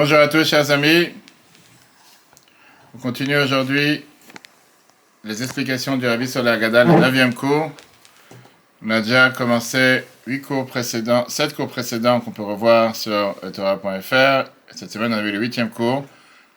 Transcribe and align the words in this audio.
Bonjour 0.00 0.20
à 0.20 0.28
tous, 0.28 0.44
chers 0.44 0.70
amis. 0.70 1.08
On 2.94 2.98
continue 2.98 3.36
aujourd'hui 3.36 4.04
les 5.24 5.42
explications 5.42 5.96
du 5.96 6.06
Rabbi 6.06 6.28
sur 6.28 6.44
la 6.44 6.52
Haggadah, 6.52 6.84
le 6.84 6.92
9 6.92 7.34
cours. 7.34 7.72
On 8.86 8.90
a 8.90 9.00
déjà 9.00 9.30
commencé 9.30 10.04
8 10.28 10.40
cours 10.40 10.66
précédents, 10.66 11.28
7 11.28 11.52
cours 11.56 11.66
précédents 11.66 12.20
qu'on 12.20 12.30
peut 12.30 12.44
revoir 12.44 12.94
sur 12.94 13.34
Torah.fr. 13.52 14.48
Cette 14.70 14.92
semaine, 14.92 15.12
on 15.12 15.16
a 15.16 15.22
vu 15.22 15.32
le 15.32 15.40
8 15.40 15.68
cours. 15.74 16.04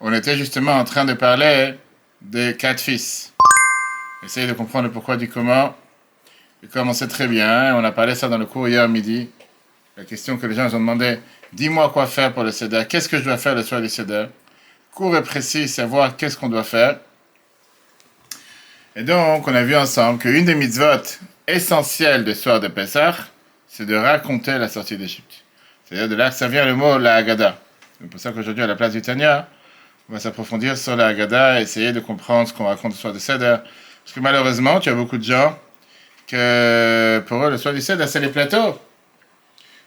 On 0.02 0.14
était 0.14 0.38
justement 0.38 0.74
en 0.74 0.84
train 0.84 1.06
de 1.06 1.14
parler 1.14 1.74
des 2.22 2.56
quatre 2.56 2.80
fils. 2.80 3.34
Essayez 4.24 4.46
de 4.46 4.54
comprendre 4.54 4.86
le 4.86 4.92
pourquoi 4.92 5.18
du 5.18 5.28
comment. 5.28 5.74
Et 6.64 6.68
comme 6.68 6.90
on 6.90 6.94
sait 6.94 7.08
très 7.08 7.26
bien, 7.28 7.76
on 7.76 7.84
a 7.84 7.92
parlé 7.92 8.14
ça 8.14 8.30
dans 8.30 8.38
le 8.38 8.46
cours 8.46 8.68
hier 8.68 8.88
midi, 8.88 9.32
la 9.98 10.04
question 10.04 10.38
que 10.38 10.46
les 10.46 10.54
gens 10.54 10.68
ont 10.68 10.80
demandé, 10.80 11.18
dis-moi 11.54 11.90
quoi 11.90 12.08
faire 12.08 12.34
pour 12.34 12.44
le 12.44 12.52
CEDER, 12.52 12.84
qu'est-ce 12.88 13.10
que 13.10 13.18
je 13.18 13.24
dois 13.24 13.38
faire 13.38 13.56
le 13.56 13.64
soir 13.64 13.82
du 13.82 13.90
CEDER 13.90 14.28
Court 14.94 15.16
et 15.16 15.24
précis, 15.24 15.68
savoir 15.70 16.18
qu'est-ce 16.18 16.38
qu'on 16.38 16.50
doit 16.50 16.66
faire. 16.66 16.98
Et 18.96 19.04
donc, 19.04 19.48
on 19.48 19.56
a 19.56 19.64
vu 19.64 19.76
ensemble 19.76 20.20
qu'une 20.20 20.44
des 20.44 20.56
mitzvot 20.56 21.18
essentielles 21.48 22.26
du 22.26 22.36
soir 22.36 22.60
de 22.60 22.68
Pessah, 22.68 23.16
c'est 23.68 23.86
de 23.86 23.96
raconter 23.96 24.58
la 24.58 24.68
sortie 24.68 24.98
d'Égypte. 24.98 25.46
C'est-à-dire 25.86 26.10
de 26.10 26.16
là 26.16 26.30
que 26.30 26.36
ça 26.36 26.50
vient 26.50 26.66
le 26.66 26.76
mot 26.76 26.98
la 26.98 27.16
Haggadah. 27.16 27.58
C'est 28.00 28.10
pour 28.10 28.20
ça 28.20 28.32
qu'aujourd'hui, 28.32 28.64
à 28.64 28.68
la 28.68 28.76
place 28.76 28.92
du 28.92 29.02
Tanya, 29.02 29.48
on 30.10 30.14
va 30.14 30.20
s'approfondir 30.20 30.78
sur 30.78 30.98
la 30.98 31.08
Haggadah, 31.08 31.62
essayer 31.62 31.94
de 31.94 32.02
comprendre 32.02 32.50
ce 32.50 32.54
qu'on 32.54 32.66
raconte 32.66 32.92
le 32.92 32.98
soir 32.98 33.14
de 33.14 33.20
Seder. 33.20 33.58
Parce 34.04 34.14
que 34.14 34.20
malheureusement, 34.20 34.82
tu 34.82 34.90
as 34.90 34.94
beaucoup 34.94 35.18
de 35.18 35.24
gens 35.24 35.58
que 36.28 37.24
pour 37.28 37.44
eux, 37.46 37.50
le 37.50 37.58
soir 37.58 37.74
du 37.74 37.80
Seder, 37.80 38.08
c'est 38.08 38.20
les 38.20 38.30
plateaux 38.30 38.78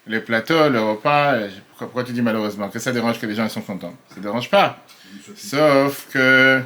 les 0.06 0.20
plateaux, 0.20 0.68
le 0.68 0.80
repas. 0.80 1.34
Pourquoi, 1.78 2.04
tu 2.04 2.12
dis 2.12 2.22
malheureusement 2.22 2.68
Que 2.68 2.78
ça 2.78 2.92
dérange 2.92 3.18
que 3.18 3.26
les 3.26 3.34
gens 3.34 3.44
ils 3.44 3.50
sont 3.50 3.62
contents? 3.62 3.94
Ça 4.10 4.16
ne 4.16 4.22
dérange 4.22 4.50
pas. 4.50 4.78
Sauf 5.36 6.06
que, 6.12 6.60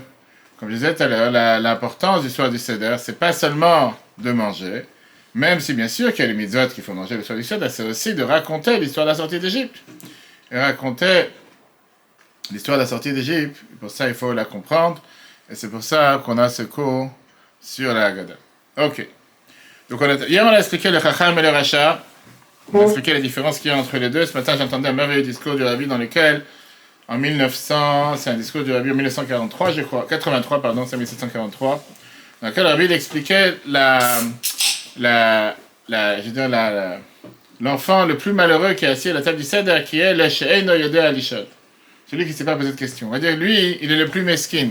comme 0.58 0.70
je 0.70 0.74
disais 0.74 0.94
tout 0.94 1.02
à 1.02 1.08
l'heure, 1.08 1.60
l'importance 1.60 2.22
du 2.22 2.30
soir 2.30 2.50
du 2.50 2.58
Seder, 2.58 2.96
c'est 2.98 3.18
pas 3.18 3.32
seulement 3.32 3.94
de 4.16 4.32
manger, 4.32 4.86
même 5.34 5.60
si 5.60 5.74
bien 5.74 5.88
sûr 5.88 6.12
qu'il 6.12 6.24
y 6.24 6.28
a 6.28 6.32
les 6.32 6.36
mitzvot 6.36 6.68
qu'il 6.68 6.82
faut 6.82 6.94
manger 6.94 7.16
le 7.16 7.22
soir 7.22 7.36
du 7.36 7.44
Seder, 7.44 7.68
c'est 7.68 7.84
aussi 7.84 8.14
de 8.14 8.22
raconter 8.22 8.78
l'histoire 8.78 9.06
de 9.06 9.12
la 9.12 9.16
sortie 9.16 9.38
d'Égypte. 9.38 9.76
Et 10.50 10.58
raconter 10.58 11.30
l'histoire 12.50 12.78
de 12.78 12.82
la 12.82 12.88
sortie 12.88 13.12
d'Égypte. 13.12 13.56
Pour 13.80 13.90
ça, 13.90 14.08
il 14.08 14.14
faut 14.14 14.32
la 14.32 14.44
comprendre. 14.44 15.02
Et 15.50 15.54
c'est 15.54 15.68
pour 15.68 15.82
ça 15.82 16.22
qu'on 16.24 16.38
a 16.38 16.48
ce 16.48 16.62
cours 16.62 17.10
sur 17.60 17.92
la 17.92 18.06
Haggadah. 18.06 18.34
Ok. 18.78 19.06
Donc, 19.90 20.00
on 20.00 20.08
a, 20.08 20.14
hier, 20.26 20.44
on 20.44 20.48
a 20.48 20.58
expliqué 20.58 20.90
le 20.90 21.00
Chacham 21.00 21.38
et 21.38 21.42
le 21.42 21.50
Racha. 21.50 22.02
On 22.72 22.82
expliquer 22.82 23.14
la 23.14 23.20
différence 23.20 23.58
qu'il 23.58 23.70
y 23.70 23.74
a 23.74 23.76
entre 23.76 23.96
les 23.96 24.10
deux. 24.10 24.26
Ce 24.26 24.36
matin, 24.36 24.54
j'entendais 24.58 24.88
un 24.88 24.92
merveilleux 24.92 25.22
discours 25.22 25.54
du 25.54 25.62
Rabbi 25.64 25.86
dans 25.86 25.98
lequel, 25.98 26.42
en 27.08 27.16
1900, 27.16 28.16
c'est 28.16 28.30
un 28.30 28.34
discours 28.34 28.62
du 28.62 28.72
Rabbi 28.72 28.90
en 28.90 28.94
1943, 28.94 29.72
je 29.72 29.82
crois, 29.82 30.06
83, 30.08 30.60
pardon, 30.60 30.86
c'est 30.86 30.96
1743, 30.96 31.84
dans 32.42 32.48
lequel 32.48 32.64
le 32.64 32.70
Rabbi 32.70 32.92
expliquait 32.92 33.54
la, 33.66 34.20
la, 34.98 35.56
la, 35.88 36.20
je 36.20 36.28
dire, 36.28 36.48
la, 36.48 36.98
l'enfant 37.60 38.04
le 38.04 38.18
plus 38.18 38.32
malheureux 38.32 38.74
qui 38.74 38.84
est 38.84 38.88
assis 38.88 39.10
à 39.10 39.14
la 39.14 39.22
table 39.22 39.38
du 39.38 39.44
Seder, 39.44 39.82
qui 39.86 40.00
est 40.00 40.14
le 40.14 40.28
She'eno 40.28 40.74
Yodeh 40.74 41.00
Alishod. 41.00 41.46
Celui 42.10 42.24
qui 42.24 42.32
ne 42.32 42.36
s'est 42.36 42.44
pas 42.44 42.56
posé 42.56 42.70
de 42.70 42.76
question. 42.76 43.08
On 43.08 43.10
va 43.10 43.18
dire, 43.18 43.36
lui, 43.36 43.78
il 43.82 43.92
est 43.92 43.96
le 43.96 44.08
plus 44.08 44.22
mesquin. 44.22 44.68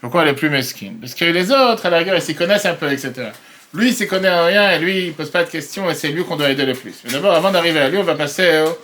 Pourquoi 0.00 0.24
le 0.24 0.34
plus 0.34 0.50
mesquin? 0.50 0.92
Parce 1.00 1.14
que 1.14 1.24
les 1.24 1.50
autres, 1.50 1.86
à 1.86 1.90
la 1.90 1.98
rigueur, 1.98 2.16
ils 2.16 2.22
s'y 2.22 2.34
connaissent 2.34 2.66
un 2.66 2.74
peu, 2.74 2.90
etc. 2.90 3.30
Lui, 3.76 3.88
il 3.88 3.94
s'y 3.94 4.06
connaît 4.06 4.30
rien 4.30 4.70
et 4.70 4.78
lui, 4.78 5.02
il 5.02 5.08
ne 5.08 5.12
pose 5.12 5.30
pas 5.30 5.44
de 5.44 5.50
questions 5.50 5.90
et 5.90 5.94
c'est 5.94 6.08
lui 6.08 6.24
qu'on 6.24 6.36
doit 6.36 6.48
aider 6.48 6.64
le 6.64 6.72
plus. 6.72 6.94
Mais 7.04 7.10
d'abord, 7.10 7.34
avant 7.34 7.50
d'arriver 7.50 7.78
à 7.80 7.90
lui, 7.90 7.98
on 7.98 8.02
va 8.02 8.14
passer 8.14 8.64
aux 8.66 8.78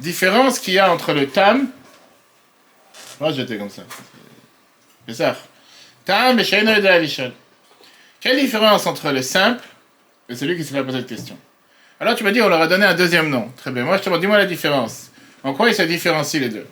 différences 0.00 0.58
qu'il 0.58 0.74
y 0.74 0.78
a 0.80 0.92
entre 0.92 1.12
le 1.12 1.28
tam. 1.28 1.68
Moi, 3.20 3.30
j'étais 3.30 3.56
comme 3.56 3.70
ça. 3.70 3.82
C'est 5.06 5.14
ça. 5.14 5.36
Tam 6.04 6.36
et 6.36 6.42
Shaina 6.42 6.80
de 6.80 6.86
Alishon. 6.86 7.32
Quelle 8.20 8.40
différence 8.40 8.86
entre 8.88 9.12
le 9.12 9.22
simple 9.22 9.62
et 10.28 10.34
celui 10.34 10.56
qui 10.56 10.64
s'est 10.64 10.74
pas 10.74 10.82
posé 10.82 10.98
de 10.98 11.08
questions? 11.08 11.38
Alors, 12.00 12.16
tu 12.16 12.24
m'as 12.24 12.32
dit, 12.32 12.42
on 12.42 12.48
leur 12.48 12.60
a 12.60 12.66
donné 12.66 12.86
un 12.86 12.94
deuxième 12.94 13.30
nom. 13.30 13.52
Très 13.56 13.70
bien. 13.70 13.84
Moi, 13.84 13.98
je 13.98 14.02
te 14.02 14.06
demande, 14.06 14.20
dis-moi 14.20 14.38
la 14.38 14.46
différence. 14.46 15.12
En 15.44 15.54
quoi 15.54 15.68
ils 15.68 15.76
se 15.76 15.82
différencient 15.82 16.40
les 16.40 16.48
deux? 16.48 16.66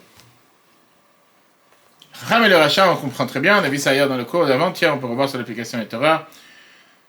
Ram 2.27 2.43
et 2.43 2.49
le 2.49 2.57
rachat, 2.57 2.91
on 2.91 2.97
comprend 2.97 3.25
très 3.25 3.39
bien. 3.39 3.57
On 3.57 3.63
a 3.63 3.69
vu 3.69 3.77
ça 3.77 3.93
hier 3.93 4.09
dans 4.09 4.17
le 4.17 4.25
cours 4.25 4.45
d'avant. 4.45 4.71
Tiens, 4.73 4.93
on 4.93 4.97
peut 4.97 5.07
revoir 5.07 5.29
sur 5.29 5.37
l'application 5.37 5.79
et 5.79 5.85
Torah. 5.85 6.27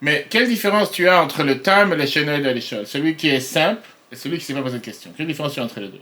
Mais 0.04 0.26
quelle 0.28 0.46
différence 0.46 0.90
tu 0.90 1.08
as 1.08 1.22
entre 1.22 1.42
le 1.44 1.62
tam 1.62 1.94
et 1.94 1.96
le 1.96 2.04
chenol 2.04 2.46
et 2.46 2.52
l'échelle? 2.52 2.86
Celui 2.86 3.16
qui 3.16 3.28
est 3.30 3.40
simple 3.40 3.80
et 4.12 4.16
celui 4.16 4.36
qui 4.36 4.42
ne 4.42 4.46
s'est 4.48 4.52
pas 4.52 4.60
posé 4.60 4.78
de 4.78 4.84
question. 4.84 5.10
Quelle 5.16 5.26
différence 5.26 5.54
tu 5.54 5.60
as 5.60 5.64
entre 5.64 5.80
les 5.80 5.88
deux? 5.88 6.00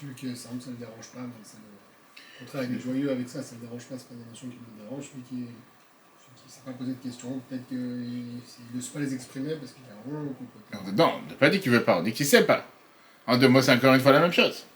Celui 0.00 0.14
qui 0.14 0.28
est 0.28 0.36
simple, 0.36 0.62
ça 0.62 0.70
ne 0.70 0.76
dérange 0.76 1.08
pas. 1.12 1.22
Mais 1.22 1.42
ça 1.42 1.56
Au 1.58 2.44
contraire, 2.44 2.68
il 2.70 2.76
est 2.76 2.80
joyeux 2.80 3.10
avec 3.10 3.28
ça, 3.28 3.42
ça 3.42 3.56
ne 3.56 3.62
dérange 3.62 3.82
pas, 3.86 3.96
ce 3.98 4.04
n'est 4.04 4.08
pas 4.10 4.14
des 4.14 4.30
notions 4.30 4.46
qui 4.46 4.54
me 4.54 4.80
dérangent. 4.80 5.10
Celui 5.10 5.24
qui 5.24 5.34
ne 5.34 6.48
s'est 6.48 6.60
pas 6.64 6.70
posé 6.70 6.92
de 6.92 7.02
questions, 7.02 7.42
peut-être 7.48 7.66
qu'il 7.66 7.76
ne 7.76 8.80
sait 8.80 8.90
pas 8.94 9.00
les 9.00 9.12
exprimer 9.12 9.54
parce 9.56 9.72
qu'il 9.72 9.82
a 9.90 9.94
un 9.96 10.84
rond 10.84 10.92
Non, 10.94 11.14
on 11.24 11.28
n'a 11.28 11.34
pas 11.34 11.48
dit 11.50 11.58
qu'il 11.58 11.72
ne 11.72 11.78
veut 11.78 11.84
pas, 11.84 11.98
on 11.98 12.04
dit 12.04 12.12
qu'il 12.12 12.26
ne 12.26 12.30
sait 12.30 12.44
pas. 12.44 12.64
En 13.26 13.36
deux 13.38 13.48
mots, 13.48 13.60
c'est 13.60 13.72
encore 13.72 13.94
une 13.94 14.00
fois 14.00 14.12
la 14.12 14.20
même 14.20 14.32
chose. 14.32 14.66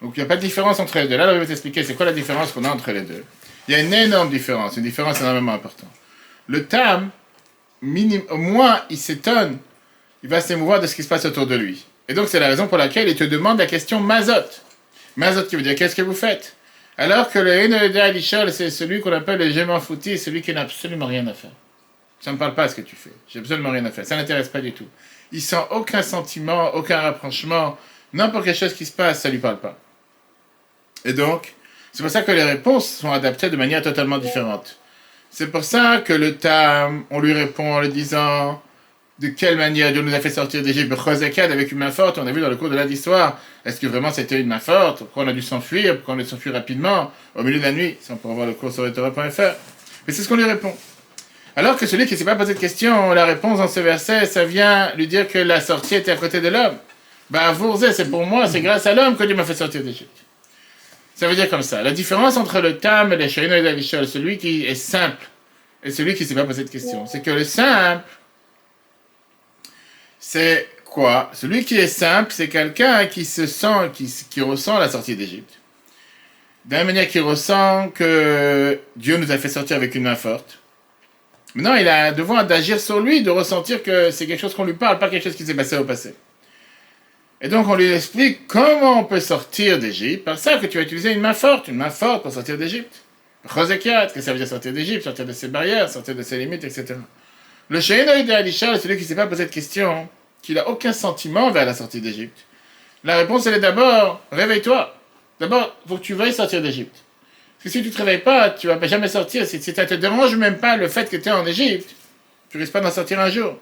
Donc 0.00 0.16
il 0.16 0.20
n'y 0.20 0.24
a 0.24 0.28
pas 0.28 0.36
de 0.36 0.42
différence 0.42 0.78
entre 0.78 0.96
les 1.00 1.08
deux. 1.08 1.16
Là, 1.16 1.34
je 1.34 1.40
vais 1.40 1.46
t'expliquer 1.46 1.82
c'est 1.82 1.94
quoi 1.94 2.06
la 2.06 2.12
différence 2.12 2.52
qu'on 2.52 2.62
a 2.62 2.70
entre 2.70 2.92
les 2.92 3.00
deux. 3.00 3.24
Il 3.66 3.72
y 3.72 3.74
a 3.74 3.80
une 3.80 3.92
énorme 3.92 4.30
différence, 4.30 4.76
une 4.76 4.84
différence 4.84 5.20
énormément 5.20 5.54
importante. 5.54 5.90
Le 6.46 6.64
tam, 6.64 7.10
au 7.82 8.36
moins 8.36 8.82
il 8.90 8.98
s'étonne, 8.98 9.58
il 10.22 10.28
va 10.28 10.40
s'émouvoir 10.40 10.80
de 10.80 10.86
ce 10.86 10.94
qui 10.94 11.02
se 11.02 11.08
passe 11.08 11.24
autour 11.24 11.46
de 11.46 11.54
lui. 11.54 11.86
Et 12.08 12.14
donc 12.14 12.28
c'est 12.28 12.40
la 12.40 12.48
raison 12.48 12.66
pour 12.66 12.78
laquelle 12.78 13.08
il 13.08 13.16
te 13.16 13.24
demande 13.24 13.58
la 13.58 13.66
question 13.66 14.00
mazot. 14.00 14.32
Mazot 15.16 15.44
qui 15.44 15.56
veut 15.56 15.62
dire 15.62 15.74
qu'est-ce 15.74 15.96
que 15.96 16.02
vous 16.02 16.14
faites? 16.14 16.56
Alors 16.96 17.30
que 17.30 17.38
le 17.38 17.52
Enoeda 17.52 18.12
c'est 18.50 18.70
celui 18.70 19.00
qu'on 19.00 19.12
appelle 19.12 19.38
le 19.38 19.50
gément 19.50 19.80
fouti, 19.80 20.18
celui 20.18 20.42
qui 20.42 20.52
n'a 20.52 20.62
absolument 20.62 21.06
rien 21.06 21.26
à 21.28 21.34
faire. 21.34 21.52
Ça 22.20 22.32
ne 22.32 22.36
parle 22.36 22.54
pas 22.54 22.66
de 22.66 22.72
ce 22.72 22.76
que 22.76 22.80
tu 22.80 22.96
fais. 22.96 23.12
J'ai 23.28 23.38
absolument 23.38 23.70
rien 23.70 23.84
à 23.84 23.90
faire. 23.90 24.04
Ça 24.04 24.16
n'intéresse 24.16 24.48
pas 24.48 24.60
du 24.60 24.72
tout. 24.72 24.86
Il 25.30 25.40
sent 25.40 25.62
aucun 25.70 26.02
sentiment, 26.02 26.74
aucun 26.74 27.00
rapprochement. 27.00 27.78
N'importe 28.12 28.44
quelle 28.44 28.56
chose 28.56 28.74
qui 28.74 28.86
se 28.86 28.92
passe, 28.92 29.20
ça 29.20 29.28
ne 29.28 29.34
lui 29.34 29.40
parle 29.40 29.60
pas. 29.60 29.78
Et 31.04 31.12
donc, 31.12 31.54
c'est 31.92 32.02
pour 32.02 32.10
ça 32.10 32.22
que 32.22 32.32
les 32.32 32.42
réponses 32.42 32.88
sont 32.88 33.12
adaptées 33.12 33.50
de 33.50 33.56
manière 33.56 33.82
totalement 33.82 34.18
différente. 34.18 34.78
C'est 35.38 35.52
pour 35.52 35.62
ça 35.62 35.98
que 36.04 36.12
le 36.12 36.34
Tam, 36.34 37.04
on 37.12 37.20
lui 37.20 37.32
répond 37.32 37.74
en 37.74 37.80
lui 37.80 37.90
disant 37.90 38.60
de 39.20 39.28
quelle 39.28 39.56
manière 39.56 39.92
Dieu 39.92 40.02
nous 40.02 40.12
a 40.12 40.18
fait 40.18 40.30
sortir 40.30 40.62
d'Égypte, 40.62 40.92
avec 41.36 41.70
une 41.70 41.78
main 41.78 41.92
forte? 41.92 42.18
On 42.18 42.26
a 42.26 42.32
vu 42.32 42.40
dans 42.40 42.48
le 42.48 42.56
cours 42.56 42.68
de 42.68 42.76
l'histoire, 42.76 43.38
est-ce 43.64 43.78
que 43.78 43.86
vraiment 43.86 44.10
c'était 44.10 44.40
une 44.40 44.48
main 44.48 44.58
forte? 44.58 44.98
Pourquoi 44.98 45.22
on 45.22 45.28
a 45.28 45.32
dû 45.32 45.40
s'enfuir? 45.40 45.98
Pourquoi 45.98 46.16
on 46.16 46.18
a 46.18 46.24
s'enfuir 46.24 46.54
rapidement? 46.54 47.12
Au 47.36 47.44
milieu 47.44 47.58
de 47.58 47.62
la 47.62 47.70
nuit 47.70 47.96
on 48.10 48.16
peut 48.16 48.26
voir 48.26 48.48
le 48.48 48.54
cours 48.54 48.72
sur 48.72 48.92
Torah.fr. 48.92 49.40
Mais 50.08 50.12
c'est 50.12 50.22
ce 50.22 50.28
qu'on 50.28 50.34
lui 50.34 50.42
répond. 50.42 50.74
Alors 51.54 51.76
que 51.76 51.86
celui 51.86 52.06
qui 52.06 52.14
ne 52.14 52.18
s'est 52.18 52.24
pas 52.24 52.34
posé 52.34 52.54
de 52.54 52.58
question, 52.58 53.12
la 53.12 53.24
réponse 53.24 53.58
dans 53.58 53.68
ce 53.68 53.78
verset, 53.78 54.26
ça 54.26 54.44
vient 54.44 54.92
lui 54.96 55.06
dire 55.06 55.28
que 55.28 55.38
la 55.38 55.60
sortie 55.60 55.94
était 55.94 56.10
à 56.10 56.16
côté 56.16 56.40
de 56.40 56.48
l'homme. 56.48 56.78
Bah, 57.30 57.52
vous, 57.52 57.78
c'est 57.92 58.10
pour 58.10 58.26
moi, 58.26 58.48
c'est 58.48 58.60
grâce 58.60 58.86
à 58.86 58.92
l'homme 58.92 59.16
que 59.16 59.22
Dieu 59.22 59.36
m'a 59.36 59.44
fait 59.44 59.54
sortir 59.54 59.84
d'Égypte. 59.84 60.24
Ça 61.18 61.26
veut 61.26 61.34
dire 61.34 61.50
comme 61.50 61.62
ça. 61.62 61.82
La 61.82 61.90
différence 61.90 62.36
entre 62.36 62.60
le 62.60 62.78
tam 62.78 63.12
et 63.12 63.16
le 63.16 63.26
shaino 63.26 63.52
et 63.52 63.60
l'alishol, 63.60 64.06
celui 64.06 64.38
qui 64.38 64.64
est 64.64 64.76
simple 64.76 65.26
et 65.82 65.90
celui 65.90 66.14
qui 66.14 66.22
ne 66.22 66.28
s'est 66.28 66.34
pas 66.36 66.44
posé 66.44 66.62
de 66.62 66.70
question, 66.70 67.06
c'est 67.06 67.22
que 67.22 67.32
le 67.32 67.42
simple, 67.42 68.04
c'est 70.20 70.68
quoi? 70.84 71.28
Celui 71.34 71.64
qui 71.64 71.76
est 71.76 71.88
simple, 71.88 72.32
c'est 72.32 72.48
quelqu'un 72.48 73.06
qui 73.06 73.24
se 73.24 73.48
sent, 73.48 73.90
qui, 73.94 74.08
qui 74.30 74.40
ressent 74.42 74.78
la 74.78 74.88
sortie 74.88 75.16
d'Égypte. 75.16 75.58
Même 76.70 76.86
manière 76.86 77.08
qu'il 77.08 77.22
ressent 77.22 77.88
que 77.88 78.78
Dieu 78.94 79.16
nous 79.16 79.32
a 79.32 79.38
fait 79.38 79.48
sortir 79.48 79.74
avec 79.74 79.96
une 79.96 80.04
main 80.04 80.14
forte. 80.14 80.60
Maintenant, 81.56 81.74
il 81.74 81.88
a 81.88 82.12
devoir 82.12 82.46
d'agir 82.46 82.78
sur 82.78 83.00
lui, 83.00 83.24
de 83.24 83.30
ressentir 83.30 83.82
que 83.82 84.12
c'est 84.12 84.28
quelque 84.28 84.40
chose 84.40 84.54
qu'on 84.54 84.64
lui 84.64 84.74
parle, 84.74 85.00
pas 85.00 85.08
quelque 85.08 85.24
chose 85.24 85.34
qui 85.34 85.44
s'est 85.44 85.54
passé 85.54 85.76
au 85.78 85.84
passé. 85.84 86.14
Et 87.40 87.48
donc 87.48 87.68
on 87.68 87.74
lui 87.74 87.92
explique 87.92 88.46
comment 88.48 89.00
on 89.00 89.04
peut 89.04 89.20
sortir 89.20 89.78
d'Égypte, 89.78 90.24
par 90.24 90.38
ça 90.38 90.58
que 90.58 90.66
tu 90.66 90.78
vas 90.78 90.84
utiliser 90.84 91.12
une 91.12 91.20
main 91.20 91.34
forte, 91.34 91.68
une 91.68 91.76
main 91.76 91.90
forte 91.90 92.22
pour 92.22 92.32
sortir 92.32 92.58
d'Égypte. 92.58 93.02
Chosekiat, 93.48 94.08
que 94.08 94.20
ça 94.20 94.32
veut 94.32 94.38
dire 94.38 94.48
sortir 94.48 94.72
d'Égypte, 94.72 95.04
sortir 95.04 95.24
de 95.24 95.32
ses 95.32 95.48
barrières, 95.48 95.88
sortir 95.88 96.14
de 96.14 96.22
ses 96.22 96.38
limites, 96.38 96.64
etc. 96.64 96.96
Le 97.68 97.80
Sheinoï 97.80 98.24
de 98.24 98.32
Alisha, 98.32 98.78
celui 98.78 98.96
qui 98.96 99.02
ne 99.02 99.08
s'est 99.08 99.14
pas 99.14 99.26
posé 99.26 99.46
de 99.46 99.50
question, 99.50 100.08
qui 100.42 100.54
n'a 100.54 100.68
aucun 100.68 100.92
sentiment 100.92 101.50
vers 101.50 101.64
la 101.64 101.74
sortie 101.74 102.00
d'Égypte. 102.00 102.38
La 103.04 103.16
réponse, 103.16 103.46
elle 103.46 103.54
est 103.54 103.60
d'abord, 103.60 104.20
réveille-toi. 104.32 104.94
D'abord, 105.38 105.76
faut 105.86 105.98
que 105.98 106.02
tu 106.02 106.14
veuilles 106.14 106.32
sortir 106.32 106.60
d'Égypte. 106.60 106.96
Parce 107.58 107.64
que 107.64 107.70
si 107.70 107.82
tu 107.82 107.88
ne 107.88 107.92
te 107.92 107.98
réveilles 107.98 108.18
pas, 108.22 108.50
tu 108.50 108.66
ne 108.66 108.72
vas 108.72 108.86
jamais 108.86 109.08
sortir. 109.08 109.46
Si, 109.46 109.60
ça 109.60 109.82
ne 109.82 109.88
te 109.88 109.94
dérange 109.94 110.34
même 110.36 110.58
pas 110.58 110.76
le 110.76 110.88
fait 110.88 111.08
que 111.08 111.16
tu 111.16 111.28
es 111.28 111.32
en 111.32 111.46
Égypte, 111.46 111.94
tu 112.50 112.58
risques 112.58 112.72
pas 112.72 112.80
d'en 112.80 112.90
sortir 112.90 113.20
un 113.20 113.30
jour. 113.30 113.56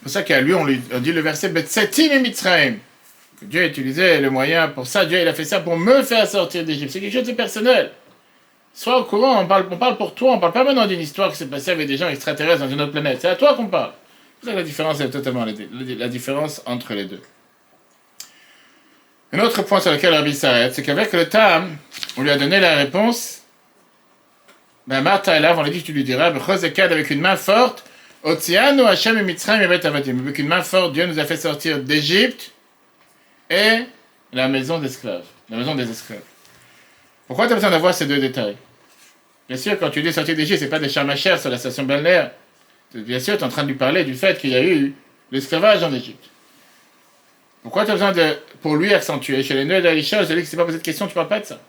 C'est 0.00 0.04
pour 0.04 0.12
ça 0.12 0.22
qu'à 0.22 0.40
lui, 0.40 0.54
on 0.54 0.64
dit 0.64 1.12
le 1.12 1.20
verset. 1.20 1.52
Que 1.52 3.46
Dieu 3.46 3.60
a 3.62 3.66
utilisé 3.66 4.18
le 4.18 4.30
moyen 4.30 4.68
pour 4.68 4.86
ça. 4.86 5.04
Dieu, 5.04 5.20
il 5.20 5.28
a 5.28 5.34
fait 5.34 5.44
ça 5.44 5.60
pour 5.60 5.76
me 5.76 6.02
faire 6.02 6.26
sortir 6.26 6.64
d'Égypte. 6.64 6.90
C'est 6.90 7.00
quelque 7.00 7.12
chose 7.12 7.26
de 7.26 7.32
personnel. 7.32 7.90
Sois 8.72 8.98
au 8.98 9.04
courant, 9.04 9.42
on 9.42 9.46
parle, 9.46 9.96
pour 9.96 10.14
toi, 10.14 10.32
on 10.32 10.38
parle 10.38 10.52
pas 10.52 10.64
maintenant 10.64 10.86
d'une 10.86 11.00
histoire 11.00 11.30
qui 11.30 11.36
s'est 11.36 11.46
passée 11.46 11.70
avec 11.72 11.86
des 11.86 11.98
gens 11.98 12.08
extraterrestres 12.08 12.60
dans 12.60 12.70
une 12.70 12.80
autre 12.80 12.92
planète. 12.92 13.18
C'est 13.20 13.28
à 13.28 13.36
toi 13.36 13.54
qu'on 13.54 13.66
parle. 13.66 13.92
C'est 14.40 14.50
ça 14.50 14.54
la 14.56 14.62
différence 14.62 15.00
est 15.00 15.10
totalement 15.10 15.44
la, 15.44 16.08
différence 16.08 16.62
entre 16.64 16.94
les 16.94 17.04
deux. 17.04 17.20
Un 19.32 19.40
autre 19.40 19.62
point 19.62 19.80
sur 19.80 19.92
lequel 19.92 20.14
Rabbi 20.14 20.34
s'arrête, 20.34 20.74
c'est 20.74 20.82
qu'avec 20.82 21.12
le 21.12 21.28
Tam, 21.28 21.76
on 22.16 22.22
lui 22.22 22.30
a 22.30 22.36
donné 22.38 22.58
la 22.58 22.76
réponse. 22.76 23.42
Ben, 24.86 25.02
Martha 25.02 25.38
là, 25.38 25.54
on 25.56 25.62
lui 25.62 25.70
dit, 25.70 25.82
tu 25.82 25.92
lui 25.92 26.04
diras, 26.04 26.32
Chosekad 26.38 26.90
avec 26.90 27.10
une 27.10 27.20
main 27.20 27.36
forte, 27.36 27.84
Otsianu 28.22 28.82
Hashem 28.82 29.16
et 29.18 29.22
Mitzrayim 29.22 29.70
et 29.70 29.86
Avadim. 29.86 30.18
Avec 30.20 30.38
une 30.38 30.48
main 30.48 30.62
forte, 30.62 30.92
Dieu 30.92 31.06
nous 31.06 31.18
a 31.18 31.24
fait 31.24 31.36
sortir 31.36 31.78
d'Égypte 31.78 32.52
et 33.48 33.84
la 34.32 34.48
maison 34.48 34.78
d'esclaves, 34.78 35.24
la 35.48 35.56
maison 35.56 35.74
des 35.74 35.90
esclaves. 35.90 36.20
Pourquoi 37.26 37.46
tu 37.46 37.52
as 37.52 37.56
besoin 37.56 37.70
d'avoir 37.70 37.94
ces 37.94 38.06
deux 38.06 38.18
détails? 38.18 38.56
Bien 39.48 39.56
sûr, 39.56 39.78
quand 39.78 39.90
tu 39.90 40.02
dis 40.02 40.12
sortir 40.12 40.36
d'Égypte, 40.36 40.60
c'est 40.60 40.68
pas 40.68 40.78
des 40.78 40.88
charmachères 40.88 41.40
sur 41.40 41.50
la 41.50 41.58
station 41.58 41.84
balnéaire. 41.84 42.32
Bien 42.94 43.20
sûr, 43.20 43.36
tu 43.36 43.42
es 43.42 43.46
en 43.46 43.48
train 43.48 43.62
de 43.62 43.68
lui 43.68 43.74
parler 43.74 44.04
du 44.04 44.14
fait 44.14 44.38
qu'il 44.38 44.50
y 44.50 44.56
a 44.56 44.62
eu 44.62 44.94
l'esclavage 45.32 45.82
en 45.82 45.92
Égypte. 45.92 46.24
Pourquoi 47.62 47.84
tu 47.84 47.90
as 47.90 47.94
besoin 47.94 48.12
de, 48.12 48.36
pour 48.62 48.76
lui, 48.76 48.92
accentuer 48.92 49.42
Chez 49.42 49.54
les 49.54 49.64
nœuds 49.64 49.82
d'Alisha, 49.82 50.24
je 50.24 50.34
dis 50.34 50.42
que 50.42 50.46
c'est 50.46 50.56
pas 50.56 50.64
posé 50.64 50.78
de 50.78 50.82
question, 50.82 51.06
tu 51.06 51.14
parles 51.14 51.28
pas 51.28 51.40
de 51.40 51.46
ça. 51.46 51.60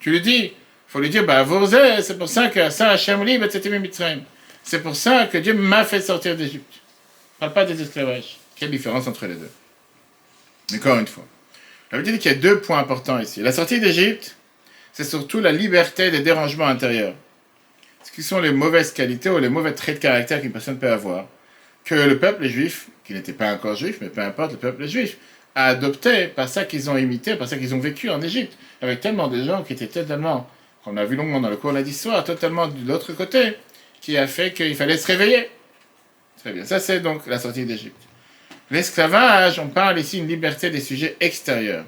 Tu 0.00 0.10
lui 0.10 0.20
dis, 0.20 0.44
il 0.44 0.52
faut 0.86 1.00
lui 1.00 1.10
dire, 1.10 1.24
bah, 1.24 1.42
Vorzé, 1.42 2.02
c'est 2.02 2.18
pour 2.18 2.28
ça 2.28 2.48
que 2.48 2.70
ça, 2.70 2.90
Hachem 2.90 3.24
libre, 3.24 3.44
etc. 3.44 3.78
C'est 4.68 4.82
pour 4.82 4.94
ça 4.94 5.24
que 5.24 5.38
Dieu 5.38 5.54
m'a 5.54 5.82
fait 5.82 6.02
sortir 6.02 6.36
d'Égypte. 6.36 6.74
Parle 7.38 7.54
pas 7.54 7.64
des 7.64 7.80
esclavages. 7.80 8.36
Quelle 8.54 8.70
différence 8.70 9.06
entre 9.06 9.24
les 9.24 9.36
deux? 9.36 9.50
Encore 10.74 10.98
une 10.98 11.06
fois. 11.06 11.24
Je 11.90 11.98
dire 12.02 12.18
qu'il 12.18 12.30
y 12.30 12.34
a 12.34 12.36
deux 12.36 12.60
points 12.60 12.78
importants 12.78 13.18
ici. 13.18 13.40
La 13.40 13.52
sortie 13.52 13.80
d'Égypte, 13.80 14.36
c'est 14.92 15.04
surtout 15.04 15.40
la 15.40 15.52
liberté 15.52 16.10
des 16.10 16.20
dérangements 16.20 16.66
intérieurs. 16.66 17.14
Ce 18.02 18.12
qui 18.12 18.22
sont 18.22 18.40
les 18.40 18.52
mauvaises 18.52 18.92
qualités 18.92 19.30
ou 19.30 19.38
les 19.38 19.48
mauvais 19.48 19.72
traits 19.72 19.96
de 19.96 20.02
caractère 20.02 20.42
qu'une 20.42 20.52
personne 20.52 20.78
peut 20.78 20.92
avoir. 20.92 21.24
Que 21.86 21.94
le 21.94 22.18
peuple 22.18 22.46
juif, 22.46 22.88
qui 23.06 23.14
n'était 23.14 23.32
pas 23.32 23.54
encore 23.54 23.74
juif, 23.74 23.96
mais 24.02 24.10
peu 24.10 24.20
importe, 24.20 24.52
le 24.52 24.58
peuple 24.58 24.86
juif, 24.86 25.16
a 25.54 25.68
adopté 25.68 26.26
par 26.26 26.46
ça 26.46 26.66
qu'ils 26.66 26.90
ont 26.90 26.98
imité, 26.98 27.36
par 27.36 27.48
ça 27.48 27.56
qu'ils 27.56 27.74
ont 27.74 27.80
vécu 27.80 28.10
en 28.10 28.20
Égypte, 28.20 28.58
avec 28.82 29.00
tellement 29.00 29.28
de 29.28 29.42
gens 29.42 29.62
qui 29.62 29.72
étaient 29.72 29.86
totalement, 29.86 30.46
qu'on 30.84 30.98
a 30.98 31.06
vu 31.06 31.16
longuement 31.16 31.40
dans 31.40 31.48
le 31.48 31.56
cours 31.56 31.72
de 31.72 31.78
l'histoire, 31.78 32.22
totalement 32.22 32.68
de 32.68 32.86
l'autre 32.86 33.14
côté, 33.14 33.56
qui 34.00 34.16
a 34.16 34.26
fait 34.26 34.52
qu'il 34.52 34.74
fallait 34.74 34.96
se 34.96 35.06
réveiller. 35.06 35.48
Très 36.38 36.52
bien, 36.52 36.64
ça 36.64 36.78
c'est 36.78 37.00
donc 37.00 37.26
la 37.26 37.38
sortie 37.38 37.64
d'Égypte. 37.64 38.00
L'esclavage, 38.70 39.58
on 39.58 39.68
parle 39.68 39.98
ici 39.98 40.18
d'une 40.18 40.28
liberté 40.28 40.70
des 40.70 40.80
sujets 40.80 41.16
extérieurs. 41.20 41.84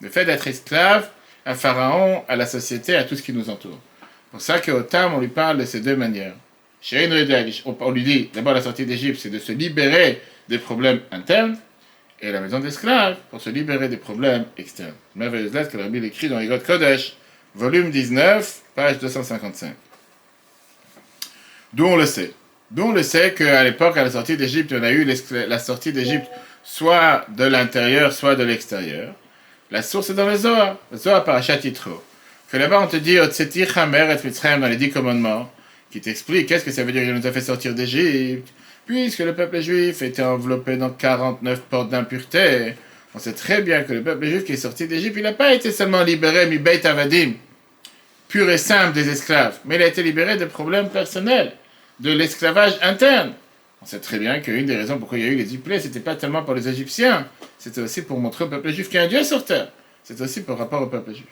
Le 0.00 0.08
fait 0.08 0.24
d'être 0.24 0.46
esclave 0.46 1.08
à 1.44 1.54
Pharaon, 1.54 2.24
à 2.28 2.36
la 2.36 2.46
société, 2.46 2.96
à 2.96 3.04
tout 3.04 3.16
ce 3.16 3.22
qui 3.22 3.32
nous 3.32 3.50
entoure. 3.50 3.78
C'est 4.00 4.30
pour 4.30 4.40
ça 4.40 4.60
qu'au 4.60 4.82
Tam, 4.82 5.14
on 5.14 5.20
lui 5.20 5.28
parle 5.28 5.58
de 5.58 5.64
ces 5.64 5.80
deux 5.80 5.96
manières. 5.96 6.34
On 7.64 7.90
lui 7.90 8.02
dit 8.02 8.30
d'abord 8.32 8.54
la 8.54 8.62
sortie 8.62 8.86
d'Égypte, 8.86 9.18
c'est 9.20 9.30
de 9.30 9.38
se 9.38 9.52
libérer 9.52 10.20
des 10.48 10.58
problèmes 10.58 11.00
internes, 11.10 11.56
et 12.20 12.32
la 12.32 12.40
maison 12.40 12.58
d'esclaves 12.58 13.16
pour 13.30 13.40
se 13.40 13.50
libérer 13.50 13.88
des 13.88 13.96
problèmes 13.96 14.44
externes. 14.56 14.94
Merveilleuse 15.14 15.52
lettre 15.52 15.70
que 15.70 15.78
Rabbi 15.78 16.04
écrit 16.04 16.28
dans 16.28 16.40
Igot 16.40 16.58
Kodesh, 16.58 17.16
volume 17.54 17.90
19, 17.90 18.62
page 18.74 18.98
255. 18.98 19.74
D'où 21.72 21.86
on 21.86 21.96
le 21.96 22.06
sait. 22.06 22.32
D'où 22.70 22.84
on 22.84 22.92
le 22.92 23.02
sait 23.02 23.34
qu'à 23.34 23.64
l'époque, 23.64 23.96
à 23.96 24.04
la 24.04 24.10
sortie 24.10 24.36
d'Égypte, 24.36 24.74
on 24.78 24.82
a 24.82 24.90
eu 24.90 25.04
la 25.30 25.58
sortie 25.58 25.92
d'Égypte 25.92 26.28
soit 26.62 27.24
de 27.34 27.44
l'intérieur, 27.44 28.12
soit 28.12 28.36
de 28.36 28.44
l'extérieur. 28.44 29.14
La 29.70 29.82
source 29.82 30.10
est 30.10 30.14
dans 30.14 30.28
le 30.28 30.36
Zohar, 30.36 30.76
le 30.92 30.98
Zohar 30.98 31.24
par 31.24 31.42
Yitro. 31.42 32.02
Que 32.50 32.56
là-bas, 32.56 32.80
on 32.82 32.86
te 32.86 32.96
dit, 32.96 33.16
et 33.16 34.60
dans 34.60 34.66
les 34.66 34.76
dix 34.76 34.90
commandements, 34.90 35.50
qui 35.90 36.00
t'explique 36.00 36.46
qu'est-ce 36.46 36.64
que 36.64 36.70
ça 36.70 36.84
veut 36.84 36.92
dire 36.92 37.02
qu'il 37.02 37.14
nous 37.14 37.26
a 37.26 37.32
fait 37.32 37.40
sortir 37.40 37.74
d'Égypte, 37.74 38.48
puisque 38.86 39.20
le 39.20 39.34
peuple 39.34 39.60
juif 39.60 40.02
était 40.02 40.22
enveloppé 40.22 40.76
dans 40.76 40.90
49 40.90 41.60
portes 41.60 41.90
d'impureté. 41.90 42.74
On 43.14 43.18
sait 43.18 43.32
très 43.32 43.62
bien 43.62 43.82
que 43.82 43.92
le 43.94 44.02
peuple 44.02 44.26
juif 44.26 44.44
qui 44.44 44.52
est 44.52 44.56
sorti 44.56 44.86
d'Égypte, 44.86 45.14
il 45.16 45.22
n'a 45.22 45.32
pas 45.32 45.54
été 45.54 45.72
seulement 45.72 46.02
libéré, 46.02 46.46
mi 46.46 46.58
beit 46.58 46.86
avadim, 46.86 47.32
pur 48.28 48.48
et 48.50 48.58
simple 48.58 48.92
des 48.92 49.08
esclaves, 49.08 49.58
mais 49.64 49.76
il 49.76 49.82
a 49.82 49.86
été 49.86 50.02
libéré 50.02 50.36
de 50.36 50.44
problèmes 50.44 50.90
personnels 50.90 51.52
de 52.00 52.12
l'esclavage 52.12 52.74
interne. 52.82 53.32
On 53.82 53.86
sait 53.86 54.00
très 54.00 54.18
bien 54.18 54.40
qu'une 54.40 54.66
des 54.66 54.76
raisons 54.76 54.98
pourquoi 54.98 55.18
il 55.18 55.24
y 55.24 55.28
a 55.28 55.30
eu 55.30 55.36
les 55.36 55.44
duplés, 55.44 55.80
c'était 55.80 56.00
pas 56.00 56.14
tellement 56.14 56.42
pour 56.42 56.54
les 56.54 56.68
Égyptiens, 56.68 57.26
c'était 57.58 57.80
aussi 57.80 58.02
pour 58.02 58.18
montrer 58.18 58.44
au 58.44 58.48
peuple 58.48 58.70
juif 58.70 58.88
qu'il 58.88 58.96
y 58.96 58.98
a 58.98 59.04
un 59.04 59.08
Dieu 59.08 59.22
sur 59.22 59.44
terre. 59.44 59.68
C'est 60.02 60.20
aussi 60.20 60.42
par 60.42 60.58
rapport 60.58 60.82
au 60.82 60.86
peuple 60.86 61.12
juif. 61.12 61.26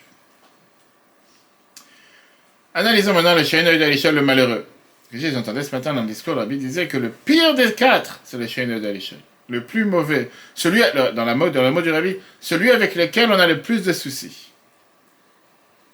Analysons 2.74 3.14
maintenant 3.14 3.34
le 3.34 3.42
chien 3.42 3.62
d'Alisha, 3.62 4.12
le 4.12 4.22
malheureux. 4.22 4.66
J'entendais 5.12 5.62
ce 5.62 5.74
matin 5.74 5.94
dans 5.94 6.02
le 6.02 6.08
discours, 6.08 6.34
Bible 6.44 6.60
disait 6.60 6.88
que 6.88 6.98
le 6.98 7.08
pire 7.08 7.54
des 7.54 7.72
quatre, 7.72 8.20
c'est 8.24 8.36
le 8.36 8.46
chien 8.46 8.66
d'Alisha. 8.66 9.16
Le 9.48 9.62
plus 9.64 9.84
mauvais, 9.84 10.28
celui, 10.54 10.82
dans, 11.14 11.24
la 11.24 11.34
mode, 11.34 11.52
du 11.52 11.90
Rabbi, 11.90 12.16
celui 12.40 12.70
avec 12.70 12.96
lequel 12.96 13.30
on 13.30 13.38
a 13.38 13.46
le 13.46 13.62
plus 13.62 13.84
de 13.84 13.92
soucis. 13.92 14.45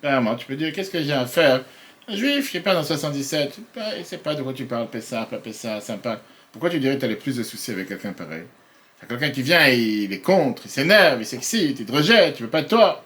Vraiment, 0.02 0.34
tu 0.34 0.46
peux 0.46 0.56
dire, 0.56 0.72
qu'est-ce 0.72 0.90
que 0.90 1.02
j'ai 1.02 1.12
à 1.12 1.26
faire? 1.26 1.64
Un 2.08 2.16
juif 2.16 2.50
qui 2.50 2.58
pas 2.58 2.74
dans 2.74 2.82
77, 2.82 3.58
il 3.94 4.00
ne 4.00 4.04
sait 4.04 4.18
pas 4.18 4.34
de 4.34 4.42
quoi 4.42 4.52
tu 4.52 4.64
parles, 4.64 4.88
Pessah, 4.88 5.26
pas 5.26 5.38
Pessah, 5.38 5.80
sympa. 5.80 6.20
Pourquoi 6.50 6.68
tu 6.70 6.80
dirais 6.80 6.96
que 6.96 7.06
tu 7.06 7.12
as 7.12 7.16
plus 7.16 7.36
de 7.36 7.42
soucis 7.44 7.70
avec 7.70 7.88
quelqu'un 7.88 8.12
pareil? 8.12 8.42
Quelqu'un 9.08 9.30
qui 9.30 9.42
vient, 9.42 9.66
il 9.68 10.12
est 10.12 10.20
contre, 10.20 10.62
il 10.64 10.70
s'énerve, 10.70 11.20
il 11.20 11.26
s'excite, 11.26 11.78
il 11.78 11.86
te 11.86 11.92
rejette, 11.92 12.36
tu 12.36 12.42
veux 12.44 12.48
pas 12.48 12.62
de 12.62 12.68
toi. 12.68 13.04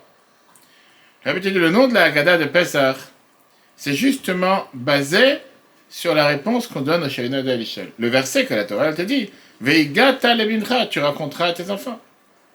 Dit 1.25 1.51
le 1.51 1.71
nom 1.71 1.89
de 1.89 1.95
la 1.95 2.05
Haggadah 2.05 2.39
de 2.39 2.45
Pessah, 2.45 2.97
c'est 3.77 3.95
justement 3.95 4.67
basé 4.73 5.39
sur 5.89 6.15
la 6.15 6.27
réponse 6.27 6.67
qu'on 6.67 6.81
donne 6.81 7.05
au 7.05 7.09
Shaina 7.09 7.43
de 7.43 7.59
Le 7.99 8.09
verset 8.09 8.47
que 8.47 8.55
la 8.55 8.65
Torah 8.65 8.93
te 8.93 9.03
dit, 9.03 9.31
Veigata 9.61 10.35
tu 10.87 11.01
raconteras 11.01 11.49
à 11.49 11.53
tes 11.53 11.71
enfants. 11.71 12.01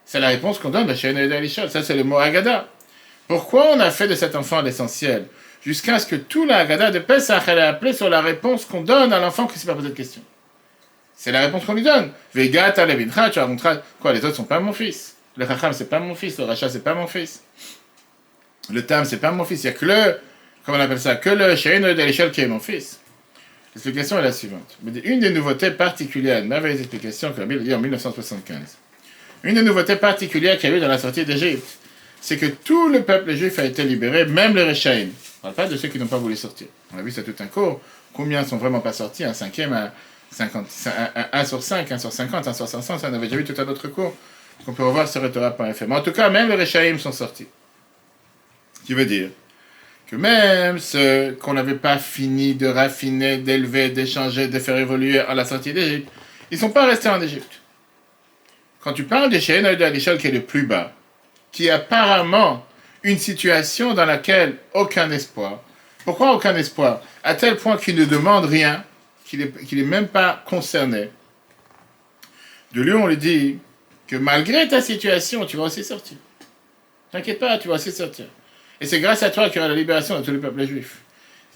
C'est 0.06 0.20
la 0.20 0.30
réponse 0.30 0.58
qu'on 0.60 0.70
donne 0.70 0.90
au 0.90 0.96
Shaina 0.96 1.28
de 1.28 1.48
Ça, 1.48 1.84
c'est 1.84 1.96
le 1.96 2.04
mot 2.04 2.18
Haggadah. 2.18 2.68
Pourquoi 3.32 3.68
on 3.74 3.80
a 3.80 3.92
fait 3.92 4.10
de 4.10 4.16
cet 4.16 4.36
enfant 4.36 4.62
l'essentiel 4.62 5.26
jusqu'à 5.64 6.00
ce 6.00 6.06
que 6.06 6.18
tout 6.18 6.46
la 6.46 6.66
de 6.66 7.00
Pesach, 7.00 7.44
elle 7.48 7.60
est 7.60 7.62
appelée 7.62 7.94
sur 7.94 8.10
la 8.10 8.20
réponse 8.20 8.66
qu'on 8.66 8.82
donne 8.82 9.14
à 9.14 9.22
l'enfant 9.22 9.48
qui 9.48 9.58
s'est 9.58 9.68
pas 9.68 9.74
posé 9.74 9.88
de 9.88 9.94
question? 9.94 10.22
C'est 11.16 11.32
la 11.32 11.40
réponse 11.40 11.64
qu'on 11.64 11.74
lui 11.74 11.82
donne. 11.82 12.12
Vega 12.36 12.74
levincha, 12.86 13.30
tu 13.30 13.40
raconteras, 13.40 13.78
quoi, 14.02 14.12
les 14.12 14.26
autres 14.26 14.36
sont 14.36 14.44
pas 14.44 14.60
mon 14.60 14.74
fils. 14.74 15.16
Le 15.38 15.48
Chacham, 15.48 15.72
c'est 15.72 15.90
pas 15.90 16.02
mon 16.02 16.14
fils. 16.14 16.40
Le 16.40 16.44
Racha, 16.44 16.68
c'est 16.68 16.84
pas 16.84 16.94
mon 16.94 17.08
fils. 17.08 17.42
Le 18.70 18.86
Tam, 18.86 19.06
c'est 19.06 19.22
pas 19.22 19.32
mon 19.32 19.46
fils. 19.46 19.64
Il 19.64 19.68
n'y 19.68 19.76
a 19.76 19.80
que 19.80 19.86
le, 19.86 20.18
comment 20.66 20.78
on 20.78 20.82
appelle 20.82 21.00
ça, 21.00 21.16
que 21.16 21.30
le 21.30 21.56
Shein 21.56 21.80
de 21.80 21.88
l'échelle 21.88 22.32
qui 22.32 22.42
est 22.42 22.48
mon 22.48 22.60
fils. 22.60 23.00
L'explication 23.74 24.20
est 24.20 24.24
la 24.24 24.34
suivante. 24.34 24.78
Une 25.06 25.22
des 25.22 25.30
nouveautés 25.30 25.72
particulières, 25.72 26.40
une 26.40 26.50
merveilleuse 26.50 26.82
explication 26.82 27.32
que 27.32 27.40
la 27.40 27.46
Bible 27.46 27.64
dit 27.64 27.74
en 27.74 27.80
1975. 27.80 28.60
Une 29.44 29.56
des 29.56 29.64
nouveautés 29.64 29.96
particulières 29.96 30.58
qu'il 30.58 30.70
y 30.70 30.74
a 30.74 30.76
eu 30.76 30.82
dans 30.82 30.90
la 30.90 30.98
sortie 30.98 31.24
d'Égypte, 31.24 31.78
c'est 32.22 32.38
que 32.38 32.46
tout 32.46 32.88
le 32.88 33.02
peuple 33.02 33.34
juif 33.34 33.58
a 33.60 33.66
été 33.66 33.84
libéré, 33.84 34.26
même 34.26 34.56
les 34.56 34.64
Rechaim. 34.64 35.08
On 35.44 35.50
ne 35.50 35.54
parle 35.54 35.68
pas 35.68 35.74
de 35.74 35.78
ceux 35.78 35.88
qui 35.88 35.98
n'ont 35.98 36.06
pas 36.08 36.20
voulu 36.20 36.36
sortir. 36.36 36.68
On 36.94 37.00
a 37.00 37.02
vu 37.02 37.10
ça 37.12 37.24
tout 37.24 37.34
un 37.40 37.48
cours. 37.48 37.82
Combien 38.14 38.46
sont 38.46 38.58
vraiment 38.58 38.80
pas 38.80 38.94
sortis? 38.94 39.24
Un 39.24 39.34
cinquième, 39.34 39.74
un, 39.74 39.92
50, 40.32 40.68
un, 41.34 41.46
sur 41.46 41.64
5, 41.64 41.92
un 41.92 41.98
sur 41.98 42.14
50, 42.14 42.48
un 42.48 42.54
sur 42.54 42.68
500, 42.68 43.00
ça 43.00 43.10
on 43.10 43.14
avait 43.14 43.28
déjà 43.28 43.38
vu 43.38 43.44
tout 43.44 43.60
un 43.60 43.68
autre 43.68 43.88
cours. 43.88 44.16
On 44.68 44.74
peut 44.74 44.84
revoir 44.84 45.08
sur 45.08 45.30
Torah.fr. 45.32 45.88
Mais 45.88 45.96
en 45.96 46.02
tout 46.02 46.12
cas, 46.12 46.30
même 46.30 46.48
les 46.50 46.56
Rechaim 46.56 47.00
sont 47.00 47.12
sortis. 47.12 47.48
Ce 48.80 48.86
qui 48.86 48.94
veut 48.94 49.06
dire 49.06 49.30
que 50.06 50.16
même 50.16 50.78
ceux 50.78 51.38
qu'on 51.42 51.54
n'avait 51.54 51.76
pas 51.76 51.98
fini 51.98 52.54
de 52.54 52.68
raffiner, 52.68 53.38
d'élever, 53.38 53.90
d'échanger, 53.90 54.48
de 54.48 54.60
faire 54.60 54.78
évoluer 54.78 55.20
à 55.20 55.34
la 55.34 55.46
sortie 55.46 55.74
d'Égypte, 55.74 56.10
ils 56.52 56.56
ne 56.56 56.60
sont 56.60 56.70
pas 56.70 56.86
restés 56.86 57.10
en 57.10 57.22
Égypte. 57.22 57.62
Quand 58.82 58.94
tu 58.94 59.06
parles 59.06 59.30
des 59.30 59.40
Shein 59.40 59.62
de 59.62 59.86
l'échelle 59.86 60.18
qui 60.18 60.28
est 60.28 60.32
le 60.32 60.42
plus 60.42 60.68
bas, 60.68 60.94
qui 61.52 61.70
apparemment 61.70 62.66
une 63.04 63.18
situation 63.18 63.94
dans 63.94 64.06
laquelle 64.06 64.58
aucun 64.74 65.10
espoir. 65.12 65.62
Pourquoi 66.06 66.34
aucun 66.34 66.56
espoir? 66.56 67.02
À 67.24 67.36
tel 67.36 67.58
point 67.58 67.78
qu'il 67.78 67.96
ne 67.96 68.06
demande 68.06 68.46
rien, 68.46 68.84
qu'il 69.26 69.52
n'est 69.72 69.84
même 69.84 70.08
pas 70.08 70.44
concerné. 70.46 71.10
De 72.74 72.82
lui, 72.82 72.94
on 72.94 73.08
lui 73.08 73.18
dit 73.18 73.60
que 74.08 74.16
malgré 74.16 74.68
ta 74.68 74.82
situation, 74.82 75.46
tu 75.46 75.58
vas 75.58 75.64
aussi 75.64 75.84
sortir. 75.84 76.18
T'inquiète 77.12 77.40
pas, 77.40 77.58
tu 77.58 77.68
vas 77.68 77.76
aussi 77.76 77.92
sortir. 77.92 78.26
Et 78.80 78.86
c'est 78.86 79.00
grâce 79.00 79.22
à 79.24 79.30
toi 79.30 79.50
qu'il 79.50 79.58
y 79.58 79.60
aura 79.60 79.70
la 79.70 79.76
libération 79.76 80.20
de 80.20 80.26
tous 80.26 80.32
les 80.32 80.38
peuples 80.38 80.66
juifs. 80.66 81.02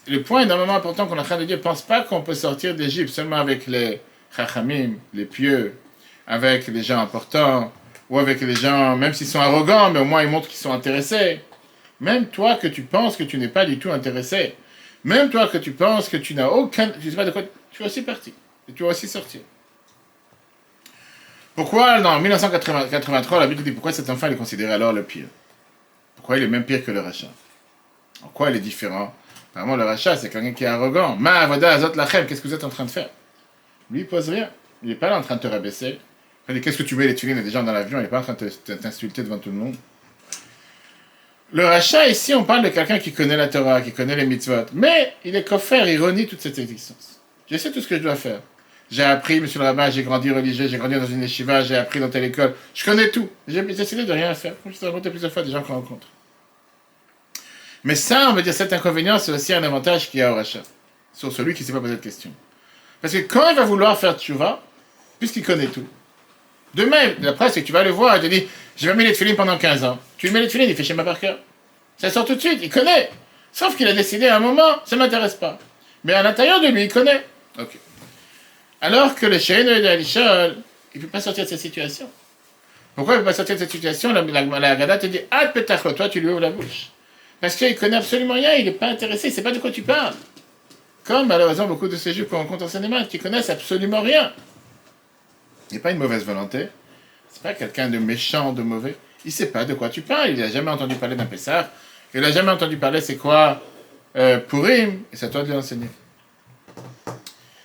Le 0.08 0.22
point 0.22 0.44
énormément 0.44 0.76
important 0.76 1.08
qu'on 1.08 1.16
est 1.16 1.22
en 1.22 1.24
train 1.24 1.40
de 1.40 1.46
dire, 1.46 1.60
pense 1.60 1.82
pas 1.82 2.02
qu'on 2.02 2.22
peut 2.22 2.36
sortir 2.36 2.76
d'Égypte 2.76 3.10
seulement 3.10 3.38
avec 3.38 3.66
les 3.66 4.00
chachamim, 4.36 4.94
les 5.14 5.26
pieux, 5.26 5.76
avec 6.28 6.68
les 6.68 6.84
gens 6.84 7.00
importants, 7.00 7.74
ou 8.10 8.20
avec 8.20 8.42
les 8.42 8.56
gens, 8.56 8.96
même 8.96 9.14
s'ils 9.14 9.28
sont 9.28 9.40
arrogants, 9.40 9.90
mais 9.92 10.00
au 10.00 10.06
moins 10.06 10.24
ils 10.24 10.30
montrent 10.30 10.48
qu'ils 10.48 10.58
sont 10.58 10.74
intéressés. 10.74 11.42
Même 12.00 12.28
toi 12.28 12.56
que 12.56 12.68
tu 12.68 12.82
penses 12.84 13.16
que 13.16 13.24
tu 13.24 13.38
n'es 13.38 13.48
pas 13.48 13.66
du 13.66 13.80
tout 13.80 13.92
intéressé, 13.92 14.56
même 15.04 15.30
toi 15.30 15.48
que 15.48 15.58
tu 15.58 15.72
penses 15.72 16.10
que 16.10 16.18
tu 16.18 16.34
n'as 16.36 16.48
aucun, 16.48 16.90
tu 16.90 17.10
sais 17.10 17.16
pas 17.16 17.26
de 17.26 17.32
quoi, 17.32 17.44
tu 17.72 17.82
vas 17.82 17.88
aussi 17.88 18.02
partir, 18.02 18.34
et 18.68 18.74
tu 18.74 18.84
vas 18.84 18.90
aussi 18.90 19.08
sortir. 19.08 19.42
Pourquoi, 21.56 22.02
en 22.06 22.20
1983, 22.20 23.40
la 23.40 23.48
Bible 23.48 23.64
dit 23.64 23.72
pourquoi 23.72 23.94
cet 23.94 24.10
enfant 24.10 24.28
est 24.28 24.36
considéré 24.36 24.74
alors 24.74 24.92
le 24.92 25.04
pire? 25.04 25.28
Pourquoi 26.18 26.38
il 26.38 26.44
est 26.44 26.48
même 26.48 26.66
pire 26.66 26.84
que 26.84 26.92
le 26.92 27.00
rachat? 27.00 27.32
En 28.24 28.28
quoi 28.28 28.50
il 28.50 28.58
est 28.58 28.60
différent? 28.60 29.14
Apparemment, 29.52 29.78
le 29.78 29.86
rachat, 29.86 30.18
c'est 30.18 30.30
quelqu'un 30.30 30.52
qui 30.52 30.66
est 30.66 30.68
arrogant. 30.68 31.16
Ma 31.16 31.42
azot 31.42 31.94
lachem, 31.96 32.26
qu'est-ce 32.26 32.42
que 32.42 32.48
vous 32.50 32.54
êtes 32.54 32.66
en 32.66 32.70
train 32.70 32.84
de 32.84 32.92
faire? 32.92 33.10
Lui, 33.90 34.02
il 34.02 34.06
pose 34.06 34.28
rien. 34.28 34.50
Il 34.84 34.90
n'est 34.90 34.96
pas 34.96 35.10
là 35.10 35.18
en 35.18 35.22
train 35.22 35.38
de 35.38 35.42
te 35.42 35.48
rabaisser. 35.48 36.00
Qu'est-ce 36.48 36.78
que 36.78 36.84
tu 36.84 36.96
mets 36.96 37.08
les 37.08 37.14
Il 37.14 37.38
a 37.38 37.42
des 37.42 37.50
gens 37.50 37.64
dans 37.64 37.72
l'avion, 37.72 37.98
il 38.00 38.04
n'est 38.04 38.08
pas 38.08 38.20
en 38.20 38.24
train 38.24 38.38
de 38.40 38.74
t'insulter 38.76 39.24
devant 39.24 39.40
tout 39.40 39.50
le 39.50 39.56
monde. 39.56 39.76
Le 41.52 41.66
rachat, 41.66 42.08
ici, 42.08 42.34
on 42.34 42.44
parle 42.44 42.64
de 42.64 42.70
quelqu'un 42.70 43.00
qui 43.00 43.14
connaît 43.14 43.38
la 43.38 43.48
Torah, 43.48 43.82
qui 43.82 43.92
connaît 43.92 44.16
les 44.16 44.26
mitzvot. 44.26 44.66
Mais 44.74 45.14
il 45.24 45.36
est 45.36 45.48
qu'offert, 45.48 45.88
ironie 45.88 46.28
toute 46.28 46.42
cette 46.42 46.60
existence. 46.60 47.20
Je 47.50 47.58
sais 47.58 47.72
tout 47.72 47.82
ce 47.82 47.88
que 47.88 47.98
je 47.98 48.02
dois 48.02 48.16
faire. 48.16 48.42
J'ai 48.92 49.04
appris, 49.04 49.40
monsieur 49.40 49.60
le 49.60 49.66
rabbin, 49.66 49.90
j'ai 49.90 50.04
grandi 50.04 50.30
religieux, 50.30 50.68
j'ai 50.68 50.78
grandi 50.78 50.96
dans 50.96 51.06
une 51.06 51.22
yeshiva, 51.22 51.64
j'ai 51.64 51.76
appris 51.76 52.00
dans 52.00 52.10
telle 52.10 52.26
école. 52.26 52.54
Je 52.74 52.86
connais 52.86 53.10
tout. 53.10 53.30
J'ai 53.48 53.62
décidé 53.64 54.06
de 54.06 54.12
rien 54.12 54.34
faire. 54.36 54.54
Je 54.70 54.78
t'ai 54.78 54.86
raconté 54.86 55.10
plusieurs 55.10 55.32
fois 55.32 55.42
des 55.42 55.52
gens 55.52 55.64
qu'on 55.64 55.74
rencontre. 55.74 56.08
Mais 57.84 57.96
ça, 57.96 58.30
on 58.30 58.34
va 58.34 58.42
dire, 58.42 58.54
cet 58.54 58.74
inconvénient, 58.74 59.18
c'est 59.18 59.32
aussi 59.32 59.54
un 59.54 59.64
avantage 59.64 60.10
qu'il 60.10 60.20
y 60.20 60.24
a 60.24 60.32
au 60.32 60.36
rachat. 60.36 60.64
Sur 61.14 61.32
celui 61.32 61.54
qui 61.54 61.64
ne 61.64 61.68
s'est 61.68 61.74
pas 61.74 61.80
posé 61.80 61.96
de 61.96 62.02
question. 62.02 62.32
Parce 63.02 63.14
que 63.14 63.20
quand 63.20 63.50
il 63.50 63.56
va 63.56 63.64
vouloir 63.64 63.98
faire 64.00 64.18
tchouva, 64.20 64.64
puisqu'il 65.20 65.44
connaît 65.44 65.68
tout, 65.68 65.88
demain, 66.76 67.14
d'après, 67.20 67.50
c'est 67.50 67.62
que 67.62 67.68
tu 67.68 67.72
vas 67.74 67.84
le 67.84 67.90
voir, 67.90 68.18
il 68.18 68.22
te 68.22 68.28
dit, 68.28 68.48
j'ai 68.78 68.88
pas 68.90 68.94
mis 68.94 69.06
les 69.06 69.14
films 69.14 69.36
pendant 69.36 69.58
15 69.58 69.84
ans. 69.84 70.00
Tu 70.18 70.28
lui 70.28 70.34
mets 70.34 70.42
les 70.42 70.50
films, 70.50 70.66
il 70.70 70.76
fait 70.76 70.84
chez 70.84 70.94
ma 70.94 71.04
par 71.04 71.20
cœur. 71.20 71.40
Ça 71.98 72.10
sort 72.10 72.26
tout 72.26 72.36
de 72.36 72.40
suite, 72.40 72.60
il 72.62 72.70
connaît. 72.70 73.10
Sauf 73.52 73.76
qu'il 73.78 73.88
a 73.88 73.94
décidé 73.94 74.28
à 74.28 74.38
un 74.38 74.40
moment, 74.40 74.82
ça 74.86 74.96
ne 74.96 75.02
m'intéresse 75.02 75.36
pas. 75.36 75.58
Mais 76.04 76.14
à 76.14 76.22
l'intérieur 76.22 76.62
de 76.62 76.68
lui, 76.68 76.84
il 76.84 76.92
connaît. 76.92 77.26
Alors 78.82 79.16
que 79.16 79.26
le 79.26 79.40
chien 79.40 79.64
de 79.64 79.86
Alishol, 79.86 80.58
il 80.94 81.02
ne 81.02 81.06
peut 81.06 81.12
pas 81.12 81.22
sortir 81.22 81.46
de 81.46 81.50
cette 81.50 81.60
situation. 81.60 82.10
Pourquoi 82.96 83.16
il 83.16 83.18
ne 83.18 83.22
peut 83.24 83.30
pas 83.30 83.34
sortir 83.34 83.56
de 83.56 83.62
cette 83.62 83.72
situation? 83.72 84.14
La, 84.14 84.22
la, 84.22 84.44
la 84.60 84.76
Gada 84.76 84.98
te 84.98 85.08
dit 85.08 85.22
Ah, 85.32 85.48
peut-être, 85.48 85.92
toi, 85.94 86.10
tu 86.10 86.20
lui 86.20 86.30
ouvres 86.30 86.42
la 86.42 86.52
bouche. 86.52 86.90
Parce 87.42 87.56
qu'il 87.56 87.76
connaît 87.76 87.98
absolument 87.98 88.34
rien, 88.34 88.54
il 88.54 88.66
n'est 88.66 88.72
pas 88.72 88.88
intéressé, 88.88 89.28
il 89.28 89.32
ne 89.32 89.36
sait 89.36 89.44
pas 89.44 89.52
de 89.52 89.60
quoi 89.60 89.72
tu 89.72 89.82
parles. 89.82 90.16
Comme 91.04 91.28
malheureusement 91.28 91.68
beaucoup 91.68 91.88
de 91.88 91.96
ces 91.96 92.14
juifs 92.14 92.28
qu'on 92.28 92.38
rencontre 92.38 92.66
en 92.66 92.68
cinéma 92.68 93.04
qui 93.04 93.20
connaissent 93.20 93.50
absolument 93.50 94.02
rien. 94.02 94.32
N'est 95.72 95.80
pas 95.80 95.92
une 95.92 95.98
mauvaise 95.98 96.24
volonté, 96.24 96.68
c'est 97.30 97.42
pas 97.42 97.54
quelqu'un 97.54 97.90
de 97.90 97.98
méchant, 97.98 98.54
de 98.54 98.62
mauvais. 98.62 98.96
Il 99.26 99.32
sait 99.32 99.48
pas 99.48 99.66
de 99.66 99.74
quoi 99.74 99.90
tu 99.90 100.02
parles, 100.02 100.32
il 100.32 100.40
n'a 100.40 100.50
jamais 100.50 100.72
entendu 100.72 100.96
parler 100.96 101.16
d'un 101.16 101.26
Pessar, 101.26 101.70
il 102.14 102.22
n'a 102.22 102.32
jamais 102.32 102.52
entendu 102.52 102.78
parler 102.78 103.02
c'est 103.02 103.16
quoi 103.16 103.62
euh, 104.16 104.40
Purim, 104.40 105.02
et 105.12 105.16
c'est 105.16 105.26
à 105.26 105.30
toi 105.30 105.42
de 105.42 105.48
lui 105.48 105.56
enseigner. 105.56 105.90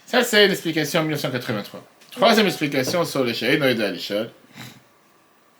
Ça, 0.07 0.25
c'est 0.25 0.49
l'explication 0.49 1.00
en 1.00 1.02
1983. 1.04 1.85
Troisième 2.11 2.47
explication 2.47 3.04
sur 3.04 3.23
le 3.23 3.33
Shein 3.33 3.59
Noïda 3.59 3.87
Alishol. 3.87 4.30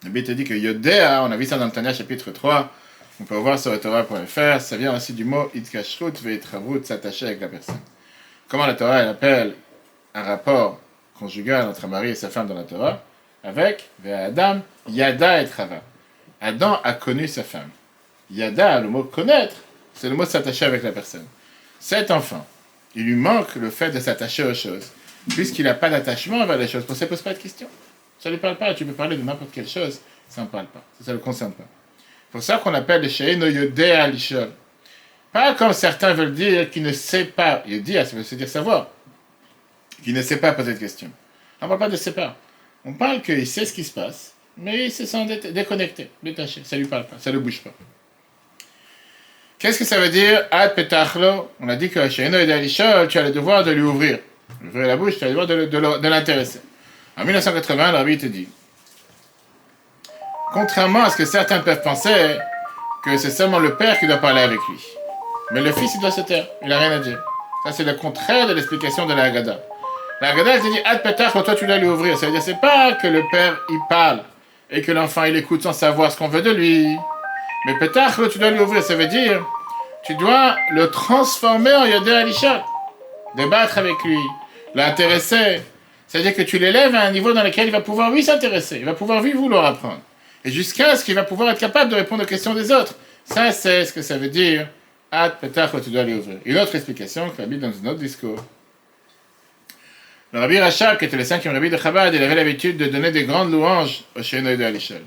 Le 0.03 0.11
Bible 0.11 0.27
te 0.27 0.33
dit 0.33 0.45
que 0.45 0.55
Yodéa, 0.55 1.23
on 1.23 1.31
a 1.31 1.37
vu 1.37 1.45
ça 1.45 1.59
dans 1.59 1.67
le 1.67 1.71
Tanya 1.71 1.93
chapitre 1.93 2.31
3, 2.31 2.73
on 3.21 3.25
peut 3.25 3.37
voir 3.37 3.59
sur 3.59 3.79
Torah.fr, 3.79 4.61
ça 4.61 4.77
vient 4.77 4.97
aussi 4.97 5.13
du 5.13 5.25
mot 5.25 5.51
Itkashrut 5.55 6.21
Veitravut, 6.23 6.83
s'attacher 6.83 7.27
avec 7.27 7.41
la 7.43 7.49
personne. 7.49 7.81
Comment 8.49 8.67
la 8.67 8.75
Torah 8.75 9.01
elle 9.01 9.09
appelle 9.09 9.55
un 10.15 10.23
rapport 10.23 10.81
conjugal 11.21 11.69
entre 11.69 11.85
un 11.85 11.89
mari 11.89 12.11
et 12.11 12.15
sa 12.15 12.31
femme 12.31 12.49
dans 12.49 12.55
la 12.55 12.65
Torah 12.65 13.03
Avec 13.45 13.89
Adam, 14.05 14.61
Yada 14.89 15.43
et 15.43 15.47
Trava. 15.47 15.83
Adam 16.41 16.81
a 16.83 16.95
connu 16.95 17.29
sa 17.29 17.45
femme. 17.45 17.69
Yada, 18.31 18.81
le 18.81 18.89
mot 18.89 19.05
connaître, 19.05 19.57
c'est 19.95 20.09
le 20.09 20.17
mot 20.17 20.25
s'attacher 20.25 20.65
avec 20.65 20.83
la 20.83 20.93
personne. 20.93 21.27
Cet 21.79 22.11
enfant, 22.11 22.47
il 22.95 23.05
lui 23.05 23.15
manque 23.15 23.55
le 23.57 23.71
fait 23.71 23.91
de 23.91 24.01
s'attacher 24.01 24.45
aux 24.45 24.55
choses, 24.55 24.91
puisqu'il 25.29 25.65
n'a 25.65 25.75
pas 25.75 25.91
d'attachement 25.91 26.47
vers 26.47 26.57
les 26.57 26.67
choses. 26.67 26.85
Ça, 26.87 27.05
ne 27.05 27.11
pose 27.11 27.23
pas 27.23 27.35
de 27.35 27.39
questions. 27.39 27.69
Ça 28.19 28.31
ne 28.31 28.35
lui 28.35 28.41
parle 28.41 28.57
pas. 28.57 28.75
Tu 28.75 28.85
peux 28.85 28.93
parler 28.93 29.17
de 29.17 29.23
n'importe 29.23 29.51
quelle 29.53 29.69
chose, 29.69 30.01
ça 30.29 30.43
ne 30.43 30.47
parle 30.47 30.67
pas. 30.67 30.83
Ça 31.03 31.13
ne 31.13 31.17
le 31.17 31.23
concerne 31.23 31.53
pas. 31.53 31.65
C'est 31.99 32.33
pour 32.33 32.43
ça 32.43 32.59
qu'on 32.59 32.75
appelle 32.75 33.03
le 33.03 33.09
Sheino 33.09 33.47
Yodé 33.47 33.91
Alishol. 33.91 34.51
Pas 35.33 35.55
comme 35.55 35.73
certains 35.73 36.13
veulent 36.13 36.35
dire 36.35 36.71
qu'il 36.71 36.83
ne 36.83 36.93
sait 36.93 37.27
pas. 37.27 37.63
dit, 37.67 37.95
ça 37.95 38.05
veut 38.05 38.37
dire 38.37 38.49
savoir. 38.49 38.89
Qu'il 40.03 40.15
ne 40.15 40.23
sait 40.23 40.39
pas 40.39 40.53
poser 40.53 40.75
de 40.75 40.79
questions. 40.79 41.11
On 41.61 41.67
ne 41.67 41.69
parle 41.69 41.81
pas 41.81 41.89
de 41.89 41.97
sait 41.97 42.13
pas. 42.13 42.37
On 42.85 42.95
parle 42.95 43.21
qu'il 43.21 43.47
sait 43.47 43.67
ce 43.67 43.73
qui 43.73 43.85
se 43.85 43.93
passe, 43.93 44.33
mais 44.57 44.87
il 44.87 44.93
se 44.93 45.05
sent 45.05 45.27
déconnecté, 45.53 46.11
détaché. 46.23 46.63
Ça 46.65 46.77
ne 46.77 46.83
lui 46.83 46.89
parle 46.89 47.07
pas, 47.07 47.17
ça 47.19 47.31
ne 47.31 47.39
bouge 47.39 47.61
pas. 47.61 47.71
Qu'est-ce 49.59 49.79
que 49.79 49.85
ça 49.85 50.01
veut 50.01 50.09
dire? 50.09 50.47
Ad 50.51 50.75
petachlo 50.75 51.51
On 51.61 51.69
a 51.69 51.77
dit 51.77 51.91
que 51.91 51.99
Yodé 51.99 52.53
Alishol, 52.53 53.09
tu 53.09 53.19
as 53.19 53.25
le 53.25 53.31
devoir 53.31 53.63
de 53.63 53.73
lui 53.73 53.83
ouvrir. 53.83 54.19
Ouvrir 54.65 54.87
la 54.87 54.97
bouche, 54.97 55.19
tu 55.19 55.25
as 55.25 55.29
le 55.29 55.67
devoir 55.67 56.01
de, 56.01 56.09
l'intéresser. 56.09 56.61
En 57.19 57.25
1980, 57.25 57.93
le 57.93 57.99
rabbi 57.99 58.17
te 58.17 58.27
dit 58.27 58.49
Contrairement 60.55 61.05
à 61.05 61.11
ce 61.11 61.19
que 61.19 61.27
certains 61.27 61.61
peuvent 61.61 61.83
penser, 61.83 62.39
que 63.05 63.19
c'est 63.19 63.31
seulement 63.31 63.59
le 63.59 63.77
père 63.77 63.99
qui 63.99 64.07
doit 64.07 64.17
parler 64.17 64.41
avec 64.41 64.59
lui. 64.71 64.81
Mais 65.53 65.61
le 65.61 65.73
fils, 65.73 65.95
il 65.95 66.01
doit 66.01 66.11
se 66.11 66.23
taire. 66.23 66.47
Il 66.63 66.69
n'a 66.69 66.79
rien 66.79 66.93
à 66.93 66.99
dire. 66.99 67.23
Ça, 67.65 67.73
c'est 67.73 67.85
le 67.85 67.95
contraire 67.95 68.47
de 68.47 68.55
l'explication 68.55 69.05
de 69.07 69.13
la 69.13 69.25
Haggadah. 69.25 69.61
La 70.21 70.31
Haggadah, 70.31 70.55
elle 70.55 70.61
te 70.61 70.67
dit, 70.67 70.81
Ad 70.85 71.03
petach, 71.03 71.33
toi, 71.33 71.55
tu 71.55 71.67
dois 71.67 71.79
lui 71.79 71.89
ouvrir. 71.89 72.19
Ça 72.19 72.27
veut 72.27 72.33
dire, 72.33 72.43
c'est 72.43 72.61
pas 72.61 72.93
que 72.93 73.07
le 73.07 73.23
père, 73.31 73.59
il 73.69 73.79
parle 73.89 74.23
et 74.71 74.83
que 74.83 74.93
l'enfant, 74.93 75.25
il 75.25 75.37
écoute 75.37 75.63
sans 75.63 75.73
savoir 75.73 76.13
ce 76.13 76.17
qu'on 76.17 76.29
veut 76.29 76.43
de 76.43 76.51
lui. 76.51 76.87
Mais 77.67 77.79
petach, 77.79 78.21
tu 78.31 78.39
dois 78.39 78.51
lui 78.51 78.61
ouvrir. 78.61 78.83
Ça 78.83 78.95
veut 78.95 79.07
dire, 79.07 79.45
tu 80.05 80.15
dois 80.15 80.57
le 80.73 80.91
transformer 80.91 81.75
en 81.75 81.87
Yodé 81.87 82.13
Alisha. 82.13 82.65
Débattre 83.37 83.79
avec 83.79 83.95
lui, 84.05 84.19
l'intéresser. 84.75 85.63
C'est-à-dire 86.07 86.35
que 86.35 86.43
tu 86.43 86.59
l'élèves 86.59 86.95
à 86.95 87.03
un 87.03 87.11
niveau 87.13 87.33
dans 87.33 87.43
lequel 87.43 87.69
il 87.69 87.73
va 87.73 87.81
pouvoir, 87.81 88.11
oui, 88.11 88.23
s'intéresser. 88.23 88.77
Il 88.79 88.85
va 88.85 88.95
pouvoir, 88.95 89.23
oui, 89.23 89.33
vouloir 89.33 89.65
apprendre 89.65 90.01
et 90.45 90.51
jusqu'à 90.51 90.97
ce 90.97 91.05
qu'il 91.05 91.15
va 91.15 91.23
pouvoir 91.23 91.51
être 91.51 91.59
capable 91.59 91.91
de 91.91 91.97
répondre 91.97 92.23
aux 92.23 92.27
questions 92.27 92.55
des 92.55 92.73
autres. 92.73 92.95
Ça, 93.25 93.53
c'est 93.53 93.85
ce 93.85 93.93
que 93.93 94.03
ça 94.03 94.17
veut 94.17 94.29
dire. 94.29 94.69
Ad 95.13 95.39
petach, 95.41 95.71
tu 95.83 95.91
dois 95.91 96.05
lui 96.05 96.15
ouvrir. 96.15 96.39
Une 96.45 96.59
autre 96.59 96.75
explication 96.75 97.31
que 97.31 97.43
la 97.43 97.47
Bible 97.47 97.63
dans 97.63 97.69
un 97.69 97.93
autre 97.93 98.01
discours. 98.01 98.45
Le 100.33 100.39
Rabbi 100.39 100.61
Rachab, 100.61 100.97
qui 100.97 101.07
était 101.07 101.17
le 101.17 101.25
cinquième 101.25 101.55
Rabbi 101.55 101.71
de 101.71 101.77
Chabad, 101.77 102.15
il 102.15 102.23
avait 102.23 102.37
l'habitude 102.37 102.77
de 102.77 102.87
donner 102.87 103.11
des 103.11 103.25
grandes 103.25 103.51
louanges 103.51 104.05
au 104.15 104.23
Shenoï 104.23 104.57
de 104.57 104.63
Alishel. 104.63 105.03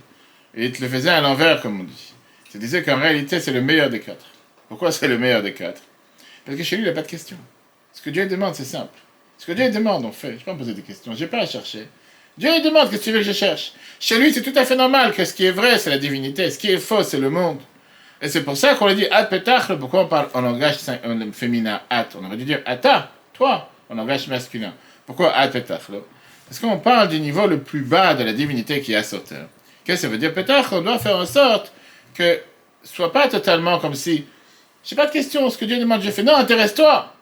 Et 0.53 0.65
il 0.65 0.82
le 0.82 0.88
faisait 0.89 1.12
à 1.12 1.22
l'envers, 1.22 1.62
comme 1.62 1.80
on 1.80 1.84
dit. 1.86 2.13
Il 2.53 2.60
disait 2.60 2.84
qu'en 2.84 3.00
réalité, 3.00 3.39
c'est 3.39 3.51
le 3.51 3.62
meilleur 3.62 3.89
des 3.89 4.01
quatre. 4.01 4.25
Pourquoi 4.68 4.92
c'est 4.92 5.08
le 5.08 5.18
meilleur 5.18 5.42
des 5.42 5.53
quatre? 5.53 5.82
Parce 6.46 6.58
que 6.58 6.63
chez 6.63 6.75
lui, 6.75 6.84
il 6.84 6.88
n'a 6.88 6.94
pas 6.94 7.01
de 7.01 7.08
questions. 7.08 7.38
Ce 7.94 8.01
que 8.01 8.10
Dieu 8.10 8.27
demande, 8.27 8.53
c'est 8.53 8.65
simple. 8.65 9.00
Ce 9.38 9.46
que 9.46 9.53
Dieu 9.53 9.72
demande, 9.72 10.03
on 10.03 10.12
fait. 10.12 10.27
Je 10.27 10.34
ne 10.34 10.38
vais 10.39 10.46
pas 10.46 10.53
me 10.53 10.60
poser 10.60 10.74
des 10.74 10.82
questions. 10.82 11.13
Je 11.13 11.22
n'ai 11.22 11.27
pas 11.27 11.39
à 11.39 11.46
chercher. 11.46 11.88
Dieu 12.38 12.51
lui 12.51 12.62
demande 12.62 12.89
qu'est-ce 12.89 13.00
que 13.00 13.06
tu 13.06 13.12
veux 13.12 13.20
que 13.20 13.25
je 13.25 13.32
cherche. 13.32 13.74
Chez 14.00 14.20
lui, 14.20 14.34
c'est 14.34 14.42
tout 14.42 14.58
à 14.58 14.65
fait 14.65 14.75
normal 14.75 15.13
que 15.13 15.24
ce 15.24 15.34
qui 15.34 15.46
est 15.46 15.51
vrai, 15.51 15.80
c'est 15.80 15.89
la 15.89 15.98
divinité. 15.98 16.51
Ce 16.51 16.60
qui 16.60 16.70
est 16.70 16.77
faux, 16.77 17.01
c'est 17.03 17.20
le 17.20 17.30
monde. 17.30 17.60
Et 18.22 18.27
c'est 18.27 18.44
pour 18.44 18.58
ça 18.58 18.75
qu'on 18.75 18.88
lui 18.88 18.96
dit 18.96 19.08
at 19.08 19.25
petach. 19.25 19.72
Pourquoi 19.80 20.01
on 20.01 20.08
parle 20.08 20.27
en 20.34 20.42
langage 20.42 20.77
féminin 21.32 21.82
at 21.89 22.10
On 22.20 22.25
aurait 22.25 22.38
dû 22.38 22.44
dire 22.44 22.62
ata, 22.65 23.12
toi, 23.34 23.70
en 23.89 23.96
langage 23.96 24.27
masculin. 24.27 24.74
Pourquoi 25.15 25.36
at 25.36 25.50
petach 25.50 25.82
Parce 26.48 26.60
qu'on 26.60 26.79
parle 26.79 27.08
du 27.08 27.20
niveau 27.20 27.46
le 27.46 27.60
plus 27.60 27.82
bas 27.82 28.15
de 28.15 28.24
la 28.24 28.34
divinité 28.34 28.82
qui 28.82 28.93
est 28.93 28.96
à 28.96 29.03
sauteur. 29.03 29.46
Qu'est-ce 29.86 30.01
que 30.01 30.08
ça 30.08 30.12
veut 30.12 30.17
dire? 30.17 30.34
Petach 30.34 30.72
On 30.72 30.82
doit 30.82 30.98
faire 30.98 31.17
en 31.17 31.27
sorte 31.27 31.72
que 32.15 32.39
ce 32.82 32.96
soit 32.96 33.13
pas 33.13 33.27
totalement 33.27 33.77
comme 33.77 33.93
si. 33.93 34.25
Je 34.84 34.96
n'ai 34.96 34.98
pas 35.00 35.05
de 35.05 35.12
questions. 35.12 35.48
Ce 35.51 35.58
que 35.60 35.65
Dieu 35.65 35.77
demande, 35.77 36.01
je 36.01 36.10
fais. 36.10 36.24
Non, 36.24 36.36
intéresse-toi. 36.36 37.13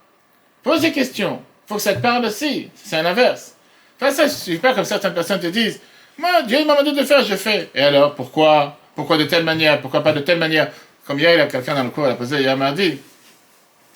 Pose 0.63 0.79
des 0.79 0.93
questions. 0.93 1.41
faut 1.67 1.75
que 1.75 1.81
ça 1.81 1.93
te 1.93 1.99
parle 1.99 2.23
aussi. 2.23 2.69
C'est 2.75 3.03
l'inverse. 3.03 3.55
Enfin, 3.99 4.11
ça 4.11 4.23
ne 4.23 4.29
suffit 4.29 4.57
pas 4.57 4.73
comme 4.73 4.85
certaines 4.85 5.13
personnes 5.13 5.41
te 5.41 5.47
disent 5.47 5.81
Moi, 6.17 6.43
Dieu 6.43 6.63
m'a 6.63 6.81
demandé 6.81 6.97
de 6.97 7.05
faire, 7.05 7.25
je 7.25 7.35
fais. 7.35 7.69
Et 7.75 7.81
alors, 7.81 8.15
pourquoi? 8.15 8.77
Pourquoi 8.95 9.17
de 9.17 9.25
telle 9.25 9.43
manière? 9.43 9.81
Pourquoi 9.81 10.01
pas 10.01 10.13
de 10.13 10.21
telle 10.21 10.39
manière? 10.39 10.71
Comme 11.05 11.19
hier, 11.19 11.33
il 11.33 11.39
y 11.39 11.41
a 11.41 11.47
quelqu'un 11.47 11.75
dans 11.75 11.83
le 11.83 11.89
cours, 11.89 12.05
il 12.05 12.11
a 12.11 12.15
posé 12.15 12.39
hier 12.39 12.55
mardi 12.55 12.99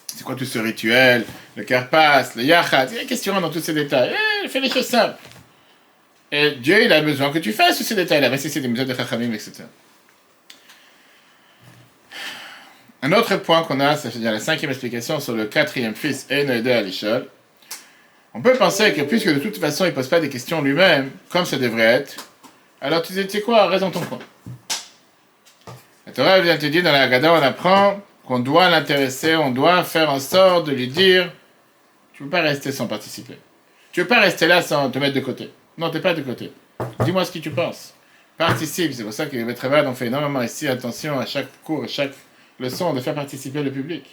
C'est 0.07 0.25
quoi 0.25 0.35
tout 0.35 0.43
ce 0.43 0.59
rituel? 0.59 1.23
Le 1.55 1.63
karpas, 1.63 2.35
le 2.35 2.43
yachat 2.43 2.85
Il 2.85 2.95
y 2.95 2.97
a 2.97 3.01
des 3.01 3.07
questions 3.07 3.39
dans 3.39 3.49
tous 3.49 3.61
ces 3.61 3.73
détails. 3.73 4.13
Eh, 4.43 4.47
fais 4.47 4.59
les 4.59 4.69
choses 4.69 4.87
simples. 4.87 5.15
Et 6.31 6.51
Dieu, 6.51 6.83
il 6.83 6.91
a 6.91 7.01
besoin 7.01 7.31
que 7.31 7.39
tu 7.39 7.53
fasses 7.53 7.77
tous 7.77 7.83
ces 7.83 7.95
détails-là, 7.95 8.37
si 8.37 8.49
c'est 8.49 8.59
des 8.59 8.67
mesures 8.67 8.85
de 8.85 8.93
chachamim, 8.93 9.31
etc. 9.31 9.63
Un 13.01 13.11
autre 13.11 13.37
point 13.37 13.63
qu'on 13.63 13.79
a, 13.79 13.95
c'est 13.95 14.15
la 14.15 14.39
cinquième 14.39 14.71
explication 14.71 15.19
sur 15.19 15.33
le 15.33 15.45
quatrième 15.45 15.95
fils, 15.95 16.25
Enoïde 16.31 16.67
à 16.67 16.81
l'échelle. 16.81 17.27
On 18.33 18.41
peut 18.41 18.55
penser 18.55 18.93
que 18.93 19.01
puisque 19.01 19.33
de 19.33 19.39
toute 19.39 19.57
façon 19.59 19.85
il 19.85 19.89
ne 19.89 19.93
pose 19.93 20.09
pas 20.09 20.19
des 20.19 20.27
questions 20.27 20.61
lui-même, 20.61 21.11
comme 21.29 21.45
ça 21.45 21.57
devrait 21.57 21.83
être, 21.83 22.15
alors 22.81 23.01
tu 23.01 23.13
sais, 23.13 23.41
quoi, 23.41 23.67
raison 23.67 23.91
ton 23.91 24.01
coin. 24.01 24.19
La 26.05 26.13
Torah 26.13 26.39
vient 26.41 26.57
te 26.57 26.65
dire 26.65 26.83
dans 26.83 26.91
la 26.91 27.03
Haggadah, 27.03 27.33
on 27.33 27.41
apprend 27.41 28.01
qu'on 28.25 28.39
doit 28.39 28.69
l'intéresser, 28.69 29.35
on 29.35 29.51
doit 29.51 29.83
faire 29.83 30.09
en 30.09 30.19
sorte 30.19 30.67
de 30.67 30.73
lui 30.73 30.87
dire 30.87 31.31
tu 32.15 32.23
ne 32.23 32.27
peux 32.27 32.31
pas 32.31 32.41
rester 32.41 32.71
sans 32.71 32.87
participer. 32.87 33.37
Tu 33.91 33.99
ne 33.99 34.05
peux 34.05 34.09
pas 34.09 34.21
rester 34.21 34.47
là 34.47 34.61
sans 34.61 34.89
te 34.89 34.99
mettre 34.99 35.15
de 35.15 35.19
côté. 35.19 35.49
Non, 35.77 35.89
tu 35.89 35.97
n'es 35.97 36.01
pas 36.01 36.13
de 36.13 36.21
côté. 36.21 36.51
Dis-moi 37.01 37.25
ce 37.25 37.31
que 37.31 37.39
tu 37.39 37.51
penses. 37.51 37.93
Participe. 38.37 38.93
C'est 38.93 39.03
pour 39.03 39.13
ça 39.13 39.25
que 39.25 39.35
les 39.35 39.55
travail, 39.55 39.85
on 39.85 39.93
fait 39.93 40.07
énormément 40.07 40.41
ici 40.41 40.67
attention 40.67 41.19
à 41.19 41.25
chaque 41.25 41.47
cours, 41.63 41.83
à 41.83 41.87
chaque 41.87 42.13
leçon, 42.59 42.93
de 42.93 43.01
faire 43.01 43.15
participer 43.15 43.63
le 43.63 43.71
public. 43.71 44.05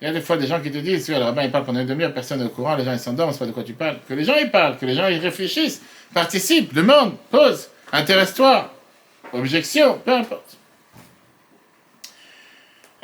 Il 0.00 0.08
y 0.08 0.10
a 0.10 0.12
des 0.12 0.20
fois 0.20 0.36
des 0.36 0.46
gens 0.46 0.60
qui 0.60 0.72
te 0.72 0.78
disent, 0.78 1.08
oui, 1.08 1.14
le 1.14 1.22
rabbin 1.22 1.44
il 1.44 1.50
parle 1.52 1.64
pendant 1.64 1.80
une 1.80 1.86
demi-heure, 1.86 2.12
personne 2.12 2.40
n'est 2.40 2.46
au 2.46 2.50
courant, 2.50 2.74
les 2.74 2.84
gens 2.84 2.92
ils 2.92 2.98
s'endorment, 2.98 3.32
c'est 3.32 3.38
pas 3.38 3.46
de 3.46 3.52
quoi 3.52 3.62
tu 3.62 3.74
parles. 3.74 3.98
Que 4.08 4.14
les 4.14 4.24
gens 4.24 4.34
ils 4.34 4.50
parlent, 4.50 4.76
que 4.76 4.84
les 4.84 4.94
gens 4.94 5.06
ils 5.06 5.18
réfléchissent, 5.18 5.82
participent, 6.12 6.74
demandent, 6.74 7.16
posent, 7.30 7.70
intéresse-toi, 7.92 8.74
objection, 9.32 9.98
peu 10.04 10.12
importe. 10.12 10.56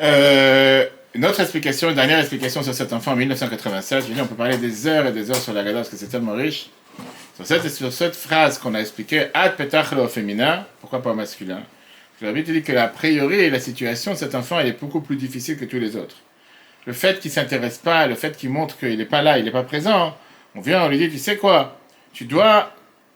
Euh, 0.01 0.87
une 1.15 1.25
autre 1.25 1.41
explication, 1.41 1.89
une 1.89 1.97
dernière 1.97 2.21
explication 2.21 2.63
sur 2.63 2.75
cet 2.75 2.93
enfant 2.93 3.13
en 3.13 3.17
1987, 3.17 4.07
je 4.07 4.13
dis 4.13 4.21
on 4.21 4.27
peut 4.27 4.35
parler 4.35 4.59
des 4.59 4.87
heures 4.87 5.07
et 5.07 5.13
des 5.13 5.31
heures 5.31 5.37
sur 5.37 5.53
la 5.53 5.65
Gada 5.65 5.79
parce 5.79 5.89
que 5.89 5.97
c'est 5.97 6.09
tellement 6.09 6.35
riche. 6.35 6.71
Sur 7.37 7.47
cette, 7.47 7.69
sur 7.71 7.93
cette 7.93 8.15
phrase 8.15 8.59
qu'on 8.59 8.75
a 8.75 8.81
expliquée, 8.81 9.29
ad 9.35 9.57
petach 9.57 9.93
au 9.93 10.09
féminin, 10.09 10.67
pourquoi 10.81 11.03
pas 11.03 11.15
masculin? 11.15 11.63
La 12.21 12.33
Bible 12.33 12.53
dit 12.53 12.63
que 12.63 12.73
a 12.73 12.87
priori, 12.87 13.49
la 13.49 13.61
situation 13.61 14.13
de 14.13 14.17
cet 14.19 14.35
enfant, 14.35 14.61
elle 14.61 14.67
est 14.67 14.79
beaucoup 14.79 15.01
plus 15.01 15.17
difficile 15.17 15.57
que 15.57 15.65
tous 15.65 15.79
les 15.79 15.97
autres. 15.97 16.17
Le 16.87 16.93
fait 16.93 17.19
qu'il 17.19 17.31
ne 17.31 17.35
s'intéresse 17.35 17.79
pas, 17.79 18.07
le 18.07 18.15
fait 18.15 18.37
qu'il 18.37 18.51
montre 18.51 18.79
qu'il 18.79 18.97
n'est 18.99 19.07
pas 19.07 19.23
là, 19.23 19.39
il 19.39 19.45
n'est 19.47 19.51
pas 19.51 19.63
présent, 19.63 20.17
on 20.55 20.61
vient, 20.61 20.85
on 20.85 20.89
lui 20.89 20.99
dit, 20.99 21.09
tu 21.09 21.19
sais 21.19 21.37
quoi, 21.37 21.79
tu 22.13 22.27
dois 22.27 22.75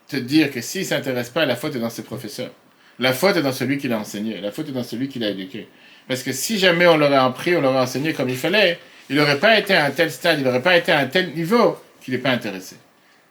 te 0.08 0.16
dire 0.16 0.50
que 0.50 0.62
s'il 0.62 0.82
ne 0.82 0.86
s'intéresse 0.86 1.28
pas, 1.28 1.44
la 1.44 1.56
faute 1.56 1.76
est 1.76 1.80
dans 1.80 1.90
ses 1.90 2.02
professeurs. 2.02 2.50
La 2.98 3.12
faute 3.12 3.36
est 3.36 3.42
dans 3.42 3.52
celui 3.52 3.76
qui 3.76 3.88
l'a 3.88 3.98
enseigné, 3.98 4.40
la 4.40 4.52
faute 4.52 4.68
est 4.68 4.72
dans 4.72 4.84
celui 4.84 5.08
qui 5.08 5.18
l'a 5.18 5.30
éduqué. 5.30 5.68
Parce 6.08 6.22
que 6.22 6.32
si 6.32 6.58
jamais 6.58 6.86
on 6.86 6.96
l'aurait 6.96 7.16
appris, 7.16 7.56
on 7.56 7.60
l'aurait 7.60 7.78
enseigné 7.78 8.12
comme 8.12 8.28
il 8.28 8.36
fallait, 8.36 8.78
il 9.08 9.16
n'aurait 9.16 9.38
pas 9.38 9.58
été 9.58 9.74
à 9.74 9.86
un 9.86 9.90
tel 9.90 10.10
stade, 10.10 10.38
il 10.38 10.44
n'aurait 10.44 10.62
pas 10.62 10.76
été 10.76 10.92
à 10.92 10.98
un 10.98 11.06
tel 11.06 11.34
niveau 11.34 11.78
qu'il 12.00 12.14
n'est 12.14 12.20
pas 12.20 12.30
intéressé. 12.30 12.76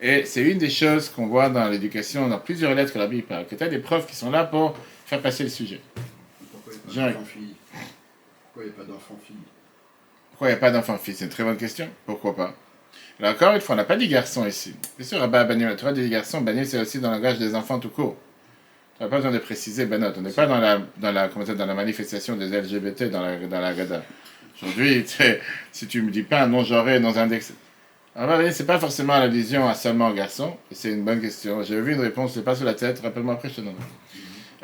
Et 0.01 0.25
c'est 0.25 0.41
une 0.41 0.57
des 0.57 0.69
choses 0.69 1.09
qu'on 1.09 1.27
voit 1.27 1.49
dans 1.49 1.67
l'éducation, 1.69 2.27
dans 2.27 2.39
plusieurs 2.39 2.75
lettres 2.75 2.93
que 2.93 2.99
la 2.99 3.07
Bible 3.07 3.23
parle, 3.23 3.47
que 3.47 3.55
tu 3.55 3.63
as 3.63 3.69
des 3.69 3.79
profs 3.79 4.07
qui 4.07 4.15
sont 4.15 4.31
là 4.31 4.43
pour 4.43 4.75
faire 5.05 5.21
passer 5.21 5.43
le 5.43 5.49
sujet. 5.49 5.79
Pourquoi 6.51 6.73
il 8.63 8.65
n'y 8.65 8.69
a 8.69 8.73
pas 8.73 8.83
d'enfant-fille 8.83 9.35
Pourquoi 10.31 10.47
il 10.47 10.51
n'y 10.51 10.57
a 10.57 10.59
pas 10.59 10.71
d'enfant-fille 10.71 11.13
C'est 11.13 11.25
une 11.25 11.31
très 11.31 11.43
bonne 11.43 11.57
question. 11.57 11.87
Pourquoi 12.05 12.35
pas? 12.35 12.53
Là 13.19 13.31
encore 13.31 13.53
une 13.53 13.61
fois, 13.61 13.75
on 13.75 13.77
n'a 13.77 13.83
pas 13.83 13.95
dit 13.95 14.07
garçon 14.07 14.45
ici. 14.45 14.75
Bien 14.97 15.07
sûr, 15.07 15.19
Rabba 15.19 15.45
Banil, 15.45 15.73
tu 15.77 15.83
vois, 15.83 15.93
des 15.93 16.09
garçons, 16.09 16.41
Banil, 16.41 16.67
c'est 16.67 16.79
aussi 16.79 16.99
dans 16.99 17.09
le 17.09 17.17
langage 17.17 17.37
des 17.37 17.55
enfants 17.55 17.79
tout 17.79 17.89
court. 17.89 18.17
Tu 18.97 19.03
n'as 19.03 19.09
pas 19.09 19.17
besoin 19.17 19.31
de 19.31 19.39
préciser, 19.39 19.85
ben 19.85 19.99
non, 19.99 20.13
on 20.15 20.21
n'est 20.21 20.31
pas 20.31 20.45
dans 20.45 20.59
la, 20.59 20.79
dans, 20.97 21.11
la, 21.11 21.27
comment 21.27 21.43
dire, 21.43 21.55
dans 21.55 21.65
la 21.65 21.73
manifestation 21.73 22.35
des 22.35 22.47
LGBT 22.47 23.09
dans 23.09 23.21
la, 23.21 23.37
dans 23.37 23.59
la 23.59 23.73
Gada. 23.73 24.03
Aujourd'hui, 24.61 25.03
si 25.71 25.87
tu 25.87 26.01
me 26.03 26.11
dis 26.11 26.23
pas 26.23 26.43
un 26.43 26.47
nom 26.47 26.63
genré 26.63 26.99
dans 26.99 27.17
un 27.17 27.23
index. 27.23 27.53
Alors, 28.15 28.39
ce 28.39 28.61
n'est 28.61 28.67
pas 28.67 28.77
forcément 28.77 29.17
l'allusion 29.17 29.67
à 29.67 29.73
seulement 29.73 30.11
garçon, 30.11 30.55
c'est 30.71 30.91
une 30.91 31.03
bonne 31.03 31.19
question. 31.19 31.63
J'avais 31.63 31.81
vu 31.81 31.93
une 31.93 32.01
réponse, 32.01 32.33
c'est 32.35 32.43
pas 32.43 32.55
sur 32.55 32.65
la 32.65 32.75
tête, 32.75 32.99
rappelle-moi 32.99 33.33
après, 33.33 33.49
je 33.49 33.55
te 33.55 33.61
donne. 33.61 33.73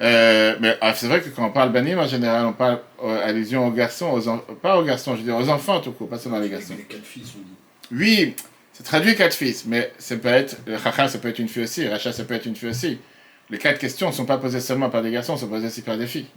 Euh, 0.02 0.56
mais 0.62 0.78
ah, 0.80 0.94
c'est 0.94 1.08
vrai 1.08 1.20
que 1.22 1.30
quand 1.30 1.46
on 1.46 1.52
parle 1.52 1.72
banim, 1.72 1.98
en 1.98 2.08
général, 2.08 2.46
on 2.46 2.54
parle 2.54 2.80
euh, 3.04 3.28
allusion 3.28 3.68
aux 3.68 3.72
garçons, 3.72 4.06
aux 4.08 4.56
pas 4.56 4.78
aux 4.78 4.84
garçons, 4.84 5.16
je 5.16 5.22
veux 5.22 5.26
dire 5.26 5.36
aux 5.36 5.50
enfants 5.50 5.80
tout 5.82 5.92
court, 5.92 6.08
pas 6.08 6.20
seulement 6.20 6.40
les 6.40 6.50
garçons. 6.50 6.76
Les 6.78 6.84
quatre 6.84 7.04
fils, 7.04 7.34
on 7.36 7.42
dit. 7.42 7.56
Oui, 7.92 8.36
c'est 8.72 8.84
traduit 8.84 9.16
quatre 9.16 9.34
fils, 9.36 9.66
mais 9.66 9.92
ça 9.98 10.16
peut 10.16 10.30
être, 10.30 10.58
Chacha, 10.84 11.08
ça 11.08 11.18
peut 11.18 11.30
être 11.30 11.40
une 11.40 11.50
fille 11.50 11.64
aussi, 11.64 11.88
Racha, 11.88 12.14
ça 12.14 12.24
peut 12.24 12.36
être 12.36 12.46
une 12.46 12.56
fille 12.56 12.70
aussi. 12.70 13.00
Les 13.52 13.58
quatre 13.58 13.80
questions 13.80 14.08
ne 14.08 14.14
sont 14.14 14.26
pas 14.26 14.38
posées 14.38 14.60
seulement 14.60 14.90
par 14.90 15.02
des 15.02 15.12
garçons, 15.12 15.36
sont 15.36 15.48
posées 15.48 15.68
aussi 15.68 15.82
par 15.82 15.98
des 15.98 16.06
filles. 16.06 16.28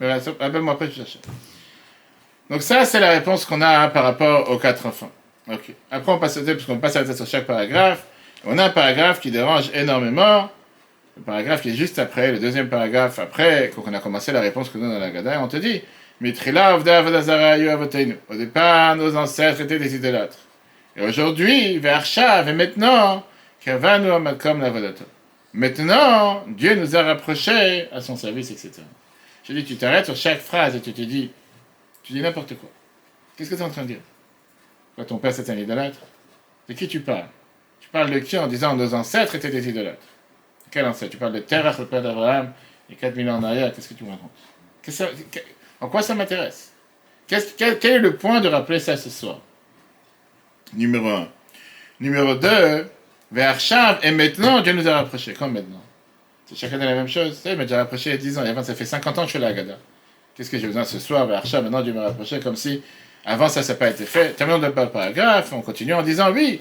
Rappelle-moi 0.00 0.74
après, 0.74 0.86
je 0.86 0.92
cherche. 0.92 1.18
Donc 2.50 2.62
ça, 2.62 2.84
c'est 2.84 3.00
la 3.00 3.10
réponse 3.10 3.44
qu'on 3.44 3.60
a 3.60 3.80
hein, 3.80 3.88
par 3.88 4.04
rapport 4.04 4.50
aux 4.50 4.58
quatre 4.58 4.86
enfants. 4.86 5.10
Ok. 5.50 5.72
Après, 5.90 6.12
on 6.12 6.18
passe, 6.18 6.38
parce 6.38 6.64
qu'on 6.64 6.78
passe 6.78 6.96
à 6.96 7.00
la 7.00 7.06
tête 7.06 7.16
sur 7.16 7.26
chaque 7.26 7.46
paragraphe. 7.46 8.04
On 8.44 8.58
a 8.58 8.64
un 8.64 8.70
paragraphe 8.70 9.20
qui 9.20 9.30
dérange 9.30 9.70
énormément. 9.74 10.50
Le 11.16 11.22
paragraphe 11.22 11.62
qui 11.62 11.70
est 11.70 11.74
juste 11.74 11.98
après, 11.98 12.32
le 12.32 12.38
deuxième 12.38 12.68
paragraphe 12.68 13.18
après, 13.18 13.70
quand 13.74 13.82
on 13.86 13.94
a 13.94 14.00
commencé 14.00 14.32
la 14.32 14.40
réponse 14.40 14.68
que 14.68 14.78
nous 14.78 14.90
dans 14.90 14.98
la 14.98 15.10
Gada, 15.10 15.40
on 15.40 15.48
te 15.48 15.56
dit 15.56 15.82
Au 18.28 18.34
départ, 18.34 18.96
nos 18.96 19.16
ancêtres 19.16 19.60
étaient 19.60 19.78
des 19.78 19.94
idolâtres. 19.94 20.38
Et 20.96 21.04
aujourd'hui, 21.04 21.78
vers 21.78 22.04
et 22.18 22.52
maintenant, 22.52 23.24
comme 23.64 24.60
la 24.60 24.70
Maintenant, 25.54 26.44
Dieu 26.48 26.74
nous 26.74 26.96
a 26.96 27.02
rapprochés 27.04 27.88
à 27.92 28.00
son 28.00 28.16
service, 28.16 28.50
etc. 28.50 28.82
Je 29.44 29.52
dis, 29.52 29.64
tu 29.64 29.76
t'arrêtes 29.76 30.06
sur 30.06 30.16
chaque 30.16 30.40
phrase 30.40 30.74
et 30.74 30.80
tu 30.80 30.92
te 30.92 31.00
dis, 31.00 31.30
tu 32.02 32.12
dis 32.12 32.20
n'importe 32.20 32.56
quoi. 32.56 32.68
Qu'est-ce 33.36 33.50
que 33.50 33.54
tu 33.54 33.60
es 33.60 33.64
en 33.64 33.70
train 33.70 33.82
de 33.82 33.88
dire? 33.88 34.00
Quand 34.96 35.04
ton 35.04 35.18
père 35.18 35.32
c'est 35.32 35.48
un 35.50 35.56
idolâtre, 35.56 36.00
de 36.68 36.74
qui 36.74 36.88
tu 36.88 37.00
parles? 37.00 37.28
Tu 37.80 37.88
parles 37.88 38.10
de 38.10 38.18
qui 38.18 38.36
en 38.36 38.48
disant 38.48 38.74
nos 38.74 38.94
ancêtres 38.94 39.36
étaient 39.36 39.50
des 39.50 39.68
idolâtres? 39.68 40.06
Quel 40.72 40.86
ancêtre? 40.86 41.12
Tu 41.12 41.18
parles 41.18 41.32
de 41.34 41.38
Terach, 41.38 41.78
le 41.78 41.86
père 41.86 42.02
d'Abraham, 42.02 42.52
et 42.90 42.96
4000 42.96 43.30
ans 43.30 43.36
en 43.36 43.44
arrière, 43.44 43.72
qu'est-ce 43.72 43.90
que 43.90 43.94
tu 43.94 44.04
me 44.04 44.10
racontes? 44.10 44.30
En 45.80 45.88
quoi 45.88 46.02
ça 46.02 46.16
m'intéresse? 46.16 46.72
Quel, 47.28 47.42
quel, 47.56 47.92
est 47.92 47.98
le 47.98 48.16
point 48.16 48.40
de 48.40 48.48
rappeler 48.48 48.80
ça 48.80 48.96
ce 48.96 49.08
soir? 49.08 49.40
Numéro 50.72 51.08
1. 51.08 51.28
Numéro 52.00 52.34
2, 52.34 52.90
vers 53.34 53.58
Chav, 53.58 53.98
et 54.02 54.12
maintenant 54.12 54.60
Dieu 54.60 54.72
nous 54.72 54.88
a 54.88 54.94
rapprochés. 54.94 55.34
Comme 55.34 55.52
maintenant 55.52 55.82
C'est 56.46 56.56
chacun 56.56 56.78
de 56.78 56.84
la 56.84 56.94
même 56.94 57.08
chose. 57.08 57.40
Il 57.44 57.56
m'a 57.56 57.64
déjà 57.64 57.78
rapproché 57.78 58.10
il 58.10 58.12
y 58.12 58.16
a 58.16 58.18
10 58.18 58.38
ans, 58.38 58.44
et 58.44 58.48
avant 58.48 58.62
ça 58.62 58.74
fait 58.74 58.84
50 58.84 59.18
ans 59.18 59.22
que 59.22 59.26
je 59.26 59.30
suis 59.30 59.38
là 59.40 59.48
à 59.48 59.52
Gada. 59.52 59.76
Qu'est-ce 60.34 60.50
que 60.50 60.58
j'ai 60.58 60.66
besoin 60.66 60.84
ce 60.84 60.98
soir 60.98 61.26
vers 61.26 61.44
Chav, 61.44 61.62
maintenant 61.62 61.82
Dieu 61.82 61.92
m'a 61.92 62.04
rapproché, 62.04 62.40
comme 62.40 62.56
si 62.56 62.80
avant 63.24 63.48
ça, 63.48 63.62
ça 63.62 63.72
n'a 63.72 63.78
pas 63.78 63.90
été 63.90 64.04
fait. 64.04 64.36
Terminons 64.36 64.58
de 64.58 64.66
le 64.66 64.72
paragraphe, 64.72 65.52
on 65.52 65.62
continue 65.62 65.94
en 65.94 66.02
disant 66.02 66.30
oui. 66.30 66.60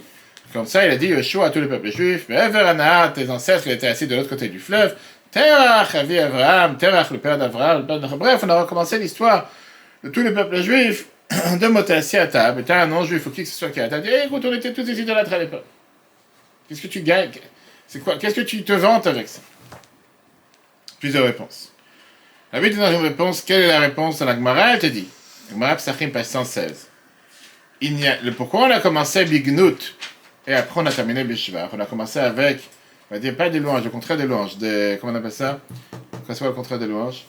Comme 0.52 0.66
ça, 0.66 0.86
il 0.86 0.92
a 0.92 0.96
dit 0.98 1.08
Yeshua 1.08 1.48
à 1.48 1.50
tous 1.50 1.62
les 1.62 1.68
peuples 1.68 1.92
juifs, 1.92 2.26
mais 2.30 2.36
Everana, 2.36 3.10
tes 3.10 3.30
ancêtres, 3.30 3.68
étaient 3.68 3.88
assis 3.88 4.08
de 4.08 4.16
l'autre 4.16 4.30
côté 4.30 4.50
du 4.50 4.60
fleuve. 4.60 4.96
Terach, 5.32 5.96
Avi 5.96 6.20
Abraham, 6.20 6.78
Terach, 6.78 7.10
le 7.12 7.18
père 7.18 7.38
d'Abraham. 7.38 7.86
Bref, 8.18 8.42
on 8.44 8.50
a 8.50 8.62
recommencé 8.62 9.00
l'histoire 9.00 9.50
de 10.04 10.10
tous 10.10 10.22
les 10.22 10.32
peuples 10.32 10.62
juifs 10.62 11.06
de 11.60 11.68
monter 11.68 11.94
assis 11.94 12.18
à 12.18 12.28
table. 12.28 12.64
T'as 12.66 12.84
un 12.84 12.88
non-juif 12.88 13.26
ou 13.26 13.32
qui 13.32 13.44
que 13.44 13.50
ce 13.50 13.56
soit 13.56 13.70
qui 13.70 13.80
a 13.80 13.88
table. 13.88 14.08
Eh, 14.08 14.28
écoute, 14.28 14.44
on 14.46 14.54
était 14.54 14.74
tous 14.74 14.88
ici 14.88 15.04
de 15.04 15.12
la 15.12 15.22
à 15.22 15.40
l'époque. 15.40 15.66
Qu'est-ce 16.67 16.82
que 16.82 16.88
tu 16.88 17.02
gagnes 17.02 17.32
C'est 17.88 17.99
quoi 17.99 18.17
Qu'est-ce 18.17 18.36
que 18.36 18.41
tu 18.41 18.63
te 18.63 18.73
vantes 18.73 19.08
avec 19.08 19.28
ça 19.28 19.41
Plusieurs 20.99 21.26
réponses. 21.26 21.71
La 22.52 22.62
Bible 22.62 22.78
dans 22.78 22.91
une 22.91 23.02
réponse. 23.02 23.41
Quelle 23.41 23.63
est 23.63 23.67
la 23.67 23.80
réponse 23.80 24.21
à 24.21 24.26
la 24.26 24.36
Gemara 24.36 24.73
Elle 24.73 24.80
te 24.80 24.86
dit. 24.86 25.08
Gemara 25.52 25.76
Psachim, 25.76 26.10
page 26.10 26.26
116. 26.26 26.88
Il 27.82 27.99
y 27.99 28.08
a, 28.08 28.21
le, 28.21 28.32
pourquoi 28.32 28.62
on 28.62 28.71
a 28.71 28.80
commencé 28.80 29.26
Bignout 29.26 29.95
et 30.47 30.54
après 30.54 30.82
on 30.82 30.86
a 30.86 30.91
terminé 30.91 31.23
Bishvar 31.23 31.69
On 31.73 31.80
a 31.80 31.86
commencé 31.86 32.19
avec, 32.19 32.60
on 33.10 33.15
va 33.15 33.19
dire 33.19 33.36
pas 33.36 33.49
des 33.49 33.60
louanges, 33.60 33.84
le 33.84 33.89
contraire 33.89 34.17
des 34.17 34.26
louanges, 34.26 34.58
des, 34.58 34.97
comment 34.99 35.13
on 35.13 35.15
appelle 35.15 35.32
ça? 35.32 35.60
Qu'est-ce 36.26 36.39
que 36.39 36.45
le 36.45 36.52
contraire 36.52 36.80
des 36.80 36.88
louanges 36.88 37.26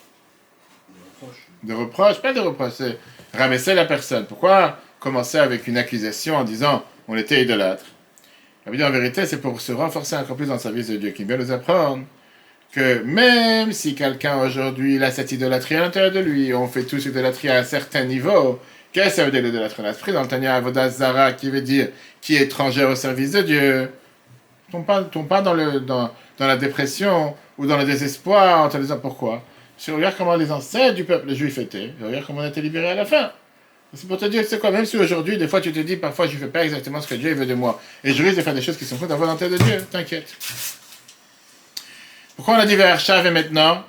Des 0.89 1.03
reproches. 1.11 1.47
Des 1.63 1.75
reproches, 1.75 2.23
pas 2.23 2.33
des 2.33 2.41
reproches, 2.41 2.75
c'est 2.75 2.99
rabaisser 3.33 3.75
la 3.75 3.85
personne. 3.85 4.27
Pourquoi 4.27 4.79
commencer 5.01 5.39
avec 5.39 5.67
une 5.67 5.77
accusation 5.77 6.37
en 6.37 6.45
disant 6.45 6.85
on 7.09 7.17
était 7.17 7.43
idolâtre? 7.43 7.85
La 8.67 8.73
vie 8.73 8.85
en 8.85 8.91
vérité, 8.91 9.27
c'est 9.27 9.41
pour 9.41 9.61
se 9.61 9.73
renforcer 9.73 10.17
encore 10.17 10.37
plus 10.37 10.47
dans 10.47 10.55
le 10.55 10.61
service 10.61 10.89
de 10.89 10.97
Dieu, 10.97 11.11
qui 11.11 11.25
vient 11.25 11.37
nous 11.37 11.53
apprendre 11.53 12.05
que 12.73 13.03
même 13.03 13.73
si 13.73 13.95
quelqu'un 13.95 14.41
aujourd'hui 14.41 15.03
a 15.03 15.11
cette 15.11 15.31
idolâtrie 15.33 15.77
à 15.77 15.81
l'intérieur 15.81 16.13
de 16.13 16.21
lui, 16.21 16.53
on 16.55 16.67
fait 16.67 16.83
tous 16.85 17.05
idolâtrie 17.07 17.49
à 17.49 17.59
un 17.59 17.63
certain 17.63 18.05
niveau, 18.05 18.59
qu'est-ce 18.93 19.09
que 19.11 19.15
ça 19.17 19.25
veut 19.25 19.31
dire 19.31 19.43
l'idolâtrie 19.43 19.83
l'esprit 19.83 20.13
Dans 20.13 20.23
le 20.23 20.29
Tanya 20.29 20.57
Avodazara, 20.57 21.33
qui 21.33 21.51
veut 21.51 21.61
dire 21.61 21.89
qui 22.21 22.37
est 22.37 22.43
étranger 22.43 22.85
au 22.85 22.97
service 22.97 23.33
de 23.33 23.43
Dieu, 23.43 23.91
tombe 24.73 24.87
pas, 24.87 25.05
tombe 25.05 25.29
pas 25.29 25.43
dans, 25.43 25.55
le, 25.55 25.81
dans, 25.81 26.11
dans 26.39 26.47
la 26.47 26.57
dépression 26.57 27.35
ou 27.59 27.67
dans 27.67 27.77
le 27.77 27.85
désespoir 27.85 28.65
en 28.65 28.69
te 28.69 28.77
disant 28.79 28.99
pourquoi? 28.99 29.43
Si 29.77 29.91
on 29.91 29.97
regarde 29.97 30.15
comment 30.17 30.37
les 30.37 30.51
ancêtres 30.51 30.95
du 30.95 31.05
peuple 31.05 31.33
juif 31.35 31.59
étaient, 31.59 31.93
regarde 32.03 32.25
comment 32.27 32.41
on 32.41 32.45
a 32.45 32.49
été 32.49 32.63
libérés 32.63 32.91
à 32.91 32.95
la 32.95 33.05
fin. 33.05 33.31
C'est 33.95 34.09
pour 34.09 34.19
te 34.19 34.25
dire, 34.25 34.45
c'est 34.49 34.59
quoi, 34.59 34.71
même 34.71 34.85
si 34.85 34.97
aujourd'hui, 34.97 35.39
des 35.39 35.47
fois, 35.47 35.61
tu 35.61 35.73
te 35.73 35.79
dis, 35.79 35.97
parfois, 35.97 36.27
je 36.27 36.35
ne 36.35 36.39
fais 36.39 36.49
pas 36.49 36.65
exactement 36.65 37.01
ce 37.01 37.09
que 37.09 37.15
Dieu 37.15 37.33
veut 37.35 37.47
de 37.47 37.55
moi, 37.55 37.81
et 38.03 38.13
je 38.13 38.23
risque 38.23 38.37
de 38.37 38.43
faire 38.43 38.55
des 38.55 38.63
choses 38.63 38.77
qui 38.77 38.85
sont 38.85 38.97
contre 38.97 39.13
la 39.13 39.17
volonté 39.17 39.49
de 39.49 39.57
Dieu, 39.57 39.87
t'inquiète. 39.91 40.35
Pourquoi 42.37 42.55
on 42.55 42.59
a 42.59 42.67
dit 42.67 42.75
vers 42.75 42.99
Shav 42.99 43.25
et 43.27 43.31
maintenant? 43.31 43.85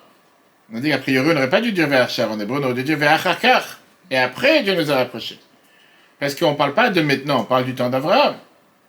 On 0.72 0.78
a 0.78 0.80
dit 0.80 0.90
qu'a 0.90 1.00
priori, 1.00 1.30
on 1.32 1.34
n'aurait 1.34 1.50
pas 1.50 1.62
dû 1.62 1.72
dire 1.72 1.88
vers 1.88 2.10
Shav 2.10 2.32
en 2.32 2.40
hébreu, 2.40 2.60
on 2.60 2.64
aurait 2.64 2.74
dû 2.76 2.84
dire 2.84 2.98
vers 2.98 3.14
Achakar. 3.14 3.80
Et 4.12 4.18
après, 4.18 4.62
Dieu 4.62 4.76
nous 4.76 4.92
a 4.92 4.96
rapprochés. 4.96 5.40
Parce 6.20 6.36
qu'on 6.36 6.52
ne 6.52 6.56
parle 6.56 6.74
pas 6.74 6.90
de 6.90 7.02
maintenant, 7.02 7.42
on 7.42 7.44
parle 7.46 7.66
du 7.66 7.74
temps 7.74 7.90
d'Abraham. 7.90 8.36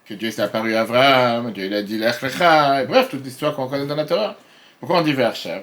Que 0.05 0.15
Dieu 0.15 0.31
s'est 0.31 0.43
apparu 0.43 0.75
à 0.75 0.83
Abraham, 0.83 1.53
Dieu 1.53 1.75
a 1.75 1.83
dit 1.83 1.99
l'Echlecha, 1.99 2.83
et 2.83 2.87
bref, 2.87 3.09
toute 3.11 3.25
l'histoire 3.25 3.55
qu'on 3.55 3.69
connaît 3.69 3.87
dans 3.87 3.97
la 3.97 4.05
Torah. 4.05 4.37
Pourquoi 4.79 4.99
on 4.99 5.03
dit 5.03 5.15
vers 5.15 5.35
Shav 5.35 5.63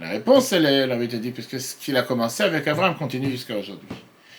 La 0.00 0.08
réponse, 0.08 0.52
elle 0.52 0.64
est, 0.64 0.86
la 0.86 0.96
te 0.96 1.16
dit, 1.16 1.30
puisque 1.30 1.60
ce 1.60 1.76
qu'il 1.76 1.96
a 1.96 2.02
commencé 2.02 2.42
avec 2.42 2.66
Abraham 2.66 2.96
continue 2.96 3.30
jusqu'à 3.30 3.56
aujourd'hui. 3.56 3.88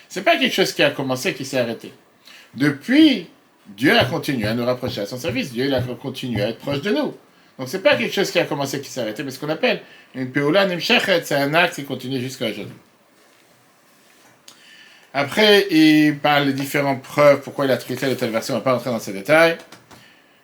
C'est 0.09 0.23
pas 0.23 0.37
quelque 0.37 0.53
chose 0.53 0.71
qui 0.73 0.83
a 0.83 0.91
commencé 0.91 1.33
qui 1.33 1.45
s'est 1.45 1.59
arrêté. 1.59 1.91
Depuis, 2.53 3.27
Dieu 3.67 3.97
a 3.97 4.05
continué 4.05 4.47
à 4.47 4.53
nous 4.53 4.65
rapprocher 4.65 5.01
à 5.01 5.05
son 5.05 5.17
service. 5.17 5.51
Dieu 5.51 5.73
a 5.73 5.81
continué 5.81 6.41
à 6.41 6.49
être 6.49 6.59
proche 6.59 6.81
de 6.81 6.91
nous. 6.91 7.15
Donc 7.57 7.69
c'est 7.69 7.81
pas 7.81 7.95
quelque 7.95 8.13
chose 8.13 8.31
qui 8.31 8.39
a 8.39 8.45
commencé 8.45 8.81
qui 8.81 8.89
s'est 8.89 9.01
arrêté, 9.01 9.23
mais 9.23 9.31
ce 9.31 9.39
qu'on 9.39 9.49
appelle 9.49 9.81
une 10.13 10.31
peoula 10.31 10.65
nimshachet, 10.65 11.23
c'est 11.23 11.35
un 11.35 11.53
acte 11.53 11.75
qui 11.75 11.85
continue 11.85 12.19
jusqu'à 12.19 12.47
aujourd'hui. 12.47 12.75
Après, 15.13 15.65
il 15.71 16.17
parle 16.17 16.47
des 16.47 16.53
différentes 16.53 17.01
preuves 17.01 17.39
pourquoi 17.41 17.63
il 17.65 17.71
a 17.71 17.77
traité 17.77 18.09
de 18.09 18.15
telle 18.15 18.31
version, 18.31 18.55
on 18.55 18.57
ne 18.57 18.61
va 18.61 18.65
pas 18.65 18.73
rentrer 18.73 18.89
dans 18.89 18.99
ces 18.99 19.13
détails. 19.13 19.57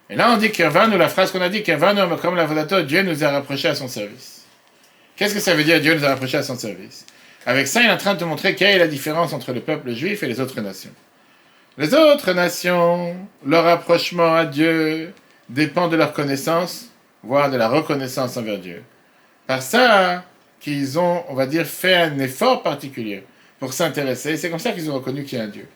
Et 0.10 0.16
là, 0.16 0.32
on 0.32 0.38
dit 0.38 0.52
nous 0.90 0.98
la 0.98 1.10
phrase 1.10 1.32
qu'on 1.32 1.42
a 1.42 1.50
dit, 1.50 1.64
nous, 1.68 2.18
comme 2.18 2.36
la 2.36 2.84
Dieu 2.84 3.02
nous 3.02 3.24
a 3.24 3.32
rapprochés 3.32 3.68
à 3.68 3.76
son 3.76 3.90
service. 3.90 4.46
Qu'est-ce 5.18 5.34
que 5.34 5.42
ça 5.42 5.54
veut 5.54 5.64
dire, 5.66 5.82
Dieu 5.82 5.96
nous 5.96 6.06
a 6.06 6.10
rapprochés 6.10 6.38
à 6.38 6.44
son 6.44 6.58
service? 6.58 7.06
Avec 7.46 7.68
ça, 7.68 7.82
il 7.82 7.88
est 7.88 7.92
en 7.92 7.98
train 7.98 8.14
de 8.14 8.20
te 8.20 8.24
montrer 8.24 8.56
quelle 8.56 8.76
est 8.76 8.80
la 8.80 8.88
différence 8.88 9.34
entre 9.34 9.52
le 9.52 9.62
peuple 9.62 9.92
juif 9.94 10.22
et 10.24 10.28
les 10.28 10.40
autres 10.40 10.62
nations. 10.62 10.92
Les 11.78 11.94
autres 11.94 12.34
nations, 12.34 13.16
leur 13.46 13.66
approchement 13.66 14.36
à 14.36 14.46
Dieu 14.46 15.14
dépend 15.50 15.88
de 15.88 15.96
leur 15.96 16.14
connaissance, 16.14 16.90
voire 17.24 17.50
de 17.50 17.58
la 17.58 17.68
reconnaissance 17.68 18.38
envers 18.38 18.60
Dieu. 18.60 18.84
Par 19.48 19.62
ça 19.62 20.24
qu'ils 20.60 21.00
ont, 21.00 21.24
on 21.30 21.34
va 21.34 21.48
dire, 21.48 21.66
fait 21.66 21.96
un 21.96 22.20
effort 22.20 22.62
particulier 22.62 23.24
pour 23.60 23.74
s'intéresser. 23.74 24.38
C'est 24.38 24.50
comme 24.50 24.60
ça 24.60 24.72
qu'ils 24.72 24.92
ont 24.92 24.96
reconnu 24.96 25.24
qu'il 25.24 25.38
y 25.40 25.42
a 25.42 25.46
un 25.46 25.48
Dieu. 25.48 25.68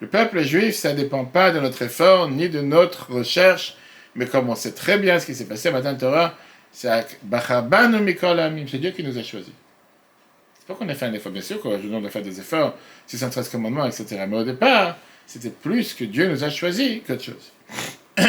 Le 0.00 0.06
peuple 0.06 0.42
juif, 0.42 0.76
ça 0.76 0.92
ne 0.92 0.96
dépend 0.98 1.24
pas 1.24 1.50
de 1.50 1.58
notre 1.58 1.82
effort 1.82 2.28
ni 2.28 2.48
de 2.48 2.60
notre 2.60 3.10
recherche, 3.10 3.76
mais 4.14 4.26
comme 4.26 4.48
on 4.48 4.54
sait 4.54 4.72
très 4.72 4.98
bien 4.98 5.18
ce 5.18 5.26
qui 5.26 5.34
s'est 5.34 5.46
passé 5.46 5.68
à 5.68 5.72
Matin 5.72 5.94
Torah, 5.94 6.34
c'est 6.70 6.88
Dieu 7.22 8.90
qui 8.92 9.02
nous 9.02 9.18
a 9.18 9.22
choisis. 9.22 9.52
Pas 10.68 10.74
qu'on 10.74 10.88
ait 10.88 10.94
fait 10.94 11.06
un 11.06 11.14
effort, 11.14 11.32
bien 11.32 11.40
sûr, 11.40 11.60
qu'on 11.62 11.70
nous 11.78 11.84
demande 11.84 12.04
de 12.04 12.10
faire 12.10 12.22
des 12.22 12.38
efforts, 12.38 12.74
613 13.06 13.48
commandements, 13.48 13.86
etc. 13.86 14.26
Mais 14.28 14.36
au 14.36 14.44
départ, 14.44 14.98
c'était 15.26 15.48
plus 15.48 15.94
que 15.94 16.04
Dieu 16.04 16.28
nous 16.28 16.44
a 16.44 16.50
choisi 16.50 17.00
qu'autre 17.00 17.24
chose. 17.24 17.52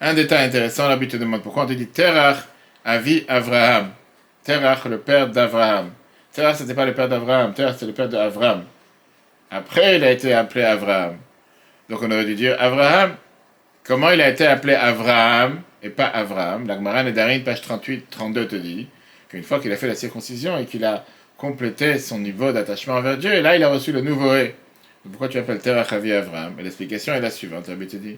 un 0.00 0.14
détail 0.14 0.46
intéressant, 0.46 0.88
la 0.88 0.96
te 0.96 1.16
demande 1.16 1.42
pourquoi 1.42 1.64
on 1.64 1.66
te 1.66 1.72
dit 1.72 1.88
Terach, 1.88 2.44
Avi 2.84 3.24
Avraham. 3.26 3.90
Terach, 4.44 4.84
le 4.84 4.98
père 4.98 5.28
d'Avraham. 5.28 5.90
Terach, 6.32 6.56
c'était 6.58 6.74
pas 6.74 6.86
le 6.86 6.94
père 6.94 7.08
d'Avraham, 7.08 7.52
Terach, 7.52 7.74
c'est 7.76 7.86
le 7.86 7.92
père 7.92 8.08
d'Avraham. 8.08 8.64
Après, 9.50 9.96
il 9.96 10.04
a 10.04 10.12
été 10.12 10.32
appelé 10.32 10.62
Avraham. 10.64 11.18
Donc 11.90 12.00
on 12.02 12.10
aurait 12.10 12.24
dû 12.24 12.36
dire 12.36 12.56
Avraham. 12.60 13.16
Comment 13.82 14.10
il 14.10 14.20
a 14.20 14.28
été 14.28 14.46
appelé 14.46 14.74
Avraham 14.74 15.62
et 15.82 15.90
pas 15.90 16.06
Avraham? 16.06 16.68
La 16.68 16.76
Gemara 16.76 17.02
Nedarim, 17.02 17.42
page 17.42 17.62
38-32 17.62 18.46
te 18.46 18.54
dit 18.54 18.86
qu'une 19.34 19.42
fois 19.42 19.58
qu'il 19.58 19.72
a 19.72 19.76
fait 19.76 19.88
la 19.88 19.94
circoncision 19.94 20.58
et 20.58 20.64
qu'il 20.64 20.84
a 20.84 21.04
complété 21.36 21.98
son 21.98 22.18
niveau 22.18 22.52
d'attachement 22.52 22.94
envers 22.94 23.18
Dieu, 23.18 23.32
et 23.34 23.42
là 23.42 23.56
il 23.56 23.62
a 23.62 23.68
reçu 23.68 23.92
le 23.92 24.00
nouveau 24.00 24.34
et. 24.34 24.54
Pourquoi 25.10 25.28
tu 25.28 25.36
appelles 25.36 25.58
Terach 25.58 25.92
Avi 25.92 26.12
Avraham 26.12 26.54
L'explication 26.62 27.12
est 27.12 27.20
la 27.20 27.30
suivante. 27.30 27.66
Rabbi 27.66 27.86
te 27.86 27.96
dit 27.96 28.16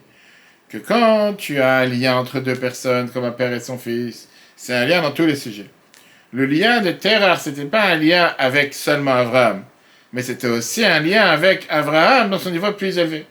que 0.68 0.78
quand 0.78 1.34
tu 1.36 1.60
as 1.60 1.78
un 1.78 1.86
lien 1.86 2.16
entre 2.16 2.38
deux 2.38 2.54
personnes, 2.54 3.10
comme 3.10 3.24
un 3.24 3.32
père 3.32 3.52
et 3.52 3.58
son 3.58 3.76
fils, 3.76 4.28
c'est 4.54 4.72
un 4.72 4.84
lien 4.86 5.02
dans 5.02 5.10
tous 5.10 5.26
les 5.26 5.34
sujets. 5.34 5.66
Le 6.32 6.46
lien 6.46 6.80
de 6.80 6.92
Terach, 6.92 7.40
ce 7.40 7.50
n'était 7.50 7.64
pas 7.64 7.82
un 7.82 7.96
lien 7.96 8.32
avec 8.38 8.72
seulement 8.72 9.14
Avraham, 9.14 9.64
mais 10.12 10.22
c'était 10.22 10.46
aussi 10.46 10.84
un 10.84 11.00
lien 11.00 11.22
avec 11.22 11.66
Avraham 11.68 12.30
dans 12.30 12.38
son 12.38 12.50
niveau 12.50 12.70
plus 12.72 12.96
élevé. 12.98 13.26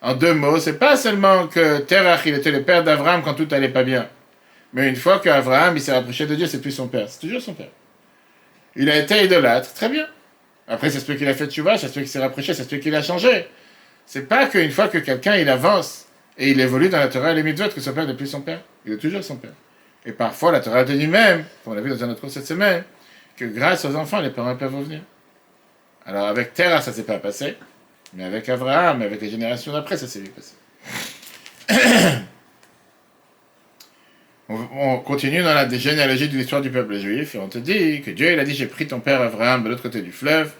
En 0.00 0.14
deux 0.14 0.34
mots, 0.34 0.60
c'est 0.60 0.78
pas 0.78 0.96
seulement 0.96 1.48
que 1.48 1.78
Terach, 1.78 2.20
il 2.26 2.34
était 2.34 2.52
le 2.52 2.62
père 2.62 2.84
d'Avraham 2.84 3.22
quand 3.22 3.34
tout 3.34 3.48
allait 3.50 3.70
pas 3.70 3.82
bien, 3.82 4.06
mais 4.74 4.88
une 4.88 4.96
fois 4.96 5.20
qu'Avraham, 5.20 5.76
il 5.76 5.80
s'est 5.80 5.92
rapproché 5.92 6.26
de 6.26 6.34
Dieu, 6.34 6.46
c'est 6.46 6.60
plus 6.60 6.72
son 6.72 6.88
père, 6.88 7.08
c'est 7.08 7.20
toujours 7.20 7.40
son 7.40 7.54
père. 7.54 7.70
Il 8.74 8.90
a 8.90 8.98
été 8.98 9.24
idolâtre, 9.24 9.72
très 9.72 9.88
bien. 9.88 10.06
Après, 10.66 10.90
ça 10.90 10.98
se 10.98 11.04
peut 11.04 11.14
qu'il 11.14 11.28
a 11.28 11.34
fait 11.34 11.46
vois, 11.60 11.78
ça 11.78 11.86
se 11.86 11.94
peut 11.94 12.00
qu'il 12.00 12.08
s'est 12.08 12.18
rapproché, 12.18 12.54
ça 12.54 12.64
se 12.64 12.68
peut 12.68 12.78
qu'il 12.78 12.94
a 12.94 13.02
changé. 13.02 13.46
C'est 14.04 14.28
pas 14.28 14.46
qu'une 14.46 14.72
fois 14.72 14.88
que 14.88 14.98
quelqu'un 14.98 15.36
il 15.36 15.48
avance 15.48 16.06
et 16.36 16.50
il 16.50 16.60
évolue 16.60 16.88
dans 16.88 16.98
la 16.98 17.06
Torah 17.06 17.30
et 17.30 17.34
les 17.36 17.44
mitzvot 17.44 17.68
que 17.68 17.80
son 17.80 17.92
père 17.92 18.06
n'est 18.06 18.14
plus 18.14 18.26
son 18.26 18.40
père. 18.40 18.62
Il 18.84 18.92
est 18.92 18.98
toujours 18.98 19.22
son 19.22 19.36
père. 19.36 19.52
Et 20.04 20.12
parfois, 20.12 20.50
la 20.50 20.60
Torah 20.60 20.82
dit 20.82 21.06
même, 21.06 21.44
comme 21.62 21.72
on 21.72 21.76
l'a 21.76 21.82
vu 21.82 21.90
dans 21.90 22.02
un 22.02 22.10
autre 22.10 22.20
cours 22.20 22.30
cette 22.30 22.46
semaine, 22.46 22.82
que 23.36 23.44
grâce 23.44 23.84
aux 23.84 23.94
enfants, 23.94 24.20
les 24.20 24.30
parents 24.30 24.56
peuvent 24.56 24.74
revenir. 24.74 25.00
Alors 26.04 26.26
avec 26.26 26.52
Terah, 26.52 26.82
ça 26.82 26.92
s'est 26.92 27.04
pas 27.04 27.18
passé, 27.18 27.56
mais 28.12 28.24
avec 28.24 28.48
Abraham, 28.48 29.02
avec 29.02 29.20
les 29.20 29.30
générations 29.30 29.72
d'après, 29.72 29.96
ça 29.96 30.08
s'est 30.08 30.20
passé. 30.20 30.54
on, 34.48 34.98
continue 34.98 35.42
dans 35.42 35.54
la 35.54 35.68
généalogie 35.68 36.28
de 36.28 36.36
l'histoire 36.36 36.60
du 36.60 36.70
peuple 36.70 36.98
juif, 36.98 37.34
et 37.34 37.38
on 37.38 37.48
te 37.48 37.58
dit 37.58 38.02
que 38.02 38.10
Dieu, 38.10 38.32
il 38.32 38.38
a 38.38 38.44
dit, 38.44 38.54
j'ai 38.54 38.66
pris 38.66 38.86
ton 38.86 39.00
père 39.00 39.20
Abraham 39.20 39.64
de 39.64 39.70
l'autre 39.70 39.82
côté 39.82 40.02
du 40.02 40.12
fleuve, 40.12 40.52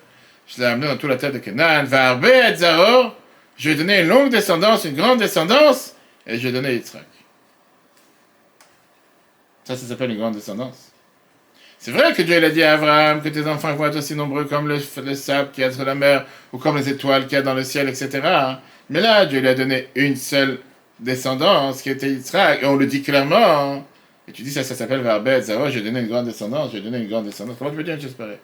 je 0.46 0.60
l'ai 0.60 0.66
amené 0.66 0.86
dans 0.88 0.96
toute 0.96 1.10
la 1.10 1.16
terre 1.16 1.32
de 1.32 1.38
Canaan, 1.38 1.84
et 1.84 2.56
Zaro, 2.56 3.12
je 3.56 3.68
lui 3.68 3.74
ai 3.74 3.78
donné 3.78 4.00
une 4.00 4.08
longue 4.08 4.30
descendance, 4.30 4.84
une 4.84 4.96
grande 4.96 5.18
descendance, 5.18 5.94
et 6.26 6.36
je 6.36 6.42
lui 6.42 6.48
ai 6.48 6.52
donné 6.52 6.74
Yitzhak. 6.74 7.06
Ça, 9.64 9.76
ça 9.76 9.86
s'appelle 9.86 10.10
une 10.10 10.18
grande 10.18 10.34
descendance. 10.34 10.92
C'est 11.78 11.90
vrai 11.90 12.14
que 12.14 12.22
Dieu 12.22 12.42
a 12.42 12.48
dit 12.48 12.62
à 12.62 12.74
Abraham 12.74 13.20
que 13.20 13.28
tes 13.28 13.46
enfants 13.46 13.74
vont 13.74 13.86
être 13.86 13.98
aussi 13.98 14.14
nombreux 14.14 14.44
comme 14.44 14.68
le, 14.68 14.78
sable 15.14 15.50
qui 15.52 15.60
y 15.60 15.64
a 15.64 15.70
sur 15.70 15.84
la 15.84 15.94
mer, 15.94 16.24
ou 16.52 16.58
comme 16.58 16.78
les 16.78 16.88
étoiles 16.88 17.24
qu'il 17.26 17.34
y 17.34 17.36
a 17.36 17.42
dans 17.42 17.52
le 17.52 17.62
ciel, 17.62 17.90
etc. 17.90 18.22
Mais 18.88 19.00
là, 19.00 19.26
Dieu 19.26 19.40
lui 19.40 19.48
a 19.48 19.54
donné 19.54 19.88
une 19.94 20.16
seule 20.16 20.60
descendance 21.04 21.82
qui 21.82 21.90
était 21.90 22.10
Yitzhak, 22.10 22.62
et 22.62 22.66
on 22.66 22.76
le 22.76 22.86
dit 22.86 23.02
clairement. 23.02 23.86
Et 24.26 24.32
tu 24.32 24.42
dis 24.42 24.50
ça, 24.50 24.64
ça 24.64 24.74
s'appelle 24.74 25.00
Verbet, 25.00 25.42
Zaro, 25.42 25.68
j'ai 25.68 25.82
donné 25.82 26.00
une 26.00 26.08
grande 26.08 26.24
descendance, 26.24 26.72
j'ai 26.72 26.80
donné 26.80 26.98
une 26.98 27.08
grande 27.08 27.26
descendance. 27.26 27.56
Comment 27.58 27.70
tu 27.70 27.76
veux 27.76 27.84
dire 27.84 27.98
pareille 28.16 28.38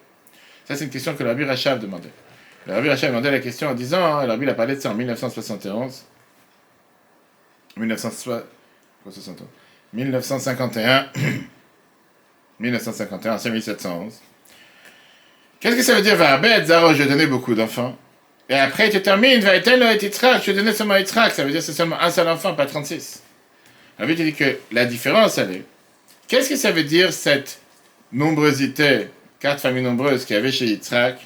Ça, 0.65 0.75
c'est 0.75 0.85
une 0.85 0.91
question 0.91 1.15
que 1.15 1.23
le 1.23 1.29
Rabbi 1.29 1.43
Rachav 1.43 1.79
demandait. 1.79 2.11
Le 2.67 2.73
Rabbi 2.73 2.89
Rachav 2.89 3.09
demandait 3.09 3.31
la 3.31 3.39
question 3.39 3.69
en 3.69 3.73
disant, 3.73 4.03
hein, 4.03 4.25
le 4.25 4.31
Rabbi 4.31 4.47
a 4.47 4.53
parlé 4.53 4.75
de 4.75 4.79
ça 4.79 4.91
en 4.91 4.93
1971. 4.93 6.05
1961. 7.77 8.43
1951. 9.93 11.07
1951, 12.59 13.37
c'est 13.39 13.49
1711. 13.49 14.13
Qu'est-ce 15.59 15.75
que 15.75 15.83
ça 15.83 15.95
veut 15.95 16.03
dire, 16.03 16.15
Verbet, 16.15 16.65
Zaro, 16.65 16.93
j'ai 16.93 17.07
donné 17.07 17.25
beaucoup 17.25 17.55
d'enfants 17.55 17.97
et 18.51 18.55
après, 18.55 18.89
tu 18.89 19.01
termines, 19.01 19.39
va 19.39 19.55
être 19.55 19.69
je 19.69 20.51
donner 20.51 20.73
seulement 20.73 20.97
Yitzhak, 20.97 21.31
ça 21.31 21.45
veut 21.45 21.51
dire 21.51 21.63
c'est 21.63 21.71
seulement 21.71 21.97
un 22.01 22.11
seul 22.11 22.27
enfant, 22.27 22.53
pas 22.53 22.65
36. 22.65 23.23
Rabbi 23.97 24.13
tu 24.13 24.25
dis 24.25 24.33
que 24.33 24.57
la 24.73 24.83
différence, 24.83 25.37
elle 25.37 25.51
est. 25.51 25.63
Qu'est-ce 26.27 26.49
que 26.49 26.57
ça 26.57 26.73
veut 26.73 26.83
dire 26.83 27.13
cette 27.13 27.61
nombrosité, 28.11 29.07
quatre 29.39 29.61
familles 29.61 29.83
nombreuses 29.83 30.25
qu'il 30.25 30.35
y 30.35 30.39
avait 30.39 30.51
chez 30.51 30.65
Yitzhak? 30.65 31.17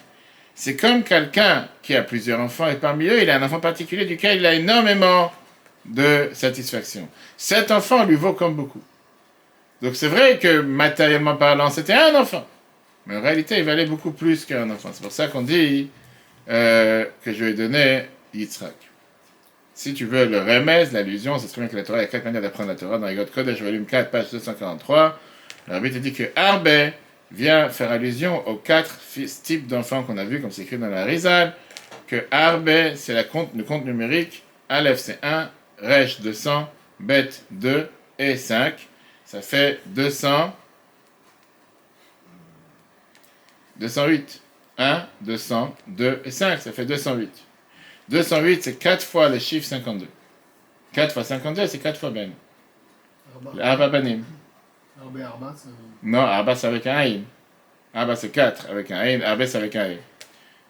C'est 0.54 0.76
comme 0.76 1.02
quelqu'un 1.02 1.68
qui 1.82 1.96
a 1.96 2.04
plusieurs 2.04 2.40
enfants 2.40 2.70
et 2.70 2.76
parmi 2.76 3.08
eux, 3.08 3.24
il 3.24 3.30
a 3.32 3.38
un 3.38 3.42
enfant 3.42 3.60
particulier 3.60 4.06
duquel 4.06 4.38
il 4.38 4.46
a 4.46 4.54
énormément 4.54 5.32
de 5.84 6.30
satisfaction. 6.32 7.10
Cet 7.38 7.72
enfant 7.72 8.06
lui 8.06 8.18
vaut 8.18 8.34
comme 8.34 8.54
beaucoup. 8.54 8.84
Donc 9.82 9.96
c'est 9.96 10.10
vrai 10.10 10.38
que 10.38 10.62
matériellement 10.62 11.38
parlant, 11.38 11.72
c'était 11.72 11.94
un 11.94 12.14
enfant. 12.14 12.46
Mais 13.08 13.18
en 13.18 13.22
réalité, 13.22 13.58
il 13.58 13.64
valait 13.64 13.88
beaucoup 13.88 14.12
plus 14.12 14.46
qu'un 14.46 14.70
enfant. 14.70 14.90
C'est 14.94 15.02
pour 15.02 15.12
ça 15.12 15.28
qu'on 15.28 15.42
dit 15.42 15.90
euh, 16.50 17.06
que 17.24 17.34
je 17.34 17.44
lui 17.44 17.52
ai 17.52 17.54
donné 17.54 18.06
Yitzhak. 18.34 18.76
Si 19.74 19.94
tu 19.94 20.06
veux 20.06 20.26
le 20.26 20.40
remède, 20.40 20.94
l'allusion, 20.94 21.38
c'est 21.38 21.54
bien 21.60 21.68
que 21.68 21.76
la 21.76 21.84
Torah, 21.84 22.00
il 22.00 22.02
y 22.02 22.06
a 22.06 22.08
quatre 22.08 22.24
manières 22.24 22.42
d'apprendre 22.42 22.70
la 22.70 22.76
Torah. 22.76 22.98
Dans 22.98 23.08
les 23.08 23.26
Kodesh, 23.26 23.62
volume 23.62 23.86
4, 23.86 24.10
page 24.10 24.32
243, 24.32 25.20
le 25.68 25.92
te 25.92 25.98
dit 25.98 26.14
que 26.14 26.24
Arbe 26.36 26.92
vient 27.32 27.70
faire 27.70 27.92
allusion 27.92 28.48
aux 28.48 28.56
quatre 28.56 29.00
types 29.44 29.68
d'enfants 29.68 30.04
qu'on 30.04 30.18
a 30.18 30.24
vus, 30.24 30.40
comme 30.40 30.52
c'est 30.52 30.62
écrit 30.62 30.78
dans 30.78 30.88
la 30.88 31.04
Rizal, 31.04 31.54
que 32.08 32.26
Arbe, 32.32 32.96
c'est 32.96 33.30
compte, 33.30 33.50
le 33.54 33.64
compte 33.64 33.84
numérique, 33.84 34.44
Aleph 34.70 35.00
c'est 35.00 35.20
1, 35.24 35.50
Resh 35.82 36.22
200, 36.22 36.70
Bet 37.00 37.30
2 37.52 37.90
et 38.20 38.38
5. 38.38 38.76
Ça 39.26 39.42
fait 39.42 39.80
200, 39.88 40.56
208. 43.78 44.42
1, 44.78 45.06
200, 45.22 45.76
2 45.88 46.22
et 46.26 46.32
5, 46.32 46.60
ça 46.60 46.72
fait 46.72 46.86
208. 46.86 47.30
208, 48.10 48.64
c'est 48.64 48.76
4 48.76 49.04
fois 49.04 49.30
le 49.30 49.40
chiffre 49.40 49.66
52. 49.66 50.06
4 50.94 51.14
fois 51.14 51.24
52, 51.24 51.68
c'est 51.68 51.80
4 51.80 52.00
fois 52.00 52.10
Ben. 52.12 52.32
Arba 53.62 53.90
Banim. 53.90 54.24
Arba, 55.00 55.54
c'est... 55.56 55.70
Non, 56.04 56.22
Arba, 56.22 56.56
c'est 56.56 56.68
avec 56.68 56.88
un 56.88 56.96
Aïm. 56.96 57.24
Arba, 57.94 58.16
c'est 58.16 58.30
4 58.30 58.70
avec 58.70 58.92
un 58.92 58.98
Aïm. 58.98 59.22
Arba, 59.22 59.48
c'est 59.48 59.58
avec 59.58 59.76
un 59.76 59.82
Aïm. 59.82 60.00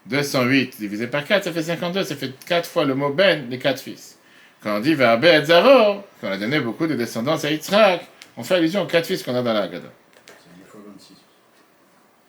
208 0.07 0.77
divisé 0.79 1.07
par 1.07 1.25
4, 1.25 1.43
ça 1.43 1.51
fait 1.51 1.63
52. 1.63 2.03
Ça 2.03 2.15
fait 2.15 2.31
4 2.45 2.69
fois 2.69 2.85
le 2.85 2.95
mot 2.95 3.09
Ben, 3.09 3.49
les 3.49 3.59
4 3.59 3.79
fils. 3.81 4.17
Quand 4.61 4.77
on 4.77 4.79
dit 4.79 4.95
Verbe 4.95 5.25
et 5.25 5.45
Zaro, 5.45 6.03
qu'on 6.19 6.31
a 6.31 6.37
donné 6.37 6.59
beaucoup 6.59 6.87
de 6.87 6.95
descendance 6.95 7.45
à 7.45 7.51
Yitzhak, 7.51 8.01
on 8.37 8.43
fait 8.43 8.55
allusion 8.55 8.81
aux 8.81 8.87
4 8.87 9.05
fils 9.05 9.21
qu'on 9.21 9.35
a 9.35 9.43
dans 9.43 9.53
la 9.53 9.63
Haggadah. 9.63 9.91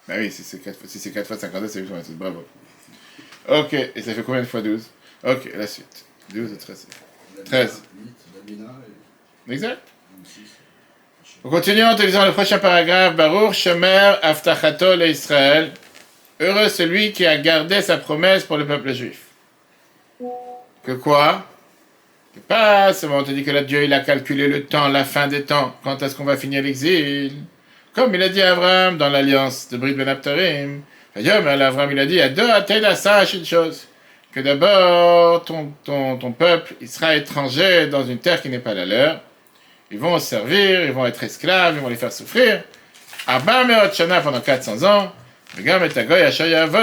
Bah 0.09 0.15
oui, 0.19 0.31
si 0.31 0.43
c'est 0.43 0.59
4, 0.59 0.79
si 0.87 1.13
4 1.13 1.27
fois 1.27 1.37
52, 1.37 1.69
c'est 1.69 1.81
8 1.81 1.87
fois 1.87 1.97
26. 1.99 2.13
Bravo. 2.15 2.45
Ok, 3.49 3.73
et 3.73 4.03
ça 4.03 4.15
fait 4.15 4.23
combien 4.23 4.41
de 4.41 4.47
fois 4.47 4.61
12 4.61 4.89
Ok, 5.25 5.51
la 5.55 5.67
suite. 5.67 6.05
12 6.33 6.53
et 6.53 6.57
13. 6.57 6.87
13. 7.45 7.83
Exact. 9.49 9.81
On 11.45 11.51
continue 11.51 11.85
en 11.85 11.95
te 11.95 12.03
lisant 12.03 12.25
le 12.25 12.33
prochain 12.33 12.59
paragraphe. 12.59 13.15
Baruch 13.15 13.55
Shemer 13.55 14.15
Aftachato 14.23 14.97
le 14.97 15.09
Israël. 15.09 15.73
Heureux 16.41 16.69
celui 16.69 17.13
qui 17.13 17.25
a 17.25 17.39
gardé 17.39 17.81
sa 17.83 17.97
promesse 17.97 18.45
pour 18.45 18.57
le 18.57 18.67
peuple 18.67 18.93
juif. 18.93 19.23
Que 20.83 20.93
quoi? 20.93 21.47
Que 22.35 22.41
pas 22.41 22.93
on 23.05 23.23
te 23.23 23.31
dit 23.31 23.45
que 23.45 23.51
là 23.51 23.63
Dieu 23.63 23.85
il 23.85 23.93
a 23.93 24.01
calculé 24.01 24.49
le 24.49 24.65
temps, 24.65 24.89
la 24.89 25.05
fin 25.05 25.29
des 25.29 25.45
temps. 25.45 25.75
Quand 25.83 26.03
est-ce 26.03 26.15
qu'on 26.15 26.25
va 26.25 26.37
finir 26.37 26.63
l'exil? 26.63 27.33
Comme 27.97 28.15
il 28.15 28.23
a 28.23 28.29
dit 28.29 28.43
à 28.43 28.53
Abraham 28.53 28.99
dans 28.99 29.09
l'alliance 29.09 29.69
de 29.71 29.79
Brit 29.79 29.95
Ben 29.95 30.07
Abtarim, 30.07 30.83
mais 31.17 31.31
Abraham 31.31 31.91
il 31.93 31.99
a 31.99 32.05
dit, 32.05 32.21
à 32.21 32.29
deux 32.29 32.51
à 32.51 32.95
sache 32.95 33.33
une 33.33 33.47
chose, 33.47 33.89
que 34.33 34.41
d'abord 34.41 35.43
ton, 35.45 35.73
ton, 35.83 36.19
ton, 36.19 36.31
peuple, 36.31 36.75
il 36.83 36.89
sera 36.89 37.17
étranger 37.17 37.87
dans 37.87 38.05
une 38.05 38.19
terre 38.19 38.43
qui 38.43 38.51
n'est 38.51 38.59
pas 38.59 38.75
la 38.75 38.85
leur. 38.85 39.23
Ils 39.91 39.99
vont 39.99 40.19
servir, 40.19 40.85
ils 40.85 40.93
vont 40.93 41.07
être 41.07 41.23
esclaves, 41.23 41.77
ils 41.77 41.81
vont 41.81 41.89
les 41.89 41.97
faire 41.97 42.13
souffrir. 42.13 42.63
Abba 43.27 43.91
Shana 43.91 44.21
pendant 44.21 44.41
400 44.41 44.83
ans. 44.83 45.11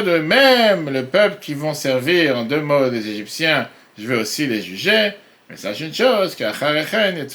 de 0.02 0.18
même 0.18 0.90
le 0.90 1.06
peuple 1.06 1.38
qui 1.40 1.54
vont 1.54 1.76
servir 1.76 2.40
en 2.40 2.44
deux 2.44 2.62
mots 2.62 2.90
des 2.90 3.08
Égyptiens, 3.08 3.70
je 4.00 4.08
vais 4.08 4.16
aussi 4.16 4.48
les 4.48 4.64
juger. 4.64 5.12
Mais 5.48 5.58
sache 5.58 5.82
une 5.82 5.94
chose, 5.94 6.36
et 6.40 7.28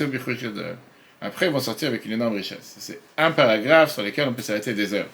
après, 1.21 1.47
ils 1.47 1.53
vont 1.53 1.61
sortir 1.61 1.89
avec 1.89 2.05
une 2.05 2.13
énorme 2.13 2.37
richesse. 2.37 2.77
C'est 2.79 3.01
un 3.17 3.33
paragraphe 3.33 3.93
sur 3.93 4.03
lequel 4.03 4.29
on 4.29 4.33
peut 4.33 4.43
s'arrêter 4.43 4.73
des 4.73 4.95
heures. 4.95 5.09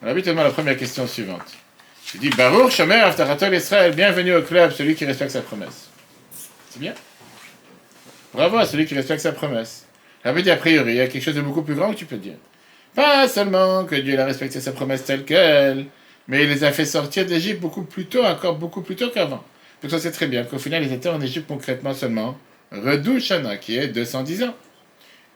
On 0.00 0.06
a 0.06 0.10
habituellement 0.10 0.44
la 0.44 0.50
première 0.50 0.76
question 0.76 1.06
suivante. 1.06 1.56
Je 2.06 2.18
dis 2.18 2.30
Baruch 2.30 2.70
Shomer 2.70 3.00
Aftaratol 3.00 3.54
Israël, 3.54 3.94
bienvenue 3.94 4.34
au 4.34 4.42
club, 4.42 4.72
celui 4.72 4.94
qui 4.94 5.04
respecte 5.04 5.32
sa 5.32 5.42
promesse. 5.42 5.88
C'est 6.70 6.78
bien? 6.78 6.94
Bravo 8.32 8.58
à 8.58 8.64
celui 8.64 8.86
qui 8.86 8.94
respecte 8.94 9.20
sa 9.20 9.32
promesse. 9.32 9.86
La 10.24 10.32
dit 10.32 10.50
a 10.50 10.56
priori, 10.56 10.92
il 10.92 10.96
y 10.96 11.00
a 11.00 11.08
quelque 11.08 11.22
chose 11.22 11.34
de 11.34 11.40
beaucoup 11.40 11.62
plus 11.62 11.74
grand 11.74 11.92
que 11.92 11.96
tu 11.96 12.04
peux 12.04 12.16
dire. 12.16 12.36
Pas 12.94 13.28
seulement 13.28 13.84
que 13.84 13.94
Dieu 13.94 14.18
a 14.18 14.24
respecté 14.24 14.60
sa 14.60 14.72
promesse 14.72 15.04
telle 15.04 15.24
qu'elle, 15.24 15.86
mais 16.28 16.44
il 16.44 16.48
les 16.48 16.64
a 16.64 16.72
fait 16.72 16.84
sortir 16.84 17.26
d'Égypte 17.26 17.60
beaucoup 17.60 17.82
plus 17.82 18.06
tôt, 18.06 18.24
encore 18.24 18.56
beaucoup 18.56 18.82
plus 18.82 18.96
tôt 18.96 19.10
qu'avant. 19.10 19.42
Donc 19.82 19.90
ça 19.90 19.98
c'est 19.98 20.10
très 20.10 20.26
bien 20.26 20.44
qu'au 20.44 20.58
final 20.58 20.82
ils 20.82 20.92
étaient 20.92 21.08
en 21.08 21.20
Égypte 21.20 21.46
concrètement 21.48 21.94
seulement 21.94 22.36
Redou 22.72 23.20
Shana, 23.20 23.56
qui 23.56 23.76
est 23.78 23.88
210 23.88 24.44
ans. 24.44 24.54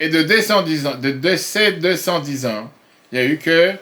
Et 0.03 0.09
de, 0.09 0.25
210 0.25 0.87
ans, 0.89 0.95
de, 0.97 1.13
de 1.13 1.37
ces 1.37 1.75
210 1.75 2.47
ans, 2.47 2.73
il 3.13 3.21
n'y 3.21 3.25
a 3.25 3.29
eu 3.29 3.39
que 3.39 3.73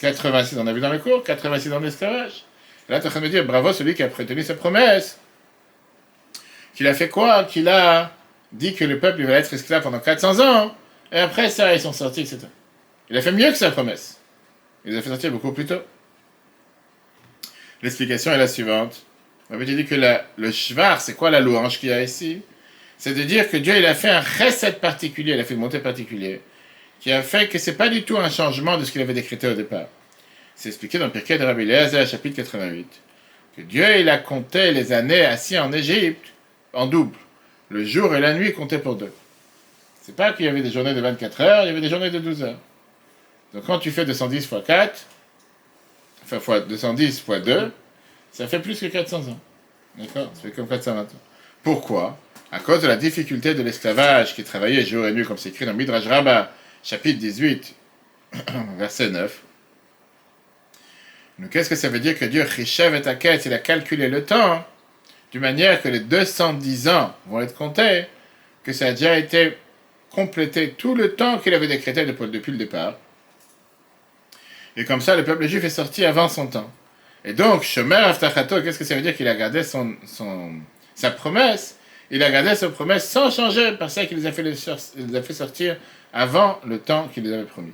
86, 0.00 0.58
on 0.58 0.66
a 0.66 0.72
vu 0.72 0.80
dans 0.80 0.92
le 0.92 0.98
cours, 0.98 1.22
86 1.22 1.72
ans 1.72 1.78
d'esclavage. 1.78 2.44
Là, 2.88 2.98
tu 2.98 3.04
es 3.04 3.06
en 3.06 3.10
train 3.12 3.20
de 3.20 3.28
dire, 3.28 3.46
bravo 3.46 3.72
celui 3.72 3.94
qui 3.94 4.02
a 4.02 4.08
prétenu 4.08 4.42
sa 4.42 4.54
promesse. 4.54 5.20
Qu'il 6.74 6.88
a 6.88 6.94
fait 6.94 7.08
quoi? 7.08 7.44
Qu'il 7.44 7.68
a 7.68 8.10
dit 8.50 8.74
que 8.74 8.84
le 8.84 8.98
peuple 8.98 9.22
va 9.22 9.34
être 9.34 9.54
esclave 9.54 9.84
pendant 9.84 10.00
400 10.00 10.40
ans. 10.40 10.74
Et 11.12 11.20
après 11.20 11.48
ça, 11.48 11.72
ils 11.72 11.80
sont 11.80 11.92
sortis, 11.92 12.22
etc. 12.22 12.38
Il 13.08 13.16
a 13.16 13.22
fait 13.22 13.30
mieux 13.30 13.52
que 13.52 13.56
sa 13.56 13.70
promesse. 13.70 14.18
Il 14.84 14.94
les 14.94 14.98
a 14.98 15.02
fait 15.02 15.10
sortir 15.10 15.30
beaucoup 15.30 15.52
plus 15.52 15.66
tôt. 15.66 15.82
L'explication 17.82 18.32
est 18.32 18.38
la 18.38 18.48
suivante. 18.48 19.06
On 19.48 19.54
avait 19.54 19.64
dit 19.64 19.86
que 19.86 19.94
le 19.94 20.50
shvar, 20.50 21.00
c'est 21.00 21.14
quoi 21.14 21.30
la 21.30 21.38
louange 21.38 21.78
qu'il 21.78 21.90
y 21.90 21.92
a 21.92 22.02
ici? 22.02 22.42
C'est 22.98 23.14
de 23.14 23.22
dire 23.22 23.50
que 23.50 23.56
Dieu 23.56 23.86
a 23.86 23.94
fait 23.94 24.08
un 24.08 24.20
recette 24.20 24.80
particulier, 24.80 25.34
il 25.34 25.40
a 25.40 25.44
fait 25.44 25.54
une 25.54 25.60
montée 25.60 25.80
particulière, 25.80 26.38
qui 27.00 27.12
a 27.12 27.22
fait 27.22 27.48
que 27.48 27.58
c'est 27.58 27.76
pas 27.76 27.88
du 27.88 28.02
tout 28.02 28.16
un 28.16 28.30
changement 28.30 28.78
de 28.78 28.84
ce 28.84 28.92
qu'il 28.92 29.02
avait 29.02 29.14
décrété 29.14 29.48
au 29.48 29.54
départ. 29.54 29.86
C'est 30.54 30.70
expliqué 30.70 30.98
dans 30.98 31.10
Pirkei 31.10 31.38
de 31.38 31.44
Rabbi 31.44 31.70
chapitre 32.06 32.36
88, 32.36 32.86
que 33.56 33.62
Dieu 33.62 33.84
a 33.84 34.18
compté 34.18 34.72
les 34.72 34.92
années 34.92 35.24
assis 35.24 35.58
en 35.58 35.72
Égypte 35.72 36.32
en 36.72 36.86
double. 36.86 37.16
Le 37.68 37.84
jour 37.84 38.14
et 38.14 38.20
la 38.20 38.32
nuit 38.32 38.52
comptaient 38.52 38.78
pour 38.78 38.94
deux. 38.94 39.12
C'est 40.02 40.14
pas 40.14 40.32
qu'il 40.32 40.46
y 40.46 40.48
avait 40.48 40.62
des 40.62 40.70
journées 40.70 40.94
de 40.94 41.00
24 41.00 41.40
heures, 41.40 41.64
il 41.64 41.66
y 41.66 41.70
avait 41.70 41.80
des 41.80 41.88
journées 41.88 42.10
de 42.10 42.18
12 42.18 42.42
heures. 42.44 42.58
Donc 43.52 43.64
quand 43.66 43.78
tu 43.78 43.90
fais 43.90 44.04
210 44.04 44.44
x 44.44 44.54
4, 44.64 45.06
enfin 46.24 46.40
fois 46.40 46.60
210 46.60 47.24
x 47.26 47.40
2, 47.44 47.72
ça 48.32 48.46
fait 48.46 48.60
plus 48.60 48.78
que 48.78 48.86
400 48.86 49.18
ans. 49.28 49.40
D'accord? 49.98 50.30
Ça 50.34 50.42
fait 50.42 50.52
comme 50.52 50.68
420 50.68 51.02
ans. 51.02 51.06
Pourquoi? 51.62 52.18
À 52.56 52.60
cause 52.60 52.80
de 52.80 52.88
la 52.88 52.96
difficulté 52.96 53.52
de 53.52 53.62
l'esclavage 53.62 54.34
qui 54.34 54.42
travaillait 54.42 54.82
jour 54.82 55.06
et 55.06 55.12
nuit, 55.12 55.26
comme 55.26 55.36
c'est 55.36 55.50
écrit 55.50 55.66
dans 55.66 55.74
Midrash 55.74 56.06
Rabbah, 56.06 56.50
chapitre 56.82 57.18
18, 57.18 57.74
verset 58.78 59.10
9. 59.10 59.42
Donc 61.38 61.50
qu'est-ce 61.50 61.68
que 61.68 61.76
ça 61.76 61.90
veut 61.90 62.00
dire 62.00 62.18
que 62.18 62.24
Dieu, 62.24 62.42
Rishav 62.42 62.94
et 62.94 63.02
Taket, 63.02 63.44
il 63.44 63.52
a 63.52 63.58
calculé 63.58 64.08
le 64.08 64.24
temps 64.24 64.64
d'une 65.32 65.42
manière 65.42 65.82
que 65.82 65.88
les 65.88 66.00
210 66.00 66.88
ans 66.88 67.14
vont 67.26 67.42
être 67.42 67.54
comptés, 67.54 68.06
que 68.64 68.72
ça 68.72 68.86
a 68.86 68.92
déjà 68.92 69.18
été 69.18 69.58
complété 70.10 70.70
tout 70.70 70.94
le 70.94 71.14
temps 71.14 71.36
qu'il 71.36 71.52
avait 71.52 71.68
décrété 71.68 72.06
depuis 72.06 72.52
le 72.52 72.56
départ. 72.56 72.94
Et 74.78 74.86
comme 74.86 75.02
ça, 75.02 75.14
le 75.14 75.24
peuple 75.24 75.46
juif 75.46 75.62
est 75.62 75.68
sorti 75.68 76.06
avant 76.06 76.30
son 76.30 76.46
temps. 76.46 76.72
Et 77.22 77.34
donc, 77.34 77.64
Shomer 77.64 77.96
Aftachato, 77.96 78.62
qu'est-ce 78.62 78.78
que 78.78 78.86
ça 78.86 78.94
veut 78.94 79.02
dire 79.02 79.14
qu'il 79.14 79.28
a 79.28 79.34
gardé 79.34 79.62
son, 79.62 79.94
sa 80.94 81.10
promesse? 81.10 81.75
Il 82.10 82.22
a 82.22 82.30
gardé 82.30 82.54
sa 82.54 82.68
promesse 82.68 83.08
sans 83.08 83.30
changer, 83.30 83.72
parce 83.78 83.94
qu'il 83.94 84.18
les, 84.18 84.26
a 84.26 85.22
fait 85.22 85.32
sortir 85.32 85.76
avant 86.12 86.60
le 86.66 86.78
temps 86.78 87.08
qu'il 87.12 87.24
les 87.24 87.32
avait 87.32 87.44
promis. 87.44 87.72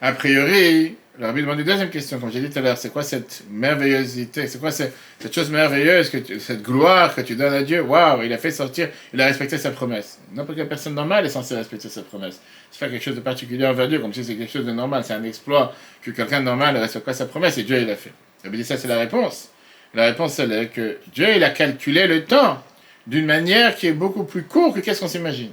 A 0.00 0.12
priori, 0.12 0.96
le 1.18 1.26
rabbi 1.26 1.42
demande 1.42 1.58
une 1.58 1.66
deuxième 1.66 1.90
question, 1.90 2.18
comme 2.18 2.32
j'ai 2.32 2.40
dit 2.40 2.48
tout 2.48 2.58
à 2.58 2.62
l'heure, 2.62 2.78
c'est 2.78 2.90
quoi 2.90 3.02
cette 3.02 3.42
merveillosité, 3.50 4.46
c'est 4.46 4.58
quoi 4.58 4.70
cette, 4.70 4.94
chose 5.34 5.50
merveilleuse, 5.50 6.08
que 6.08 6.16
tu, 6.16 6.40
cette 6.40 6.62
gloire 6.62 7.14
que 7.14 7.20
tu 7.20 7.34
donnes 7.36 7.52
à 7.52 7.62
Dieu? 7.62 7.82
Waouh, 7.82 8.22
il 8.22 8.32
a 8.32 8.38
fait 8.38 8.50
sortir, 8.50 8.88
il 9.12 9.20
a 9.20 9.26
respecté 9.26 9.58
sa 9.58 9.70
promesse. 9.70 10.18
N'importe 10.32 10.56
quelle 10.56 10.68
personne 10.68 10.94
normale 10.94 11.26
est 11.26 11.30
censée 11.30 11.54
respecter 11.54 11.90
sa 11.90 12.02
promesse. 12.02 12.40
C'est 12.70 12.80
pas 12.80 12.88
quelque 12.88 13.02
chose 13.02 13.16
de 13.16 13.20
particulier 13.20 13.66
envers 13.66 13.88
Dieu, 13.88 13.98
comme 13.98 14.14
si 14.14 14.24
c'est 14.24 14.36
quelque 14.36 14.50
chose 14.50 14.64
de 14.64 14.72
normal, 14.72 15.04
c'est 15.04 15.12
un 15.12 15.24
exploit 15.24 15.74
que 16.00 16.10
quelqu'un 16.12 16.40
de 16.40 16.46
normal 16.46 16.76
respecte 16.78 17.12
sa 17.12 17.26
promesse, 17.26 17.58
et 17.58 17.64
Dieu 17.64 17.78
il 17.78 17.86
l'a 17.86 17.96
fait. 17.96 18.12
Le 18.42 18.48
rabbi 18.48 18.56
dit 18.56 18.64
ça, 18.64 18.78
c'est 18.78 18.88
la 18.88 18.98
réponse. 18.98 19.50
La 19.94 20.06
réponse, 20.06 20.38
elle 20.38 20.52
est 20.52 20.66
que 20.66 20.98
Dieu, 21.12 21.26
il 21.34 21.42
a 21.42 21.50
calculé 21.50 22.06
le 22.06 22.24
temps 22.24 22.62
d'une 23.06 23.26
manière 23.26 23.74
qui 23.74 23.88
est 23.88 23.92
beaucoup 23.92 24.24
plus 24.24 24.44
courte 24.44 24.76
que 24.76 24.80
qu'est-ce 24.80 25.00
qu'on 25.00 25.08
s'imagine. 25.08 25.52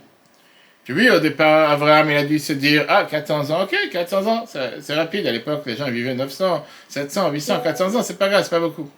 Que 0.86 0.94
oui, 0.94 1.10
au 1.10 1.20
départ, 1.20 1.72
Abraham, 1.72 2.10
il 2.12 2.18
a 2.18 2.24
dû 2.24 2.40
se 2.40 2.54
dire, 2.54 2.86
ah, 2.88 3.06
400 3.10 3.50
ans, 3.50 3.64
ok, 3.64 3.76
400 3.92 4.28
ans, 4.28 4.46
c'est 4.48 4.94
rapide. 4.94 5.28
À 5.28 5.32
l'époque, 5.32 5.64
les 5.66 5.76
gens 5.76 5.90
vivaient 5.90 6.14
900, 6.14 6.66
700, 6.88 7.32
800, 7.32 7.60
400 7.62 7.96
ans, 7.96 8.04
c'est 8.04 8.18
pas 8.18 8.30
grave, 8.30 8.44
c'est 8.44 8.52
pas 8.52 8.60
beaucoup. 8.60 8.90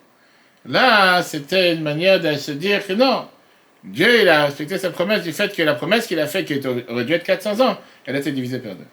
Là, 0.66 1.24
c'était 1.24 1.74
une 1.74 1.82
manière 1.82 2.20
de 2.20 2.36
se 2.36 2.52
dire 2.52 2.86
que 2.86 2.94
non, 2.94 3.28
Dieu, 3.84 4.22
il 4.22 4.30
a 4.30 4.46
respecté 4.46 4.78
sa 4.78 4.90
promesse 4.90 5.24
du 5.24 5.32
fait 5.32 5.56
que 5.56 5.64
la 5.64 5.74
promesse 5.74 6.06
qu'il 6.06 6.20
a 6.20 6.28
faite, 6.28 6.46
qui 6.46 6.62
aurait 6.90 7.06
dû 7.06 7.14
être 7.14 7.24
400 7.24 7.62
ans, 7.62 7.78
elle 8.06 8.16
a 8.16 8.20
été 8.20 8.32
divisée 8.32 8.60
par 8.60 8.76
deux. 8.76 8.86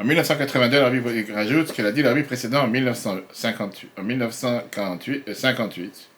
En 0.00 0.04
1982, 0.04 0.80
la 0.80 0.90
Bible 0.90 1.10
rajoute 1.34 1.80
dit 1.92 2.02
la 2.02 2.14
vie 2.14 2.22
précédente 2.22 2.66
en 2.66 2.68
1958, 2.68 3.90
en 3.98 4.04
1948, 4.04 5.34
58, 5.34 6.08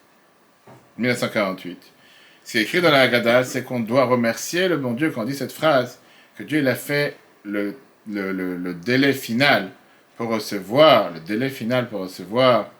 1948. 0.98 1.78
Ce 2.44 2.52
qui 2.52 2.58
est 2.58 2.62
écrit 2.62 2.82
dans 2.82 2.90
la 2.90 3.00
Haggadah, 3.00 3.44
c'est 3.44 3.64
qu'on 3.64 3.80
doit 3.80 4.04
remercier 4.04 4.68
le 4.68 4.76
bon 4.76 4.92
Dieu 4.92 5.10
quand 5.10 5.22
on 5.22 5.24
dit 5.24 5.34
cette 5.34 5.52
phrase, 5.52 5.98
que 6.36 6.42
Dieu 6.42 6.58
il 6.58 6.68
a 6.68 6.74
fait 6.74 7.16
le, 7.42 7.74
le, 8.06 8.32
le, 8.32 8.56
le 8.56 8.74
délai 8.74 9.14
final 9.14 9.70
pour 10.18 10.28
recevoir, 10.28 11.12
le 11.12 11.20
délai 11.20 11.48
final 11.48 11.88
pour 11.88 12.00
recevoir 12.00 12.70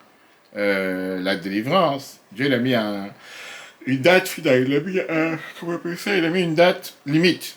euh, 0.59 1.19
la 1.23 1.35
délivrance. 1.35 2.21
Dieu 2.33 2.45
il 2.45 2.53
a 2.53 2.59
mis 2.59 2.75
un, 2.75 3.09
une 3.87 4.03
date 4.03 4.29
finale, 4.29 4.69
il 4.69 4.77
a 4.77 4.81
mis 4.81 5.01
un, 5.01 5.39
comment 5.59 5.73
on 5.73 5.77
appelle 5.77 5.97
ça, 5.97 6.15
il 6.15 6.27
a 6.27 6.29
mis 6.29 6.43
une 6.43 6.55
date 6.55 6.93
limite. 7.07 7.57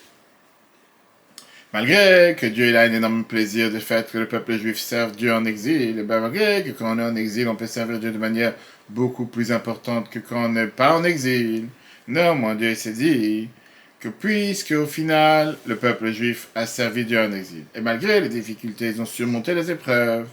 Malgré 1.74 2.36
que 2.40 2.46
Dieu 2.46 2.78
a 2.78 2.82
un 2.82 2.94
énorme 2.94 3.24
plaisir 3.24 3.72
de 3.72 3.80
fait 3.80 4.12
que 4.12 4.20
le 4.20 4.28
peuple 4.28 4.60
juif 4.60 4.78
serve 4.78 5.16
Dieu 5.16 5.34
en 5.34 5.44
exil, 5.44 5.98
et 5.98 6.04
ben 6.04 6.22
malgré 6.22 6.64
que 6.64 6.70
quand 6.70 6.96
on 6.96 7.00
est 7.00 7.04
en 7.04 7.16
exil, 7.16 7.48
on 7.48 7.56
peut 7.56 7.66
servir 7.66 7.98
Dieu 7.98 8.12
de 8.12 8.20
manière 8.20 8.54
beaucoup 8.90 9.26
plus 9.26 9.52
importante 9.52 10.08
que 10.08 10.20
quand 10.20 10.46
on 10.46 10.50
n'est 10.50 10.68
pas 10.68 10.96
en 10.96 11.04
exil. 11.04 11.66
Néanmoins, 12.08 12.54
Dieu 12.54 12.76
s'est 12.76 12.94
dit 12.94 13.50
que 14.00 14.08
puisque 14.10 14.74
au 14.74 14.86
final, 14.86 15.58
le 15.66 15.76
peuple 15.76 16.12
juif 16.12 16.50
a 16.54 16.68
servi 16.68 17.06
Dieu 17.06 17.20
en 17.20 17.32
exil, 17.32 17.64
et 17.74 17.82
malgré 17.82 18.22
les 18.22 18.30
difficultés, 18.30 18.90
ils 18.90 19.02
ont 19.02 19.08
surmonté 19.08 19.56
les 19.56 19.72
épreuves, 19.72 20.28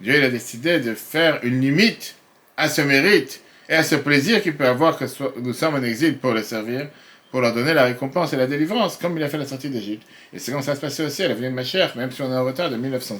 Dieu 0.00 0.24
a 0.24 0.28
décidé 0.28 0.80
de 0.80 0.94
faire 0.94 1.38
une 1.44 1.60
limite 1.60 2.16
à 2.56 2.68
ce 2.68 2.80
mérite 2.80 3.42
et 3.68 3.74
à 3.74 3.84
ce 3.84 3.94
plaisir 3.94 4.42
qu'il 4.42 4.56
peut 4.56 4.66
avoir 4.66 4.98
que 4.98 5.04
nous 5.38 5.52
sommes 5.52 5.76
en 5.76 5.84
exil 5.84 6.18
pour 6.18 6.32
le 6.32 6.42
servir, 6.42 6.88
pour 7.30 7.40
leur 7.40 7.54
donner 7.54 7.74
la 7.74 7.84
récompense 7.84 8.32
et 8.32 8.36
la 8.36 8.46
délivrance, 8.46 8.96
comme 8.96 9.16
il 9.16 9.22
a 9.22 9.28
fait 9.28 9.38
la 9.38 9.46
sortie 9.46 9.70
d'Égypte. 9.70 10.06
Et 10.32 10.38
c'est 10.38 10.52
comme 10.52 10.62
ça 10.62 10.74
se 10.74 10.80
passait 10.80 11.04
aussi 11.04 11.22
à 11.22 11.28
la 11.28 11.34
venue 11.34 11.48
de 11.48 11.54
ma 11.54 11.64
chère, 11.64 11.96
même 11.96 12.10
si 12.10 12.22
on 12.22 12.32
est 12.32 12.36
en 12.36 12.44
retard 12.44 12.70
de 12.70 12.76
1900 12.76 13.14
ans. 13.14 13.18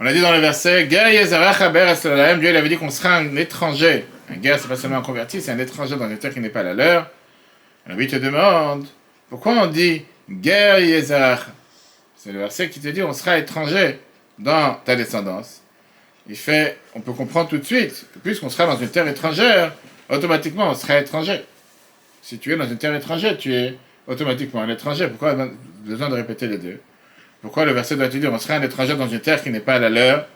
On 0.00 0.06
a 0.06 0.12
dit 0.12 0.20
dans 0.20 0.32
le 0.32 0.38
verset, 0.38 0.86
Dieu 0.86 0.98
il 0.98 2.56
avait 2.56 2.68
dit 2.68 2.76
qu'on 2.76 2.90
sera 2.90 3.16
un 3.16 3.36
étranger. 3.36 4.04
Un 4.30 4.36
guerre, 4.36 4.58
c'est 4.58 4.68
pas 4.68 4.76
seulement 4.76 4.98
un 4.98 5.02
converti, 5.02 5.40
c'est 5.40 5.52
un 5.52 5.58
étranger 5.58 5.96
dans 5.96 6.08
une 6.08 6.18
terre 6.18 6.32
qui 6.32 6.40
n'est 6.40 6.50
pas 6.50 6.62
la 6.62 6.74
leur. 6.74 7.10
Alors 7.86 7.98
lui 7.98 8.06
te 8.06 8.16
demande, 8.16 8.86
pourquoi 9.28 9.52
on 9.52 9.66
dit 9.66 10.04
guerre 10.30 10.78
C'est 12.16 12.32
le 12.32 12.38
verset 12.38 12.70
qui 12.70 12.80
te 12.80 12.88
dit, 12.88 13.02
on 13.02 13.12
sera 13.12 13.38
étranger 13.38 13.98
dans 14.38 14.74
ta 14.84 14.96
descendance. 14.96 15.60
Il 16.28 16.36
fait, 16.36 16.78
on 16.94 17.00
peut 17.00 17.12
comprendre 17.12 17.48
tout 17.50 17.58
de 17.58 17.64
suite, 17.64 18.06
puisqu'on 18.22 18.48
sera 18.48 18.66
dans 18.66 18.78
une 18.78 18.88
terre 18.88 19.06
étrangère, 19.06 19.72
automatiquement 20.10 20.70
on 20.70 20.74
sera 20.74 20.98
étranger. 20.98 21.44
Si 22.22 22.38
tu 22.38 22.52
es 22.52 22.56
dans 22.56 22.68
une 22.68 22.78
terre 22.78 22.94
étrangère, 22.94 23.36
tu 23.36 23.54
es 23.54 23.76
automatiquement 24.06 24.62
un 24.62 24.68
étranger. 24.68 25.08
Pourquoi 25.08 25.36
besoin 25.84 26.08
de 26.08 26.14
répéter 26.14 26.46
les 26.46 26.58
deux? 26.58 26.80
Pourquoi 27.42 27.64
le 27.64 27.72
verset 27.72 27.96
doit 27.96 28.08
te 28.08 28.16
dire 28.16 28.32
on 28.32 28.38
sera 28.38 28.54
un 28.54 28.62
étranger 28.62 28.96
dans 28.96 29.08
une 29.08 29.20
terre 29.20 29.42
qui 29.42 29.50
n'est 29.50 29.60
pas 29.60 29.78
la 29.78 29.90
leur? 29.90 30.26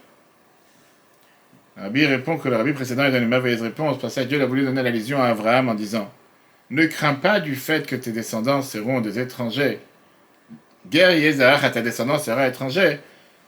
Rabbi 1.78 2.04
répond 2.06 2.38
que 2.38 2.48
le 2.48 2.56
rabbi 2.56 2.72
précédent 2.72 3.04
il 3.06 3.12
donne 3.12 3.22
une 3.22 3.28
merveilleuse 3.28 3.62
réponse 3.62 3.98
parce 4.00 4.16
que 4.16 4.20
Dieu 4.22 4.42
a 4.42 4.46
voulu 4.46 4.64
donner 4.64 4.82
l'allusion 4.82 5.22
à 5.22 5.28
Abraham 5.28 5.68
en 5.68 5.74
disant 5.74 6.12
Ne 6.70 6.86
crains 6.86 7.14
pas 7.14 7.40
du 7.40 7.54
fait 7.54 7.86
que 7.86 7.96
tes 7.96 8.12
descendants 8.12 8.62
seront 8.62 9.00
des 9.00 9.18
étrangers. 9.18 9.78
Guerre 10.90 11.12
Yézar 11.12 11.64
à 11.64 11.70
ta 11.70 11.80
descendance 11.80 12.24
sera 12.24 12.48
étranger, 12.48 12.98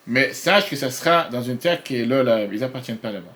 mais 0.06 0.32
sache 0.32 0.70
que 0.70 0.76
ce 0.76 0.90
sera 0.90 1.28
dans 1.30 1.42
une 1.42 1.58
terre 1.58 1.82
qui 1.82 2.00
est 2.00 2.06
là, 2.06 2.22
là 2.22 2.44
ils 2.50 2.60
n'appartiennent 2.60 2.98
pas 2.98 3.10
là-bas. 3.10 3.34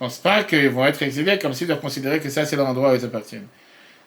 Ne 0.00 0.06
pense 0.06 0.18
pas 0.18 0.42
qu'ils 0.42 0.70
vont 0.70 0.84
être 0.86 1.02
exilés 1.02 1.38
comme 1.38 1.52
s'ils 1.52 1.66
doivent 1.66 1.80
considérer 1.80 2.20
que 2.20 2.28
ça 2.28 2.44
c'est 2.44 2.56
l'endroit 2.56 2.92
où 2.92 2.94
ils 2.96 3.04
appartiennent. 3.04 3.46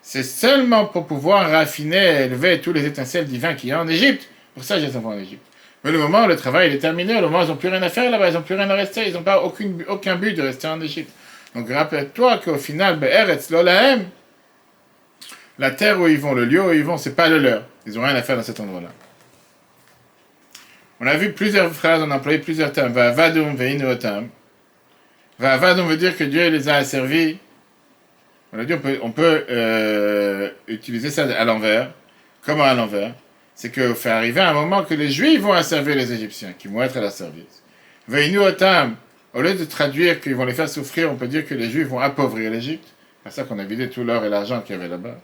C'est 0.01 0.23
seulement 0.23 0.85
pour 0.85 1.05
pouvoir 1.05 1.49
raffiner 1.49 1.97
et 1.97 2.23
élever 2.25 2.61
tous 2.61 2.71
les 2.71 2.85
étincelles 2.85 3.25
divins 3.25 3.55
qu'il 3.55 3.69
y 3.69 3.71
a 3.73 3.81
en 3.81 3.87
Égypte. 3.87 4.29
Pour 4.53 4.63
ça, 4.63 4.79
je 4.79 4.85
les 4.85 4.95
en 4.95 5.17
Égypte. 5.17 5.45
Mais 5.83 5.91
le 5.91 5.99
moment 5.99 6.23
où 6.23 6.27
le 6.27 6.35
travail 6.35 6.73
est 6.73 6.79
terminé, 6.79 7.13
le 7.15 7.21
moment 7.21 7.39
où 7.39 7.43
ils 7.43 7.49
n'ont 7.49 7.55
plus 7.55 7.69
rien 7.69 7.81
à 7.81 7.89
faire 7.89 8.09
là-bas, 8.09 8.29
ils 8.29 8.33
n'ont 8.33 8.41
plus 8.41 8.55
rien 8.55 8.69
à 8.69 8.73
rester, 8.73 9.07
ils 9.07 9.13
n'ont 9.13 9.23
pas 9.23 9.41
aucune, 9.43 9.83
aucun 9.87 10.15
but 10.15 10.33
de 10.33 10.41
rester 10.41 10.67
en 10.67 10.81
Égypte. 10.81 11.11
Donc 11.55 11.69
rappelle-toi 11.69 12.39
qu'au 12.43 12.55
final, 12.55 12.99
la 15.59 15.71
terre 15.71 15.99
où 15.99 16.07
ils 16.07 16.19
vont, 16.19 16.33
le 16.33 16.45
lieu 16.45 16.61
où 16.63 16.71
ils 16.71 16.83
vont, 16.83 16.97
c'est 16.97 17.15
pas 17.15 17.29
le 17.29 17.39
leur. 17.39 17.63
Ils 17.85 17.93
n'ont 17.93 18.03
rien 18.03 18.15
à 18.15 18.21
faire 18.21 18.37
dans 18.37 18.43
cet 18.43 18.59
endroit-là. 18.59 18.89
On 20.99 21.07
a 21.07 21.15
vu 21.15 21.31
plusieurs 21.31 21.71
phrases, 21.71 22.01
on 22.01 22.11
a 22.11 22.15
employé 22.15 22.39
plusieurs 22.39 22.71
termes. 22.71 22.93
Va'avadum 22.93 23.55
Va'avadum 25.39 25.87
veut 25.87 25.97
dire 25.97 26.17
que 26.17 26.23
Dieu 26.23 26.49
les 26.49 26.67
a 26.67 26.75
asservis 26.75 27.37
On 28.53 28.59
a 28.59 28.65
dit 28.65 28.73
peut, 28.75 29.45
euh, 29.49 30.49
utiliser 30.67 31.11
ça 31.11 31.23
à 31.25 31.45
l'envers. 31.45 31.91
Comment 32.43 32.63
à 32.63 32.73
l'envers? 32.73 33.13
C'est 33.53 33.71
qu'il 33.71 33.93
fait 33.95 34.09
arriver 34.09 34.41
un 34.41 34.53
moment 34.53 34.83
que 34.83 34.93
les 34.93 35.09
Juifs 35.09 35.41
vont 35.41 35.53
asservir 35.53 35.95
les 35.95 36.11
Égyptiens, 36.11 36.53
qui 36.57 36.67
vont 36.67 36.81
être 36.81 36.97
à 36.97 37.01
leur 37.01 37.11
service. 37.11 37.63
Veinu 38.07 38.39
otam, 38.39 38.95
au 39.33 39.41
lieu 39.41 39.53
de 39.53 39.65
traduire 39.65 40.21
qu'ils 40.21 40.35
vont 40.35 40.45
les 40.45 40.53
faire 40.53 40.69
souffrir, 40.69 41.11
on 41.11 41.15
peut 41.15 41.27
dire 41.27 41.45
que 41.45 41.53
les 41.53 41.69
Juifs 41.69 41.87
vont 41.87 41.99
appauvrir 41.99 42.51
l'Égypte. 42.51 42.87
C'est 43.25 43.31
ça 43.31 43.43
qu'on 43.43 43.59
a 43.59 43.63
vidé 43.63 43.89
tout 43.89 44.03
l'or 44.03 44.23
et 44.23 44.29
l'argent 44.29 44.61
qu'il 44.61 44.75
y 44.75 44.79
avait 44.79 44.87
là-bas. 44.87 45.19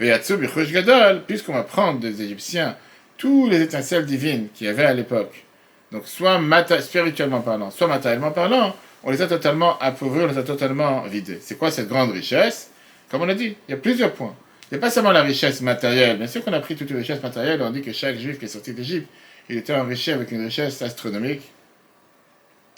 Veyatsu 0.00 0.36
bichush 0.36 0.72
gadol, 0.72 1.22
puisqu'on 1.26 1.54
va 1.54 1.62
prendre 1.62 2.00
des 2.00 2.22
Égyptiens 2.22 2.76
tous 3.16 3.48
les 3.48 3.62
étincelles 3.62 4.06
divines 4.06 4.48
qu'il 4.54 4.66
y 4.66 4.70
avait 4.70 4.84
à 4.84 4.94
l'époque. 4.94 5.44
Donc 5.92 6.06
soit 6.06 6.40
spirituellement 6.80 7.40
parlant, 7.40 7.70
soit 7.70 7.86
matériellement 7.86 8.30
parlant, 8.30 8.74
on 9.04 9.10
les 9.10 9.22
a 9.22 9.26
totalement 9.26 9.78
appauvris, 9.78 10.24
on 10.24 10.26
les 10.26 10.38
a 10.38 10.42
totalement 10.42 11.02
vidés. 11.02 11.38
C'est 11.40 11.56
quoi 11.56 11.70
cette 11.70 11.88
grande 11.88 12.10
richesse? 12.12 12.70
Comme 13.10 13.22
on 13.22 13.28
a 13.28 13.34
dit, 13.34 13.56
il 13.68 13.70
y 13.70 13.74
a 13.74 13.78
plusieurs 13.78 14.12
points. 14.12 14.34
Il 14.70 14.74
n'y 14.74 14.78
a 14.78 14.80
pas 14.80 14.90
seulement 14.90 15.12
la 15.12 15.22
richesse 15.22 15.60
matérielle. 15.62 16.18
Bien 16.18 16.26
sûr 16.26 16.44
qu'on 16.44 16.52
a 16.52 16.60
pris 16.60 16.76
toute 16.76 16.90
une 16.90 16.98
richesse 16.98 17.22
matérielle, 17.22 17.62
on 17.62 17.70
dit 17.70 17.80
que 17.82 17.92
chaque 17.92 18.16
juif 18.18 18.38
qui 18.38 18.44
est 18.44 18.48
sorti 18.48 18.72
d'Égypte, 18.74 19.08
il 19.48 19.56
était 19.56 19.74
enrichi 19.74 20.10
avec 20.12 20.30
une 20.30 20.44
richesse 20.44 20.82
astronomique. 20.82 21.42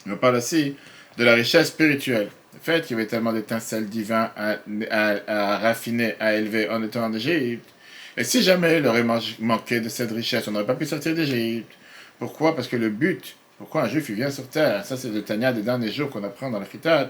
On 0.09 0.15
parle 0.15 0.37
aussi 0.37 0.75
de 1.17 1.23
la 1.23 1.33
richesse 1.33 1.67
spirituelle. 1.67 2.29
Le 2.53 2.59
fait 2.61 2.85
qu'il 2.85 2.95
y 2.95 2.99
avait 2.99 3.07
tellement 3.07 3.33
d'étincelles 3.33 3.87
divines 3.87 4.29
à, 4.35 4.57
à- 4.89 5.17
à 5.27 5.57
raffiner, 5.57 6.15
à 6.19 6.35
élever 6.35 6.69
en 6.69 6.81
étant 6.83 7.03
en 7.05 7.13
Égypte. 7.13 7.67
Et 8.17 8.23
si 8.23 8.41
jamais 8.41 8.77
il 8.77 8.87
aurait 8.87 9.03
man- 9.03 9.21
manqué 9.39 9.79
de 9.79 9.89
cette 9.89 10.11
richesse, 10.11 10.47
on 10.47 10.51
n'aurait 10.51 10.65
pas 10.65 10.75
pu 10.75 10.85
sortir 10.85 11.13
d'Égypte. 11.13 11.71
Pourquoi? 12.19 12.55
Parce 12.55 12.67
que 12.67 12.75
le 12.77 12.89
but, 12.89 13.35
pourquoi 13.61 13.83
un 13.83 13.87
juif 13.87 14.09
il 14.09 14.15
vient 14.15 14.31
sur 14.31 14.47
terre, 14.47 14.83
ça 14.83 14.97
c'est 14.97 15.09
le 15.09 15.21
Tania 15.21 15.53
des 15.53 15.61
derniers 15.61 15.91
jours 15.91 16.09
qu'on 16.09 16.23
apprend 16.23 16.49
dans 16.49 16.59
la 16.59 16.65
Khitat, 16.65 17.09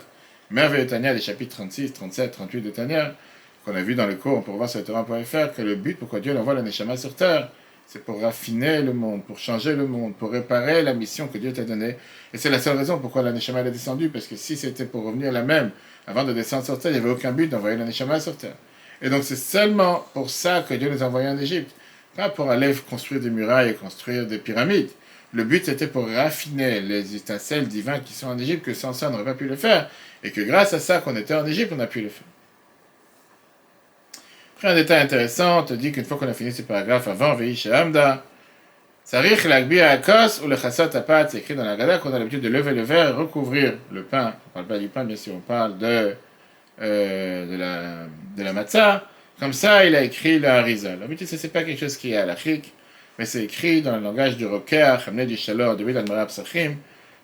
merveilleux 0.49 0.85
Tania 0.85 1.13
des 1.13 1.21
chapitres 1.21 1.55
36, 1.55 1.93
37, 1.93 2.31
38 2.31 2.61
de 2.61 2.69
Tania, 2.71 3.15
qu'on 3.63 3.73
a 3.73 3.81
vu 3.81 3.95
dans 3.95 4.05
le 4.05 4.15
cours, 4.15 4.37
on 4.37 4.41
peut 4.41 4.51
voir 4.51 4.69
sur 4.69 4.83
Torah.fr, 4.83 5.55
que 5.55 5.61
le 5.61 5.75
but 5.75 5.97
pourquoi 5.97 6.19
Dieu 6.19 6.37
envoie 6.37 6.53
la 6.53 6.61
Neshama 6.61 6.97
sur 6.97 7.15
terre, 7.15 7.49
c'est 7.87 8.03
pour 8.03 8.21
raffiner 8.21 8.81
le 8.81 8.91
monde, 8.91 9.23
pour 9.23 9.39
changer 9.39 9.77
le 9.77 9.87
monde, 9.87 10.13
pour 10.15 10.29
réparer 10.29 10.83
la 10.83 10.93
mission 10.93 11.29
que 11.29 11.37
Dieu 11.37 11.53
t'a 11.53 11.63
donnée. 11.63 11.95
Et 12.33 12.37
c'est 12.37 12.49
la 12.49 12.59
seule 12.59 12.75
raison 12.75 12.99
pourquoi 12.99 13.21
la 13.21 13.31
Neshama 13.31 13.61
est 13.61 13.71
descendue, 13.71 14.09
parce 14.09 14.27
que 14.27 14.35
si 14.35 14.57
c'était 14.57 14.83
pour 14.85 15.05
revenir 15.05 15.31
la 15.31 15.43
même, 15.43 15.71
avant 16.05 16.25
de 16.25 16.33
descendre 16.33 16.65
sur 16.65 16.77
terre, 16.79 16.91
il 16.91 16.95
n'y 16.95 16.99
avait 16.99 17.11
aucun 17.11 17.31
but 17.31 17.47
d'envoyer 17.47 17.77
la 17.77 17.85
Neshama 17.85 18.19
sur 18.19 18.35
terre. 18.35 18.55
Et 19.01 19.09
donc 19.09 19.23
c'est 19.23 19.37
seulement 19.37 20.05
pour 20.13 20.29
ça 20.29 20.65
que 20.67 20.73
Dieu 20.73 20.89
nous 20.89 21.01
a 21.01 21.05
envoyés 21.05 21.29
en 21.29 21.37
Égypte, 21.37 21.71
pas 22.17 22.27
pour 22.27 22.51
aller 22.51 22.73
construire 22.89 23.21
des 23.21 23.29
murailles 23.29 23.69
et 23.69 23.73
construire 23.73 24.27
des 24.27 24.37
pyramides. 24.37 24.89
Le 25.33 25.43
but 25.43 25.65
c'était 25.65 25.87
pour 25.87 26.07
raffiner 26.07 26.81
les 26.81 27.15
étincelles 27.15 27.67
divines 27.67 28.01
qui 28.03 28.13
sont 28.13 28.27
en 28.27 28.37
Égypte, 28.37 28.65
que 28.65 28.73
sans 28.73 28.93
ça 28.93 29.07
on 29.07 29.11
n'aurait 29.11 29.23
pas 29.25 29.33
pu 29.33 29.47
le 29.47 29.55
faire, 29.55 29.89
et 30.23 30.31
que 30.31 30.41
grâce 30.41 30.73
à 30.73 30.79
ça 30.79 30.99
qu'on 30.99 31.15
était 31.15 31.33
en 31.33 31.45
Égypte, 31.45 31.71
on 31.75 31.79
a 31.79 31.87
pu 31.87 32.01
le 32.01 32.09
faire. 32.09 32.27
Après 34.57 34.69
un 34.69 34.75
détail 34.75 35.01
intéressant, 35.01 35.59
on 35.61 35.63
te 35.63 35.73
dit 35.73 35.91
qu'une 35.91 36.05
fois 36.05 36.17
qu'on 36.17 36.27
a 36.27 36.33
fini 36.33 36.51
ce 36.51 36.61
paragraphe 36.61 37.07
avant, 37.07 37.33
Vehi 37.33 37.55
Shehamda, 37.55 38.23
Sarich 39.03 39.45
l'agbi 39.45 39.81
akos 39.81 40.41
ou 40.43 40.47
le 40.47 40.55
chassat 40.55 40.95
apat, 40.95 41.29
c'est 41.29 41.39
écrit 41.39 41.55
dans 41.55 41.63
la 41.63 41.75
Gada 41.75 41.97
qu'on 41.97 42.13
a 42.13 42.19
l'habitude 42.19 42.41
de 42.41 42.49
lever 42.49 42.73
le 42.73 42.83
verre 42.83 43.09
et 43.09 43.11
recouvrir 43.13 43.73
le 43.91 44.03
pain. 44.03 44.35
On 44.47 44.49
parle 44.53 44.67
pas 44.67 44.77
du 44.77 44.87
pain, 44.87 45.03
bien 45.03 45.15
sûr, 45.15 45.33
on 45.33 45.39
parle 45.39 45.77
de, 45.79 46.15
euh, 46.81 47.51
de 47.51 47.57
la, 47.57 48.05
de 48.37 48.43
la 48.43 48.53
matzah. 48.53 49.07
Comme 49.39 49.53
ça, 49.53 49.85
il 49.85 49.95
a 49.95 50.03
écrit 50.03 50.37
le 50.37 50.47
harizal. 50.47 50.99
L'habitude, 50.99 51.27
ce 51.27 51.35
n'est 51.35 51.51
pas 51.51 51.63
quelque 51.63 51.79
chose 51.79 51.97
qui 51.97 52.13
est 52.13 52.17
à 52.17 52.27
la 52.27 52.35
chic, 52.35 52.71
mais 53.21 53.27
c'est 53.27 53.43
écrit 53.43 53.83
dans 53.83 53.95
le 53.95 54.01
langage 54.01 54.35
du 54.35 54.47
roker, 54.47 54.99
Hamne 55.07 55.27
du 55.27 55.37
Shalor, 55.37 55.77
de 55.77 55.87
Admara 55.95 56.25
Psachim, 56.25 56.77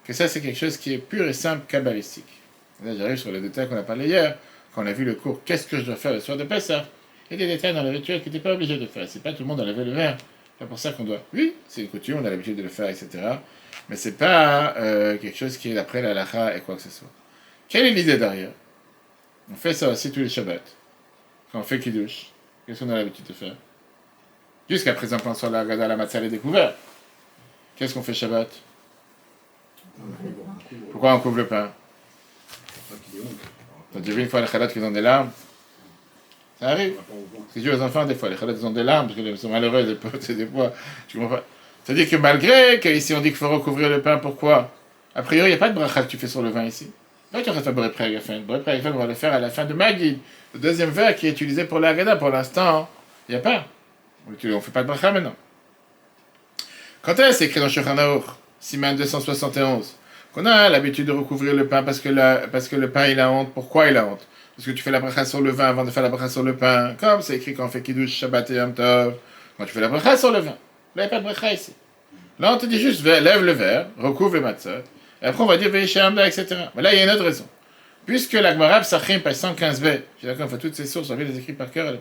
que 0.06 0.14
ça, 0.14 0.28
c'est 0.28 0.42
quelque 0.42 0.56
chose 0.56 0.78
qui 0.78 0.94
est 0.94 1.00
pur 1.00 1.28
et 1.28 1.34
simple 1.34 1.66
kabbalistique. 1.68 2.40
Là, 2.86 2.92
j'arrive 2.96 3.18
sur 3.18 3.32
le 3.32 3.42
détail 3.42 3.68
qu'on 3.68 3.78
a 3.78 3.82
parlé 3.82 4.06
hier, 4.06 4.38
quand 4.76 4.84
on 4.84 4.86
a 4.86 4.94
vu 4.94 5.06
le 5.06 5.16
cours 5.16 5.42
Qu'est-ce 5.44 5.66
que 5.66 5.78
je 5.78 5.82
dois 5.82 5.96
faire 5.96 6.14
le 6.14 6.20
soir 6.20 6.38
de 6.38 6.44
Pessah? 6.44 6.88
Il 7.32 7.40
y 7.40 7.44
a 7.44 7.48
des 7.48 7.56
détails 7.56 7.74
dans 7.74 7.82
le 7.82 7.90
rituel 7.90 8.22
qui 8.22 8.30
n'étaient 8.30 8.44
pas 8.44 8.54
obligé 8.54 8.78
de 8.78 8.86
faire. 8.86 9.10
C'est 9.10 9.24
pas 9.24 9.34
tout 9.34 9.42
le 9.42 9.48
monde 9.48 9.60
a 9.60 9.66
levé 9.66 9.86
le 9.86 9.92
verre. 9.92 10.18
C'est 10.60 10.68
pour 10.68 10.78
ça 10.78 10.92
qu'on 10.92 11.04
doit. 11.04 11.24
Oui, 11.34 11.56
c'est 11.68 11.82
une 11.82 11.88
coutume, 11.88 12.20
on 12.22 12.26
a 12.26 12.30
l'habitude 12.30 12.58
de 12.58 12.62
le 12.62 12.70
faire, 12.70 12.90
etc. 12.90 13.10
Mais 13.90 13.96
c'est 13.96 14.20
pas 14.20 14.78
euh, 14.78 15.18
quelque 15.18 15.36
chose 15.36 15.58
qui 15.58 15.72
est 15.72 15.74
d'après 15.74 16.04
la 16.04 16.12
halakha 16.12 16.56
et 16.56 16.62
quoi 16.62 16.76
que 16.76 16.84
ce 16.84 16.92
soit. 16.92 17.10
Quelle 17.68 17.88
est 17.88 17.94
l'idée 17.94 18.18
derrière? 18.18 18.52
On 19.52 19.56
fait 19.56 19.74
ça 19.74 19.90
aussi 19.90 20.12
tous 20.12 20.20
les 20.20 20.30
Shabbats. 20.30 20.62
Quand 21.52 21.62
on 21.62 21.64
fait 21.64 21.80
Kiddush, 21.80 22.28
qu'est-ce 22.68 22.82
qu'on 22.82 22.90
a 22.92 22.98
l'habitude 22.98 23.26
de 23.26 23.34
faire? 23.34 23.56
Jusqu'à 24.69 24.93
présent, 24.93 25.17
on 25.25 25.34
sort 25.34 25.49
la 25.49 25.63
Gada, 25.63 25.88
la 25.88 25.95
Matzah 25.95 26.21
est 26.21 26.30
découverte. 26.30 26.75
Qu'est-ce 27.75 27.93
qu'on 27.93 28.03
fait 28.03 28.13
Shabbat? 28.13 28.49
Pourquoi 30.91 31.15
on 31.15 31.19
couvre 31.19 31.38
le 31.38 31.47
pain? 31.47 31.71
T'as 33.93 33.99
déjà 33.99 34.13
vu 34.13 34.23
une 34.23 34.30
fois 34.30 34.41
les 34.41 34.47
chalotes 34.47 34.73
qui 34.73 34.80
ont 34.80 34.91
des 34.91 35.01
larmes 35.01 35.30
Ça 36.60 36.69
arrive. 36.69 36.95
C'est 37.53 37.62
dû 37.62 37.71
aux 37.71 37.82
enfants 37.82 38.06
des 38.06 38.15
fois. 38.15 38.30
Les 38.30 38.36
ils 38.36 38.65
ont 38.65 38.71
des 38.71 38.84
larmes 38.84 39.08
parce 39.08 39.19
qu'ils 39.19 39.38
sont 39.38 39.49
malheureux 39.49 39.84
des. 39.84 39.95
Des 40.36 40.45
fois 40.45 40.73
tu 41.08 41.17
comprends 41.17 41.38
pas. 41.38 41.43
C'est-à-dire 41.84 42.10
que 42.10 42.15
malgré 42.17 42.80
qu'ici 42.80 43.13
on 43.13 43.21
dit 43.21 43.30
qu'il 43.30 43.38
faut 43.38 43.49
recouvrir 43.49 43.89
le 43.89 44.01
pain, 44.01 44.17
pourquoi? 44.17 44.71
A 45.15 45.23
priori, 45.23 45.49
il 45.49 45.51
n'y 45.51 45.56
a 45.56 45.60
pas 45.60 45.69
de 45.69 45.75
bracha 45.75 46.03
que 46.03 46.08
tu 46.08 46.17
fais 46.17 46.27
sur 46.27 46.41
le 46.41 46.49
vin 46.49 46.65
ici. 46.65 46.91
Là, 47.34 47.41
tu 47.41 47.49
restes 47.49 47.67
à 47.67 47.71
Boré 47.71 47.91
Préagafen, 47.91 48.43
on 48.47 48.97
va 48.97 49.06
le 49.06 49.13
faire 49.13 49.34
à 49.34 49.39
la 49.39 49.49
fin 49.49 49.65
de 49.65 49.73
Magid. 49.73 50.19
Le 50.53 50.60
deuxième 50.60 50.91
verre 50.91 51.15
qui 51.15 51.27
est 51.27 51.32
utilisé 51.32 51.65
pour 51.65 51.80
la 51.80 51.89
Haggadah, 51.89 52.17
pour 52.17 52.30
l'instant, 52.30 52.88
il 53.27 53.34
n'y 53.34 53.38
a 53.38 53.41
pas. 53.41 53.65
On 54.28 54.32
ne 54.32 54.60
fait 54.60 54.72
pas 54.72 54.84
de 54.84 54.88
bracha 54.88 55.12
maintenant. 55.12 55.36
Quand 57.02 57.18
est-ce 57.20 57.44
écrit 57.44 57.60
dans 57.60 57.70
Shulchan 57.70 57.96
Siman 58.60 58.96
271, 58.96 59.96
qu'on 60.34 60.46
a 60.46 60.68
l'habitude 60.68 61.06
de 61.06 61.12
recouvrir 61.12 61.54
le 61.54 61.68
pain 61.68 61.84
parce 61.84 62.00
que, 62.00 62.10
parce 62.48 62.68
que 62.68 62.76
le 62.76 62.90
pain 62.90 63.08
il 63.08 63.20
a 63.20 63.32
honte? 63.32 63.54
Pourquoi 63.54 63.88
il 63.88 63.98
a 63.98 64.06
honte? 64.06 64.28
Parce 64.56 64.66
que 64.66 64.72
tu 64.72 64.82
fais 64.82 64.92
la 64.92 65.00
bracha 65.00 65.24
sur 65.24 65.42
le 65.42 65.52
vin 65.52 65.66
avant 65.66 65.86
de 65.86 65.92
faire 65.92 66.04
la 66.04 66.10
bracha 66.10 66.28
sur 66.28 66.44
le 66.44 66.56
pain. 66.56 66.96
Comme 67.00 67.22
c'est 67.22 67.36
écrit 67.38 67.54
quand 67.54 67.66
on 67.66 67.70
fait 67.70 67.82
Kiddush, 67.82 68.12
Shabbat 68.12 68.50
et 68.50 68.56
Yom 68.56 68.74
Tov. 68.74 69.16
Quand 69.58 69.66
tu 69.66 69.72
fais 69.72 69.82
la 69.82 69.88
bracha 69.88 70.18
sur 70.18 70.32
le 70.32 70.40
vin. 70.40 70.52
Là, 70.52 70.56
il 70.96 71.00
n'y 71.02 71.06
a 71.06 71.10
pas 71.10 71.20
de 71.20 71.24
bracha 71.24 71.54
ici. 71.54 71.74
Là, 72.40 72.54
on 72.54 72.58
te 72.58 72.66
dit 72.66 72.80
juste, 72.80 73.04
lève 73.04 73.44
le 73.44 73.52
verre, 73.52 73.88
recouvre 73.98 74.34
le 74.36 74.42
matzot. 74.42 74.70
Et 75.22 75.26
après, 75.26 75.44
on 75.44 75.48
va 75.48 75.58
dire 75.58 75.70
Veishamda, 75.70 76.28
etc. 76.28 76.56
Mais 76.76 76.82
là, 76.82 76.94
il 76.94 76.98
y 76.98 77.02
a 77.02 77.06
une 77.06 77.10
autre 77.10 77.24
raison. 77.24 77.48
Puisque 78.06 78.34
la 78.34 78.54
Gemara 78.54 78.80
Psachim, 78.82 79.20
page 79.20 79.36
115b, 79.36 79.82
je 79.82 80.18
suis 80.18 80.28
d'accord, 80.28 80.46
on 80.46 80.50
fait 80.50 80.58
toutes 80.58 80.76
ces 80.76 80.86
sources, 80.86 81.10
on 81.10 81.16
les 81.16 81.38
écrits 81.38 81.54
par 81.54 81.70
cœur. 81.72 81.96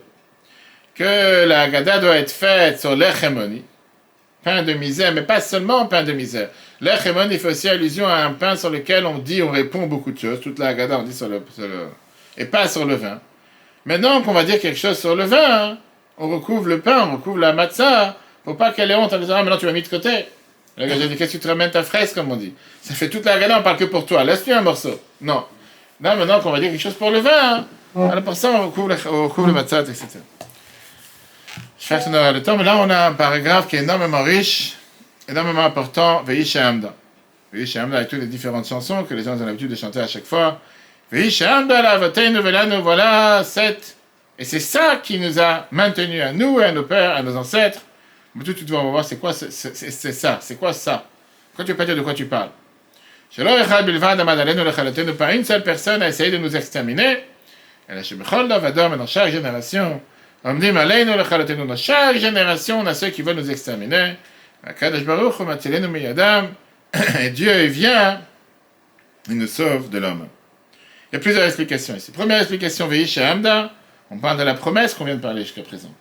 Que 0.97 1.45
la 1.45 1.69
Gada 1.69 1.99
doit 1.99 2.17
être 2.17 2.31
faite 2.31 2.81
sur 2.81 2.97
l'Echemoni, 2.97 3.63
pain 4.43 4.63
de 4.63 4.73
misère, 4.73 5.13
mais 5.13 5.23
pas 5.23 5.41
seulement 5.41 5.87
pain 5.87 6.03
de 6.03 6.13
misère. 6.13 6.49
L'Echemoni 6.81 7.37
fait 7.39 7.49
aussi 7.49 7.69
allusion 7.69 8.07
à 8.07 8.17
un 8.25 8.33
pain 8.33 8.57
sur 8.57 8.71
lequel 8.71 9.05
on 9.05 9.19
dit, 9.19 9.43
on 9.43 9.51
répond 9.51 9.87
beaucoup 9.87 10.11
de 10.11 10.19
choses. 10.19 10.41
Toute 10.41 10.59
la 10.59 10.73
Gada, 10.73 10.99
on 10.99 11.03
dit 11.03 11.13
sur 11.13 11.29
le, 11.29 11.43
sur 11.55 11.65
le. 11.69 11.89
et 12.39 12.47
pas 12.47 12.67
sur 12.67 12.87
le 12.87 12.95
vin. 12.95 13.21
Maintenant 13.85 14.23
qu'on 14.23 14.33
va 14.33 14.45
dire 14.45 14.59
quelque 14.59 14.79
chose 14.79 14.99
sur 14.99 15.15
le 15.15 15.25
vin, 15.25 15.37
hein, 15.39 15.79
on 16.17 16.29
recouvre 16.29 16.67
le 16.67 16.81
pain, 16.81 17.09
on 17.09 17.17
recouvre 17.17 17.39
la 17.39 17.53
matzah, 17.53 18.17
pour 18.45 18.57
pas 18.57 18.73
qu'elle 18.73 18.91
ait 18.91 18.95
honte 18.95 19.13
en 19.13 19.19
disant, 19.19 19.35
ah, 19.37 19.43
maintenant 19.43 19.59
tu 19.59 19.67
m'as 19.67 19.73
mis 19.73 19.83
de 19.83 19.89
côté. 19.89 20.27
Là, 20.79 20.89
j'ai 20.89 21.09
dit, 21.09 21.17
qu'est-ce 21.17 21.33
que 21.33 21.37
tu 21.39 21.43
te 21.43 21.49
ramènes 21.49 21.71
ta 21.71 21.83
fraise, 21.83 22.13
comme 22.15 22.31
on 22.31 22.37
dit 22.37 22.55
Ça 22.83 22.95
fait 22.95 23.09
toute 23.11 23.25
la 23.25 23.39
Gada, 23.39 23.59
on 23.59 23.63
parle 23.63 23.77
que 23.77 23.85
pour 23.85 24.07
toi. 24.07 24.25
Laisse-lui 24.25 24.53
un 24.53 24.63
morceau. 24.63 24.99
Non. 25.21 25.45
Là, 26.01 26.17
maintenant 26.17 26.41
qu'on 26.41 26.51
va 26.51 26.61
dire 26.61 26.71
quelque 26.71 26.83
chose 26.83 26.95
pour 26.95 27.11
le 27.11 27.19
vin, 27.19 27.31
hein, 27.97 28.09
alors 28.11 28.23
pour 28.23 28.35
ça, 28.35 28.51
on 28.51 28.67
recouvre 28.67 28.89
le, 28.89 28.97
on 29.11 29.29
recouvre 29.29 29.47
le 29.47 29.53
matzah, 29.53 29.81
etc. 29.81 30.19
Je 31.79 31.87
fais 31.87 32.09
aura 32.09 32.33
le 32.33 32.43
temps, 32.43 32.57
mais 32.57 32.65
là, 32.65 32.77
on 32.79 32.89
a 32.89 33.09
un 33.09 33.13
paragraphe 33.13 33.69
qui 33.69 33.77
est 33.77 33.81
énormément 33.81 34.23
riche, 34.23 34.77
énormément 35.29 35.65
important, 35.65 36.23
Veïsh 36.23 36.57
Hamda. 36.57 36.95
Veïsh 37.53 37.77
Hamda 37.77 37.99
avec 37.99 38.09
toutes 38.09 38.21
les 38.21 38.27
différentes 38.27 38.67
chansons 38.67 39.05
que 39.05 39.15
les 39.15 39.23
gens 39.23 39.41
ont 39.41 39.45
l'habitude 39.45 39.71
de 39.71 39.77
chanter 39.77 40.01
à 40.01 40.07
chaque 40.07 40.25
fois. 40.25 40.61
Veïsh 41.13 41.43
Hamda, 41.43 41.83
la 41.83 41.99
Vateinu 41.99 42.41
Velanu, 42.41 42.81
voilà, 42.81 43.45
sept. 43.45 43.97
Et 44.39 44.45
c'est 44.45 44.61
ça 44.61 45.01
qui 45.03 45.19
nous 45.19 45.39
a 45.41 45.67
maintenus 45.71 46.23
à 46.23 46.33
nous, 46.33 46.61
et 46.61 46.65
à 46.65 46.73
nos 46.73 46.83
pères, 46.83 47.15
à 47.15 47.23
nos 47.23 47.37
ancêtres. 47.37 47.81
Mais 48.35 48.45
tout 48.45 48.53
suite, 48.55 48.71
on 48.73 48.85
va 48.85 48.91
voir 48.91 49.05
c'est 49.05 49.17
quoi 49.17 49.33
c'est 49.33 49.51
ça, 49.51 50.39
c'est 50.41 50.57
quoi 50.57 50.73
ça? 50.73 51.05
Quand 51.57 51.65
tu 51.65 51.73
veux 51.73 51.77
pas 51.77 51.87
dire 51.87 51.97
de 51.97 52.03
quoi 52.03 52.15
tu 52.15 52.27
parles? 52.27 52.51
Pas 55.19 55.35
une 55.35 55.45
seule 55.45 55.63
personne 55.63 56.03
a 56.03 56.09
essayé 56.09 56.31
de 56.31 56.39
nous 56.39 56.55
exterminer. 56.55 57.25
Et 57.89 57.95
la 57.95 58.03
dans 58.97 59.07
chaque 59.07 59.31
génération, 59.31 60.01
dans 60.47 61.77
chaque 61.77 62.19
génération, 62.19 62.81
on 62.81 62.87
a 62.87 62.95
ceux 62.95 63.09
qui 63.09 63.23
veulent 63.23 63.37
nous 63.37 63.51
exterminer. 63.51 64.15
Et 67.21 67.31
Dieu 67.31 67.65
vient, 67.65 68.21
il 69.29 69.39
nous 69.39 69.49
sauve 69.49 69.91
de 69.91 69.99
l'homme. 69.99 70.29
Il 71.11 71.17
y 71.17 71.19
a 71.19 71.21
plusieurs 71.21 71.45
explications 71.45 71.97
ici. 71.97 72.13
Première 72.13 72.39
explication, 72.39 72.87
Veïsh 72.87 73.19
Hamda, 73.19 73.73
on 74.11 74.19
parle 74.19 74.39
de 74.39 74.45
la 74.45 74.55
promesse 74.55 74.95
qu'on 74.95 75.05
vient 75.05 75.17
de 75.17 75.21
parler 75.21 75.43
jusqu'à 75.43 75.63
présent. 75.63 75.93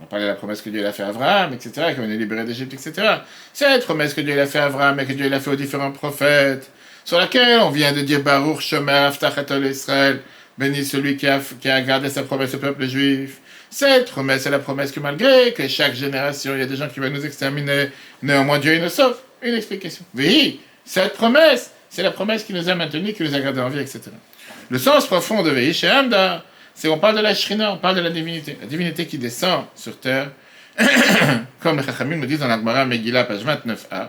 On 0.00 0.06
parle 0.06 0.22
de 0.22 0.28
la 0.28 0.34
promesse 0.34 0.62
que 0.62 0.70
Dieu 0.70 0.86
a 0.86 0.92
fait 0.92 1.02
à 1.02 1.08
Abraham, 1.08 1.52
etc., 1.52 1.94
qu'on 1.96 2.04
est 2.04 2.16
libéré 2.16 2.44
d'Égypte, 2.44 2.72
etc. 2.74 3.16
Cette 3.52 3.84
promesse 3.84 4.14
que 4.14 4.20
Dieu 4.20 4.40
a 4.40 4.46
fait 4.46 4.60
à 4.60 4.66
Abraham 4.66 4.98
et 5.00 5.04
que 5.04 5.12
Dieu 5.12 5.30
a 5.32 5.40
fait 5.40 5.50
aux 5.50 5.56
différents 5.56 5.92
prophètes, 5.92 6.70
sur 7.04 7.18
laquelle 7.18 7.60
on 7.60 7.70
vient 7.70 7.92
de 7.92 8.02
dire 8.02 8.22
Baruch 8.22 8.60
Shomer 8.60 8.92
Aftachatol 8.92 9.66
Israël, 9.66 10.20
béni 10.56 10.84
celui 10.84 11.16
qui 11.16 11.26
a, 11.26 11.40
qui 11.60 11.68
a 11.68 11.80
gardé 11.82 12.08
sa 12.08 12.22
promesse 12.22 12.54
au 12.54 12.58
peuple 12.58 12.86
juif. 12.86 13.40
Cette 13.70 14.10
promesse 14.10 14.46
est 14.46 14.50
la 14.50 14.58
promesse 14.58 14.90
que 14.90 14.98
malgré 14.98 15.52
que 15.52 15.66
chaque 15.68 15.94
génération, 15.94 16.54
il 16.54 16.60
y 16.60 16.62
a 16.62 16.66
des 16.66 16.76
gens 16.76 16.88
qui 16.88 16.98
veulent 16.98 17.12
nous 17.12 17.24
exterminer, 17.24 17.90
néanmoins 18.20 18.58
Dieu 18.58 18.78
nous 18.80 18.88
sauve. 18.88 19.16
Une 19.42 19.54
explication. 19.54 20.04
Oui, 20.14 20.60
cette 20.84 21.14
promesse, 21.14 21.70
c'est 21.88 22.02
la 22.02 22.10
promesse 22.10 22.42
qui 22.42 22.52
nous 22.52 22.68
a 22.68 22.74
maintenus, 22.74 23.14
qui 23.14 23.22
nous 23.22 23.34
a 23.34 23.38
gardés 23.40 23.60
en 23.60 23.68
vie, 23.68 23.78
etc. 23.78 24.02
Le 24.68 24.78
sens 24.78 25.06
profond 25.06 25.42
de 25.42 25.50
Vehi 25.50 25.74
Hamda, 25.86 26.44
c'est 26.74 26.88
on 26.88 26.98
parle 26.98 27.16
de 27.16 27.22
la 27.22 27.34
Shrina, 27.34 27.72
on 27.72 27.78
parle 27.78 27.96
de 27.96 28.00
la 28.00 28.10
divinité. 28.10 28.58
La 28.60 28.66
divinité 28.66 29.06
qui 29.06 29.18
descend 29.18 29.64
sur 29.76 29.98
terre, 29.98 30.32
comme 31.60 31.78
les 31.78 31.84
Chachamim 31.84 32.16
nous 32.16 32.26
disent 32.26 32.40
dans 32.40 32.48
l'Agmara 32.48 32.84
Megillah, 32.84 33.24
page 33.24 33.44
29a. 33.44 34.08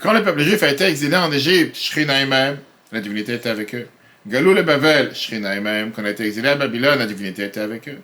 Quand 0.00 0.12
le 0.12 0.22
peuple 0.22 0.40
juif 0.42 0.62
a 0.64 0.68
été 0.68 0.84
exilé 0.84 1.16
en 1.16 1.30
Égypte, 1.30 1.76
Shrina 1.76 2.24
même, 2.26 2.58
la 2.90 3.00
divinité 3.00 3.34
était 3.34 3.50
avec 3.50 3.74
eux. 3.74 3.86
Galou 4.26 4.54
le 4.54 4.62
Bavel, 4.62 5.12
même, 5.60 5.92
quand 5.92 6.02
on 6.02 6.04
a 6.06 6.10
été 6.10 6.24
exilé 6.24 6.48
à 6.48 6.54
Babylone, 6.54 6.98
la 6.98 7.06
divinité 7.06 7.44
était 7.44 7.60
avec 7.60 7.88
eux. 7.88 8.00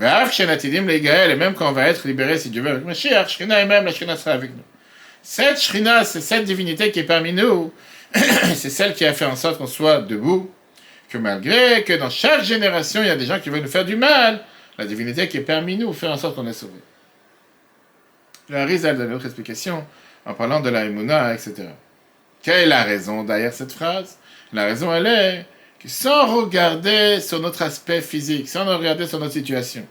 Et 0.00 1.34
même 1.36 1.54
quand 1.54 1.68
on 1.68 1.72
va 1.72 1.88
être 1.88 2.06
libéré, 2.06 2.38
si 2.38 2.50
Dieu 2.50 2.62
veut, 2.62 2.70
avec 2.70 2.84
Mashiach, 2.84 3.28
Shrina 3.28 3.64
même, 3.64 3.84
la 3.84 3.92
Shrina 3.92 4.16
sera 4.16 4.32
avec 4.32 4.50
nous. 4.50 4.62
Cette 5.22 5.60
Shrina, 5.60 6.04
c'est 6.04 6.20
cette 6.20 6.44
divinité 6.44 6.90
qui 6.90 7.00
est 7.00 7.04
parmi 7.04 7.32
nous, 7.32 7.72
c'est 8.14 8.70
celle 8.70 8.94
qui 8.94 9.04
a 9.04 9.12
fait 9.12 9.24
en 9.24 9.36
sorte 9.36 9.58
qu'on 9.58 9.66
soit 9.66 10.02
debout, 10.02 10.50
que 11.08 11.18
malgré 11.18 11.82
que 11.84 11.94
dans 11.94 12.10
chaque 12.10 12.44
génération, 12.44 13.02
il 13.02 13.08
y 13.08 13.10
a 13.10 13.16
des 13.16 13.26
gens 13.26 13.40
qui 13.40 13.50
veulent 13.50 13.62
nous 13.62 13.68
faire 13.68 13.84
du 13.84 13.96
mal, 13.96 14.40
la 14.78 14.86
divinité 14.86 15.28
qui 15.28 15.38
est 15.38 15.42
parmi 15.42 15.76
nous 15.76 15.92
fait 15.92 16.08
en 16.08 16.16
sorte 16.16 16.36
qu'on 16.36 16.46
est 16.46 16.52
sauvé. 16.52 16.78
La 18.48 18.64
Rizal 18.64 18.96
donne 18.96 19.08
une 19.08 19.14
autre 19.14 19.26
explication 19.26 19.84
en 20.26 20.34
parlant 20.34 20.60
de 20.60 20.68
la 20.68 20.84
Emouna, 20.84 21.32
etc. 21.32 21.68
Quelle 22.42 22.60
est 22.60 22.66
la 22.66 22.82
raison 22.82 23.24
derrière 23.24 23.52
cette 23.52 23.72
phrase? 23.72 24.18
La 24.52 24.64
raison, 24.64 24.94
elle 24.94 25.06
est 25.06 25.46
sans 25.86 26.26
regarder 26.34 27.20
sur 27.20 27.40
notre 27.40 27.62
aspect 27.62 28.00
physique, 28.00 28.48
sans 28.48 28.64
regarder 28.66 29.06
sur 29.06 29.18
notre 29.18 29.32
situation, 29.32 29.86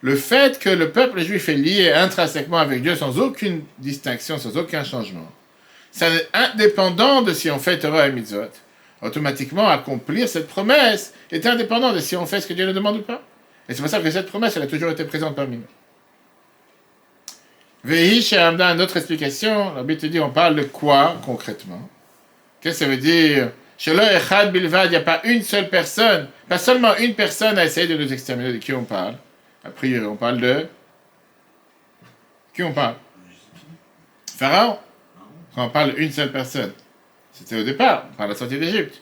le 0.00 0.14
fait 0.14 0.58
que 0.58 0.68
le 0.68 0.92
peuple 0.92 1.20
juif 1.20 1.48
est 1.48 1.54
lié 1.54 1.92
intrinsèquement 1.92 2.58
avec 2.58 2.82
Dieu 2.82 2.94
sans 2.94 3.18
aucune 3.18 3.62
distinction, 3.78 4.38
sans 4.38 4.56
aucun 4.56 4.84
changement, 4.84 5.28
c'est 5.90 6.28
indépendant 6.32 7.22
de 7.22 7.32
si 7.32 7.50
on 7.50 7.58
fait 7.58 7.78
Torah 7.78 8.06
et 8.08 8.12
Mitzvot. 8.12 8.50
Automatiquement, 9.00 9.68
accomplir 9.68 10.28
cette 10.28 10.48
promesse 10.48 11.14
est 11.30 11.46
indépendant 11.46 11.92
de 11.92 12.00
si 12.00 12.16
on 12.16 12.26
fait 12.26 12.40
ce 12.40 12.46
que 12.46 12.54
Dieu 12.54 12.66
ne 12.66 12.72
demande 12.72 13.02
pas. 13.04 13.22
Et 13.68 13.74
c'est 13.74 13.80
pour 13.80 13.90
ça 13.90 14.00
que 14.00 14.10
cette 14.10 14.26
promesse, 14.26 14.56
elle 14.56 14.62
a 14.62 14.66
toujours 14.66 14.90
été 14.90 15.04
présente 15.04 15.36
parmi 15.36 15.56
nous. 15.56 15.62
Vehi 17.84 18.26
Hamda, 18.36 18.72
une 18.72 18.80
autre 18.80 18.96
explication. 18.96 19.72
Te 19.84 20.06
dit, 20.06 20.20
on 20.20 20.30
parle 20.30 20.56
de 20.56 20.64
quoi 20.64 21.16
concrètement? 21.24 21.88
Qu'est-ce 22.60 22.80
que 22.80 22.84
ça 22.84 22.90
veut 22.90 22.96
dire? 22.96 23.52
Echad 23.78 24.52
Bilvad, 24.52 24.86
il 24.86 24.90
n'y 24.90 24.96
a 24.96 25.00
pas 25.00 25.20
une 25.24 25.42
seule 25.42 25.68
personne, 25.68 26.28
pas 26.48 26.58
seulement 26.58 26.96
une 26.96 27.14
personne 27.14 27.58
a 27.58 27.64
essayé 27.64 27.86
de 27.86 27.96
nous 27.96 28.12
exterminer. 28.12 28.52
De 28.52 28.58
qui 28.58 28.72
on 28.72 28.84
parle? 28.84 29.14
A 29.64 29.70
priori, 29.70 30.04
on 30.04 30.16
parle 30.16 30.40
de. 30.40 30.66
Qui 32.54 32.62
on 32.64 32.72
parle? 32.72 32.96
Pharaon 34.36 34.78
Quand 35.54 35.66
on 35.66 35.70
parle 35.70 35.94
d'une 35.94 36.10
seule 36.10 36.32
personne. 36.32 36.72
C'était 37.32 37.56
au 37.56 37.64
départ, 37.64 38.06
par 38.16 38.26
la 38.26 38.34
sortie 38.34 38.58
d'Égypte. 38.58 39.00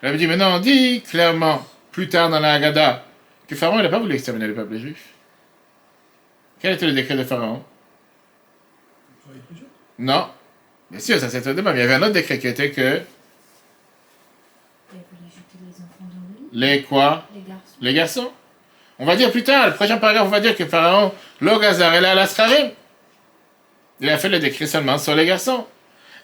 Elle 0.00 0.16
dit, 0.16 0.26
maintenant 0.26 0.56
on 0.56 0.60
dit 0.60 1.02
clairement, 1.02 1.66
plus 1.90 2.08
tard 2.08 2.30
dans 2.30 2.40
la 2.40 2.54
Haggadah, 2.54 3.04
que 3.48 3.54
Pharaon 3.54 3.82
n'a 3.82 3.88
pas 3.88 3.98
voulu 3.98 4.14
exterminer 4.14 4.46
le 4.46 4.54
peuple 4.54 4.76
juif. 4.76 5.10
Quel 6.60 6.74
était 6.74 6.86
le 6.86 6.92
décret 6.92 7.16
de 7.16 7.24
Pharaon? 7.24 7.64
Non. 9.98 10.28
Bien 10.90 11.00
sûr, 11.00 11.18
ça 11.18 11.28
c'était 11.28 11.50
au 11.50 11.54
départ, 11.54 11.72
mais 11.72 11.80
il 11.80 11.82
y 11.82 11.84
avait 11.84 11.94
un 11.94 12.02
autre 12.02 12.12
décret 12.12 12.38
qui 12.38 12.46
était 12.46 12.70
que. 12.70 13.00
Les 16.52 16.82
quoi 16.82 17.26
Les 17.34 17.40
garçons. 17.40 17.76
Les 17.80 17.94
garçons. 17.94 18.32
On 18.98 19.04
va 19.04 19.16
dire 19.16 19.30
plus 19.30 19.42
tard, 19.42 19.68
le 19.68 19.74
prochain 19.74 19.96
paragraphe, 19.96 20.26
on 20.26 20.30
va 20.30 20.40
dire 20.40 20.56
que 20.56 20.64
Pharaon, 20.66 21.12
Logazar, 21.40 21.94
est 21.94 22.04
à 22.04 22.14
l'Asrarim. 22.14 22.70
Il 24.00 24.08
a 24.10 24.18
fait 24.18 24.28
le 24.28 24.38
décret 24.38 24.66
seulement 24.66 24.98
sur 24.98 25.14
les 25.14 25.26
garçons. 25.26 25.66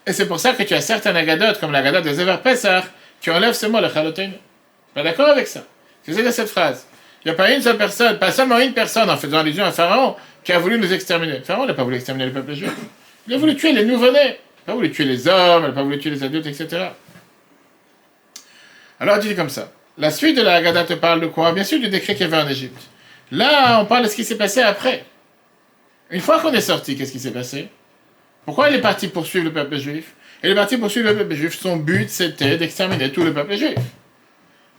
Et 0.06 0.12
c'est 0.12 0.26
pour 0.26 0.38
ça 0.38 0.52
que 0.52 0.62
tu 0.62 0.74
as 0.74 0.80
certains 0.80 1.14
agadotes, 1.16 1.60
comme 1.60 1.72
l'agadote 1.72 2.04
de 2.04 2.12
Zever 2.12 2.36
Pesach, 2.42 2.84
qui 3.20 3.30
enlèvent 3.30 3.54
ce 3.54 3.66
mot, 3.66 3.80
le 3.80 3.88
chalotin. 3.88 4.30
Pas 4.94 5.02
d'accord 5.02 5.28
avec 5.28 5.46
ça 5.46 5.60
c'est 6.12 6.32
cette 6.32 6.48
phrase 6.48 6.86
Il 7.24 7.28
n'y 7.28 7.32
a 7.32 7.34
pas 7.34 7.50
une 7.52 7.60
seule 7.60 7.76
personne, 7.76 8.18
pas 8.18 8.32
seulement 8.32 8.58
une 8.58 8.72
personne, 8.72 9.10
en 9.10 9.16
faisant 9.16 9.38
allusion 9.38 9.64
à 9.64 9.72
Pharaon, 9.72 10.16
qui 10.44 10.52
a 10.52 10.58
voulu 10.58 10.78
nous 10.78 10.92
exterminer. 10.92 11.40
Pharaon 11.40 11.66
n'a 11.66 11.74
pas 11.74 11.84
voulu 11.84 11.96
exterminer 11.96 12.26
le 12.26 12.32
peuple 12.32 12.54
juif. 12.54 12.72
Il 13.26 13.34
a 13.34 13.38
voulu 13.38 13.56
tuer 13.56 13.72
les 13.72 13.84
nouveau-nés. 13.84 14.20
Il 14.20 14.30
n'a 14.30 14.66
pas 14.66 14.74
voulu 14.74 14.90
tuer 14.90 15.04
les 15.04 15.28
hommes, 15.28 15.64
il 15.64 15.68
n'a 15.68 15.72
pas 15.72 15.82
voulu 15.82 15.98
tuer 15.98 16.10
les 16.10 16.22
adultes, 16.22 16.46
etc. 16.46 16.88
Alors, 19.00 19.18
tu 19.20 19.28
dis 19.28 19.36
comme 19.36 19.50
ça. 19.50 19.70
La 19.98 20.12
suite 20.12 20.36
de 20.36 20.42
la 20.42 20.54
Haggadah 20.54 20.84
te 20.84 20.94
parle 20.94 21.20
de 21.20 21.26
quoi? 21.26 21.52
Bien 21.52 21.64
sûr, 21.64 21.80
du 21.80 21.88
décret 21.88 22.14
qu'il 22.14 22.28
y 22.28 22.32
avait 22.32 22.40
en 22.40 22.48
Égypte. 22.48 22.80
Là, 23.32 23.80
on 23.80 23.84
parle 23.84 24.04
de 24.04 24.08
ce 24.08 24.14
qui 24.14 24.24
s'est 24.24 24.38
passé 24.38 24.60
après. 24.60 25.04
Une 26.10 26.20
fois 26.20 26.40
qu'on 26.40 26.52
est 26.52 26.60
sorti, 26.60 26.96
qu'est-ce 26.96 27.10
qui 27.10 27.18
s'est 27.18 27.32
passé? 27.32 27.68
Pourquoi 28.44 28.70
il 28.70 28.76
est 28.76 28.80
parti 28.80 29.08
poursuivre 29.08 29.46
le 29.46 29.52
peuple 29.52 29.76
juif? 29.76 30.14
Il 30.44 30.50
est 30.50 30.54
parti 30.54 30.76
poursuivre 30.76 31.08
le 31.10 31.16
peuple 31.16 31.34
juif. 31.34 31.58
Son 31.58 31.76
but, 31.76 32.08
c'était 32.08 32.56
d'exterminer 32.56 33.10
tout 33.10 33.24
le 33.24 33.34
peuple 33.34 33.56
juif. 33.56 33.74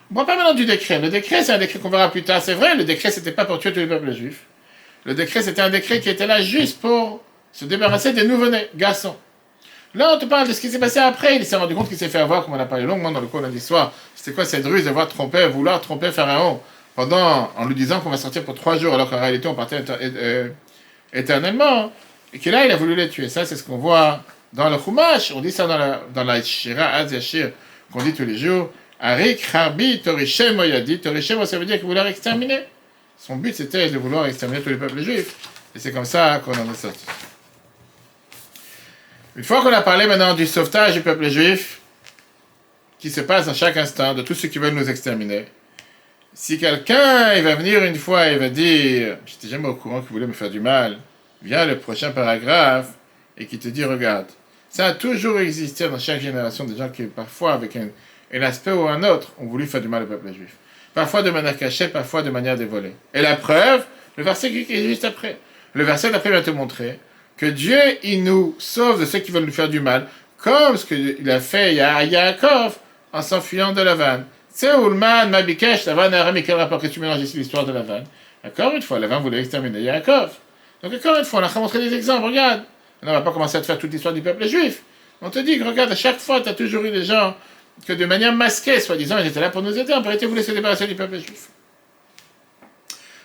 On 0.09 0.15
parle 0.15 0.27
pas 0.27 0.35
maintenant 0.37 0.53
du 0.53 0.65
décret. 0.65 0.99
Le 0.99 1.09
décret, 1.09 1.43
c'est 1.43 1.51
un 1.51 1.57
décret 1.57 1.79
qu'on 1.79 1.89
verra 1.89 2.09
plus 2.09 2.23
tard. 2.23 2.41
C'est 2.41 2.53
vrai, 2.53 2.75
le 2.75 2.85
décret, 2.85 3.11
c'était 3.11 3.33
pas 3.33 3.43
pour 3.43 3.59
tuer 3.59 3.73
tout 3.73 3.81
le 3.81 3.89
peuple 3.89 4.13
juif. 4.13 4.45
Le 5.03 5.13
décret, 5.13 5.41
c'était 5.41 5.61
un 5.61 5.69
décret 5.69 5.99
qui 5.99 6.09
était 6.09 6.27
là 6.27 6.41
juste 6.41 6.79
pour 6.79 7.21
se 7.51 7.65
débarrasser 7.65 8.13
des 8.13 8.23
nouveau-nés, 8.23 8.69
garçons. 8.73 9.17
Là, 9.95 10.13
on 10.15 10.19
te 10.19 10.25
parle 10.25 10.47
de 10.47 10.53
ce 10.53 10.61
qui 10.61 10.69
s'est 10.69 10.79
passé 10.79 10.99
après. 10.99 11.37
Il 11.37 11.45
s'est 11.45 11.55
rendu 11.55 11.73
compte 11.73 11.87
qu'il 11.87 11.97
s'est 11.97 12.09
fait 12.09 12.19
avoir, 12.19 12.45
comme 12.45 12.53
on 12.53 12.59
a 12.59 12.65
parlé 12.65 12.85
longuement 12.85 13.11
dans 13.11 13.21
le 13.21 13.27
cours 13.27 13.41
lundi 13.41 13.59
soir. 13.59 13.91
C'était 14.15 14.33
quoi 14.33 14.45
cette 14.45 14.65
ruse 14.65 14.85
de 14.85 14.91
voir 14.91 15.07
tromper, 15.07 15.47
vouloir 15.47 15.81
tromper 15.81 16.11
Pharaon 16.11 16.61
pendant, 16.95 17.51
en 17.57 17.65
lui 17.65 17.75
disant 17.75 17.99
qu'on 17.99 18.09
va 18.09 18.17
sortir 18.17 18.43
pour 18.43 18.55
trois 18.55 18.77
jours, 18.77 18.93
alors 18.93 19.09
qu'en 19.09 19.19
réalité, 19.19 19.47
on 19.47 19.55
partait 19.55 19.83
euh, 19.89 20.49
éternellement. 21.11 21.91
Et 22.33 22.39
que 22.39 22.49
là, 22.51 22.65
il 22.65 22.71
a 22.71 22.75
voulu 22.75 22.95
les 22.95 23.09
tuer. 23.09 23.29
Ça, 23.29 23.45
c'est 23.45 23.55
ce 23.55 23.63
qu'on 23.63 23.77
voit 23.77 24.21
dans 24.53 24.69
le 24.69 24.77
Chumash. 24.77 25.31
On 25.31 25.41
dit 25.41 25.51
ça 25.51 25.65
dans 25.65 25.77
la, 25.77 26.01
dans 26.13 26.23
la 26.23 26.43
Shira 26.43 26.85
Az 26.85 27.15
qu'on 27.91 28.03
dit 28.03 28.13
tous 28.13 28.25
les 28.25 28.37
jours. 28.37 28.69
Arik 28.99 29.43
Harbi 29.53 30.01
Torishem 30.01 30.55
Moyadi. 30.55 30.99
Torishem, 30.99 31.43
ça 31.45 31.57
veut 31.57 31.65
dire 31.65 31.77
qu'il 31.77 31.87
voulait 31.87 32.07
exterminer. 32.07 32.59
Son 33.17 33.37
but, 33.37 33.55
c'était 33.55 33.89
de 33.89 33.97
vouloir 33.97 34.27
exterminer 34.27 34.61
tous 34.61 34.69
les 34.69 34.77
peuples 34.77 35.01
juifs. 35.01 35.35
Et 35.75 35.79
c'est 35.79 35.91
comme 35.91 36.05
ça 36.05 36.41
qu'on 36.43 36.51
en 36.51 36.71
est 36.71 36.75
sorti. 36.75 37.05
Une 39.39 39.45
fois 39.45 39.61
qu'on 39.61 39.71
a 39.71 39.81
parlé 39.81 40.05
maintenant 40.05 40.33
du 40.33 40.45
sauvetage 40.45 40.95
du 40.95 40.99
peuple 40.99 41.29
juif, 41.29 41.79
qui 42.99 43.09
se 43.09 43.21
passe 43.21 43.47
à 43.47 43.53
chaque 43.53 43.77
instant, 43.77 44.13
de 44.13 44.21
tous 44.21 44.33
ceux 44.33 44.49
qui 44.49 44.59
veulent 44.59 44.73
nous 44.73 44.89
exterminer, 44.89 45.45
si 46.33 46.59
quelqu'un 46.59 47.41
va 47.41 47.55
venir 47.55 47.81
une 47.85 47.95
fois 47.95 48.27
et 48.27 48.35
va 48.35 48.49
dire 48.49 49.15
J'étais 49.25 49.47
jamais 49.47 49.69
au 49.69 49.75
courant 49.75 50.01
qu'il 50.01 50.09
voulait 50.09 50.27
me 50.27 50.33
faire 50.33 50.49
du 50.49 50.59
mal, 50.59 50.97
vient 51.41 51.65
le 51.65 51.77
prochain 51.77 52.11
paragraphe 52.11 52.89
et 53.37 53.45
qui 53.45 53.57
te 53.57 53.69
dit 53.69 53.85
Regarde, 53.85 54.25
ça 54.69 54.87
a 54.87 54.91
toujours 54.91 55.39
existé 55.39 55.87
dans 55.87 55.99
chaque 55.99 56.19
génération 56.19 56.65
des 56.65 56.75
gens 56.75 56.89
qui, 56.89 57.03
parfois, 57.03 57.53
avec 57.53 57.77
un, 57.77 57.87
un 58.33 58.41
aspect 58.41 58.73
ou 58.73 58.89
un 58.89 59.01
autre, 59.03 59.31
ont 59.39 59.45
voulu 59.45 59.67
faire 59.67 59.79
du 59.79 59.87
mal 59.87 60.03
au 60.03 60.07
peuple 60.07 60.33
juif. 60.33 60.57
Parfois 60.93 61.23
de 61.23 61.29
manière 61.29 61.55
cachée, 61.55 61.87
parfois 61.87 62.23
de 62.23 62.29
manière 62.29 62.57
dévolée. 62.57 62.93
Et 63.13 63.21
la 63.21 63.37
preuve, 63.37 63.85
le 64.17 64.23
verset 64.25 64.51
qui 64.51 64.65
est 64.69 64.89
juste 64.89 65.05
après. 65.05 65.37
Le 65.75 65.85
verset 65.85 66.11
d'après 66.11 66.29
va 66.29 66.41
te 66.41 66.49
montrer 66.49 66.99
que 67.39 67.45
Dieu, 67.45 67.79
il 68.03 68.25
nous 68.25 68.53
sauve 68.59 68.99
de 68.99 69.05
ceux 69.05 69.19
qui 69.19 69.31
veulent 69.31 69.45
nous 69.45 69.51
faire 69.53 69.69
du 69.69 69.79
mal, 69.79 70.07
comme 70.37 70.75
ce 70.75 70.85
qu'il 70.85 71.29
a 71.31 71.39
fait 71.39 71.79
à 71.79 72.03
Yaakov 72.03 72.77
en 73.13 73.21
s'enfuyant 73.21 73.71
de 73.71 73.81
la 73.81 73.95
vanne. 73.95 74.25
C'est 74.49 74.67
Ulman, 74.67 75.29
Mabikesh, 75.29 75.85
la 75.85 75.93
vanne 75.93 76.13
Aram, 76.13 76.35
quel 76.43 76.57
rapport 76.57 76.81
que 76.81 76.87
tu 76.87 76.99
mélanges 76.99 77.21
ici 77.21 77.37
l'histoire 77.37 77.65
de 77.65 77.71
la 77.71 77.81
vanne? 77.81 78.03
Encore 78.45 78.73
une 78.73 78.81
fois, 78.81 78.99
la 78.99 79.07
vanne 79.07 79.23
voulait 79.23 79.39
exterminer 79.39 79.79
Yaakov. 79.81 80.31
Donc 80.83 80.93
encore 80.93 81.17
une 81.17 81.23
fois, 81.23 81.39
on 81.39 81.43
a 81.43 81.59
montré 81.59 81.79
des 81.79 81.95
exemples, 81.95 82.25
regarde. 82.25 82.63
On 83.01 83.09
va 83.09 83.21
pas 83.21 83.31
commencer 83.31 83.57
à 83.57 83.61
te 83.61 83.65
faire 83.65 83.77
toute 83.77 83.93
l'histoire 83.93 84.13
du 84.13 84.21
peuple 84.21 84.45
juif. 84.45 84.83
On 85.21 85.29
te 85.29 85.39
dit 85.39 85.57
que 85.57 85.63
regarde, 85.63 85.93
à 85.93 85.95
chaque 85.95 86.19
fois, 86.19 86.41
tu 86.41 86.49
as 86.49 86.53
toujours 86.53 86.83
eu 86.83 86.91
des 86.91 87.05
gens 87.05 87.37
que 87.87 87.93
de 87.93 88.05
manière 88.05 88.33
masquée, 88.33 88.81
soi-disant, 88.81 89.17
ils 89.19 89.27
étaient 89.27 89.39
là 89.39 89.49
pour 89.49 89.61
nous 89.61 89.77
aider, 89.77 89.93
en 89.93 90.01
réalité, 90.01 90.25
voulaient 90.25 90.43
se 90.43 90.51
débarrasser 90.51 90.87
du 90.87 90.95
peuple 90.95 91.15
juif. 91.19 91.47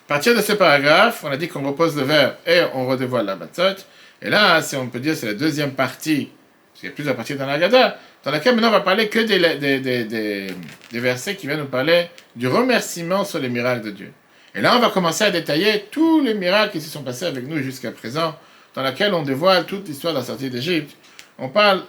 À 0.06 0.08
partir 0.08 0.36
de 0.36 0.40
ce 0.40 0.52
paragraphe, 0.52 1.24
on 1.24 1.32
a 1.32 1.36
dit 1.36 1.48
qu'on 1.48 1.66
repose 1.66 1.96
le 1.96 2.04
verre 2.04 2.36
et 2.46 2.60
on 2.74 2.86
redévoile 2.86 3.26
la 3.26 3.34
matzot. 3.34 3.84
Et 4.24 4.30
là, 4.30 4.62
si 4.62 4.74
on 4.76 4.88
peut 4.88 5.00
dire, 5.00 5.14
c'est 5.14 5.26
la 5.26 5.34
deuxième 5.34 5.72
partie, 5.72 6.30
parce 6.72 6.80
qu'il 6.80 6.88
y 6.88 6.92
a 6.92 6.94
plusieurs 6.94 7.14
parties 7.14 7.34
dans 7.34 7.46
la 7.46 7.58
Gada, 7.58 7.98
dans 8.24 8.30
laquelle 8.30 8.54
maintenant 8.54 8.68
on 8.68 8.72
va 8.72 8.80
parler 8.80 9.08
que 9.10 9.18
des, 9.20 10.98
versets 10.98 11.36
qui 11.36 11.46
viennent 11.46 11.60
nous 11.60 11.66
parler 11.66 12.08
du 12.34 12.48
remerciement 12.48 13.24
sur 13.24 13.38
les 13.38 13.50
miracles 13.50 13.84
de 13.84 13.90
Dieu. 13.90 14.12
Et 14.54 14.62
là, 14.62 14.76
on 14.76 14.80
va 14.80 14.88
commencer 14.88 15.24
à 15.24 15.30
détailler 15.30 15.84
tous 15.90 16.22
les 16.22 16.32
miracles 16.32 16.72
qui 16.72 16.80
se 16.80 16.88
sont 16.88 17.02
passés 17.02 17.26
avec 17.26 17.46
nous 17.46 17.58
jusqu'à 17.58 17.92
présent, 17.92 18.34
dans 18.74 18.82
laquelle 18.82 19.12
on 19.12 19.22
dévoile 19.22 19.66
toute 19.66 19.86
l'histoire 19.86 20.14
de 20.14 20.20
la 20.20 20.24
sortie 20.24 20.48
d'Égypte. 20.48 20.96
On 21.38 21.50
parle 21.50 21.82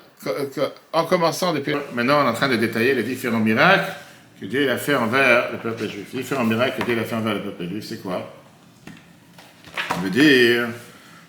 en 0.91 1.05
commençant 1.05 1.53
depuis. 1.53 1.73
Maintenant, 1.93 2.21
on 2.21 2.25
est 2.25 2.29
en 2.29 2.33
train 2.33 2.49
de 2.49 2.57
détailler 2.57 2.95
les 2.95 3.03
différents 3.03 3.39
miracles 3.39 3.93
que 4.41 4.45
Dieu 4.45 4.69
a 4.69 4.77
fait 4.77 4.95
envers 4.95 5.53
le 5.53 5.57
peuple 5.59 5.87
juif. 5.87 6.07
Les 6.11 6.19
différents 6.19 6.43
miracles 6.43 6.81
que 6.81 6.85
Dieu 6.85 6.99
a 6.99 7.05
fait 7.05 7.15
envers 7.15 7.35
le 7.35 7.41
peuple 7.41 7.69
juif, 7.69 7.85
c'est 7.85 8.01
quoi? 8.01 8.29
On 9.95 10.01
veut 10.01 10.09
dire 10.09 10.67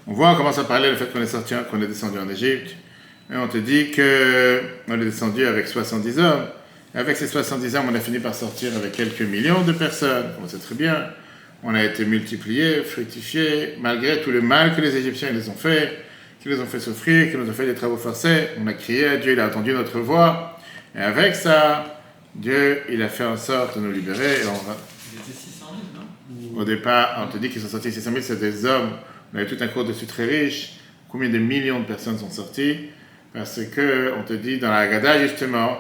on 0.07 0.13
voit, 0.13 0.31
on 0.33 0.37
commence 0.37 0.59
à 0.59 0.65
parler 0.65 0.91
du 0.91 0.97
fait 0.97 1.13
qu'on 1.13 1.21
est, 1.21 1.27
sorti, 1.27 1.55
qu'on 1.71 1.83
est 1.83 1.87
descendu 1.87 2.19
en 2.19 2.29
Égypte. 2.29 2.77
Et 3.33 3.37
on 3.37 3.49
te 3.49 3.59
dit 3.59 3.91
qu'on 3.91 4.95
est 4.95 5.05
descendu 5.05 5.45
avec 5.45 5.67
70 5.67 6.19
hommes. 6.19 6.47
Et 6.95 6.99
avec 6.99 7.17
ces 7.17 7.27
70 7.27 7.75
hommes, 7.75 7.87
on 7.91 7.95
a 7.95 8.01
fini 8.01 8.21
par 8.21 8.35
sortir 8.35 8.71
avec 8.77 8.93
quelques 8.93 9.23
millions 9.23 9.63
de 9.63 9.73
personnes. 9.73 10.27
On 10.43 10.47
sait 10.47 10.59
très 10.59 10.77
bien. 10.77 11.09
On 11.65 11.75
a 11.75 11.83
été 11.83 12.05
multipliés, 12.05 12.83
fructifiés, 12.83 13.75
malgré 13.81 14.23
tout 14.23 14.31
le 14.31 14.41
mal 14.41 14.77
que 14.77 14.81
les 14.81 14.97
Égyptiens 14.97 15.31
les 15.33 15.49
ont 15.49 15.57
fait, 15.57 16.05
qui 16.41 16.49
les 16.49 16.61
ont 16.61 16.67
fait 16.67 16.79
souffrir, 16.79 17.31
qui 17.31 17.37
nous 17.37 17.49
ont 17.49 17.53
fait 17.53 17.67
des 17.67 17.75
travaux 17.75 17.97
forcés. 17.97 18.49
On 18.63 18.67
a 18.69 18.75
crié 18.75 19.09
à 19.09 19.17
Dieu, 19.17 19.33
il 19.33 19.41
a 19.41 19.47
entendu 19.49 19.73
notre 19.73 19.99
voix. 19.99 20.61
Et 20.95 21.01
avec 21.01 21.35
ça, 21.35 22.01
Dieu, 22.35 22.83
il 22.89 23.03
a 23.03 23.09
fait 23.09 23.25
en 23.25 23.37
sorte 23.37 23.77
de 23.77 23.83
nous 23.85 23.91
libérer. 23.91 24.43
Et 24.43 24.47
on 24.47 24.53
va... 24.53 24.77
Ils 25.13 25.19
étaient 25.19 25.37
600 25.37 25.67
000, 25.95 26.55
non? 26.55 26.61
Au 26.61 26.65
départ, 26.65 27.27
on 27.27 27.33
te 27.33 27.39
dit 27.39 27.49
qu'ils 27.51 27.63
sont 27.63 27.69
sortis 27.69 27.91
600 27.91 28.11
000, 28.13 28.23
c'est 28.23 28.39
des 28.39 28.65
hommes. 28.65 28.93
On 29.33 29.39
avait 29.39 29.47
tout 29.47 29.57
un 29.61 29.69
cours 29.69 29.85
dessus 29.85 30.07
très 30.07 30.25
riche. 30.25 30.75
Combien 31.09 31.29
de 31.29 31.39
millions 31.39 31.81
de 31.81 31.85
personnes 31.85 32.19
sont 32.19 32.31
sorties? 32.31 32.91
Parce 33.33 33.61
que 33.65 34.13
on 34.19 34.23
te 34.23 34.33
dit 34.33 34.59
dans 34.59 34.71
la 34.71 34.79
Haggadah, 34.79 35.21
justement, 35.21 35.79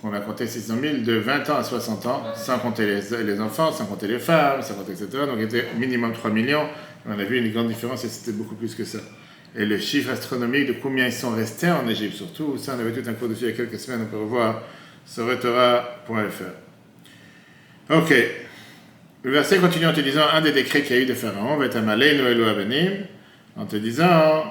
qu'on 0.00 0.12
a 0.12 0.20
compté 0.20 0.46
600 0.46 0.74
000 0.80 0.96
de 0.98 1.14
20 1.14 1.50
ans 1.50 1.56
à 1.56 1.64
60 1.64 2.06
ans, 2.06 2.22
sans 2.34 2.58
compter 2.58 2.86
les, 2.86 3.24
les 3.24 3.40
enfants, 3.40 3.72
sans 3.72 3.86
compter 3.86 4.06
les 4.06 4.18
femmes, 4.18 4.62
sans 4.62 4.74
compter 4.74 4.92
etc. 4.92 5.08
Donc 5.26 5.36
il 5.38 5.44
était 5.44 5.66
minimum 5.78 6.12
3 6.12 6.30
millions. 6.30 6.66
On 7.06 7.18
a 7.18 7.24
vu 7.24 7.38
une 7.38 7.52
grande 7.52 7.68
différence 7.68 8.04
et 8.04 8.08
c'était 8.08 8.36
beaucoup 8.36 8.54
plus 8.54 8.74
que 8.74 8.84
ça. 8.84 8.98
Et 9.56 9.64
le 9.64 9.78
chiffre 9.78 10.10
astronomique 10.10 10.68
de 10.68 10.74
combien 10.74 11.06
ils 11.06 11.12
sont 11.12 11.30
restés 11.30 11.70
en 11.70 11.88
Égypte, 11.88 12.14
surtout, 12.14 12.56
ça 12.56 12.74
on 12.76 12.80
avait 12.80 12.92
tout 12.92 13.08
un 13.08 13.14
cours 13.14 13.28
dessus 13.28 13.44
il 13.44 13.50
y 13.50 13.52
a 13.52 13.56
quelques 13.56 13.80
semaines, 13.80 14.02
on 14.02 14.10
peut 14.10 14.22
revoir 14.22 14.62
sur 15.04 15.26
Torah.fr. 15.40 16.44
Ok. 17.90 18.14
Le 19.22 19.32
verset 19.32 19.58
continue 19.58 19.86
en 19.86 19.92
te 19.92 20.00
disant 20.00 20.22
un 20.32 20.40
des 20.40 20.52
décrets 20.52 20.82
qu'il 20.82 20.96
y 20.96 20.98
a 20.98 21.02
eu 21.02 21.06
de 21.06 21.12
Pharaon 21.12 21.58
va 21.58 21.66
être 21.66 21.76
en 23.56 23.66
te 23.66 23.76
disant 23.76 24.44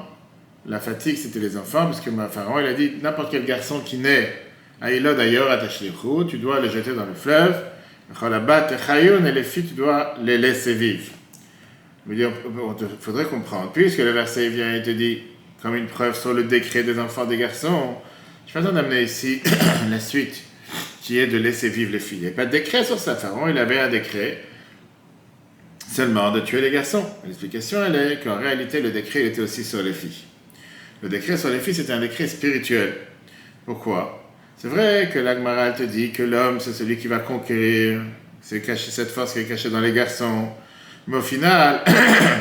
la 0.67 0.79
fatigue 0.79 1.17
c'était 1.17 1.39
les 1.39 1.57
enfants, 1.57 1.85
parce 1.85 1.99
que 1.99 2.11
Pharaon 2.29 2.59
il 2.59 2.67
a 2.67 2.73
dit 2.73 2.91
n'importe 3.01 3.31
quel 3.31 3.45
garçon 3.45 3.79
qui 3.79 3.97
naît 3.97 4.31
à 4.79 4.91
Ilo 4.91 5.15
d'ailleurs, 5.15 5.49
attaché 5.49 5.91
tu 6.29 6.37
dois 6.37 6.59
les 6.59 6.69
jeter 6.69 6.93
dans 6.93 7.05
le 7.05 7.15
fleuve, 7.15 7.55
et 8.11 9.31
les 9.31 9.43
filles 9.43 9.65
tu 9.65 9.73
dois 9.73 10.13
les 10.23 10.37
laisser 10.37 10.75
vivre. 10.75 11.11
Il 12.07 12.29
faudrait 12.99 13.25
comprendre, 13.25 13.71
puisque 13.73 13.99
le 13.99 14.11
verset 14.11 14.49
vient 14.49 14.75
et 14.75 14.83
te 14.83 14.91
dit 14.91 15.23
comme 15.63 15.75
une 15.75 15.87
preuve 15.87 16.15
sur 16.15 16.33
le 16.33 16.43
décret 16.43 16.83
des 16.83 16.99
enfants 16.99 17.25
des 17.25 17.37
garçons, 17.37 17.95
je 18.45 18.57
vais 18.57 18.71
d'amener 18.71 19.01
ici 19.01 19.41
la 19.89 19.99
suite 19.99 20.43
qui 21.01 21.17
est 21.17 21.27
de 21.27 21.37
laisser 21.37 21.69
vivre 21.69 21.91
les 21.91 21.99
filles. 21.99 22.19
Il 22.19 22.25
n'y 22.25 22.27
a 22.27 22.35
pas 22.35 22.45
de 22.45 22.51
décret 22.51 22.83
sur 22.83 22.99
ça. 22.99 23.15
Pharaon, 23.15 23.47
il 23.47 23.57
avait 23.57 23.79
un 23.79 23.89
décret 23.89 24.43
seulement 25.89 26.31
de 26.31 26.41
tuer 26.41 26.61
les 26.61 26.71
garçons. 26.71 27.05
L'explication, 27.25 27.83
elle 27.83 27.95
est 27.95 28.23
qu'en 28.23 28.37
réalité, 28.37 28.81
le 28.81 28.91
décret, 28.91 29.25
était 29.25 29.41
aussi 29.41 29.63
sur 29.63 29.81
les 29.81 29.93
filles. 29.93 30.23
Le 31.01 31.09
décret 31.09 31.37
sur 31.37 31.49
les 31.49 31.59
filles, 31.59 31.75
c'était 31.75 31.93
un 31.93 31.99
décret 31.99 32.27
spirituel. 32.27 32.93
Pourquoi? 33.65 34.23
C'est 34.57 34.67
vrai 34.67 35.09
que 35.11 35.19
l'Agmaral 35.19 35.75
te 35.75 35.83
dit 35.83 36.11
que 36.11 36.23
l'homme, 36.23 36.59
c'est 36.59 36.73
celui 36.73 36.97
qui 36.97 37.07
va 37.07 37.19
conquérir, 37.19 38.01
c'est 38.41 38.61
caché 38.61 38.91
cette 38.91 39.09
force 39.09 39.33
qui 39.33 39.39
est 39.39 39.45
cachée 39.45 39.69
dans 39.69 39.79
les 39.79 39.93
garçons. 39.93 40.49
Mais 41.07 41.17
au 41.17 41.21
final, 41.21 41.81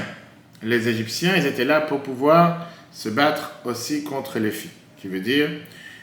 les 0.62 0.88
Égyptiens, 0.88 1.36
ils 1.36 1.46
étaient 1.46 1.64
là 1.64 1.80
pour 1.80 2.03
pouvoir 2.03 2.68
se 2.92 3.09
battre 3.09 3.53
aussi 3.64 4.05
contre 4.05 4.38
les 4.38 4.51
filles. 4.51 4.70
Qui 5.01 5.09
veut 5.09 5.20
dire, 5.20 5.49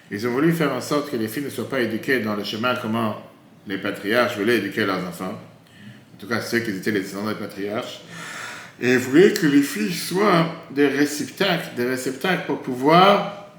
ils 0.09 0.25
ont 0.25 0.31
voulu 0.31 0.53
faire 0.53 0.73
en 0.73 0.81
sorte 0.81 1.11
que 1.11 1.17
les 1.17 1.27
filles 1.27 1.43
ne 1.43 1.49
soient 1.49 1.69
pas 1.69 1.81
éduquées 1.81 2.21
dans 2.21 2.35
le 2.35 2.43
chemin 2.43 2.75
comment 2.75 3.21
les 3.67 3.77
patriarches 3.77 4.37
voulaient 4.37 4.57
éduquer 4.57 4.85
leurs 4.85 5.05
enfants 5.05 5.33
en 5.33 5.54
tout 6.25 6.33
cas 6.33 6.41
ceux 6.41 6.59
qui 6.59 6.71
étaient 6.71 6.91
les 6.91 7.01
descendants 7.01 7.29
des 7.29 7.35
patriarches, 7.35 8.01
et 8.81 8.97
voulaient 8.97 9.33
que 9.33 9.45
les 9.45 9.61
filles 9.61 9.93
soient 9.93 10.53
des 10.71 10.87
réceptacles, 10.87 11.75
des 11.77 11.85
réceptacles 11.85 12.45
pour 12.45 12.61
pouvoir 12.61 13.51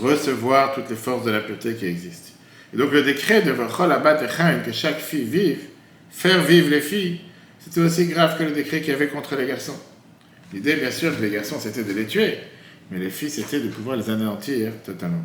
recevoir 0.00 0.74
toutes 0.74 0.90
les 0.90 0.96
forces 0.96 1.24
de 1.24 1.30
la 1.30 1.40
pureté 1.40 1.74
qui 1.74 1.86
existent. 1.86 2.32
Et 2.74 2.76
donc 2.76 2.92
le 2.92 3.02
décret 3.02 3.42
de 3.42 3.52
que 4.64 4.72
chaque 4.72 4.98
fille 4.98 5.24
vive, 5.24 5.60
faire 6.10 6.42
vivre 6.42 6.70
les 6.70 6.80
filles, 6.80 7.20
c'était 7.60 7.80
aussi 7.80 8.06
grave 8.06 8.36
que 8.38 8.44
le 8.44 8.50
décret 8.50 8.80
qu'il 8.80 8.90
y 8.90 8.96
avait 8.96 9.08
contre 9.08 9.36
les 9.36 9.46
garçons. 9.46 9.78
L'idée, 10.52 10.76
bien 10.76 10.90
sûr, 10.90 11.16
que 11.16 11.22
les 11.22 11.30
garçons, 11.30 11.56
c'était 11.58 11.82
de 11.82 11.92
les 11.92 12.06
tuer, 12.06 12.38
mais 12.90 12.98
les 12.98 13.10
filles, 13.10 13.30
c'était 13.30 13.60
de 13.60 13.68
pouvoir 13.68 13.96
les 13.96 14.10
anéantir 14.10 14.72
totalement. 14.84 15.24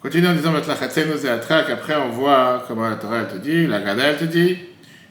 Continuons 0.00 0.30
en 0.30 0.34
disant, 0.34 0.54
après 0.54 1.96
on 1.96 2.10
voit 2.10 2.64
comment 2.68 2.88
la 2.88 2.96
Torah 2.96 3.24
te 3.24 3.38
dit, 3.38 3.66
la 3.66 3.80
Gada 3.80 4.04
elle 4.04 4.18
te 4.18 4.24
dit, 4.24 4.58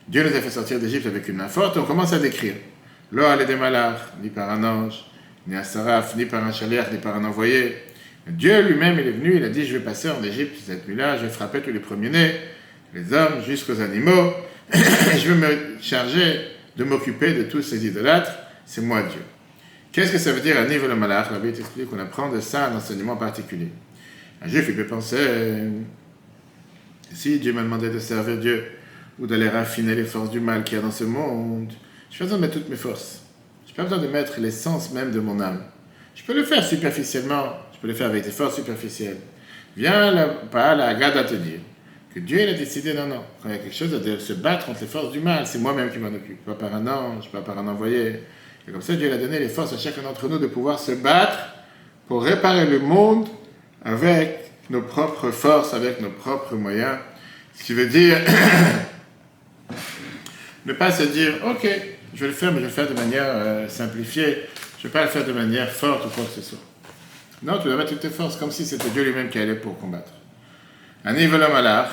Dieu 0.08 0.24
les 0.24 0.36
a 0.36 0.42
fait 0.42 0.50
sortir 0.50 0.80
d'Égypte 0.80 1.06
avec 1.06 1.28
une 1.30 1.38
main 1.38 1.48
forte, 1.48 1.78
on 1.78 1.84
commence 1.84 2.14
à 2.14 2.20
décrire. 2.20 2.56
L'eau 3.12 3.26
allait 3.26 3.46
des 3.46 3.56
malach, 3.56 4.00
ni 4.22 4.30
par 4.30 4.50
un 4.50 4.64
ange, 4.64 5.06
ni 5.48 5.56
un 5.56 5.64
saraf, 5.64 6.16
ni 6.16 6.26
par 6.26 6.44
un 6.44 6.52
chalier, 6.52 6.82
ni 6.92 6.98
par 6.98 7.16
un 7.16 7.24
envoyé. 7.24 7.76
Dieu 8.28 8.62
lui-même, 8.62 8.98
il 9.00 9.08
est 9.08 9.12
venu, 9.12 9.36
il 9.38 9.44
a 9.44 9.50
dit, 9.50 9.66
je 9.66 9.78
vais 9.78 9.84
passer 9.84 10.10
en 10.10 10.22
Égypte 10.24 10.58
cette 10.66 10.88
nuit-là, 10.88 11.18
je 11.18 11.24
vais 11.24 11.30
frapper 11.30 11.62
tous 11.62 11.72
les 11.72 11.80
premiers-nés, 11.80 12.32
les 12.94 13.14
hommes 13.14 13.44
jusqu'aux 13.46 13.82
animaux, 13.82 14.34
je 14.74 15.32
vais 15.32 15.36
me 15.36 15.82
charger 15.82 16.48
de 16.76 16.84
m'occuper 16.84 17.34
de 17.34 17.44
tous 17.44 17.62
ces 17.62 17.86
idolâtres, 17.86 18.32
c'est 18.66 18.82
moi 18.82 19.04
Dieu. 19.04 19.22
Qu'est-ce 19.92 20.12
que 20.12 20.18
ça 20.18 20.32
veut 20.32 20.42
dire 20.42 20.58
à 20.58 20.66
niveau 20.66 20.88
le 20.88 20.96
malach? 20.96 21.32
La 21.32 21.40
Bible 21.40 21.58
explique 21.60 21.90
qu'on 21.90 22.00
apprend 22.00 22.32
de 22.32 22.40
ça 22.40 22.68
un 22.68 22.76
enseignement 22.76 23.16
particulier. 23.16 23.70
Un 24.42 24.48
juif, 24.48 24.66
il 24.68 24.76
peut 24.76 24.88
penser, 24.88 25.18
si 27.14 27.40
Dieu 27.40 27.54
m'a 27.54 27.62
demandé 27.62 27.90
de 27.90 28.00
servir 28.00 28.38
Dieu, 28.38 28.66
ou 29.20 29.28
d'aller 29.28 29.50
raffiner 29.50 29.96
les 29.96 30.04
forces 30.04 30.30
du 30.30 30.40
mal 30.40 30.64
qu'il 30.64 30.78
y 30.78 30.80
a 30.80 30.84
dans 30.84 30.92
ce 30.92 31.04
monde. 31.04 31.72
Je 32.10 32.16
n'ai 32.16 32.20
pas 32.20 32.24
besoin 32.26 32.38
de 32.38 32.42
mettre 32.42 32.54
toutes 32.54 32.70
mes 32.70 32.76
forces. 32.76 33.22
Je 33.66 33.72
n'ai 33.72 33.76
pas 33.76 33.84
besoin 33.84 34.00
de 34.00 34.08
mettre 34.08 34.40
l'essence 34.40 34.92
même 34.92 35.12
de 35.12 35.20
mon 35.20 35.40
âme. 35.40 35.64
Je 36.16 36.24
peux 36.24 36.34
le 36.34 36.44
faire 36.44 36.64
superficiellement, 36.64 37.54
je 37.74 37.80
peux 37.80 37.88
le 37.88 37.94
faire 37.94 38.08
avec 38.08 38.24
des 38.24 38.32
forces 38.32 38.56
superficielles. 38.56 39.18
Viens 39.76 40.12
là, 40.12 40.28
pas 40.52 40.76
la 40.76 40.94
garde 40.94 41.18
à 41.18 41.24
te 41.24 41.34
dire 41.34 41.60
que 42.14 42.20
Dieu 42.20 42.42
il 42.42 42.50
a 42.50 42.54
décidé, 42.54 42.94
non, 42.94 43.08
non, 43.08 43.24
quand 43.42 43.50
il 43.50 43.56
y 43.56 43.56
a 43.56 43.58
quelque 43.58 43.76
chose 43.76 43.94
à 43.94 44.20
se 44.20 44.34
battre 44.34 44.68
contre 44.68 44.82
les 44.82 44.88
forces 44.88 45.12
du 45.12 45.20
mal, 45.20 45.48
c'est 45.48 45.58
moi-même 45.58 45.90
qui 45.90 45.98
m'en 45.98 46.10
occupe, 46.10 46.46
pas 46.46 46.54
par 46.54 46.76
un 46.76 46.86
ange, 46.86 47.32
pas 47.32 47.42
par 47.42 47.58
un 47.58 47.68
envoyé. 47.68 48.20
Et 48.68 48.72
comme 48.72 48.82
ça, 48.82 48.94
Dieu 48.94 49.12
a 49.12 49.18
donné 49.18 49.40
les 49.40 49.50
forces 49.50 49.74
à 49.74 49.78
chacun 49.78 50.04
d'entre 50.04 50.30
nous 50.30 50.38
de 50.38 50.48
pouvoir 50.48 50.80
se 50.80 50.92
battre 50.92 51.40
pour 52.08 52.24
réparer 52.24 52.68
le 52.68 52.80
monde 52.80 53.28
avec 53.84 54.52
nos 54.70 54.82
propres 54.82 55.32
forces, 55.32 55.74
avec 55.74 56.02
nos 56.02 56.12
propres 56.12 56.56
moyens. 56.56 56.98
Ce 57.56 57.64
qui 57.64 57.74
veut 57.74 57.88
dire 57.88 58.18
Ne 60.66 60.74
pas 60.74 60.92
se 60.92 61.04
dire, 61.04 61.34
ok, 61.46 61.68
je 62.14 62.20
vais 62.22 62.28
le 62.28 62.34
faire, 62.34 62.52
mais 62.52 62.60
je 62.60 62.66
vais 62.66 62.68
le 62.68 62.74
faire 62.74 62.90
de 62.90 62.94
manière 62.94 63.26
euh, 63.26 63.68
simplifiée. 63.68 64.44
Je 64.80 64.88
ne 64.88 64.92
vais 64.92 65.00
pas 65.00 65.04
le 65.04 65.10
faire 65.10 65.26
de 65.26 65.34
manière 65.34 65.70
forte 65.70 66.06
ou 66.06 66.10
quoi 66.10 66.24
que 66.24 66.42
ce 66.42 66.42
soit. 66.42 66.60
Non, 67.42 67.58
tu 67.58 67.68
dois 67.68 67.76
mettre 67.76 67.90
toutes 67.90 68.00
tes 68.00 68.10
forces, 68.10 68.38
comme 68.38 68.52
si 68.52 68.66
c'était 68.66 68.90
Dieu 68.90 69.04
lui-même 69.04 69.30
qui 69.30 69.40
allait 69.40 69.56
pour 69.56 69.78
combattre. 69.78 70.12
Un 71.04 71.14
niveau 71.14 71.38
malach, 71.38 71.90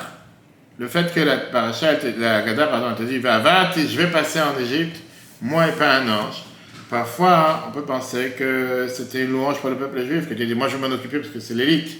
le 0.77 0.87
fait 0.87 1.13
que 1.13 1.19
la 1.19 1.37
paracha, 1.37 1.93
la 2.17 2.41
Gada, 2.41 2.67
pardon, 2.67 2.95
te 2.95 3.03
dit, 3.03 3.17
va, 3.17 3.39
va, 3.39 3.69
je 3.75 3.97
vais 3.97 4.07
passer 4.07 4.39
en 4.39 4.57
Égypte, 4.57 5.01
moi 5.41 5.67
et 5.67 5.73
pas 5.73 5.97
un 5.97 6.09
ange. 6.09 6.43
Parfois, 6.89 7.65
on 7.67 7.71
peut 7.71 7.83
penser 7.83 8.33
que 8.37 8.87
c'était 8.89 9.23
une 9.23 9.31
louange 9.31 9.59
pour 9.59 9.69
le 9.69 9.75
peuple 9.75 10.05
juif, 10.05 10.29
que 10.29 10.33
tu 10.33 10.45
dis, 10.45 10.55
moi 10.55 10.69
je 10.69 10.77
vais 10.77 10.87
m'en 10.87 10.93
occuper 10.93 11.19
parce 11.19 11.33
que 11.33 11.39
c'est 11.39 11.53
l'élite. 11.53 11.99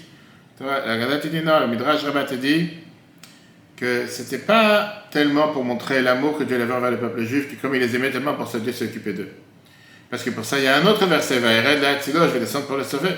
La 0.60 0.96
Gada 0.98 1.18
te 1.18 1.28
dit 1.28 1.42
non, 1.42 1.60
le 1.60 1.66
Midrash 1.66 2.02
Rabbah 2.02 2.24
te 2.24 2.34
dit, 2.34 2.70
que 3.82 4.06
c'était 4.06 4.38
pas 4.38 5.06
tellement 5.10 5.48
pour 5.48 5.64
montrer 5.64 6.02
l'amour 6.02 6.38
que 6.38 6.44
Dieu 6.44 6.54
avait 6.54 6.72
envers 6.72 6.92
le 6.92 6.98
peuple 6.98 7.24
juif, 7.24 7.50
que 7.50 7.60
comme 7.60 7.74
il 7.74 7.80
les 7.80 7.96
aimait 7.96 8.12
tellement 8.12 8.34
pour 8.34 8.46
ça, 8.46 8.60
Dieu 8.60 8.72
s'occupait 8.72 9.12
d'eux. 9.12 9.30
Parce 10.08 10.22
que 10.22 10.30
pour 10.30 10.44
ça, 10.44 10.60
il 10.60 10.64
y 10.66 10.68
a 10.68 10.76
un 10.76 10.86
autre 10.86 11.04
verset, 11.06 11.40
je 11.40 12.32
vais 12.32 12.38
descendre 12.38 12.66
pour 12.66 12.76
le 12.76 12.84
sauver. 12.84 13.10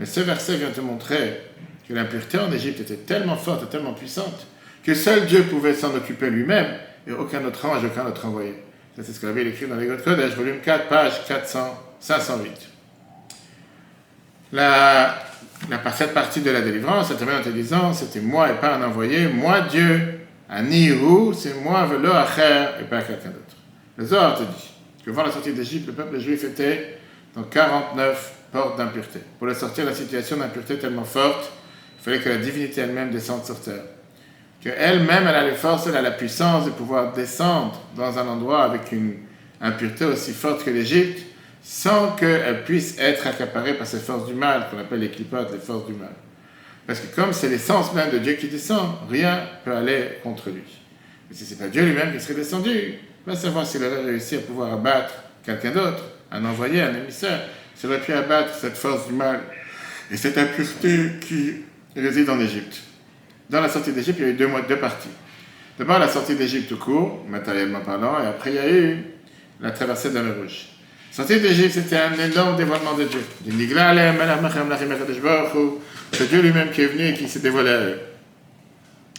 Mais 0.00 0.04
ce 0.04 0.18
verset 0.18 0.56
vient 0.56 0.70
te 0.70 0.80
montrer 0.80 1.40
que 1.88 1.94
l'impureté 1.94 2.40
en 2.40 2.50
Égypte 2.50 2.80
était 2.80 2.96
tellement 2.96 3.36
forte 3.36 3.62
et 3.62 3.66
tellement 3.66 3.92
puissante 3.92 4.48
que 4.82 4.94
seul 4.94 5.26
Dieu 5.26 5.44
pouvait 5.44 5.74
s'en 5.74 5.94
occuper 5.94 6.28
lui-même 6.28 6.74
et 7.06 7.12
aucun 7.12 7.44
autre 7.44 7.64
ange, 7.64 7.84
aucun 7.84 8.04
autre 8.04 8.26
envoyé. 8.26 8.64
C'est 8.96 9.12
ce 9.12 9.20
que 9.20 9.28
avait 9.28 9.46
écrit 9.46 9.68
dans 9.68 9.76
les 9.76 9.86
de 9.86 9.94
Kodesh, 9.94 10.34
volume 10.34 10.58
4, 10.58 10.88
page 10.88 11.24
400, 11.28 11.80
508. 12.00 12.50
La 14.52 15.23
la, 15.70 15.92
cette 15.92 16.14
partie 16.14 16.40
de 16.40 16.50
la 16.50 16.60
délivrance, 16.60 17.08
ça 17.08 17.14
termine 17.14 17.36
en 17.36 17.42
te 17.42 17.48
disant, 17.48 17.92
c'était 17.92 18.20
moi 18.20 18.50
et 18.50 18.54
pas 18.54 18.74
un 18.74 18.82
envoyé, 18.82 19.28
moi 19.28 19.62
Dieu, 19.62 20.20
un 20.48 20.62
Nihou, 20.62 21.32
c'est 21.32 21.54
moi, 21.62 21.86
velo 21.86 22.12
acher, 22.12 22.80
et 22.80 22.84
pas 22.84 23.02
quelqu'un 23.02 23.30
d'autre. 23.30 23.56
Le 23.96 24.04
Zohar 24.04 24.36
te 24.36 24.42
dit 24.42 24.72
que 25.04 25.10
avant 25.10 25.24
la 25.24 25.32
sortie 25.32 25.52
d'Égypte, 25.52 25.86
le 25.86 25.92
peuple 25.92 26.18
juif 26.18 26.44
était 26.44 26.98
dans 27.34 27.42
49 27.42 28.32
portes 28.52 28.78
d'impureté. 28.78 29.20
Pour 29.38 29.46
le 29.46 29.54
sortir 29.54 29.84
de 29.84 29.90
la 29.90 29.94
situation 29.94 30.36
d'impureté 30.36 30.78
tellement 30.78 31.04
forte, 31.04 31.50
il 31.98 32.04
fallait 32.04 32.20
que 32.20 32.28
la 32.28 32.36
divinité 32.36 32.82
elle-même 32.82 33.10
descende 33.10 33.44
sur 33.44 33.60
terre. 33.60 33.84
Qu'elle-même, 34.60 35.26
elle 35.26 35.34
a 35.34 35.44
les 35.44 35.56
forces, 35.56 35.86
elle 35.86 35.96
a 35.96 36.02
la 36.02 36.10
puissance 36.10 36.64
de 36.64 36.70
pouvoir 36.70 37.12
descendre 37.12 37.80
dans 37.96 38.18
un 38.18 38.26
endroit 38.26 38.62
avec 38.64 38.92
une 38.92 39.14
impureté 39.60 40.04
aussi 40.04 40.32
forte 40.32 40.64
que 40.64 40.70
l'Égypte, 40.70 41.22
sans 41.64 42.12
qu'elle 42.12 42.62
puisse 42.64 42.98
être 42.98 43.26
accaparée 43.26 43.72
par 43.72 43.86
ces 43.86 43.98
forces 43.98 44.26
du 44.26 44.34
mal, 44.34 44.68
qu'on 44.70 44.78
appelle 44.78 45.00
les 45.00 45.10
clipotes, 45.10 45.50
les 45.50 45.58
forces 45.58 45.86
du 45.86 45.94
mal. 45.94 46.12
Parce 46.86 47.00
que 47.00 47.06
comme 47.16 47.32
c'est 47.32 47.48
l'essence 47.48 47.94
même 47.94 48.10
de 48.10 48.18
Dieu 48.18 48.34
qui 48.34 48.48
descend, 48.48 48.96
rien 49.08 49.36
ne 49.36 49.64
peut 49.64 49.74
aller 49.74 50.18
contre 50.22 50.50
lui. 50.50 50.62
Et 51.30 51.34
si 51.34 51.46
ce 51.46 51.54
n'est 51.54 51.60
pas 51.60 51.68
Dieu 51.68 51.82
lui-même 51.82 52.12
qui 52.12 52.20
serait 52.20 52.34
descendu, 52.34 52.96
va 53.26 53.34
savoir 53.34 53.66
s'il 53.66 53.82
aurait 53.82 54.04
réussi 54.04 54.36
à 54.36 54.40
pouvoir 54.40 54.74
abattre 54.74 55.14
quelqu'un 55.42 55.70
d'autre, 55.70 56.04
un 56.30 56.44
envoyé, 56.44 56.82
un 56.82 56.94
émissaire, 56.94 57.40
s'il 57.74 57.88
aurait 57.88 58.02
pu 58.02 58.12
abattre 58.12 58.52
cette 58.54 58.76
force 58.76 59.06
du 59.06 59.14
mal 59.14 59.40
et 60.10 60.18
cette 60.18 60.36
impureté 60.36 61.12
qui 61.22 61.62
réside 61.96 62.28
en 62.28 62.40
Égypte. 62.40 62.82
Dans 63.48 63.62
la 63.62 63.70
sortie 63.70 63.92
d'Égypte, 63.92 64.18
il 64.18 64.26
y 64.26 64.28
a 64.28 64.32
eu 64.32 64.34
deux, 64.34 64.50
deux 64.68 64.78
parties. 64.78 65.08
D'abord 65.78 65.98
la 65.98 66.08
sortie 66.08 66.34
d'Égypte 66.34 66.68
tout 66.68 66.76
court, 66.76 67.24
matériellement 67.26 67.80
parlant, 67.80 68.22
et 68.22 68.26
après 68.26 68.50
il 68.50 68.56
y 68.56 68.58
a 68.58 68.70
eu 68.70 68.98
la 69.62 69.70
traversée 69.70 70.10
de 70.10 70.16
la 70.16 70.22
mer 70.22 70.36
Rouge. 70.36 70.73
Sortir 71.14 71.40
d'Égypte, 71.40 71.74
c'était 71.74 71.96
un 71.96 72.12
énorme 72.14 72.56
dévoilement 72.56 72.94
de 72.94 73.04
Dieu. 73.04 73.20
C'est 76.12 76.28
Dieu 76.28 76.42
lui-même 76.42 76.72
qui 76.72 76.80
est 76.80 76.86
venu 76.86 77.06
et 77.06 77.14
qui 77.14 77.28
s'est 77.28 77.38
dévoilé 77.38 77.70
à. 77.70 77.80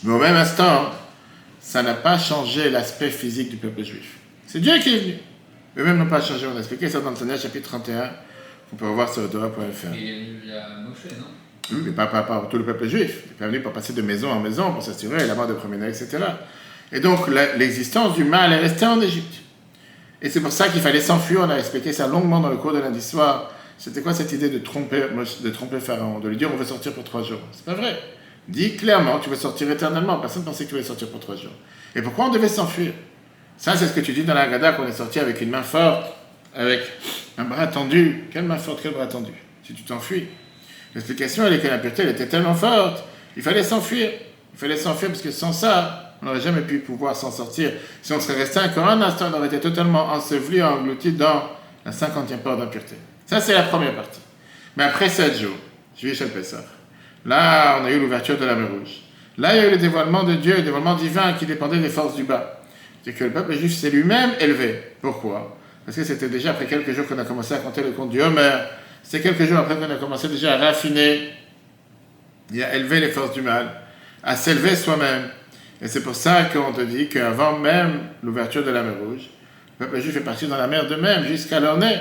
Mais 0.04 0.12
au 0.12 0.20
même 0.20 0.36
instant, 0.36 0.92
ça 1.62 1.82
n'a 1.84 1.94
pas 1.94 2.18
changé 2.18 2.70
l'aspect 2.70 3.10
physique 3.10 3.50
du 3.50 3.56
peuple 3.56 3.86
juif. 3.86 4.18
C'est 4.46 4.60
Dieu 4.60 4.78
qui 4.80 4.94
est 4.94 5.00
venu. 5.00 5.14
Eux-mêmes 5.78 5.98
n'ont 5.98 6.10
pas 6.10 6.20
changé. 6.20 6.46
On 6.54 6.58
a 6.58 6.60
expliqué 6.60 6.90
ça 6.90 7.00
dans 7.00 7.12
le 7.12 7.16
Tania, 7.16 7.38
chapitre 7.38 7.70
31, 7.70 8.12
qu'on 8.70 8.76
peut 8.76 8.90
revoir 8.90 9.14
sur 9.14 9.30
Torah.fr. 9.30 9.96
Il 9.96 10.10
est 10.10 10.14
venu 10.16 10.40
via 10.44 10.68
Moshe, 10.86 11.18
non 11.18 11.28
Oui, 11.72 11.82
mais 11.86 11.92
pas 11.94 12.08
par 12.08 12.50
tout 12.50 12.58
le 12.58 12.66
peuple 12.66 12.90
juif. 12.90 13.22
Il 13.24 13.30
n'est 13.30 13.36
pas 13.40 13.48
venu 13.48 13.62
pour 13.62 13.72
passer 13.72 13.94
de 13.94 14.02
maison 14.02 14.30
en 14.32 14.42
maison, 14.42 14.74
pour 14.74 14.84
s'assurer 14.84 15.26
la 15.26 15.34
mort 15.34 15.48
de 15.48 15.54
promener, 15.54 15.88
etc. 15.88 16.18
Et 16.92 17.00
donc, 17.00 17.30
l'existence 17.58 18.16
du 18.16 18.26
mal 18.26 18.52
est 18.52 18.60
restée 18.60 18.86
en 18.86 19.00
Égypte. 19.00 19.45
Et 20.22 20.30
c'est 20.30 20.42
pour 20.42 20.52
ça 20.52 20.70
qu'il 20.70 20.82
fallait 20.82 21.02
s'enfuir. 21.02 21.42
On 21.42 21.50
a 21.50 21.58
expliqué 21.58 21.94
ça 21.94 22.08
longuement 22.08 22.40
dans 22.40 22.50
le 22.50 22.58
cours 22.58 22.74
de 22.74 22.80
lundi 22.80 23.02
soir. 23.02 23.52
C'était 23.78 24.02
quoi 24.02 24.14
cette 24.14 24.32
idée 24.32 24.50
de 24.50 24.60
tromper, 24.60 25.04
de 25.42 25.50
tromper 25.50 25.80
Pharaon 25.80 26.20
De 26.20 26.30
lui 26.30 26.38
dire 26.38 26.50
on 26.54 26.58
veut 26.58 26.66
sortir 26.66 26.94
pour 26.94 27.04
trois 27.04 27.24
jours? 27.24 27.40
C'est 27.52 27.66
pas 27.66 27.74
vrai. 27.74 27.98
Dis 28.48 28.76
clairement, 28.76 29.20
tu 29.20 29.30
veux 29.30 29.36
sortir 29.36 29.70
éternellement. 29.70 30.20
Personne 30.20 30.44
ne 30.44 30.48
pensait 30.48 30.64
que 30.64 30.70
tu 30.70 30.76
voulais 30.76 30.88
sortir 30.88 31.10
pour 31.10 31.20
trois 31.20 31.36
jours. 31.36 31.52
Et 31.96 32.02
pourquoi 32.02 32.26
on 32.26 32.30
devait 32.30 32.48
s'enfuir? 32.48 32.94
Ça, 33.58 33.76
c'est 33.76 33.88
ce 33.88 33.94
que 33.94 34.02
tu 34.02 34.14
dis 34.14 34.24
dans 34.24 34.34
la 34.34 34.42
Haggadah, 34.42 34.74
qu'on 34.74 34.88
est 34.88 34.92
sorti 34.92 35.20
avec 35.20 35.42
une 35.42 35.50
main 35.50 35.64
forte, 35.64 36.14
avec 36.54 36.82
un 37.38 37.46
bras 37.46 37.68
tendu. 37.68 38.26
Quelle 38.32 38.44
main 38.44 38.58
forte, 38.58 38.80
quel 38.84 38.94
bras 38.94 39.08
tendu? 39.08 39.32
Si 39.64 39.74
tu 39.74 39.84
t'enfuis. 39.84 40.28
L'explication, 40.94 41.46
elle 41.46 41.54
est 41.54 41.60
que 41.60 41.68
la 41.68 41.78
pureté, 41.78 42.04
elle 42.04 42.10
était 42.10 42.28
tellement 42.28 42.54
forte, 42.54 43.04
il 43.36 43.44
fallait 43.44 43.64
s'enfuir. 43.64 44.12
Il 44.54 44.60
fallait 44.60 44.78
s'enfuir 44.78 45.10
parce 45.10 45.22
que 45.22 45.32
sans 45.32 45.52
ça, 45.52 46.05
on 46.26 46.30
n'aurait 46.30 46.42
jamais 46.42 46.62
pu 46.62 46.80
pouvoir 46.80 47.16
s'en 47.16 47.30
sortir. 47.30 47.72
Si 48.02 48.12
on 48.12 48.20
serait 48.20 48.40
resté 48.40 48.60
encore 48.60 48.88
un 48.88 49.00
instant, 49.00 49.30
on 49.32 49.38
aurait 49.38 49.46
été 49.46 49.60
totalement 49.60 50.08
enseveli, 50.08 50.60
englouti 50.64 51.12
dans 51.12 51.44
la 51.86 51.92
cinquantième 51.92 52.40
part 52.40 52.58
d'impureté. 52.58 52.96
Ça, 53.28 53.40
c'est 53.40 53.54
la 53.54 53.62
première 53.62 53.96
partie. 53.96 54.22
Mais 54.76 54.86
après 54.86 55.08
sept 55.08 55.38
jours, 55.38 55.56
chez 55.96 56.10
le 56.10 56.30
Pessah, 56.32 56.66
là, 57.28 57.78
on 57.80 57.86
a 57.86 57.92
eu 57.92 58.00
l'ouverture 58.00 58.40
de 58.40 58.46
la 58.46 58.56
mer 58.56 58.70
Rouge. 58.72 59.02
Là, 59.38 59.56
il 59.56 59.62
y 59.62 59.66
a 59.66 59.68
eu 59.68 59.72
le 59.72 59.78
dévoilement 59.78 60.24
de 60.24 60.34
Dieu, 60.34 60.56
le 60.56 60.64
dévoilement 60.64 60.96
divin 60.96 61.34
qui 61.34 61.46
dépendait 61.46 61.78
des 61.78 61.90
forces 61.90 62.16
du 62.16 62.24
bas. 62.24 62.60
C'est 63.04 63.14
que 63.14 63.26
le 63.26 63.30
peuple 63.30 63.54
juif 63.54 63.76
s'est 63.76 63.92
lui-même 63.92 64.32
élevé. 64.40 64.82
Pourquoi? 65.02 65.56
Parce 65.86 65.96
que 65.96 66.04
c'était 66.04 66.30
déjà 66.30 66.52
après 66.52 66.66
quelques 66.66 66.92
jours 66.92 67.06
qu'on 67.08 67.20
a 67.20 67.26
commencé 67.26 67.54
à 67.54 67.58
compter 67.58 67.84
le 67.84 67.92
compte 67.92 68.10
du 68.10 68.20
Homer. 68.20 68.64
C'est 69.04 69.22
quelques 69.22 69.46
jours 69.46 69.60
après 69.60 69.76
qu'on 69.76 69.94
a 69.94 69.98
commencé 69.98 70.28
déjà 70.28 70.56
à 70.56 70.58
raffiner 70.58 71.30
et 72.52 72.64
à 72.64 72.76
élever 72.76 73.00
les 73.00 73.10
forces 73.10 73.34
du 73.34 73.44
mal, 73.44 73.70
à 74.24 74.36
s'élever 74.36 74.76
soi-même. 74.76 75.30
Et 75.86 75.88
c'est 75.88 76.02
pour 76.02 76.16
ça 76.16 76.46
qu'on 76.46 76.74
te 76.74 76.82
dit 76.82 77.10
qu'avant 77.10 77.60
même 77.60 78.00
l'ouverture 78.24 78.66
de 78.66 78.72
la 78.72 78.82
mer 78.82 78.96
Rouge, 79.00 79.30
le 79.80 79.86
peuple 79.86 80.02
juif 80.02 80.18
est 80.18 80.22
parti 80.22 80.48
dans 80.48 80.58
la 80.58 80.66
mer 80.66 80.88
de 80.88 80.96
même 80.96 81.24
jusqu'à 81.26 81.60
leur 81.60 81.78
nez. 81.78 82.00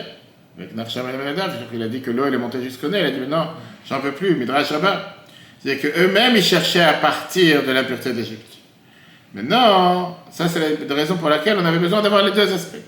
Avec 0.58 0.70
il 1.74 1.82
a 1.82 1.88
dit 1.88 2.00
que 2.00 2.10
l'eau 2.10 2.24
est 2.24 2.30
montée 2.38 2.62
jusqu'au 2.62 2.88
nez. 2.88 3.00
Il 3.00 3.04
a 3.04 3.10
dit 3.10 3.20
non, 3.28 3.48
j'en 3.86 4.00
peux 4.00 4.12
plus, 4.12 4.36
Midrash 4.36 4.70
Rabbah. 4.70 5.16
C'est-à-dire 5.60 5.92
qu'eux-mêmes 5.92 6.34
ils 6.34 6.42
cherchaient 6.42 6.80
à 6.80 6.94
partir 6.94 7.62
de 7.62 7.72
l'impureté 7.72 8.14
d'Égypte. 8.14 8.54
Mais 9.34 9.42
non, 9.42 10.16
ça 10.30 10.48
c'est 10.48 10.88
la 10.88 10.94
raison 10.94 11.18
pour 11.18 11.28
laquelle 11.28 11.58
on 11.60 11.66
avait 11.66 11.78
besoin 11.78 12.00
d'avoir 12.00 12.24
les 12.24 12.32
deux 12.32 12.50
aspects. 12.54 12.78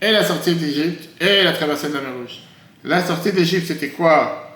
Et 0.00 0.12
la 0.12 0.24
sortie 0.24 0.54
d'Égypte 0.54 1.10
et 1.20 1.44
la 1.44 1.52
traversée 1.52 1.90
de 1.90 1.94
la 1.94 2.00
mer 2.00 2.12
Rouge. 2.22 2.38
La 2.84 3.04
sortie 3.04 3.32
d'Égypte 3.32 3.66
c'était 3.66 3.90
quoi? 3.90 4.47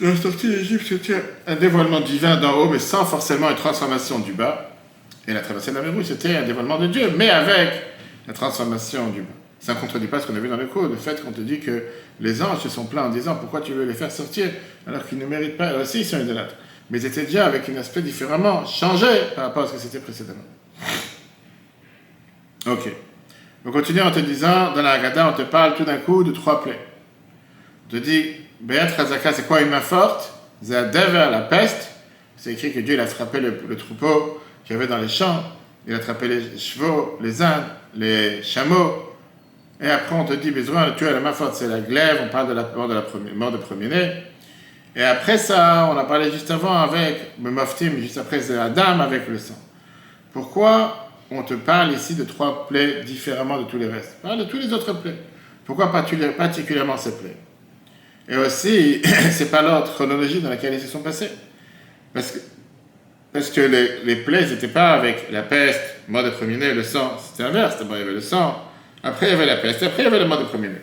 La 0.00 0.16
sortie 0.16 0.48
d'Égypte, 0.48 0.86
c'était 0.88 1.22
un 1.46 1.56
dévoilement 1.56 2.00
divin 2.00 2.36
d'en 2.36 2.52
haut, 2.52 2.68
mais 2.68 2.78
sans 2.78 3.04
forcément 3.04 3.50
une 3.50 3.56
transformation 3.56 4.18
du 4.18 4.32
bas. 4.32 4.70
Et 5.26 5.32
la 5.32 5.40
traversée 5.40 5.72
de 5.72 5.76
la 5.76 5.82
mer 5.82 5.92
c'était 6.04 6.36
un 6.36 6.42
dévoilement 6.42 6.78
de 6.78 6.86
Dieu, 6.86 7.12
mais 7.16 7.28
avec 7.28 7.70
la 8.26 8.32
transformation 8.32 9.08
du 9.08 9.22
bas. 9.22 9.34
Ça 9.60 9.74
ne 9.74 9.80
contredit 9.80 10.06
pas 10.06 10.20
ce 10.20 10.26
qu'on 10.26 10.36
a 10.36 10.38
vu 10.38 10.48
dans 10.48 10.56
le 10.56 10.66
cours, 10.66 10.84
le 10.84 10.96
fait 10.96 11.22
qu'on 11.22 11.32
te 11.32 11.40
dit 11.40 11.58
que 11.58 11.82
les 12.20 12.42
anges 12.42 12.60
se 12.60 12.68
sont 12.68 12.84
plaints 12.84 13.06
en 13.06 13.10
disant 13.10 13.34
pourquoi 13.34 13.60
tu 13.60 13.72
veux 13.72 13.84
les 13.84 13.94
faire 13.94 14.10
sortir 14.10 14.48
alors 14.86 15.04
qu'ils 15.06 15.18
ne 15.18 15.26
méritent 15.26 15.56
pas, 15.56 15.72
eux 15.72 15.80
aussi 15.80 16.00
ils 16.00 16.06
sont 16.06 16.20
idolâtres. 16.20 16.54
Mais 16.90 17.00
ils 17.00 17.06
étaient 17.06 17.24
déjà 17.24 17.46
avec 17.46 17.68
un 17.68 17.76
aspect 17.76 18.00
différemment, 18.00 18.64
changé 18.64 19.06
par 19.34 19.46
rapport 19.46 19.64
à 19.64 19.66
ce 19.66 19.72
que 19.74 19.78
c'était 19.78 19.98
précédemment. 19.98 20.44
Ok. 22.66 22.90
On 23.64 23.72
continue 23.72 24.00
en 24.00 24.10
te 24.10 24.20
disant, 24.20 24.72
dans 24.72 24.82
la 24.82 24.92
Haggadah, 24.92 25.30
on 25.30 25.36
te 25.36 25.42
parle 25.42 25.74
tout 25.74 25.84
d'un 25.84 25.98
coup 25.98 26.22
de 26.24 26.32
trois 26.32 26.62
plaies. 26.62 26.78
On 27.86 27.90
te 27.90 27.96
dit, 27.96 28.36
Beat 28.60 28.90
Razaka, 28.96 29.32
c'est 29.32 29.46
quoi 29.46 29.60
une 29.60 29.70
main 29.70 29.80
forte? 29.80 30.32
Zadever, 30.62 31.28
la 31.30 31.42
peste. 31.42 31.90
C'est 32.36 32.52
écrit 32.52 32.72
que 32.72 32.80
Dieu 32.80 32.94
il 32.94 33.00
a 33.00 33.06
frappé 33.06 33.40
le, 33.40 33.76
troupeau 33.76 34.40
qu'il 34.64 34.74
y 34.74 34.78
avait 34.78 34.88
dans 34.88 34.98
les 34.98 35.08
champs. 35.08 35.42
Il 35.86 35.94
a 35.94 35.96
attrapé 35.96 36.28
les 36.28 36.58
chevaux, 36.58 37.18
les 37.20 37.40
ânes, 37.42 37.64
les 37.94 38.42
chameaux. 38.42 39.14
Et 39.80 39.88
après, 39.88 40.14
on 40.16 40.24
te 40.24 40.34
dit, 40.34 40.50
besoin, 40.50 40.92
tu 40.96 41.06
as 41.06 41.12
la 41.12 41.20
main 41.20 41.32
forte, 41.32 41.54
c'est 41.54 41.68
la 41.68 41.80
glaive. 41.80 42.20
On 42.24 42.28
parle 42.28 42.48
de 42.48 42.52
la 42.54 42.68
mort 42.74 42.88
de, 42.88 42.94
la 42.94 43.02
première, 43.02 43.34
mort 43.34 43.52
de 43.52 43.58
premier-né. 43.58 44.12
Et 44.96 45.04
après 45.04 45.38
ça, 45.38 45.88
on 45.92 45.96
a 45.96 46.04
parlé 46.04 46.32
juste 46.32 46.50
avant 46.50 46.76
avec 46.76 47.32
le 47.42 47.50
Moftim, 47.50 47.92
juste 47.98 48.18
après, 48.18 48.40
c'est 48.40 48.56
la 48.56 48.68
dame 48.68 49.00
avec 49.00 49.28
le 49.28 49.38
sang. 49.38 49.58
Pourquoi 50.32 51.08
on 51.30 51.42
te 51.42 51.54
parle 51.54 51.92
ici 51.92 52.16
de 52.16 52.24
trois 52.24 52.66
plaies 52.66 53.04
différemment 53.04 53.58
de 53.58 53.64
tous 53.64 53.78
les 53.78 53.86
restes? 53.86 54.16
Parle 54.22 54.40
de 54.40 54.44
tous 54.44 54.58
les 54.58 54.72
autres 54.72 54.92
plaies. 54.94 55.18
Pourquoi 55.64 55.92
particulièrement 55.92 56.96
ces 56.96 57.16
plaies? 57.16 57.36
Et 58.28 58.36
aussi, 58.36 59.02
c'est 59.30 59.50
pas 59.50 59.62
l'ordre 59.62 59.92
chronologique 59.92 60.42
dans 60.42 60.50
lequel 60.50 60.74
ils 60.74 60.80
se 60.80 60.86
sont 60.88 61.00
passés. 61.00 61.30
Parce 62.12 62.32
que, 62.32 62.38
parce 63.32 63.50
que 63.50 63.60
les, 63.60 64.04
les 64.04 64.16
plaies 64.16 64.46
n'étaient 64.46 64.68
pas 64.68 64.92
avec 64.92 65.30
la 65.30 65.42
peste, 65.42 65.80
mort 66.08 66.24
de 66.24 66.30
premier-né, 66.30 66.74
le 66.74 66.82
sang. 66.82 67.18
C'était 67.18 67.44
inverse. 67.44 67.78
D'abord, 67.78 67.96
il 67.96 68.00
y 68.00 68.02
avait 68.02 68.12
le 68.12 68.20
sang. 68.20 68.62
Après, 69.02 69.26
il 69.26 69.30
y 69.30 69.32
avait 69.32 69.46
la 69.46 69.56
peste. 69.56 69.82
Après, 69.82 70.02
il 70.02 70.04
y 70.04 70.08
avait 70.08 70.18
le 70.18 70.26
mort 70.26 70.40
de 70.40 70.44
premier-né. 70.44 70.78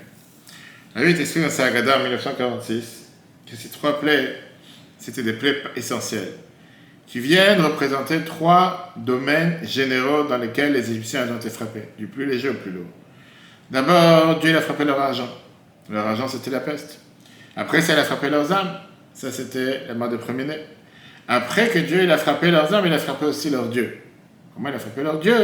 La 0.95 1.03
vie 1.03 1.11
est 1.11 1.41
dans 1.41 1.49
Sagada 1.49 1.97
en 1.97 2.03
1946 2.03 3.09
que 3.49 3.55
ces 3.55 3.69
trois 3.69 3.99
plaies, 3.99 4.35
c'était 4.97 5.23
des 5.23 5.33
plaies 5.33 5.61
essentielles 5.75 6.31
qui 7.05 7.19
viennent 7.19 7.61
représenter 7.61 8.21
trois 8.21 8.93
domaines 8.95 9.59
généraux 9.63 10.23
dans 10.23 10.37
lesquels 10.37 10.73
les 10.73 10.89
Égyptiens 10.89 11.27
ont 11.29 11.37
été 11.37 11.49
frappés, 11.49 11.89
du 11.97 12.07
plus 12.07 12.25
léger 12.25 12.49
au 12.49 12.55
plus 12.55 12.71
lourd. 12.71 12.87
D'abord, 13.69 14.39
Dieu 14.39 14.57
a 14.57 14.61
frappé 14.61 14.85
leur 14.85 14.99
argent. 14.99 15.29
Leur 15.89 16.07
argent, 16.07 16.27
c'était 16.27 16.49
la 16.49 16.61
peste. 16.61 16.99
Après, 17.55 17.81
ça, 17.81 17.93
il 17.93 17.99
a 17.99 18.03
frappé 18.03 18.29
leurs 18.29 18.51
âmes. 18.51 18.77
Ça, 19.13 19.31
c'était 19.31 19.87
la 19.87 19.93
mort 19.93 20.09
de 20.09 20.17
premier-né. 20.17 20.57
Après 21.27 21.69
que 21.69 21.79
Dieu 21.79 22.03
il 22.03 22.11
a 22.11 22.17
frappé 22.17 22.51
leurs 22.51 22.73
âmes, 22.73 22.85
il 22.85 22.93
a 22.93 22.99
frappé 22.99 23.25
aussi 23.25 23.49
leur 23.49 23.67
Dieu. 23.67 23.97
Comment 24.53 24.69
il 24.69 24.75
a 24.75 24.79
frappé 24.79 25.01
leur 25.03 25.19
Dieu? 25.19 25.35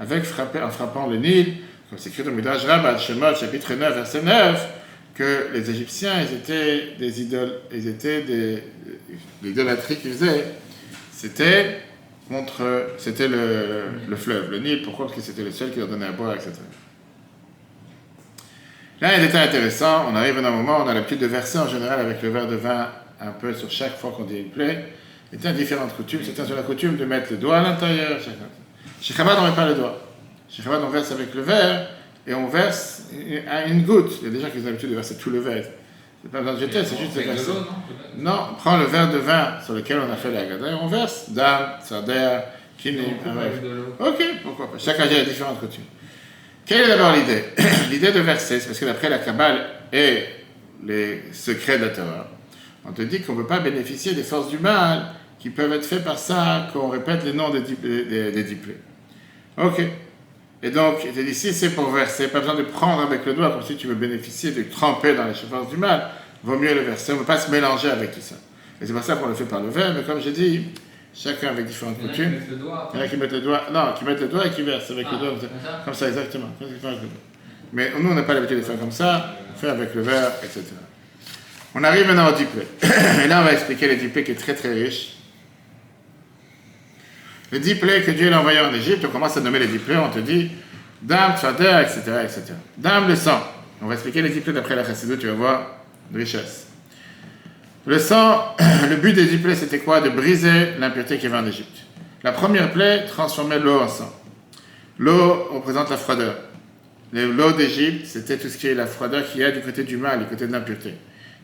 Avec 0.00 0.24
frappé, 0.24 0.60
en 0.60 0.70
frappant 0.70 1.06
le 1.06 1.16
Nil, 1.16 1.56
comme 1.90 1.98
c'est 1.98 2.10
écrit 2.10 2.22
dans 2.22 2.30
Midrash 2.30 2.64
Rabbah, 2.64 2.96
Shemot, 2.98 3.34
chapitre 3.34 3.74
9, 3.74 3.94
verset 3.94 4.22
9, 4.22 4.68
que 5.14 5.48
les 5.52 5.68
Égyptiens, 5.68 6.22
ils 6.22 6.36
étaient 6.36 6.96
des 6.98 7.20
idoles, 7.20 7.54
ils 7.72 7.88
étaient 7.88 8.22
des. 8.22 8.62
L'idolâtrie 9.42 9.96
qu'ils 9.96 10.12
faisaient, 10.12 10.44
c'était 11.12 11.80
contre. 12.28 12.92
C'était 12.98 13.28
le, 13.28 13.84
le 14.08 14.16
fleuve, 14.16 14.50
le 14.50 14.60
Nil. 14.60 14.82
Pourquoi? 14.82 15.06
Parce 15.06 15.18
que 15.18 15.24
c'était 15.24 15.42
le 15.42 15.50
seul 15.50 15.72
qui 15.72 15.80
leur 15.80 15.88
donnait 15.88 16.06
à 16.06 16.12
boire, 16.12 16.34
etc. 16.34 16.52
Là, 19.00 19.16
il 19.16 19.24
était 19.24 19.38
intéressant. 19.38 20.06
On 20.10 20.16
arrive 20.16 20.38
à 20.38 20.48
un 20.48 20.50
moment, 20.50 20.78
on 20.84 20.88
a 20.88 20.94
l'habitude 20.94 21.20
de 21.20 21.26
verser 21.26 21.58
en 21.58 21.68
général 21.68 22.00
avec 22.00 22.22
le 22.22 22.30
verre 22.30 22.46
de 22.46 22.56
vin 22.56 22.88
un 23.20 23.30
peu 23.30 23.54
sur 23.54 23.70
chaque 23.70 23.96
fois 23.96 24.12
qu'on 24.16 24.24
dit 24.24 24.38
une 24.38 24.50
plaie. 24.50 24.92
Il 25.32 25.42
y 25.42 25.46
a 25.46 25.52
différentes 25.52 25.94
coutumes. 25.94 26.20
C'était 26.24 26.44
sur 26.44 26.56
la 26.56 26.62
coutume 26.62 26.96
de 26.96 27.04
mettre 27.04 27.30
le 27.30 27.36
doigt 27.36 27.58
à 27.58 27.62
l'intérieur. 27.62 28.18
Chez 29.00 29.14
Chabad, 29.14 29.36
on 29.38 29.44
ne 29.44 29.50
met 29.50 29.56
pas 29.56 29.66
le 29.66 29.74
doigt. 29.74 30.00
Chez 30.48 30.62
Chabad, 30.62 30.80
on 30.82 30.88
verse 30.88 31.12
avec 31.12 31.34
le 31.34 31.42
verre 31.42 31.90
et 32.26 32.34
on 32.34 32.48
verse 32.48 33.04
une 33.66 33.82
goutte. 33.84 34.12
Il 34.22 34.28
y 34.28 34.30
a 34.30 34.34
des 34.34 34.40
gens 34.40 34.50
qui 34.50 34.58
ont 34.58 34.64
l'habitude 34.64 34.90
de 34.90 34.94
verser 34.94 35.16
tout 35.16 35.30
le 35.30 35.40
verre. 35.40 35.64
C'est 36.22 36.32
pas 36.32 36.40
besoin 36.40 36.54
de 36.54 36.60
jeter, 36.60 36.84
c'est 36.84 36.98
juste 36.98 37.14
de 37.14 37.20
verser. 37.20 37.52
Non, 38.16 38.48
on 38.50 38.54
prend 38.54 38.76
le 38.76 38.86
verre 38.86 39.10
de 39.12 39.18
vin 39.18 39.60
sur 39.64 39.74
lequel 39.74 40.00
on 40.00 40.12
a 40.12 40.16
fait 40.16 40.32
la 40.32 40.44
gada 40.46 40.70
et 40.70 40.74
on 40.74 40.88
verse. 40.88 41.30
Dame, 41.30 41.74
Sader, 41.80 42.40
Kinim. 42.76 43.14
Ok, 44.00 44.24
pourquoi 44.42 44.72
pas. 44.72 44.78
Chacun 44.78 45.04
a 45.04 45.06
différentes 45.06 45.60
coutumes. 45.60 45.84
Quelle 46.68 46.82
est 46.82 46.88
d'abord 46.88 47.14
l'idée? 47.14 47.44
L'idée 47.90 48.12
de 48.12 48.20
verser, 48.20 48.60
c'est 48.60 48.66
parce 48.66 48.78
que 48.78 48.84
d'après 48.84 49.08
la 49.08 49.18
Kabbale 49.20 49.64
et 49.90 50.24
les 50.84 51.22
secrets 51.32 51.78
de 51.78 51.86
la 51.86 51.90
Torah, 51.90 52.28
on 52.84 52.92
te 52.92 53.00
dit 53.00 53.22
qu'on 53.22 53.32
ne 53.32 53.40
peut 53.40 53.46
pas 53.46 53.60
bénéficier 53.60 54.12
des 54.12 54.22
forces 54.22 54.50
du 54.50 54.58
mal 54.58 55.14
qui 55.38 55.48
peuvent 55.48 55.72
être 55.72 55.86
faites 55.86 56.04
par 56.04 56.18
ça, 56.18 56.68
qu'on 56.74 56.88
répète 56.88 57.24
les 57.24 57.32
noms 57.32 57.48
des, 57.48 57.60
des. 57.62 58.58
Ok. 59.56 59.80
Et 60.62 60.70
donc, 60.70 60.96
il 61.06 61.12
te 61.12 61.20
dit, 61.20 61.34
si 61.34 61.54
c'est 61.54 61.70
pour 61.70 61.90
verser, 61.90 62.28
pas 62.28 62.40
besoin 62.40 62.56
de 62.56 62.64
prendre 62.64 63.00
avec 63.00 63.24
le 63.24 63.32
doigt, 63.32 63.50
comme 63.50 63.62
si 63.62 63.76
tu 63.76 63.86
veux 63.86 63.94
bénéficier 63.94 64.50
de 64.50 64.64
tremper 64.64 65.14
dans 65.14 65.24
les 65.24 65.32
forces 65.32 65.70
du 65.70 65.78
mal, 65.78 66.10
vaut 66.44 66.58
mieux 66.58 66.74
le 66.74 66.82
verser, 66.82 67.12
on 67.12 67.14
ne 67.14 67.20
veut 67.20 67.26
pas 67.26 67.38
se 67.38 67.50
mélanger 67.50 67.88
avec 67.88 68.12
tout 68.12 68.20
ça. 68.20 68.34
Et 68.82 68.86
c'est 68.86 68.92
pour 68.92 69.02
ça 69.02 69.16
qu'on 69.16 69.28
le 69.28 69.34
fait 69.34 69.44
par 69.44 69.62
le 69.62 69.70
verre, 69.70 69.94
mais 69.94 70.02
comme 70.02 70.20
j'ai 70.20 70.32
dit, 70.32 70.66
chacun 71.18 71.48
avec 71.48 71.66
différentes 71.66 71.98
coutumes. 71.98 72.40
Il 72.50 72.98
y 72.98 73.02
en 73.02 73.04
a 73.04 73.08
qui 73.08 73.16
mettent 73.16 73.32
le 73.32 73.40
doigt, 73.40 73.62
non, 73.72 73.92
qui 73.98 74.04
mettent 74.04 74.20
le 74.20 74.28
doigt 74.28 74.46
et 74.46 74.50
qui 74.50 74.62
versent 74.62 74.90
avec 74.90 75.06
ah, 75.10 75.14
le 75.14 75.18
doigt. 75.18 75.30
Comme 75.30 75.40
ça, 75.40 75.82
comme 75.84 75.94
ça 75.94 76.08
exactement. 76.08 76.50
Mais 77.72 77.92
nous, 77.98 78.10
on 78.10 78.14
n'a 78.14 78.22
pas 78.22 78.34
l'habitude 78.34 78.58
de 78.58 78.62
faire 78.62 78.78
comme 78.78 78.92
ça, 78.92 79.34
on 79.54 79.58
fait 79.58 79.68
avec 79.68 79.94
le 79.94 80.02
verre, 80.02 80.32
etc. 80.42 80.62
On 81.74 81.84
arrive 81.84 82.06
maintenant 82.06 82.28
au 82.28 82.32
diplé. 82.32 82.62
Et 83.24 83.28
là, 83.28 83.40
on 83.40 83.44
va 83.44 83.52
expliquer 83.52 83.88
le 83.88 83.96
diplé 83.96 84.24
qui 84.24 84.30
est 84.30 84.36
très 84.36 84.54
très 84.54 84.72
riche. 84.72 85.16
Le 87.50 87.58
diplé 87.58 88.02
que 88.02 88.10
Dieu 88.10 88.32
a 88.32 88.38
envoyé 88.38 88.60
en 88.60 88.72
Égypte, 88.72 89.04
on 89.06 89.10
commence 89.10 89.36
à 89.36 89.40
nommer 89.40 89.58
les 89.58 89.66
diplés, 89.66 89.96
on 89.96 90.10
te 90.10 90.18
dit 90.18 90.50
Dame, 91.02 91.34
Tfader, 91.34 91.82
etc., 91.82 92.00
etc. 92.24 92.42
Dame, 92.76 93.08
le 93.08 93.16
sang. 93.16 93.40
On 93.80 93.86
va 93.86 93.94
expliquer 93.94 94.22
les 94.22 94.30
diplés 94.30 94.52
d'après 94.52 94.76
la 94.76 94.84
chassidou, 94.84 95.16
tu 95.16 95.26
vas 95.28 95.34
voir, 95.34 95.66
de 96.10 96.18
richesse. 96.18 96.67
Le 97.86 97.98
sang, 97.98 98.56
le 98.88 98.96
but 98.96 99.14
des 99.14 99.24
dix 99.26 99.38
plaies, 99.38 99.54
c'était 99.54 99.78
quoi? 99.78 100.00
De 100.00 100.10
briser 100.10 100.72
l'impureté 100.78 101.18
qui 101.18 101.26
avait 101.26 101.38
en 101.38 101.46
Égypte. 101.46 101.84
La 102.22 102.32
première 102.32 102.72
plaie 102.72 103.04
transformait 103.06 103.58
l'eau 103.58 103.80
en 103.80 103.88
sang. 103.88 104.12
L'eau 104.98 105.48
représente 105.52 105.90
la 105.90 105.96
froideur. 105.96 106.34
L'eau 107.12 107.52
d'Égypte, 107.52 108.06
c'était 108.06 108.36
tout 108.36 108.48
ce 108.48 108.58
qui 108.58 108.66
est 108.66 108.74
la 108.74 108.86
froideur 108.86 109.24
qui 109.24 109.40
est 109.40 109.52
du 109.52 109.60
côté 109.60 109.84
du 109.84 109.96
mal, 109.96 110.18
du 110.18 110.26
côté 110.26 110.46
de 110.46 110.52
l'impureté. 110.52 110.94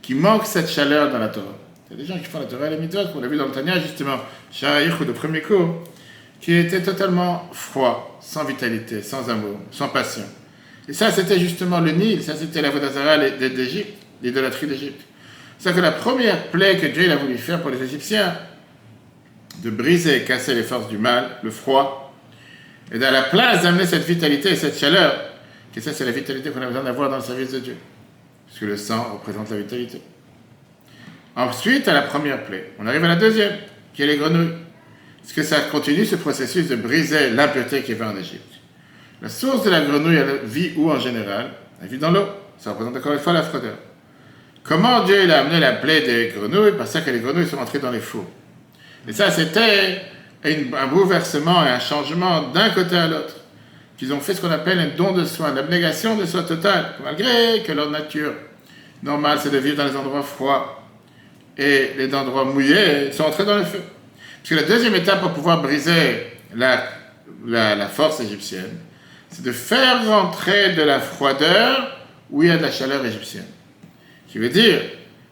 Qui 0.02 0.14
manque 0.14 0.44
cette 0.44 0.68
chaleur 0.68 1.10
dans 1.10 1.18
la 1.18 1.28
Torah. 1.28 1.56
Il 1.90 1.96
y 1.96 2.00
a 2.00 2.02
des 2.02 2.12
gens 2.12 2.18
qui 2.18 2.26
font 2.26 2.40
la 2.40 2.46
Torah 2.46 2.66
et 2.66 2.70
les 2.70 2.78
mitzvot, 2.78 3.00
on 3.14 3.20
l'a 3.20 3.28
vu 3.28 3.36
dans 3.36 3.46
le 3.46 3.52
Tanya 3.52 3.78
justement, 3.78 4.16
ou 4.16 5.04
de 5.04 5.12
premier 5.12 5.40
cours, 5.40 5.84
qui 6.40 6.54
était 6.54 6.82
totalement 6.82 7.48
froid, 7.52 8.18
sans 8.20 8.44
vitalité, 8.44 9.00
sans 9.00 9.30
amour, 9.30 9.60
sans 9.70 9.88
passion. 9.88 10.24
Et 10.88 10.92
ça, 10.92 11.10
c'était 11.10 11.38
justement 11.38 11.80
le 11.80 11.92
Nil, 11.92 12.22
ça 12.22 12.34
c'était 12.36 12.60
la 12.60 12.70
Vodazara 12.70 13.18
d'Égypte, 13.18 13.94
l'idolâtrie 14.22 14.66
d'Égypte. 14.66 15.00
C'est 15.58 15.74
que 15.74 15.80
la 15.80 15.92
première 15.92 16.48
plaie 16.48 16.76
que 16.76 16.86
Dieu 16.86 17.10
a 17.10 17.16
voulu 17.16 17.38
faire 17.38 17.60
pour 17.60 17.70
les 17.70 17.82
Égyptiens, 17.82 18.36
de 19.62 19.70
briser 19.70 20.18
et 20.18 20.24
casser 20.24 20.54
les 20.54 20.62
forces 20.62 20.88
du 20.88 20.98
mal, 20.98 21.38
le 21.42 21.50
froid, 21.50 22.14
et 22.92 23.02
à 23.02 23.10
la 23.10 23.22
place 23.22 23.62
d'amener 23.62 23.86
cette 23.86 24.04
vitalité 24.04 24.50
et 24.50 24.56
cette 24.56 24.78
chaleur, 24.78 25.14
que 25.74 25.80
ça 25.80 25.92
c'est 25.92 26.04
la 26.04 26.12
vitalité 26.12 26.50
qu'on 26.50 26.62
a 26.62 26.66
besoin 26.66 26.82
d'avoir 26.82 27.08
dans 27.08 27.16
le 27.16 27.22
service 27.22 27.52
de 27.52 27.60
Dieu, 27.60 27.76
puisque 28.46 28.62
le 28.62 28.76
sang 28.76 29.14
représente 29.14 29.50
la 29.50 29.56
vitalité. 29.56 30.02
Ensuite, 31.36 31.88
à 31.88 31.94
la 31.94 32.02
première 32.02 32.44
plaie, 32.44 32.72
on 32.78 32.86
arrive 32.86 33.04
à 33.04 33.08
la 33.08 33.16
deuxième, 33.16 33.52
qui 33.92 34.02
est 34.02 34.06
les 34.06 34.16
grenouilles. 34.16 34.52
Est-ce 35.24 35.34
que 35.34 35.42
ça 35.42 35.60
continue 35.62 36.04
ce 36.04 36.16
processus 36.16 36.68
de 36.68 36.76
briser 36.76 37.30
l'impureté 37.30 37.82
qui 37.82 37.94
va 37.94 38.10
en 38.10 38.16
Égypte 38.16 38.60
La 39.22 39.28
source 39.28 39.64
de 39.64 39.70
la 39.70 39.80
grenouille, 39.80 40.16
elle 40.16 40.40
vit 40.44 40.72
où 40.76 40.90
en 40.90 41.00
général? 41.00 41.50
Elle 41.82 41.88
vit 41.88 41.98
dans 41.98 42.10
l'eau. 42.10 42.26
Ça 42.58 42.70
représente 42.70 42.96
encore 42.96 43.12
une 43.12 43.18
fois 43.18 43.32
la 43.32 43.42
froideur. 43.42 43.76
Comment 44.64 45.04
Dieu 45.04 45.30
a 45.30 45.40
amené 45.40 45.60
la 45.60 45.72
plaie 45.72 46.00
des 46.00 46.32
grenouilles 46.34 46.72
Parce 46.78 46.98
que 46.98 47.10
les 47.10 47.20
grenouilles 47.20 47.46
sont 47.46 47.58
entrées 47.58 47.80
dans 47.80 47.90
les 47.90 48.00
fours. 48.00 48.24
Et 49.06 49.12
ça, 49.12 49.30
c'était 49.30 50.00
un 50.42 50.86
bouleversement 50.86 51.66
et 51.66 51.68
un 51.68 51.78
changement 51.78 52.48
d'un 52.48 52.70
côté 52.70 52.96
à 52.96 53.06
l'autre. 53.06 53.34
Qu'ils 53.98 54.12
ont 54.14 54.20
fait 54.20 54.32
ce 54.32 54.40
qu'on 54.40 54.50
appelle 54.50 54.78
un 54.78 54.88
don 54.96 55.12
de 55.12 55.26
soi, 55.26 55.52
l'abnégation 55.54 56.16
de 56.16 56.24
soi 56.24 56.44
totale, 56.44 56.94
malgré 57.04 57.62
que 57.62 57.72
leur 57.72 57.90
nature 57.90 58.32
normale, 59.02 59.38
c'est 59.40 59.50
de 59.50 59.58
vivre 59.58 59.76
dans 59.76 59.84
les 59.84 59.96
endroits 59.96 60.22
froids 60.22 60.82
et 61.58 61.90
les 61.98 62.12
endroits 62.14 62.46
mouillés, 62.46 63.12
sont 63.12 63.24
entrés 63.24 63.44
dans 63.44 63.58
le 63.58 63.64
feu. 63.64 63.82
Parce 64.38 64.48
que 64.48 64.54
la 64.54 64.62
deuxième 64.62 64.94
étape 64.94 65.20
pour 65.20 65.32
pouvoir 65.32 65.60
briser 65.60 66.26
la, 66.56 66.84
la, 67.46 67.74
la 67.74 67.86
force 67.86 68.18
égyptienne, 68.20 68.78
c'est 69.28 69.44
de 69.44 69.52
faire 69.52 70.06
rentrer 70.06 70.72
de 70.72 70.82
la 70.82 71.00
froideur 71.00 71.98
où 72.30 72.42
il 72.42 72.48
y 72.48 72.52
a 72.52 72.56
de 72.56 72.62
la 72.62 72.72
chaleur 72.72 73.04
égyptienne 73.04 73.44
qui 74.34 74.40
veut 74.40 74.48
dire 74.48 74.80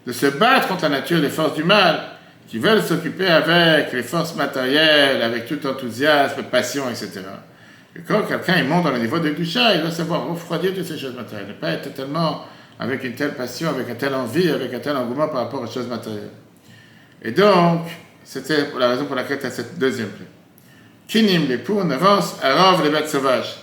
de 0.07 0.13
se 0.13 0.27
battre 0.27 0.69
contre 0.69 0.85
la 0.85 1.01
nature 1.01 1.21
des 1.21 1.29
forces 1.29 1.55
du 1.57 1.65
mal, 1.65 2.03
qui 2.47 2.61
veulent 2.61 2.83
s'occuper 2.83 3.27
avec 3.27 3.93
les 3.93 4.03
forces 4.05 4.37
matérielles, 4.37 5.21
avec 5.23 5.47
tout 5.47 5.67
enthousiasme, 5.67 6.45
passion, 6.45 6.89
etc. 6.89 7.21
Et 7.97 8.03
quand 8.07 8.23
quelqu'un 8.23 8.63
monte 8.63 8.85
dans 8.85 8.93
le 8.93 9.01
niveau 9.01 9.19
de 9.19 9.31
Gusha, 9.31 9.75
il 9.75 9.81
doit 9.81 9.91
savoir 9.91 10.29
refroidir 10.29 10.73
toutes 10.73 10.85
ces 10.85 10.97
choses 10.97 11.17
matérielles, 11.17 11.49
ne 11.49 11.55
pas 11.55 11.71
être 11.71 11.93
tellement 11.95 12.45
avec 12.79 13.03
une 13.03 13.15
telle 13.15 13.35
passion, 13.35 13.71
avec 13.71 13.89
une 13.89 13.97
telle 13.97 14.15
envie, 14.15 14.49
avec 14.49 14.73
un 14.73 14.79
tel 14.79 14.97
engouement 14.97 15.27
par 15.27 15.39
rapport 15.39 15.63
aux 15.63 15.67
choses 15.67 15.89
matérielles. 15.89 16.31
Et 17.23 17.33
donc, 17.33 17.87
c'était 18.23 18.69
la 18.79 18.91
raison 18.91 19.07
pour 19.07 19.17
laquelle 19.17 19.41
tu 19.41 19.47
as 19.47 19.51
cette 19.51 19.81
deuxième 19.81 20.11
plaie. 20.11 20.27
Kinim, 21.09 21.49
l'époux, 21.49 21.77
on 21.77 21.91
avance, 21.91 22.37
Arav, 22.41 22.85
les 22.85 22.91
bêtes 22.91 23.09
sauvages. 23.09 23.57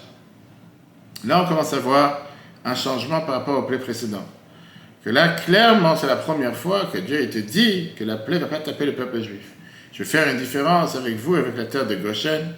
Là, 1.26 1.44
on 1.44 1.48
commence 1.48 1.72
à 1.72 1.80
voir 1.80 2.26
un 2.66 2.76
changement 2.76 3.22
par 3.22 3.36
rapport 3.36 3.58
aux 3.58 3.64
plaies 3.64 3.78
précédentes 3.78 4.28
là, 5.12 5.30
clairement, 5.30 5.96
c'est 5.96 6.08
la 6.08 6.16
première 6.16 6.56
fois 6.56 6.90
que 6.92 6.98
Dieu 6.98 7.18
a 7.18 7.22
été 7.22 7.42
dit 7.42 7.92
que 7.98 8.04
la 8.04 8.18
plaie 8.18 8.36
ne 8.36 8.42
va 8.42 8.48
pas 8.48 8.60
taper 8.60 8.86
le 8.86 8.94
peuple 8.94 9.22
juif. 9.22 9.54
Je 9.92 10.00
vais 10.00 10.10
faire 10.10 10.30
une 10.30 10.38
différence 10.38 10.96
avec 10.96 11.16
vous, 11.16 11.36
avec 11.36 11.58
la 11.58 11.66
terre 11.66 11.88
de 11.88 11.96
Goshen. 11.96 12.54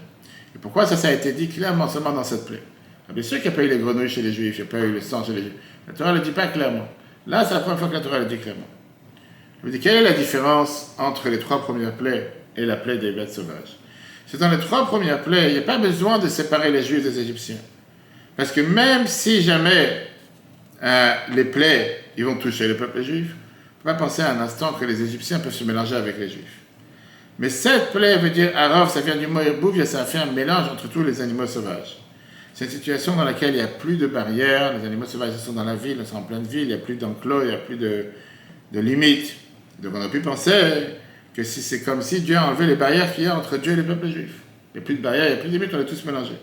Et 0.56 0.60
pourquoi 0.60 0.86
ça, 0.86 0.96
ça 0.98 1.10
a 1.10 1.12
été 1.12 1.32
dit 1.34 1.48
clairement 1.48 1.88
seulement 1.88 2.12
dans 2.12 2.24
cette 2.24 2.46
plaie? 2.46 2.62
Ah, 3.10 3.14
Bien 3.14 3.24
sûr 3.24 3.42
qu'il 3.42 3.50
n'y 3.50 3.56
a 3.56 3.58
pas 3.58 3.64
eu 3.64 3.70
les 3.70 3.78
grenouilles 3.78 4.10
chez 4.10 4.22
les 4.22 4.34
juifs, 4.34 4.58
il 4.58 4.64
n'y 4.64 4.68
a 4.68 4.72
pas 4.72 4.80
eu 4.80 4.92
le 4.92 5.02
sang 5.02 5.24
chez 5.24 5.34
les 5.34 5.42
juifs. 5.42 5.54
La 5.88 5.94
Torah 5.94 6.12
ne 6.12 6.18
le 6.18 6.24
dit 6.24 6.32
pas 6.32 6.48
clairement. 6.48 6.88
Là, 7.28 7.46
c'est 7.46 7.54
la 7.54 7.60
première 7.62 7.80
fois 7.80 7.88
que 7.88 7.94
la 7.94 8.02
Torah 8.02 8.20
le 8.20 8.26
dit 8.26 8.38
clairement. 8.38 8.68
Je 9.62 9.68
vous 9.68 9.72
dis, 9.72 9.80
quelle 9.80 9.98
est 9.98 10.10
la 10.10 10.14
différence 10.14 10.96
entre 10.98 11.30
les 11.30 11.40
trois 11.40 11.62
premières 11.62 11.94
plaies 11.94 12.34
et 12.58 12.66
la 12.66 12.76
plaie 12.76 12.98
des 12.98 13.12
bêtes 13.12 13.32
sauvages? 13.32 13.78
C'est 14.26 14.40
dans 14.40 14.50
les 14.50 14.60
trois 14.60 14.88
premières 14.88 15.22
plaies, 15.22 15.50
il 15.50 15.54
n'y 15.54 15.60
a 15.60 15.64
pas 15.64 15.78
besoin 15.78 16.18
de 16.18 16.28
séparer 16.28 16.72
les 16.72 16.82
juifs 16.84 17.04
des 17.04 17.20
égyptiens. 17.20 17.58
Parce 18.36 18.52
que 18.52 18.62
même 18.62 19.06
si 19.08 19.42
jamais 19.42 20.08
euh, 20.82 21.14
les 21.36 21.44
plaies 21.44 22.01
ils 22.18 22.26
vont 22.26 22.36
toucher 22.36 22.68
le 22.68 22.76
peuple 22.76 23.02
juif. 23.02 23.28
On 23.84 23.90
ne 23.90 23.94
peut 23.94 23.98
pas 23.98 24.06
penser 24.06 24.22
un 24.22 24.40
instant 24.40 24.74
que 24.74 24.86
les 24.86 25.02
Égyptiens 25.02 25.40
peuvent 25.40 25.54
se 25.54 25.64
mélanger 25.64 25.96
avec 25.96 26.20
les 26.20 26.30
Juifs. 26.30 26.60
Mais 27.40 27.50
cette 27.50 27.92
plaie 27.92 28.18
veut 28.18 28.30
dire 28.30 28.52
Arov, 28.56 28.92
ça 28.92 29.02
vient 29.02 29.16
du 29.16 29.26
mot 29.26 29.40
Erbouvia, 29.40 29.86
ça 29.86 30.06
fait 30.06 30.20
un 30.20 30.28
mélange 30.28 30.70
entre 30.70 30.88
tous 30.88 31.04
les 31.04 31.22
animaux 31.22 31.48
sauvages. 31.48 31.98
C'est 32.54 32.66
une 32.66 32.72
situation 32.72 33.16
dans 33.16 33.24
laquelle 33.24 33.52
il 33.52 33.56
n'y 33.56 33.62
a 33.62 33.68
plus 33.68 33.98
de 33.98 34.06
barrières, 34.06 34.78
les 34.78 34.86
animaux 34.86 35.06
sauvages 35.06 35.36
sont 35.38 35.54
dans 35.54 35.64
la 35.64 35.76
ville, 35.76 35.98
ils 36.00 36.06
sont 36.06 36.18
en 36.18 36.24
pleine 36.24 36.44
ville, 36.44 36.62
il 36.62 36.68
n'y 36.68 36.74
a 36.74 36.78
plus 36.78 36.96
d'enclos, 36.96 37.42
il 37.42 37.48
n'y 37.48 37.54
a 37.54 37.58
plus 37.58 37.78
de, 37.78 38.06
limites. 38.74 39.34
Donc 39.80 39.94
on 39.96 40.02
a 40.02 40.10
pu 40.10 40.20
penser 40.20 40.54
que 41.34 41.42
si 41.42 41.64
c'est 41.64 41.82
comme 41.82 42.04
si 42.04 42.22
Dieu 42.22 42.36
a 42.36 42.46
enlevé 42.46 42.68
les 42.68 42.76
barrières 42.76 43.12
qu'il 43.16 43.24
y 43.24 43.28
a 43.28 43.36
entre 43.36 43.58
Dieu 43.58 43.72
et 43.72 43.78
le 43.78 43.84
peuple 43.84 44.08
juif. 44.08 44.34
Il 44.76 44.78
n'y 44.78 44.84
a 44.84 44.86
plus 44.86 44.96
de 44.96 45.02
barrières, 45.02 45.26
il 45.26 45.34
n'y 45.34 45.40
a 45.40 45.42
plus 45.42 45.50
de 45.50 45.54
limites, 45.54 45.74
on 45.74 45.80
est 45.80 45.86
tous 45.86 46.06
mélangés. 46.06 46.38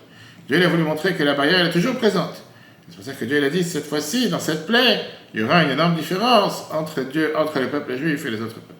Dieu 0.49 0.61
a 0.61 0.67
voulu 0.67 0.83
montrer 0.83 1.13
que 1.13 1.23
la 1.23 1.35
barrière 1.35 1.65
est 1.65 1.71
toujours 1.71 1.95
présente. 1.95 2.43
C'est 2.89 2.95
pour 2.95 3.05
ça 3.05 3.13
que 3.13 3.23
Dieu 3.23 3.41
a 3.41 3.49
dit, 3.49 3.63
cette 3.63 3.85
fois-ci, 3.85 4.29
dans 4.29 4.39
cette 4.39 4.65
plaie, 4.65 4.99
il 5.33 5.41
y 5.41 5.43
aura 5.43 5.63
une 5.63 5.71
énorme 5.71 5.95
différence 5.95 6.67
entre 6.71 7.01
Dieu, 7.01 7.33
entre 7.37 7.59
les 7.59 7.67
peuples 7.67 7.95
juifs 7.97 8.25
et 8.25 8.31
les 8.31 8.41
autres 8.41 8.55
peuples. 8.55 8.73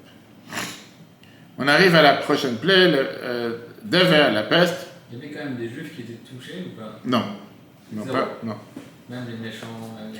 On 1.57 1.67
arrive 1.67 1.93
à 1.95 2.01
la 2.01 2.13
prochaine 2.13 2.55
plaie, 2.55 2.89
le 2.89 3.07
euh, 3.23 4.31
la 4.31 4.43
peste. 4.43 4.87
Il 5.11 5.17
y 5.17 5.21
avait 5.21 5.33
quand 5.33 5.43
même 5.43 5.57
des 5.57 5.69
juifs 5.69 5.95
qui 5.95 6.01
étaient 6.01 6.19
touchés 6.23 6.65
ou 6.65 6.79
pas? 6.79 6.99
Non. 7.05 7.23
Non, 7.91 8.05
pas, 8.05 8.37
non. 8.43 8.55
Même 9.09 9.25
les 9.27 9.47
méchants. 9.47 9.67
Les... 10.13 10.19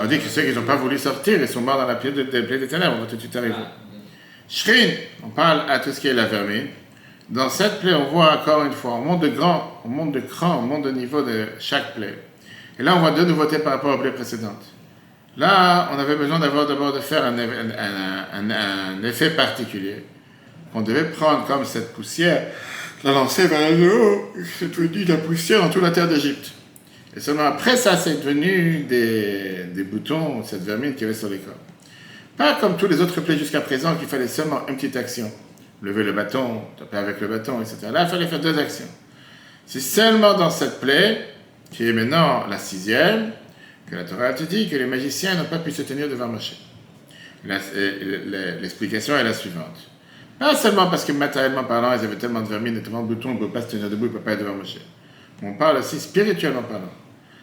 On 0.00 0.06
dit 0.06 0.18
que 0.18 0.28
ceux 0.28 0.42
qui 0.42 0.54
n'ont 0.54 0.66
pas 0.66 0.76
voulu 0.76 0.98
sortir, 0.98 1.40
ils 1.40 1.48
sont 1.48 1.62
morts 1.62 1.78
dans 1.78 1.86
la 1.86 1.96
plaie, 1.96 2.12
de, 2.12 2.22
des 2.22 2.68
ténèbres, 2.68 2.96
on 2.98 3.00
va 3.00 3.06
tout 3.06 3.16
de 3.16 3.20
suite 3.20 3.34
arriver. 3.34 3.54
Ah, 3.58 3.72
Shrin, 4.48 4.90
on 5.24 5.30
parle 5.30 5.68
à 5.68 5.80
tout 5.80 5.90
ce 5.90 6.00
qui 6.00 6.08
est 6.08 6.14
la 6.14 6.26
vermine. 6.26 6.68
Dans 7.28 7.48
cette 7.48 7.80
plaie, 7.80 7.94
on 7.94 8.04
voit 8.04 8.40
encore 8.40 8.64
une 8.64 8.72
fois, 8.72 8.92
on 8.92 9.00
monte 9.00 9.22
de 9.22 9.28
grand, 9.28 9.80
on 9.84 9.88
monte 9.88 10.12
de 10.12 10.20
cran, 10.20 10.58
on 10.58 10.62
monte 10.62 10.84
de 10.84 10.92
niveau 10.92 11.22
de 11.22 11.46
chaque 11.58 11.94
plaie. 11.94 12.16
Et 12.78 12.82
là, 12.82 12.94
on 12.94 13.00
voit 13.00 13.10
deux 13.10 13.24
nouveautés 13.24 13.58
par 13.58 13.72
rapport 13.72 13.94
aux 13.94 13.98
plaies 13.98 14.12
précédentes. 14.12 14.64
Là, 15.36 15.90
on 15.94 15.98
avait 15.98 16.16
besoin 16.16 16.38
d'avoir 16.38 16.66
d'abord 16.66 16.92
de 16.92 17.00
faire 17.00 17.24
un, 17.24 19.02
effet 19.02 19.30
particulier. 19.30 20.04
On 20.74 20.80
devait 20.80 21.04
prendre 21.04 21.46
comme 21.46 21.64
cette 21.64 21.92
poussière, 21.92 22.46
la 23.04 23.12
lancer 23.12 23.46
vers 23.46 23.70
le 23.70 23.94
haut, 23.94 24.32
c'est 24.58 24.70
devenu 24.70 25.04
de 25.04 25.12
la 25.12 25.18
poussière 25.18 25.60
dans 25.62 25.68
toute 25.68 25.82
la 25.82 25.90
terre 25.90 26.08
d'Égypte. 26.08 26.52
Et 27.14 27.20
seulement 27.20 27.44
après 27.44 27.76
ça, 27.76 27.96
c'est 27.96 28.22
devenu 28.22 28.84
des, 28.88 29.64
des, 29.74 29.84
boutons, 29.84 30.42
cette 30.42 30.64
vermine 30.64 30.94
qui 30.94 31.04
avait 31.04 31.14
sur 31.14 31.28
les 31.28 31.38
corps. 31.38 31.54
Pas 32.36 32.54
comme 32.54 32.76
tous 32.76 32.86
les 32.86 33.00
autres 33.00 33.20
plaies 33.20 33.38
jusqu'à 33.38 33.60
présent, 33.60 33.94
qu'il 33.94 34.08
fallait 34.08 34.28
seulement 34.28 34.66
une 34.68 34.76
petite 34.76 34.96
action. 34.96 35.30
Lever 35.82 36.04
le 36.04 36.12
bâton, 36.12 36.62
taper 36.78 36.96
avec 36.96 37.20
le 37.20 37.28
bâton, 37.28 37.60
etc. 37.60 37.88
Là, 37.92 38.04
il 38.04 38.08
fallait 38.08 38.26
faire 38.26 38.40
deux 38.40 38.58
actions. 38.58 38.88
C'est 39.66 39.80
seulement 39.80 40.34
dans 40.34 40.50
cette 40.50 40.80
plaie, 40.80 41.26
qui 41.70 41.88
est 41.88 41.92
maintenant 41.92 42.46
la 42.48 42.58
sixième, 42.58 43.32
que 43.88 43.94
la 43.94 44.04
Torah 44.04 44.32
te 44.32 44.44
dit 44.44 44.68
que 44.68 44.76
les 44.76 44.86
magiciens 44.86 45.34
n'ont 45.34 45.44
pas 45.44 45.58
pu 45.58 45.70
se 45.70 45.82
tenir 45.82 46.08
devant 46.08 46.28
Moshe. 46.28 46.56
L'explication 47.44 49.16
est 49.16 49.24
la 49.24 49.32
suivante. 49.32 49.90
Pas 50.38 50.54
seulement 50.54 50.88
parce 50.88 51.04
que 51.04 51.12
matériellement 51.12 51.64
parlant, 51.64 51.92
ils 51.92 52.04
avaient 52.04 52.16
tellement 52.16 52.42
de 52.42 52.48
vermine 52.48 52.76
et 52.76 52.82
tellement 52.82 53.02
de 53.02 53.14
boutons, 53.14 53.30
ils 53.30 53.34
ne 53.34 53.38
pouvaient 53.38 53.52
pas 53.52 53.62
se 53.62 53.70
tenir 53.70 53.88
debout, 53.88 54.06
ils 54.06 54.12
ne 54.12 54.18
pouvaient 54.18 54.24
pas 54.24 54.32
être 54.32 54.40
devant 54.40 54.54
Moshe. 54.54 54.76
On 55.42 55.54
parle 55.54 55.78
aussi 55.78 56.00
spirituellement 56.00 56.62
parlant. 56.62 56.92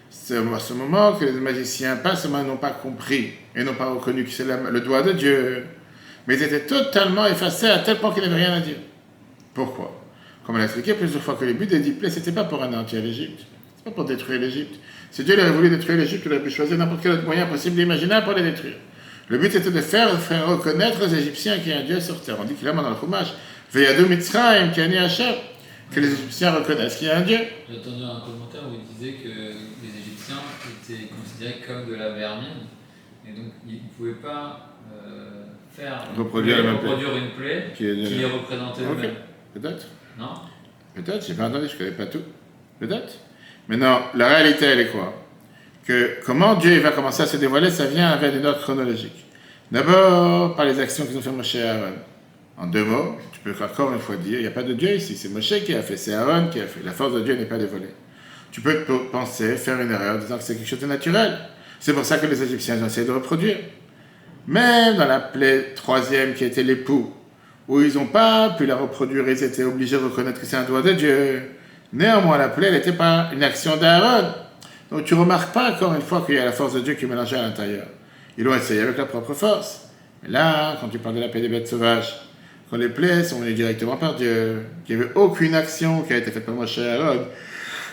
C'est 0.09 0.37
à 0.37 0.59
ce 0.59 0.73
moment 0.73 1.13
que 1.13 1.25
les 1.25 1.31
magiciens, 1.31 1.95
pas 1.95 2.15
seulement 2.15 2.43
n'ont 2.43 2.57
pas 2.57 2.69
compris 2.69 3.31
et 3.55 3.63
n'ont 3.63 3.73
pas 3.73 3.89
reconnu 3.89 4.23
que 4.23 4.29
c'est 4.29 4.45
le 4.45 4.81
doigt 4.81 5.01
de 5.01 5.13
Dieu, 5.13 5.65
mais 6.27 6.35
ils 6.35 6.43
étaient 6.43 6.65
totalement 6.67 7.25
effacés 7.25 7.67
à 7.67 7.79
tel 7.79 7.97
point 7.97 8.13
qu'ils 8.13 8.23
n'avaient 8.23 8.45
rien 8.45 8.53
à 8.53 8.59
dire. 8.59 8.77
Pourquoi? 9.53 9.99
Comme 10.45 10.55
on 10.55 10.57
l'a 10.59 10.65
expliqué 10.65 10.93
plusieurs 10.93 11.23
fois 11.23 11.35
que 11.35 11.45
le 11.45 11.53
but 11.53 11.69
des 11.69 11.79
dix 11.79 11.95
ce 11.99 12.19
n'était 12.19 12.31
pas 12.31 12.43
pour 12.43 12.61
anéantir 12.61 13.01
l'Égypte, 13.01 13.45
ce 13.79 13.83
pas 13.85 13.91
pour 13.91 14.05
détruire 14.05 14.39
l'Égypte, 14.39 14.79
si 15.13 15.23
Dieu 15.23 15.39
avait 15.39 15.51
voulu 15.51 15.69
détruire 15.69 15.99
l'Égypte, 15.99 16.23
il 16.25 16.31
aurait 16.31 16.41
pu 16.41 16.49
choisir 16.49 16.75
n'importe 16.75 17.03
quel 17.03 17.11
autre 17.11 17.25
moyen 17.25 17.45
possible 17.45 17.75
d'imaginer 17.75 18.19
pour 18.23 18.33
les 18.33 18.41
détruire. 18.41 18.73
Le 19.27 19.37
but 19.37 19.53
était 19.53 19.69
de 19.69 19.79
faire, 19.79 20.19
faire 20.19 20.47
reconnaître 20.47 21.05
aux 21.05 21.07
Égyptiens 21.07 21.59
qu'il 21.59 21.67
y 21.67 21.73
a 21.73 21.81
un 21.81 21.83
Dieu 21.83 21.99
sur 21.99 22.19
terre. 22.19 22.37
On 22.41 22.45
dit 22.45 22.55
clairement 22.55 22.81
dans 22.81 22.89
le 22.89 22.95
Chumash, 22.95 23.31
Veyadou 23.71 24.07
Mitzrayim, 24.07 24.71
qui 24.71 24.81
a 24.81 24.87
né 24.87 24.97
Hachem, 24.97 25.35
que 25.91 25.99
les 25.99 26.11
Égyptiens 26.13 26.53
reconnaissent 26.53 26.95
qu'il 26.95 27.09
y 27.09 27.11
a 27.11 27.17
un 27.17 27.21
Dieu. 27.21 27.37
J'ai 27.69 27.77
entendu 27.77 28.03
un 28.03 28.21
commentaire 28.21 28.61
où 28.67 28.73
il 28.73 28.95
disait 28.95 29.19
que 29.21 29.29
les 29.29 30.01
Égyptiens 30.01 30.41
étaient 30.81 31.07
considérés 31.09 31.61
comme 31.67 31.91
de 31.91 31.95
la 31.95 32.09
vermine, 32.09 32.65
et 33.23 33.33
donc 33.33 33.53
ils 33.67 33.73
ne 33.75 33.89
pouvaient 33.95 34.19
pas 34.19 34.73
euh, 34.91 35.43
faire 35.71 36.07
reproduire, 36.17 36.57
plaie, 36.57 36.71
reproduire 36.71 37.17
une 37.17 37.31
plaie 37.37 37.71
qui, 37.77 37.85
est 37.85 38.03
qui 38.03 38.15
les 38.15 38.25
représentait 38.25 38.81
okay. 38.81 39.09
Peut-être. 39.53 39.85
Non? 40.17 40.33
Peut-être, 40.95 41.23
j'ai 41.23 41.35
pas 41.35 41.49
entendu, 41.49 41.67
je 41.67 41.73
ne 41.73 41.77
connais 41.77 41.91
pas 41.91 42.07
tout. 42.07 42.23
Peut-être. 42.79 43.19
Maintenant, 43.67 44.01
la 44.15 44.27
réalité, 44.27 44.65
elle 44.65 44.81
est 44.81 44.91
quoi? 44.91 45.13
Que 45.85 46.17
comment 46.25 46.55
Dieu 46.55 46.79
va 46.79 46.91
commencer 46.91 47.23
à 47.23 47.25
se 47.25 47.37
dévoiler, 47.37 47.69
ça 47.69 47.85
vient 47.85 48.09
avec 48.09 48.35
une 48.35 48.45
ordre 48.45 48.61
chronologique. 48.61 49.25
D'abord, 49.71 50.55
par 50.55 50.65
les 50.65 50.79
actions 50.79 51.05
qu'ils 51.05 51.17
ont 51.17 51.21
fait 51.21 51.31
Moshe 51.31 51.55
et 51.55 51.63
Aaron. 51.63 51.93
En 52.57 52.67
deux 52.67 52.83
mots, 52.83 53.17
tu 53.31 53.39
peux 53.39 53.53
encore 53.63 53.91
une 53.91 53.99
fois 53.99 54.15
dire, 54.15 54.37
il 54.39 54.41
n'y 54.41 54.47
a 54.47 54.51
pas 54.51 54.63
de 54.63 54.73
Dieu 54.73 54.95
ici, 54.95 55.15
c'est 55.15 55.29
Moshe 55.29 55.63
qui 55.65 55.73
a 55.73 55.81
fait, 55.81 55.97
c'est 55.97 56.13
Aaron 56.13 56.49
qui 56.49 56.59
a 56.59 56.67
fait. 56.67 56.81
La 56.85 56.91
force 56.91 57.13
de 57.13 57.21
Dieu 57.21 57.35
n'est 57.35 57.45
pas 57.45 57.57
dévolée. 57.57 57.89
Tu 58.51 58.61
peux 58.61 58.83
penser, 59.11 59.55
faire 59.57 59.81
une 59.81 59.91
erreur 59.91 60.19
disant 60.19 60.37
que 60.37 60.43
c'est 60.43 60.55
quelque 60.55 60.67
chose 60.67 60.79
de 60.79 60.85
naturel. 60.85 61.39
C'est 61.79 61.93
pour 61.93 62.05
ça 62.05 62.17
que 62.17 62.27
les 62.27 62.43
Égyptiens 62.43 62.81
ont 62.83 62.85
essayé 62.85 63.07
de 63.07 63.11
reproduire. 63.11 63.57
Même 64.47 64.97
dans 64.97 65.07
la 65.07 65.19
plaie 65.19 65.73
troisième 65.75 66.33
qui 66.33 66.45
était 66.45 66.63
l'époux, 66.63 67.11
où 67.67 67.81
ils 67.81 67.95
n'ont 67.95 68.05
pas 68.05 68.51
pu 68.51 68.65
la 68.65 68.75
reproduire, 68.75 69.27
ils 69.27 69.43
étaient 69.43 69.63
obligés 69.63 69.97
de 69.97 70.03
reconnaître 70.03 70.39
que 70.39 70.45
c'est 70.45 70.57
un 70.57 70.63
doigt 70.63 70.81
de 70.81 70.91
Dieu. 70.91 71.41
Néanmoins, 71.93 72.39
la 72.39 72.49
plaie 72.49 72.71
n'était 72.71 72.93
pas 72.93 73.29
une 73.33 73.43
action 73.43 73.77
d'Aaron. 73.77 74.33
Donc 74.91 75.05
tu 75.05 75.13
remarques 75.13 75.53
pas 75.53 75.71
encore 75.71 75.93
une 75.93 76.01
fois 76.01 76.23
qu'il 76.25 76.35
y 76.35 76.39
a 76.39 76.45
la 76.45 76.51
force 76.51 76.73
de 76.73 76.79
Dieu 76.79 76.95
qui 76.95 77.05
est 77.05 77.07
mélangée 77.07 77.35
à 77.35 77.43
l'intérieur. 77.43 77.85
Ils 78.37 78.43
l'ont 78.43 78.55
essayé 78.55 78.81
avec 78.81 78.97
leur 78.97 79.07
propre 79.07 79.33
force. 79.33 79.89
Mais 80.23 80.29
là, 80.29 80.75
quand 80.81 80.87
tu 80.87 80.97
parles 80.97 81.15
de 81.15 81.21
la 81.21 81.29
plaie 81.29 81.41
des 81.41 81.49
bêtes 81.49 81.67
sauvages, 81.67 82.15
quand 82.69 82.77
les 82.77 82.89
plaies 82.89 83.23
sont 83.23 83.39
venues 83.39 83.53
directement 83.53 83.95
par 83.95 84.15
Dieu, 84.15 84.63
qu'il 84.85 84.97
n'y 84.97 85.03
avait 85.03 85.11
aucune 85.13 85.53
action 85.53 86.01
qui 86.01 86.13
a 86.13 86.17
été 86.17 86.31
faite 86.31 86.45
par 86.45 86.55
Moshe 86.55 86.79
et 86.79 86.89
Aaron, 86.89 87.27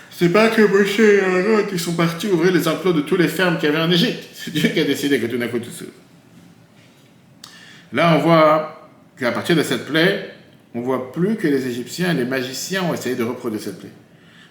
c'est 0.09 0.29
pas 0.29 0.49
que 0.49 0.61
Moshe 0.63 0.99
et 0.99 1.21
Aaron 1.21 1.65
ils 1.71 1.79
sont 1.79 1.93
partis 1.93 2.27
ouvrir 2.27 2.51
les 2.51 2.67
enclos 2.67 2.93
de 2.93 3.01
tous 3.01 3.17
les 3.17 3.27
fermes 3.27 3.57
qu'il 3.57 3.69
y 3.69 3.71
avait 3.71 3.81
en 3.81 3.91
Égypte. 3.91 4.23
C'est 4.33 4.51
Dieu 4.51 4.69
qui 4.69 4.79
a 4.79 4.83
décidé 4.83 5.19
que 5.19 5.27
tout 5.27 5.37
d'un 5.37 5.47
coup 5.47 5.59
tout 5.59 5.69
s'ouvre. 5.69 5.91
Là, 7.93 8.15
on 8.15 8.19
voit 8.19 8.89
qu'à 9.19 9.31
partir 9.31 9.55
de 9.55 9.63
cette 9.63 9.85
plaie, 9.85 10.31
on 10.73 10.81
voit 10.81 11.11
plus 11.11 11.35
que 11.35 11.47
les 11.47 11.67
Égyptiens, 11.67 12.13
les 12.13 12.25
magiciens 12.25 12.83
ont 12.83 12.93
essayé 12.93 13.15
de 13.15 13.23
reproduire 13.23 13.61
cette 13.61 13.79
plaie. 13.79 13.89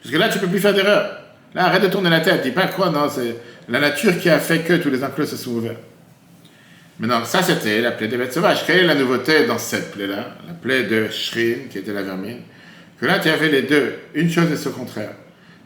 Parce 0.02 0.12
que 0.12 0.18
là, 0.18 0.28
tu 0.28 0.38
peux 0.38 0.46
plus 0.46 0.58
faire 0.58 0.74
d'erreur. 0.74 1.18
Là, 1.54 1.64
arrête 1.64 1.82
de 1.82 1.88
tourner 1.88 2.10
la 2.10 2.20
tête. 2.20 2.42
Dis 2.42 2.50
pas 2.50 2.66
quoi, 2.68 2.90
non, 2.90 3.08
c'est 3.08 3.36
la 3.68 3.80
nature 3.80 4.18
qui 4.18 4.28
a 4.28 4.38
fait 4.38 4.60
que 4.60 4.74
tous 4.74 4.90
les 4.90 5.02
enclos 5.02 5.26
se 5.26 5.36
sont 5.36 5.52
ouverts. 5.52 5.76
Mais 6.98 7.06
non, 7.06 7.24
ça 7.24 7.42
c'était 7.42 7.80
la 7.80 7.92
plaie 7.92 8.08
des 8.08 8.18
bêtes 8.18 8.34
sauvages. 8.34 8.66
Quelle 8.66 8.80
est 8.80 8.86
la 8.86 8.94
nouveauté 8.94 9.46
dans 9.46 9.56
cette 9.56 9.92
plaie-là? 9.92 10.36
La 10.46 10.52
plaie 10.52 10.82
de 10.82 11.08
Shrin, 11.08 11.68
qui 11.70 11.78
était 11.78 11.94
la 11.94 12.02
vermine. 12.02 12.40
Que 13.00 13.06
là, 13.06 13.18
tu 13.18 13.30
avais 13.30 13.48
les 13.48 13.62
deux. 13.62 13.94
Une 14.14 14.30
chose 14.30 14.52
et 14.52 14.56
ce 14.56 14.68
contraire. 14.68 15.14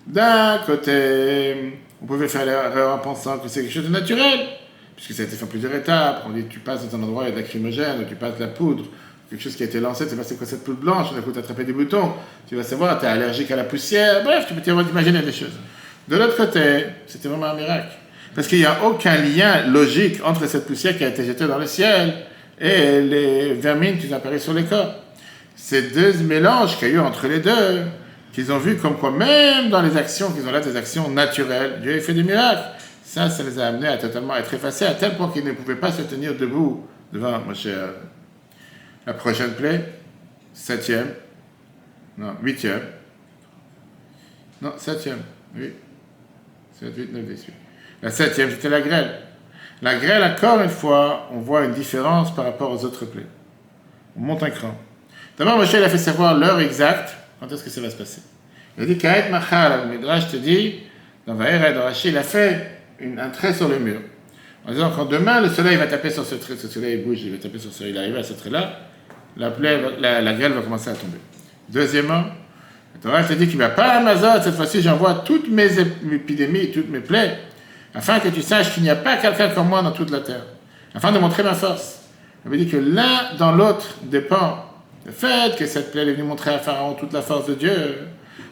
D'un 0.07 0.59
côté, 0.65 1.77
on 2.01 2.07
pouvait 2.07 2.29
faire 2.29 2.47
l'erreur 2.47 2.95
en 2.95 2.99
pensant 2.99 3.39
que 3.39 3.49
c'est 3.49 3.63
quelque 3.63 3.73
chose 3.73 3.85
de 3.85 3.91
naturel, 3.91 4.41
puisque 4.95 5.13
ça 5.13 5.23
a 5.23 5.27
été 5.27 5.35
fait 5.35 5.45
en 5.45 5.49
plusieurs 5.49 5.75
étapes. 5.75 6.23
On 6.27 6.31
dit, 6.31 6.45
tu 6.49 6.61
passes 6.61 6.89
dans 6.89 6.99
un 6.99 7.03
endroit, 7.03 7.25
il 7.29 7.37
y 7.37 7.45
tu 7.45 8.15
passes 8.15 8.37
de 8.37 8.41
la 8.41 8.49
poudre, 8.49 8.85
quelque 9.35 9.43
chose 9.43 9.57
qui 9.57 9.65
a 9.65 9.67
été 9.67 9.81
lancé, 9.81 10.07
tu 10.07 10.15
sais 10.15 10.23
c'est 10.23 10.39
quoi 10.39 10.47
cette 10.47 10.63
poudre 10.63 10.79
blanche, 10.79 11.13
d'un 11.13 11.21
coup 11.21 11.33
tu 11.33 11.41
attrapé 11.41 11.65
des 11.65 11.73
boutons, 11.73 12.13
tu 12.49 12.55
vas 12.55 12.63
savoir, 12.63 13.01
tu 13.01 13.05
es 13.05 13.09
allergique 13.09 13.51
à 13.51 13.57
la 13.57 13.65
poussière, 13.65 14.23
bref, 14.23 14.45
tu 14.47 14.55
peux 14.55 14.61
t'imaginer 14.61 15.23
des 15.23 15.33
choses. 15.33 15.59
De 16.07 16.17
l'autre 16.17 16.37
côté, 16.37 16.85
c'était 17.09 17.29
vraiment 17.29 17.47
un 17.47 17.57
miracle. 17.57 17.89
Parce 18.33 18.47
qu'il 18.47 18.59
n'y 18.59 18.65
a 18.65 18.85
aucun 18.85 19.17
lien 19.17 19.67
logique 19.67 20.21
entre 20.25 20.47
cette 20.47 20.67
poussière 20.67 20.97
qui 20.97 21.03
a 21.03 21.09
été 21.09 21.25
jetée 21.25 21.49
dans 21.49 21.59
le 21.59 21.67
ciel 21.67 22.15
et 22.61 23.01
les 23.01 23.55
vermines 23.55 23.99
qui 23.99 24.13
apparaissent 24.15 24.45
sur 24.45 24.55
les 24.55 24.65
corps. 24.65 24.95
Ces 25.57 25.83
deux 25.83 26.13
mélanges 26.19 26.79
qu'il 26.79 26.89
y 26.89 26.91
a 26.93 26.95
eu 26.95 26.99
entre 27.01 27.27
les 27.27 27.41
deux, 27.41 27.83
qu'ils 28.33 28.53
ont 28.53 28.59
vu 28.59 28.77
comme 28.77 28.99
quoi 28.99 29.11
même 29.11 29.69
dans 29.69 29.83
les 29.83 29.97
actions 29.97 30.31
qu'ils 30.31 30.47
ont 30.47 30.53
là 30.53 30.61
des 30.61 30.77
actions 30.77 31.11
naturelles, 31.11 31.81
Dieu 31.83 31.97
a 31.97 32.01
fait 32.01 32.15
des 32.15 32.23
miracles. 32.23 32.69
Ça, 33.05 33.29
ça 33.31 33.43
les 33.43 33.59
a 33.59 33.67
amenés 33.67 33.89
à 33.89 33.97
totalement 33.97 34.37
être 34.37 34.55
effacés 34.55 34.87
à 34.87 34.95
tel 34.95 35.17
point 35.17 35.29
qu'ils 35.33 35.45
ne 35.45 35.53
pouvaient 35.53 35.75
pas 35.75 35.91
se 35.91 36.03
tenir 36.03 36.37
debout 36.37 36.87
devant 37.13 37.41
Moshe. 37.41 37.67
La 39.07 39.15
prochaine 39.15 39.53
plaie, 39.53 39.85
septième, 40.53 41.09
non, 42.17 42.35
huitième, 42.43 42.81
non, 44.63 44.73
septième, 44.79 45.19
oui, 45.57 45.73
7, 46.81 46.97
8, 46.97 47.13
9, 47.13 47.25
10, 47.25 47.47
La 48.03 48.11
septième, 48.11 48.51
c'était 48.51 48.71
la 48.71 48.81
grêle. 48.81 49.11
La 49.83 49.97
grêle, 49.97 50.23
encore 50.23 50.61
une 50.61 50.71
fois, 50.71 51.29
on 51.33 51.39
voit 51.39 51.65
une 51.65 51.73
différence 51.73 52.35
par 52.35 52.47
rapport 52.47 52.71
aux 52.71 52.85
autres 52.85 53.05
plaies. 53.05 53.27
On 54.17 54.21
monte 54.21 54.43
un 54.43 54.51
cran. 54.51 54.75
D'abord, 55.37 55.59
Moshe 55.59 55.75
a 55.75 55.89
fait 55.89 55.99
savoir 55.99 56.37
l'heure 56.39 56.61
exacte 56.61 57.15
quand 57.41 57.51
est-ce 57.53 57.65
que 57.65 57.71
ça 57.71 57.81
va 57.81 57.91
se 57.91 57.97
passer? 57.97 58.23
Il 58.77 58.85
a 58.85 58.87
dit 58.87 58.97
Kaet 58.97 59.31
Machal, 59.31 59.89
le 59.89 59.97
Midrash 59.97 60.31
te 60.31 60.37
dit, 60.37 60.81
dans 61.27 61.35
Vaered 61.35 61.77
Rashi, 61.77 62.09
il 62.09 62.19
a 62.19 62.23
fait 62.23 62.81
un 63.01 63.29
trait 63.31 63.53
sur 63.53 63.69
le 63.69 63.79
mur. 63.79 64.01
En 64.67 64.73
disant 64.73 64.91
quand 64.95 65.05
demain 65.05 65.41
le 65.41 65.49
soleil 65.49 65.77
va 65.77 65.87
taper 65.87 66.11
sur 66.11 66.25
ce 66.25 66.37
trait, 66.37 66.57
ce 66.57 66.69
soleil 66.69 66.99
bouge, 66.99 67.23
il 67.23 67.33
va 67.33 67.39
taper 67.39 67.59
sur 67.59 67.71
ce 67.71 67.79
soleil, 67.79 67.93
il 67.93 67.99
arrive 67.99 68.17
à 68.17 68.23
ce 68.23 68.33
trait-là, 68.33 68.81
la, 69.37 69.51
la, 70.01 70.21
la, 70.21 70.33
grêle 70.35 70.53
va 70.53 70.61
commencer 70.63 70.91
à 70.91 70.95
tomber. 70.95 71.19
Deuxièmement, 71.69 72.25
le 72.95 73.01
Torah 73.01 73.25
te 73.25 73.33
dit 73.33 73.47
qu'il 73.47 73.59
ne 73.59 73.65
va 73.65 73.71
pas 73.71 73.87
à 73.87 73.99
Amazon, 73.99 74.41
cette 74.43 74.55
fois-ci 74.55 74.83
j'envoie 74.83 75.23
toutes 75.25 75.49
mes 75.49 75.79
épidémies, 75.79 76.71
toutes 76.71 76.91
mes 76.91 77.01
plaies, 77.01 77.39
afin 77.95 78.21
que 78.21 78.29
tu 78.29 78.43
saches 78.43 78.73
qu'il 78.75 78.83
n'y 78.83 78.91
a 78.91 78.97
pas 78.97 79.17
quelqu'un 79.17 79.49
comme 79.49 79.69
moi 79.69 79.83
dans 79.83 79.93
toute 79.93 80.11
la 80.11 80.21
terre, 80.21 80.45
afin 80.95 81.13
de 81.13 81.19
montrer 81.19 81.43
ma 81.43 81.55
force. 81.55 82.01
Il 82.45 82.51
veut 82.51 82.57
dire 82.59 82.71
que 82.71 82.77
l'un 82.77 83.37
dans 83.39 83.53
l'autre 83.53 83.97
dépend 84.03 84.67
le 85.07 85.13
fait 85.13 85.57
que 85.57 85.67
cette 85.67 85.93
plaie 85.93 86.03
est 86.03 86.13
venue 86.13 86.23
montrer 86.23 86.55
à 86.55 86.59
Pharaon 86.59 86.95
toute 86.95 87.13
la 87.13 87.23
force 87.23 87.47
de 87.47 87.55
Dieu, 87.55 87.99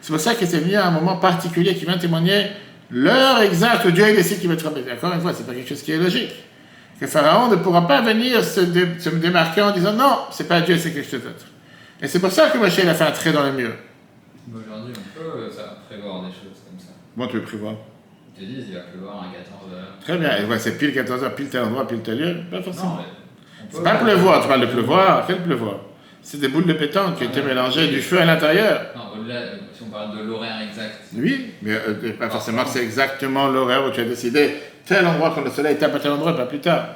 c'est 0.01 0.11
pour 0.11 0.19
ça 0.19 0.35
que 0.35 0.45
c'est 0.45 0.59
venu 0.59 0.75
à 0.75 0.87
un 0.87 0.91
moment 0.91 1.15
particulier 1.15 1.75
qui 1.75 1.85
vient 1.85 1.97
témoigner 1.97 2.47
l'heure 2.91 3.41
exacte 3.41 3.85
où 3.85 3.91
Dieu 3.91 4.05
décide 4.13 4.39
qu'il 4.39 4.49
va 4.49 4.55
être 4.55 4.63
tromper. 4.63 4.83
Encore 4.91 5.13
une 5.13 5.21
fois, 5.21 5.33
c'est 5.33 5.45
pas 5.45 5.53
quelque 5.53 5.69
chose 5.69 5.81
qui 5.81 5.93
est 5.93 5.97
logique. 5.97 6.33
Que 7.03 7.09
Pharaon 7.09 7.49
ne 7.49 7.57
pourra 7.57 7.85
pas 7.85 7.99
venir 7.99 8.41
se, 8.41 8.61
démarquer 8.61 9.61
en 9.61 9.71
disant 9.71 9.91
non, 9.91 10.19
c'est 10.31 10.47
pas 10.47 10.61
Dieu, 10.61 10.77
c'est 10.77 10.93
quelque 10.93 11.11
chose 11.11 11.21
d'autre. 11.21 11.45
Et 12.01 12.07
c'est 12.07 12.21
pour 12.21 12.31
ça 12.31 12.49
que 12.49 12.57
Moshe 12.57 12.79
a 12.79 12.93
fait 12.93 13.03
un 13.03 13.11
trait 13.11 13.33
dans 13.33 13.43
le 13.43 13.51
mur. 13.51 13.71
Aujourd'hui, 14.47 14.93
on 14.95 15.19
peut 15.19 15.41
euh, 15.41 15.51
ça, 15.51 15.79
prévoir 15.89 16.21
des 16.21 16.29
choses 16.29 16.61
comme 16.65 16.79
ça. 16.79 16.93
Bon, 17.17 17.27
tu 17.27 17.35
veux 17.35 17.41
prévoir? 17.41 17.73
Ils 18.37 18.47
te 18.47 18.49
disent 18.49 18.65
il 18.69 18.75
va 18.75 18.83
pleuvoir 18.83 19.17
à 19.17 19.25
14h. 19.25 20.01
Très 20.01 20.17
bien, 20.17 20.37
et 20.37 20.45
voilà, 20.45 20.61
c'est 20.61 20.77
pile 20.77 20.91
14h, 20.91 21.35
pile 21.35 21.49
tel 21.49 21.63
endroit, 21.63 21.85
pile 21.85 21.99
tel 21.99 22.19
lieu. 22.19 22.37
Pas 22.49 22.61
forcément. 22.61 23.03
C'est 23.69 23.83
pas 23.83 23.95
pleuvoir, 23.95 24.41
tu 24.41 24.47
parles 24.47 24.61
de 24.61 24.67
pleuvoir, 24.67 25.25
quel 25.27 25.43
pleuvoir 25.43 25.79
c'est 26.21 26.39
des 26.39 26.47
boules 26.47 26.65
de 26.65 26.71
pétanque 26.71 27.17
qui 27.17 27.25
étaient 27.25 27.43
mélangées 27.43 27.89
du 27.89 28.01
feu 28.01 28.21
à 28.21 28.23
l'intérieur. 28.23 28.81
Non, 28.95 29.19
au-delà, 29.19 29.41
si 29.73 29.83
on 29.83 29.89
parle 29.91 30.17
de 30.17 30.23
l'horaire 30.23 30.61
exact. 30.61 31.01
Oui, 31.13 31.51
mais 31.61 31.73
euh, 31.73 32.13
pas 32.17 32.29
forcément 32.29 32.63
que 32.63 32.69
c'est 32.69 32.81
exactement 32.81 33.49
l'horaire 33.49 33.85
où 33.85 33.91
tu 33.91 33.99
as 33.99 34.05
décidé 34.05 34.55
tel 34.85 35.05
endroit 35.05 35.31
quand 35.35 35.41
le 35.41 35.51
soleil 35.51 35.77
tape 35.77 35.95
à 35.95 35.99
tel 35.99 36.11
endroit, 36.11 36.35
pas 36.35 36.45
plus 36.45 36.59
tard. 36.59 36.87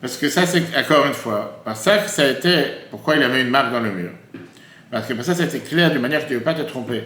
Parce 0.00 0.16
que 0.16 0.28
ça, 0.28 0.46
c'est 0.46 0.62
encore 0.76 1.06
une 1.06 1.14
fois, 1.14 1.60
par 1.64 1.76
ça 1.76 1.98
que 1.98 2.08
ça 2.08 2.22
a 2.22 2.28
été, 2.28 2.64
pourquoi 2.90 3.16
il 3.16 3.22
avait 3.22 3.40
une 3.40 3.50
marque 3.50 3.72
dans 3.72 3.80
le 3.80 3.90
mur. 3.90 4.10
Parce 4.90 5.06
que 5.06 5.14
pour 5.14 5.24
ça, 5.24 5.34
ça 5.34 5.42
a 5.42 5.46
été 5.46 5.58
clair 5.58 5.90
d'une 5.90 6.00
manière 6.00 6.22
que 6.22 6.28
tu 6.28 6.34
ne 6.34 6.38
veux 6.38 6.44
pas 6.44 6.54
te 6.54 6.62
tromper. 6.62 7.02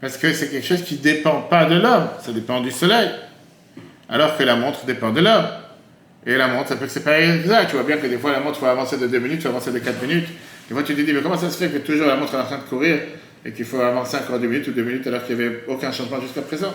Parce 0.00 0.16
que 0.16 0.32
c'est 0.32 0.48
quelque 0.48 0.66
chose 0.66 0.82
qui 0.82 0.94
ne 0.94 1.00
dépend 1.00 1.42
pas 1.42 1.64
de 1.64 1.74
l'homme, 1.74 2.08
ça 2.22 2.32
dépend 2.32 2.60
du 2.60 2.70
soleil. 2.70 3.10
Alors 4.08 4.36
que 4.36 4.42
la 4.44 4.56
montre 4.56 4.84
dépend 4.86 5.10
de 5.10 5.20
l'homme. 5.20 5.46
Et 6.26 6.36
la 6.36 6.48
montre, 6.48 6.68
ça 6.68 6.76
peut 6.76 6.86
que 6.86 6.92
c'est 6.92 7.04
pas 7.04 7.20
exact. 7.20 7.70
Tu 7.70 7.76
vois 7.76 7.84
bien 7.84 7.96
que 7.96 8.06
des 8.06 8.18
fois, 8.18 8.32
la 8.32 8.40
montre, 8.40 8.58
il 8.58 8.60
faut 8.60 8.66
avancer 8.66 8.96
de 8.96 9.06
2 9.06 9.18
minutes, 9.18 9.38
il 9.40 9.42
faut 9.42 9.48
avancer 9.48 9.72
de 9.72 9.78
4 9.78 10.02
minutes. 10.02 10.28
Des 10.68 10.74
fois, 10.74 10.82
tu 10.82 10.94
te 10.94 11.00
dis, 11.00 11.12
mais 11.12 11.20
comment 11.20 11.36
ça 11.36 11.50
se 11.50 11.56
fait 11.56 11.68
que 11.68 11.78
toujours 11.78 12.06
la 12.06 12.16
montre 12.16 12.34
est 12.34 12.38
en 12.38 12.44
train 12.44 12.58
de 12.58 12.62
courir 12.62 13.00
et 13.44 13.52
qu'il 13.52 13.64
faut 13.64 13.80
avancer 13.80 14.16
encore 14.16 14.38
2 14.38 14.46
minutes 14.46 14.68
ou 14.68 14.72
2 14.72 14.82
minutes 14.82 15.06
alors 15.06 15.24
qu'il 15.24 15.36
n'y 15.36 15.44
avait 15.44 15.64
aucun 15.66 15.90
changement 15.90 16.20
jusqu'à 16.20 16.42
présent? 16.42 16.72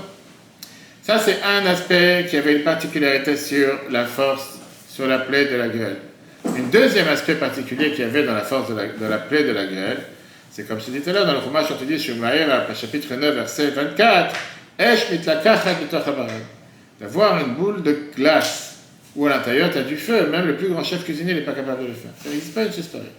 Ça, 1.05 1.19
c'est 1.19 1.43
un 1.43 1.63
aspect 1.67 2.25
qui 2.27 2.35
avait 2.35 2.55
une 2.55 2.63
particularité 2.63 3.37
sur 3.37 3.77
la 3.91 4.05
force, 4.05 4.57
sur 4.89 5.05
la 5.05 5.19
plaie 5.19 5.45
de 5.45 5.55
la 5.55 5.67
grêle. 5.67 5.97
Un 6.43 6.63
deuxième 6.71 7.07
aspect 7.07 7.35
particulier 7.35 7.91
qu'il 7.91 8.05
y 8.05 8.07
avait 8.07 8.25
dans 8.25 8.33
la 8.33 8.41
force 8.41 8.69
de 8.69 8.75
la, 8.75 8.87
de 8.87 9.05
la 9.05 9.19
plaie 9.19 9.43
de 9.43 9.51
la 9.51 9.67
grêle, 9.67 9.99
c'est 10.49 10.67
comme 10.67 10.79
je 10.79 10.85
disais 10.85 11.01
tout 11.01 11.11
dans 11.11 11.31
le 11.31 11.41
Chumash, 11.41 11.67
on 11.69 11.75
te 11.75 11.83
dit, 11.83 11.99
chapitre 11.99 13.13
9, 13.13 13.35
verset 13.35 13.67
24, 13.67 14.35
d'avoir 16.99 17.37
une 17.39 17.53
boule 17.53 17.83
de 17.83 17.95
glace 18.15 18.79
ou 19.15 19.27
à 19.27 19.29
l'intérieur, 19.29 19.69
tu 19.69 19.77
as 19.77 19.83
du 19.83 19.97
feu. 19.97 20.27
Même 20.31 20.47
le 20.47 20.55
plus 20.55 20.69
grand 20.69 20.83
chef 20.83 21.03
cuisinier 21.03 21.35
n'est 21.35 21.41
pas 21.41 21.53
capable 21.53 21.83
de 21.83 21.87
le 21.89 21.93
faire. 21.93 22.11
Ça 22.17 22.29
n'existe 22.29 22.55
pas 22.55 22.63
une 22.63 22.69
pareille. 22.69 23.11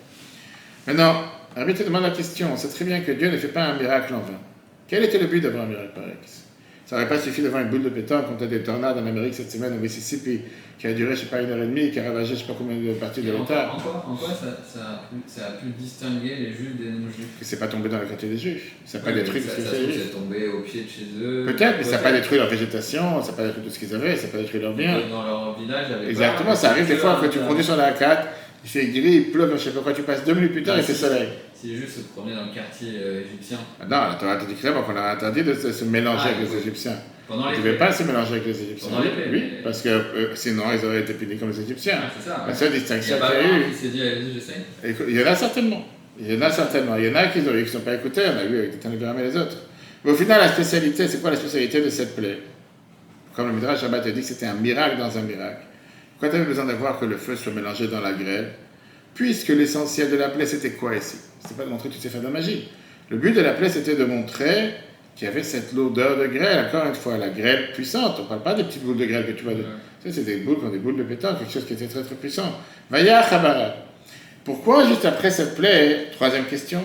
Maintenant, 0.88 1.22
Rabbi 1.54 1.74
te 1.74 1.84
demande 1.84 2.02
la 2.02 2.10
question. 2.10 2.48
On 2.52 2.56
sait 2.56 2.68
très 2.68 2.84
bien 2.84 3.00
que 3.02 3.12
Dieu 3.12 3.30
ne 3.30 3.36
fait 3.36 3.46
pas 3.46 3.62
un 3.62 3.78
miracle 3.78 4.12
en 4.12 4.20
vain. 4.20 4.40
Quel 4.88 5.04
était 5.04 5.18
le 5.18 5.26
but 5.28 5.40
d'avoir 5.40 5.64
un 5.64 5.68
miracle 5.68 5.92
pareil? 5.94 6.14
Ça 6.86 6.96
n'aurait 6.96 7.08
pas 7.08 7.18
suffi 7.18 7.42
d'avoir 7.42 7.62
une 7.62 7.68
boule 7.68 7.82
de 7.82 7.88
pétanque 7.88 8.26
quand 8.28 8.36
tu 8.36 8.44
as 8.44 8.46
des 8.46 8.62
tornades 8.62 8.96
en 8.96 9.06
Amérique 9.06 9.34
cette 9.34 9.50
semaine 9.50 9.74
au 9.74 9.80
Mississippi 9.80 10.40
qui 10.78 10.86
a 10.86 10.92
duré, 10.92 11.16
je 11.16 11.20
sais 11.20 11.26
pas, 11.26 11.40
une 11.40 11.50
heure 11.50 11.62
et 11.62 11.66
demie, 11.66 11.90
qui 11.90 11.98
a 11.98 12.04
ravagé, 12.04 12.34
je 12.34 12.40
sais 12.40 12.46
pas 12.46 12.54
combien 12.56 12.76
de 12.76 12.92
parties 12.92 13.22
de 13.22 13.32
l'État. 13.32 13.72
En 13.72 14.14
quoi, 14.14 14.28
ça, 14.28 14.58
ça, 14.62 15.02
ça, 15.26 15.46
a 15.46 15.50
pu 15.52 15.68
distinguer 15.78 16.36
les 16.36 16.52
Juifs 16.52 16.76
des 16.78 16.90
non-Juifs? 16.90 17.26
C'est 17.40 17.58
pas 17.58 17.66
tombé 17.66 17.88
dans 17.88 17.98
la 17.98 18.04
quartier 18.04 18.28
des 18.28 18.36
Juifs. 18.36 18.72
Ça 18.84 18.98
n'a 18.98 19.04
pas 19.04 19.12
détruit 19.12 19.40
ce 19.40 19.54
qu'ils 19.54 19.66
avaient. 19.66 19.92
C'est 19.92 20.12
tombé 20.12 20.48
au 20.48 20.60
pied 20.60 20.82
de 20.82 20.88
chez 20.88 21.06
eux. 21.24 21.46
Peut-être, 21.46 21.78
mais 21.78 21.84
ça 21.84 21.92
n'a 21.92 21.98
pas 21.98 22.12
détruit 22.12 22.36
leur 22.36 22.48
végétation, 22.48 23.22
ça 23.22 23.30
n'a 23.30 23.36
pas 23.36 23.46
détruit 23.46 23.64
tout 23.64 23.70
ce 23.70 23.78
qu'ils 23.78 23.94
avaient, 23.94 24.16
ça 24.16 24.26
n'a 24.26 24.32
pas 24.32 24.38
détruit 24.38 24.60
leur 24.60 24.74
bien. 24.74 25.00
Dans 25.10 25.24
leur 25.24 25.58
village, 25.58 25.90
avait 25.90 26.10
Exactement, 26.10 26.54
ça 26.54 26.70
arrive 26.70 26.86
des 26.86 26.96
fois 26.96 27.18
que 27.22 27.26
tu 27.26 27.38
conduis 27.38 27.64
sur 27.64 27.76
la 27.76 27.92
4, 27.92 28.28
il 28.64 28.70
fait 28.70 28.86
gris, 28.86 29.14
il 29.14 29.30
pleut, 29.30 29.50
je 29.54 29.58
sais 29.58 29.70
pas 29.70 29.80
quoi, 29.80 29.92
tu 29.92 30.02
passes 30.02 30.24
deux 30.24 30.34
minutes 30.34 30.52
plus 30.52 30.62
tard, 30.62 30.76
il 30.76 30.84
fait 30.84 30.92
soleil. 30.94 31.28
Si 31.58 31.68
les 31.68 31.76
Juifs 31.76 31.96
se 31.96 32.00
promenaient 32.00 32.36
dans 32.36 32.46
le 32.46 32.54
quartier 32.54 32.92
euh, 32.98 33.22
égyptien. 33.24 33.58
Ah 33.80 33.84
non, 33.84 34.08
la 34.08 34.14
Torah 34.14 34.36
dit 34.36 34.54
clairement 34.54 34.82
qu'on 34.82 34.96
a 34.96 35.12
interdit 35.12 35.42
de 35.42 35.54
se 35.54 35.84
mélanger 35.84 36.28
ah, 36.28 36.36
avec 36.36 36.50
les 36.50 36.58
Égyptiens. 36.58 36.96
Pendant 37.26 37.50
ils 37.50 37.58
ne 37.58 37.64
devaient 37.64 37.78
pas 37.78 37.90
se 37.90 38.02
mélanger 38.02 38.32
avec 38.32 38.46
les 38.46 38.62
Égyptiens. 38.62 38.88
Pendant 38.90 39.02
les 39.02 39.30
Oui, 39.30 39.44
parce 39.64 39.80
que 39.80 39.88
euh, 39.88 40.34
sinon 40.34 40.64
ils 40.72 40.84
auraient 40.84 41.00
été 41.00 41.14
punis 41.14 41.38
comme 41.38 41.50
les 41.50 41.60
Égyptiens. 41.60 41.98
Ah, 42.02 42.10
c'est 42.14 42.28
ça. 42.28 42.44
La 42.46 42.54
seule 42.54 42.72
distinction 42.72 43.16
qu'il 43.16 43.24
y 43.24 43.52
a 43.52 43.58
eu. 43.58 44.92
Qui 44.92 45.02
Il 45.08 45.16
y 45.16 45.22
en 45.22 45.26
a 45.26 45.34
certainement. 45.34 45.84
Il 46.18 46.34
y 46.34 46.36
en 46.36 46.42
a 46.42 46.50
certainement. 46.50 46.96
Il 46.96 47.06
y 47.06 47.10
en 47.10 47.14
a 47.14 47.26
qui 47.28 47.40
ne 47.40 47.64
sont 47.64 47.80
pas 47.80 47.94
écoutés, 47.94 48.22
on 48.26 48.38
a 48.38 48.44
vu 48.44 48.58
avec 48.58 48.72
les 48.84 48.90
et 48.90 49.24
les 49.24 49.36
autres. 49.36 49.56
Mais 50.04 50.12
au 50.12 50.14
final, 50.14 50.40
la 50.40 50.52
spécialité, 50.52 51.08
c'est 51.08 51.20
quoi 51.20 51.30
la 51.30 51.36
spécialité 51.36 51.80
de 51.80 51.90
cette 51.90 52.14
plaie? 52.14 52.38
Comme 53.34 53.48
le 53.48 53.54
Midrash 53.54 53.80
Shabbat 53.80 54.06
a 54.06 54.10
dit 54.10 54.20
que 54.20 54.26
c'était 54.26 54.46
un 54.46 54.54
miracle 54.54 54.98
dans 54.98 55.18
un 55.18 55.22
miracle. 55.22 55.62
Pourquoi 56.12 56.28
tu 56.28 56.36
avais 56.36 56.44
besoin 56.44 56.64
d'avoir 56.64 56.98
que 56.98 57.04
le 57.06 57.16
feu 57.16 57.34
soit 57.36 57.52
mélangé 57.52 57.88
dans 57.88 58.00
la 58.00 58.12
grêle? 58.12 58.52
Puisque 59.16 59.48
l'essentiel 59.48 60.10
de 60.10 60.16
la 60.16 60.28
plaie, 60.28 60.44
c'était 60.44 60.72
quoi 60.72 60.94
ici? 60.94 61.16
C'était 61.40 61.54
pas 61.54 61.64
de 61.64 61.70
montrer 61.70 61.88
que 61.88 61.94
tu 61.94 62.00
sais 62.00 62.10
faire 62.10 62.20
de 62.20 62.26
la 62.26 62.32
magie. 62.32 62.68
Le 63.08 63.16
but 63.16 63.32
de 63.34 63.40
la 63.40 63.54
plaie, 63.54 63.70
c'était 63.70 63.94
de 63.94 64.04
montrer 64.04 64.74
qu'il 65.16 65.26
y 65.26 65.30
avait 65.30 65.42
cette 65.42 65.72
lourdeur 65.72 66.18
de 66.18 66.26
grêle. 66.26 66.66
Encore 66.66 66.86
une 66.86 66.94
fois, 66.94 67.16
la 67.16 67.30
grêle 67.30 67.72
puissante. 67.72 68.16
On 68.18 68.24
ne 68.24 68.28
parle 68.28 68.42
pas 68.42 68.52
des 68.52 68.64
petites 68.64 68.84
boules 68.84 68.98
de 68.98 69.06
grêle 69.06 69.26
que 69.26 69.32
tu 69.32 69.44
vois. 69.44 69.54
De... 69.54 69.62
Tu 69.62 69.64
sais, 70.04 70.12
c'est 70.12 70.24
des 70.24 70.36
boules 70.36 70.58
comme 70.58 70.70
des 70.70 70.78
boules 70.78 70.98
de 70.98 71.02
pétanque, 71.02 71.38
quelque 71.38 71.52
chose 71.52 71.64
qui 71.64 71.72
était 71.72 71.86
très 71.86 72.02
très 72.02 72.14
puissant. 72.14 72.60
Vaya 72.90 73.22
Chabara. 73.26 73.74
Pourquoi 74.44 74.86
juste 74.86 75.06
après 75.06 75.30
cette 75.30 75.54
plaie 75.54 76.08
Troisième 76.12 76.44
question. 76.44 76.82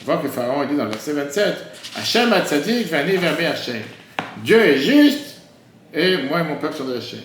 On 0.00 0.04
voit 0.04 0.18
que 0.18 0.28
Pharaon 0.28 0.64
dit 0.66 0.76
dans 0.76 0.84
le 0.84 0.90
verset 0.90 1.12
27 1.12 1.54
Hachem 1.96 2.32
Hatzadik 2.32 2.86
vani 2.86 3.16
verbe 3.16 3.40
Hachem. 3.40 3.82
Dieu 4.44 4.60
est 4.60 4.78
juste 4.78 5.40
et 5.92 6.18
moi 6.18 6.40
et 6.40 6.44
mon 6.44 6.56
peuple 6.56 6.76
sont 6.76 6.84
de 6.84 6.96
Hachem. 6.96 7.20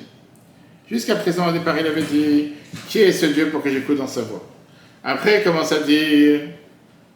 Jusqu'à 0.92 1.16
présent, 1.16 1.48
au 1.48 1.52
départ, 1.52 1.78
il 1.80 1.86
avait 1.86 2.02
dit 2.02 2.54
Qui 2.88 3.00
est 3.00 3.12
ce 3.12 3.28
Dieu 3.28 3.50
pour 3.50 3.62
que 3.62 3.70
j'écoute 3.70 3.98
dans 3.98 4.08
sa 4.08 4.22
voix? 4.22 4.46
Après, 5.04 5.40
il 5.40 5.44
commence 5.44 5.72
à 5.72 5.80
dire 5.80 6.42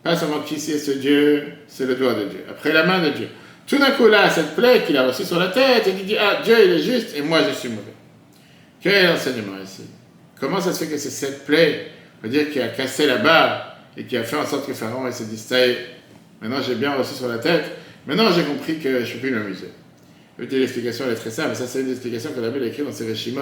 Pas 0.04 0.16
seulement 0.16 0.42
qui 0.42 0.56
est 0.56 0.78
ce 0.78 0.92
Dieu, 0.92 1.44
c'est 1.68 1.86
le 1.86 1.96
doigt 1.96 2.14
de 2.14 2.26
Dieu. 2.26 2.44
Après, 2.50 2.72
la 2.72 2.84
main 2.84 3.02
de 3.04 3.10
Dieu. 3.10 3.28
Tout 3.66 3.78
d'un 3.78 3.92
coup, 3.92 4.08
là, 4.08 4.30
cette 4.30 4.56
plaie 4.56 4.84
qu'il 4.86 4.98
a 4.98 5.08
reçue 5.08 5.24
sur 5.24 5.40
la 5.40 5.48
tête, 5.48 5.86
il 5.88 6.06
dit 6.06 6.18
Ah, 6.18 6.42
Dieu, 6.44 6.56
il 6.66 6.72
est 6.74 6.84
juste 6.84 7.16
et 7.16 7.22
moi, 7.22 7.40
je 7.50 7.54
suis 7.54 7.70
mauvais. 7.70 7.94
Quel 8.82 8.94
est 8.94 9.08
l'enseignement 9.08 9.58
ici? 9.64 9.84
Comment 10.40 10.60
ça 10.60 10.74
se 10.74 10.84
fait 10.84 10.92
que 10.92 10.98
c'est 10.98 11.10
cette 11.10 11.46
plaie, 11.46 11.88
on 12.24 12.28
dire, 12.28 12.52
qui 12.52 12.60
a 12.60 12.68
cassé 12.68 13.08
la 13.08 13.18
barre 13.18 13.78
et 13.96 14.04
qui 14.04 14.18
a 14.18 14.24
fait 14.24 14.36
en 14.36 14.46
sorte 14.46 14.68
que 14.68 14.74
Pharaon 14.74 15.10
s'est 15.12 15.26
dit 15.26 15.38
Ça 15.38 15.56
maintenant 16.42 16.62
j'ai 16.62 16.76
bien 16.76 16.94
reçu 16.96 17.16
sur 17.16 17.30
la 17.30 17.38
tête, 17.38 17.64
maintenant 18.06 18.30
j'ai 18.32 18.44
compris 18.44 18.78
que 18.80 19.06
je 19.06 19.14
peux 19.14 19.20
plus 19.20 19.32
m'amuser. 19.32 19.70
L'explication 20.40 21.10
est 21.10 21.16
très 21.16 21.30
simple, 21.30 21.56
ça 21.56 21.68
c'est 21.68 21.82
une 21.82 21.92
explication 21.92 22.32
que 22.34 22.40
la 22.40 22.50
Bible 22.50 22.66
a 22.66 22.68
écrite 22.68 22.86
dans 22.86 22.92
ses 22.92 23.06
Réchimot, 23.06 23.42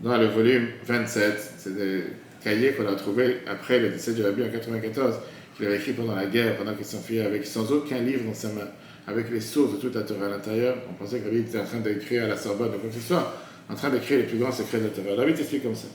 dans 0.00 0.16
le 0.16 0.26
volume 0.26 0.68
27. 0.86 1.52
C'est 1.58 1.76
des 1.76 2.04
cahiers 2.42 2.72
qu'on 2.72 2.86
a 2.86 2.94
trouvés 2.94 3.38
après 3.46 3.78
le 3.78 3.90
décès 3.90 4.14
du 4.14 4.22
Rabbi 4.22 4.42
en 4.42 4.48
94, 4.48 5.16
qu'il 5.56 5.66
avait 5.66 5.76
écrit 5.76 5.92
pendant 5.92 6.14
la 6.14 6.26
guerre, 6.26 6.56
pendant 6.56 6.74
qu'il 6.74 6.86
s'enfuyait 6.86 7.24
avec 7.24 7.44
sans 7.44 7.70
aucun 7.72 7.98
livre 7.98 8.24
dans 8.24 8.34
sa 8.34 8.48
main, 8.48 8.68
avec 9.06 9.30
les 9.30 9.40
sources 9.40 9.74
de 9.74 9.78
toute 9.78 9.94
la 9.94 10.02
Torah 10.02 10.26
à 10.26 10.30
l'intérieur. 10.30 10.76
On 10.90 10.94
pensait 10.94 11.18
que 11.18 11.24
Rabbi 11.26 11.40
était 11.40 11.58
en 11.58 11.64
train 11.64 11.80
d'écrire 11.80 12.24
à 12.24 12.28
la 12.28 12.36
Sorbonne 12.36 12.74
ou 12.74 12.78
quoi 12.78 12.88
que 12.88 12.94
ce 12.94 13.06
soit, 13.06 13.34
en 13.68 13.74
train 13.74 13.90
d'écrire 13.90 14.18
les 14.18 14.24
plus 14.24 14.38
grands 14.38 14.52
secrets 14.52 14.78
de 14.78 14.84
la 14.84 14.90
Torah. 14.90 15.14
Rabbi 15.14 15.34
t'explique 15.34 15.62
comme 15.62 15.74
ça. 15.74 15.88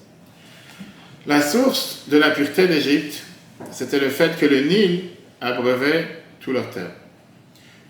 La 1.26 1.42
source 1.42 2.04
de 2.10 2.18
la 2.18 2.32
pureté 2.32 2.68
d'Égypte, 2.68 3.24
c'était 3.72 4.00
le 4.00 4.10
fait 4.10 4.38
que 4.38 4.46
le 4.46 4.62
Nil 4.62 5.04
abreuvait 5.40 6.06
tous 6.40 6.52
leurs 6.52 6.70
terres. 6.70 6.92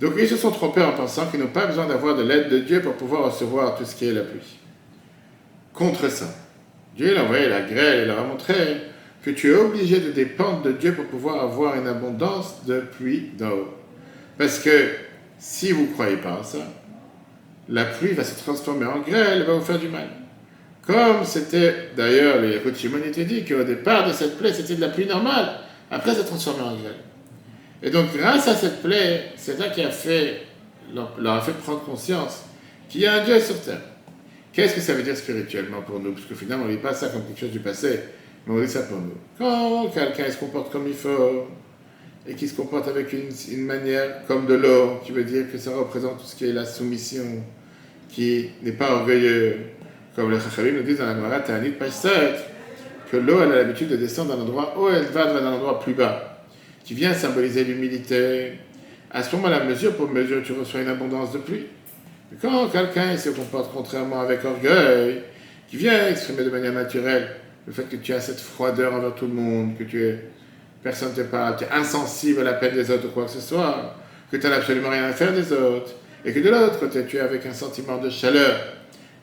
Donc 0.03 0.15
ils 0.19 0.27
se 0.27 0.35
sont 0.35 0.51
trompés 0.51 0.83
en 0.83 0.91
pensant 0.91 1.27
qu'ils 1.27 1.39
n'ont 1.39 1.47
pas 1.47 1.65
besoin 1.65 1.87
d'avoir 1.87 2.17
de 2.17 2.23
l'aide 2.23 2.49
de 2.49 2.59
Dieu 2.59 2.81
pour 2.81 2.95
pouvoir 2.95 3.23
recevoir 3.31 3.77
tout 3.77 3.85
ce 3.85 3.95
qui 3.95 4.05
est 4.05 4.11
la 4.11 4.23
pluie. 4.23 4.59
Contre 5.73 6.09
ça, 6.09 6.25
Dieu 6.97 7.17
a 7.17 7.23
envoyé 7.23 7.47
la 7.47 7.61
grêle 7.61 8.01
et 8.01 8.05
leur 8.05 8.19
a 8.19 8.23
montré 8.23 8.81
que 9.23 9.29
tu 9.31 9.53
es 9.53 9.55
obligé 9.55 10.01
de 10.01 10.11
dépendre 10.11 10.61
de 10.61 10.73
Dieu 10.73 10.93
pour 10.93 11.05
pouvoir 11.05 11.41
avoir 11.41 11.75
une 11.75 11.87
abondance 11.87 12.65
de 12.65 12.81
pluie 12.81 13.31
d'eau. 13.39 13.73
Parce 14.37 14.59
que 14.59 14.89
si 15.39 15.71
vous 15.71 15.83
ne 15.83 15.93
croyez 15.93 16.17
pas 16.17 16.33
en 16.33 16.43
ça, 16.43 16.67
la 17.69 17.85
pluie 17.85 18.11
va 18.11 18.25
se 18.25 18.37
transformer 18.37 18.87
en 18.87 18.99
grêle 18.99 19.43
et 19.43 19.45
va 19.45 19.53
vous 19.53 19.61
faire 19.61 19.79
du 19.79 19.87
mal. 19.87 20.09
Comme 20.85 21.23
c'était 21.23 21.91
d'ailleurs, 21.95 22.41
les 22.41 22.59
Shimon 22.75 22.97
était 23.05 23.23
dit 23.23 23.45
qu'au 23.45 23.63
départ 23.63 24.05
de 24.05 24.11
cette 24.11 24.37
plaie, 24.37 24.51
c'était 24.51 24.75
de 24.75 24.81
la 24.81 24.89
pluie 24.89 25.05
normale, 25.05 25.61
après 25.89 26.11
ça 26.11 26.23
s'est 26.23 26.27
transformé 26.27 26.61
en 26.61 26.75
grêle. 26.75 27.12
Et 27.83 27.89
donc, 27.89 28.15
grâce 28.15 28.47
à 28.47 28.55
cette 28.55 28.81
plaie, 28.81 29.25
c'est 29.35 29.57
ça 29.57 29.67
qui 29.67 29.81
a 29.81 29.91
fait, 29.91 30.43
leur 30.93 31.33
a 31.33 31.41
fait 31.41 31.51
prendre 31.51 31.83
conscience 31.83 32.45
qu'il 32.87 33.01
y 33.01 33.05
a 33.05 33.15
un 33.15 33.25
Dieu 33.25 33.37
sur 33.41 33.59
terre. 33.59 33.81
Qu'est-ce 34.53 34.75
que 34.75 34.81
ça 34.81 34.93
veut 34.93 35.03
dire 35.03 35.17
spirituellement 35.17 35.81
pour 35.81 35.99
nous? 35.99 36.13
Parce 36.13 36.25
que 36.25 36.33
finalement, 36.33 36.63
on 36.63 36.67
ne 36.67 36.73
lit 36.73 36.79
pas 36.79 36.93
ça 36.93 37.09
comme 37.09 37.25
quelque 37.25 37.41
chose 37.41 37.51
du 37.51 37.59
passé, 37.59 37.99
mais 38.47 38.53
on 38.55 38.61
dit 38.61 38.69
ça 38.69 38.83
pour 38.83 38.99
nous. 38.99 39.15
Quand 39.37 39.89
quelqu'un 39.93 40.31
se 40.31 40.37
comporte 40.37 40.71
comme 40.71 40.87
il 40.87 40.93
faut, 40.93 41.47
et 42.25 42.35
qui 42.35 42.47
se 42.47 42.55
comporte 42.55 42.87
avec 42.87 43.11
une, 43.11 43.65
manière 43.65 44.25
comme 44.27 44.45
de 44.45 44.53
l'or, 44.53 45.01
qui 45.03 45.11
veut 45.11 45.25
dire 45.25 45.51
que 45.51 45.57
ça 45.57 45.71
représente 45.75 46.19
tout 46.19 46.25
ce 46.25 46.37
qui 46.37 46.45
est 46.45 46.53
la 46.53 46.65
soumission, 46.65 47.43
qui 48.07 48.49
n'est 48.61 48.71
pas 48.71 48.93
orgueilleux, 48.93 49.57
comme 50.15 50.31
les 50.31 50.39
Chachavim 50.39 50.71
nous 50.71 50.83
disent 50.83 50.99
dans 50.99 51.07
la 51.07 51.15
Gemara 51.15 51.39
Ta'anit 51.41 51.71
page 51.71 51.91
7, 51.91 52.11
que 53.11 53.17
l'eau, 53.17 53.41
elle 53.43 53.51
a 53.51 53.55
l'habitude 53.55 53.89
de 53.89 53.97
descendre 53.97 54.37
d'un 54.37 54.41
endroit 54.41 54.73
haut, 54.77 54.89
elle 54.89 55.05
va 55.05 55.33
d'un 55.33 55.45
endroit 55.51 55.81
plus 55.81 55.93
bas 55.93 56.32
qui 56.83 56.93
vient 56.93 57.13
symboliser 57.13 57.63
l'humilité, 57.63 58.53
à 59.11 59.23
ce 59.23 59.35
moment-là, 59.35 59.63
mesure 59.63 59.95
pour 59.95 60.09
mesure, 60.09 60.41
tu 60.43 60.53
reçois 60.53 60.81
une 60.81 60.89
abondance 60.89 61.31
de 61.33 61.37
pluie. 61.37 61.67
quand 62.41 62.67
quelqu'un 62.69 63.15
se 63.15 63.29
comporte 63.29 63.71
contrairement 63.73 64.21
avec 64.21 64.43
orgueil, 64.43 65.21
qui 65.69 65.77
vient 65.77 66.07
exprimer 66.07 66.43
de 66.43 66.49
manière 66.49 66.73
naturelle 66.73 67.29
le 67.65 67.73
fait 67.73 67.83
que 67.83 67.95
tu 67.95 68.13
as 68.13 68.19
cette 68.19 68.39
froideur 68.39 68.93
envers 68.93 69.15
tout 69.15 69.27
le 69.27 69.33
monde, 69.33 69.77
que 69.77 69.83
tu 69.83 70.03
es, 70.03 70.19
personne 70.81 71.11
ne 71.11 71.15
te 71.15 71.21
parle, 71.21 71.55
tu 71.57 71.63
es 71.63 71.71
insensible 71.71 72.41
à 72.41 72.43
la 72.43 72.53
peine 72.53 72.73
des 72.73 72.91
autres 72.91 73.07
ou 73.07 73.11
quoi 73.11 73.25
que 73.25 73.31
ce 73.31 73.39
soit, 73.39 73.95
que 74.31 74.37
tu 74.37 74.47
n'as 74.47 74.57
absolument 74.57 74.89
rien 74.89 75.05
à 75.05 75.13
faire 75.13 75.31
des 75.31 75.51
autres, 75.53 75.91
et 76.25 76.33
que 76.33 76.39
de 76.39 76.49
l'autre 76.49 76.79
côté, 76.79 77.05
tu 77.05 77.17
es 77.17 77.19
avec 77.19 77.45
un 77.45 77.53
sentiment 77.53 77.97
de 77.97 78.09
chaleur, 78.09 78.59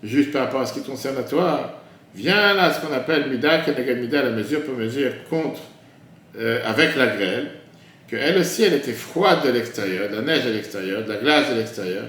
juste 0.02 0.32
par 0.32 0.44
rapport 0.44 0.60
à 0.60 0.66
ce 0.66 0.74
qui 0.74 0.82
concerne 0.82 1.18
à 1.18 1.22
toi, 1.22 1.82
viens 2.14 2.54
là 2.54 2.72
ce 2.72 2.80
qu'on 2.80 2.92
appelle 2.92 3.28
mida, 3.28 3.64
mida, 3.94 4.22
la 4.22 4.30
mesure 4.30 4.62
pour 4.62 4.76
mesure 4.76 5.12
contre 5.28 5.60
euh, 6.38 6.60
avec 6.64 6.96
la 6.96 7.06
grêle, 7.06 7.50
qu'elle 8.08 8.38
aussi, 8.38 8.64
elle 8.64 8.74
était 8.74 8.92
froide 8.92 9.44
de 9.44 9.50
l'extérieur, 9.50 10.10
de 10.10 10.16
la 10.16 10.22
neige 10.22 10.46
à 10.46 10.50
l'extérieur, 10.50 11.04
de 11.04 11.12
la 11.12 11.18
glace 11.18 11.50
de 11.50 11.56
l'extérieur, 11.56 12.04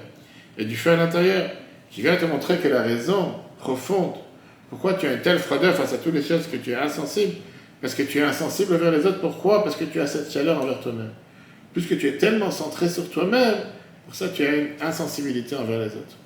et 0.57 0.65
du 0.65 0.75
feu 0.75 0.91
à 0.91 0.95
l'intérieur, 0.95 1.49
qui 1.89 2.01
vient 2.01 2.15
te 2.15 2.25
montrer 2.25 2.57
que 2.57 2.67
la 2.67 2.81
raison 2.81 3.33
profonde, 3.59 4.15
pourquoi 4.69 4.93
tu 4.93 5.05
as 5.05 5.13
une 5.13 5.21
telle 5.21 5.39
froideur 5.39 5.75
face 5.75 5.93
à 5.93 5.97
toutes 5.97 6.13
les 6.13 6.23
choses 6.23 6.47
que 6.51 6.57
tu 6.57 6.71
es 6.71 6.75
insensible, 6.75 7.33
parce 7.81 7.95
que 7.95 8.03
tu 8.03 8.19
es 8.19 8.21
insensible 8.21 8.75
envers 8.75 8.91
les 8.91 9.05
autres, 9.05 9.19
pourquoi? 9.19 9.63
Parce 9.63 9.75
que 9.75 9.85
tu 9.85 9.99
as 9.99 10.07
cette 10.07 10.31
chaleur 10.31 10.61
envers 10.61 10.79
toi-même. 10.79 11.11
Puisque 11.73 11.97
tu 11.97 12.07
es 12.07 12.17
tellement 12.17 12.51
centré 12.51 12.87
sur 12.87 13.09
toi-même, 13.09 13.55
pour 14.05 14.15
ça 14.15 14.29
tu 14.29 14.45
as 14.45 14.55
une 14.55 14.67
insensibilité 14.81 15.55
envers 15.55 15.79
les 15.79 15.87
autres. 15.87 16.17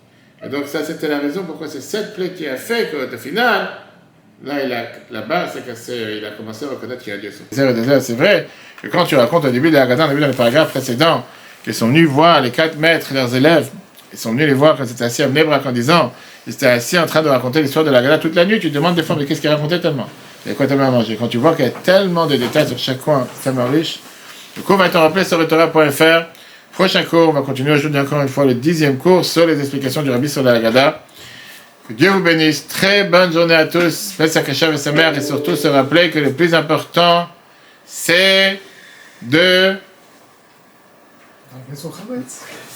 Et 0.44 0.50
donc 0.50 0.68
ça, 0.68 0.84
c'était 0.84 1.08
la 1.08 1.20
raison 1.20 1.44
pourquoi 1.44 1.68
c'est 1.68 1.82
cette 1.82 2.14
plaie 2.14 2.32
qui 2.32 2.48
a 2.48 2.58
fait 2.58 2.92
qu'au 2.92 3.18
final, 3.18 3.70
Là, 4.44 4.64
il 4.64 4.74
a, 4.74 4.84
là-bas, 5.12 5.48
c'est 5.76 6.18
il 6.18 6.26
a 6.26 6.32
commencé 6.32 6.66
à 6.66 6.70
reconnaître 6.70 7.04
qu'il 7.04 7.14
y 7.14 7.16
a 7.16 7.20
Dieu 7.20 7.32
C'est 7.52 8.14
vrai 8.16 8.48
que 8.82 8.88
quand 8.88 9.06
tu 9.06 9.16
racontes 9.16 9.46
au 9.46 9.50
début 9.50 9.70
de 9.70 9.76
la 9.76 9.88
Gada, 9.88 10.06
au 10.06 10.10
début 10.10 10.22
dans 10.22 10.28
le 10.28 10.34
paragraphe 10.34 10.72
précédent, 10.72 11.24
qu'ils 11.64 11.74
sont 11.74 11.88
venus 11.88 12.08
voir 12.08 12.42
les 12.42 12.52
quatre 12.52 12.78
maîtres, 12.78 13.14
leurs 13.14 13.34
élèves, 13.34 13.70
ils 14.12 14.20
sont 14.20 14.32
venus 14.32 14.48
les 14.48 14.54
voir 14.54 14.78
quand 14.78 14.84
ils 14.84 14.92
étaient 14.92 15.06
assis 15.06 15.24
à 15.24 15.28
Mnebrak 15.28 15.66
en 15.66 15.72
disant, 15.72 16.14
ils 16.46 16.54
étaient 16.54 16.68
assis 16.68 17.00
en 17.00 17.06
train 17.06 17.22
de 17.22 17.30
raconter 17.30 17.62
l'histoire 17.62 17.86
de 17.86 17.92
la 17.92 18.18
toute 18.18 18.36
la 18.36 18.46
nuit, 18.46 18.60
tu 18.60 18.70
demandes 18.70 18.96
des 18.96 19.04
fois, 19.04 19.16
mais 19.18 19.26
qu'est-ce 19.26 19.42
qu'ils 19.42 19.50
racontaient 19.50 19.80
tellement? 19.80 20.08
Et 20.48 20.54
quoi 20.54 20.68
tellement 20.68 20.88
à 20.88 20.92
manger 20.92 21.16
Quand 21.16 21.28
tu 21.28 21.38
vois 21.38 21.56
qu'il 21.56 21.66
y 21.66 21.68
a 21.68 21.72
tellement 21.72 22.28
de 22.28 22.36
détails 22.36 22.68
sur 22.68 22.78
chaque 22.78 23.02
coin, 23.02 23.28
c'est 23.34 23.46
tellement 23.46 23.68
riche. 23.68 24.00
Le 24.58 24.62
cours 24.62 24.78
va 24.78 24.88
être 24.88 25.00
rappelé 25.00 25.24
sur 25.24 25.46
Torah.fr. 25.48 26.28
Prochain 26.74 27.04
cours, 27.04 27.30
on 27.30 27.32
va 27.32 27.42
continuer 27.42 27.72
aujourd'hui 27.72 28.00
encore 28.00 28.22
une 28.22 28.28
fois 28.28 28.46
le 28.46 28.54
dixième 28.54 28.98
cours 28.98 29.26
sur 29.26 29.48
les 29.48 29.60
explications 29.60 30.04
du 30.04 30.12
Rabbi 30.12 30.30
sur 30.30 30.44
la. 30.44 31.02
Que 31.88 31.94
Dieu 31.94 32.10
vous 32.10 32.22
bénisse. 32.22 32.68
Très 32.68 33.04
bonne 33.04 33.32
journée 33.32 33.56
à 33.56 33.68
tous. 33.68 34.12
Faites 34.18 34.36
et 34.36 34.78
sa 34.78 34.92
mère 34.92 35.16
et 35.16 35.22
surtout 35.22 35.56
se 35.56 35.68
rappeler 35.68 36.10
que 36.10 36.18
le 36.18 36.34
plus 36.34 36.54
important, 36.56 37.28
c'est 37.86 38.60
de. 39.22 39.76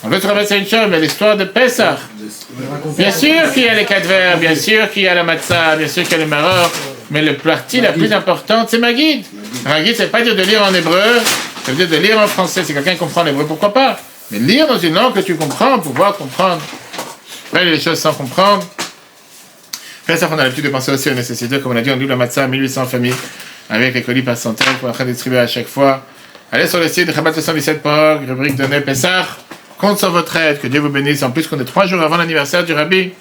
En 0.04 0.10
fait, 0.10 0.46
c'est 0.46 0.60
une 0.60 0.68
chose, 0.68 0.88
mais 0.90 1.00
l'histoire 1.00 1.36
de 1.36 1.46
Pessah. 1.46 1.98
Bien 2.98 3.12
sûr 3.12 3.52
qu'il 3.54 3.64
y 3.64 3.68
a 3.68 3.74
les 3.74 3.86
quatre 3.86 4.06
vers, 4.06 4.38
bien 4.38 4.56
sûr 4.56 4.90
qu'il 4.92 5.02
y 5.04 5.08
a 5.08 5.16
la 5.16 5.24
matzah, 5.24 5.76
bien 5.76 5.88
sûr 5.88 6.04
qu'il 6.04 6.14
y 6.14 6.16
a 6.16 6.20
le 6.20 6.28
maror, 6.28 6.72
mais 7.10 7.22
le 7.22 7.36
partie 7.36 7.82
la 7.82 7.92
plus 7.92 8.14
importante, 8.14 8.70
c'est 8.70 8.78
ma 8.78 8.94
guide. 8.94 9.26
Ma 9.66 9.82
guide, 9.82 9.98
veut 9.98 10.08
pas 10.08 10.22
dire 10.22 10.36
de 10.36 10.44
lire 10.44 10.64
en 10.64 10.74
hébreu, 10.74 11.20
ça 11.66 11.72
veut 11.72 11.86
dire 11.86 11.90
de 11.90 12.02
lire 12.02 12.20
en 12.20 12.28
français. 12.28 12.64
Si 12.64 12.74
quelqu'un 12.74 12.96
comprend 12.96 13.24
l'hébreu, 13.24 13.46
pourquoi 13.46 13.74
pas? 13.74 14.00
Mais 14.32 14.40
lire 14.40 14.68
dans 14.68 14.78
une 14.78 14.94
langue 14.94 15.14
que 15.14 15.20
tu 15.20 15.36
comprends, 15.36 15.80
pouvoir 15.80 16.16
comprendre. 16.16 16.62
Faire 17.52 17.66
les 17.66 17.80
choses 17.80 18.00
sans 18.00 18.14
comprendre. 18.14 18.64
Ça, 20.18 20.28
on 20.32 20.40
a 20.40 20.44
l'habitude 20.44 20.66
de 20.66 20.70
penser 20.70 20.92
aussi 20.92 21.10
aux 21.10 21.14
nécessités, 21.14 21.60
comme 21.60 21.74
on 21.74 21.76
a 21.76 21.82
dit, 21.82 21.92
on 21.92 21.96
double 21.96 22.10
la 22.10 22.16
matzah 22.16 22.46
à 22.46 22.48
1800 22.48 22.86
familles, 22.88 23.14
avec 23.70 23.94
les 23.94 24.02
colis 24.02 24.24
par 24.24 24.36
centaines 24.36 24.68
qu'on 24.82 24.92
va 24.92 25.06
distribuer 25.06 25.38
à 25.38 25.46
chaque 25.46 25.68
fois. 25.68 26.04
Allez 26.52 26.68
sur 26.68 26.80
le 26.80 26.88
site 26.88 27.08
de 27.08 27.14
Chabad 27.14 27.36
217.org, 27.36 28.28
rubrique 28.28 28.56
de 28.56 28.80
Pessah. 28.80 29.28
Compte 29.78 30.00
sur 30.00 30.10
votre 30.10 30.36
aide, 30.36 30.60
que 30.60 30.68
Dieu 30.68 30.80
vous 30.80 30.90
bénisse. 30.90 31.22
En 31.22 31.30
plus, 31.30 31.48
qu'on 31.48 31.60
est 31.60 31.66
trois 31.66 31.86
jours 31.86 32.02
avant 32.02 32.18
l'anniversaire 32.18 32.66
du 32.66 32.74
Rabbi. 32.74 33.12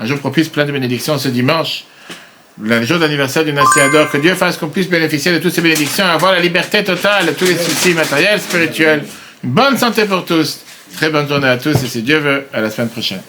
Un 0.00 0.06
jour 0.06 0.18
propice, 0.18 0.48
plein 0.48 0.64
de 0.64 0.72
bénédictions 0.72 1.18
ce 1.18 1.28
dimanche. 1.28 1.84
Le 2.60 2.82
jour 2.82 2.98
d'anniversaire 2.98 3.44
du 3.44 3.52
Nassiador. 3.52 4.10
Que 4.10 4.16
Dieu 4.16 4.34
fasse 4.34 4.56
qu'on 4.56 4.68
puisse 4.68 4.88
bénéficier 4.88 5.32
de 5.32 5.38
toutes 5.38 5.52
ces 5.52 5.60
bénédictions, 5.60 6.06
avoir 6.06 6.32
la 6.32 6.40
liberté 6.40 6.82
totale 6.82 7.26
de 7.26 7.32
tous 7.32 7.44
les 7.44 7.56
soucis 7.56 7.92
matériels, 7.92 8.40
spirituels. 8.40 9.04
bonne 9.44 9.76
santé 9.76 10.06
pour 10.06 10.24
tous. 10.24 10.60
Très 10.96 11.10
bonne 11.10 11.28
journée 11.28 11.48
à 11.48 11.58
tous 11.58 11.82
et 11.84 11.88
si 11.88 12.02
Dieu 12.02 12.18
veut, 12.18 12.46
à 12.52 12.62
la 12.62 12.70
semaine 12.70 12.88
prochaine. 12.88 13.20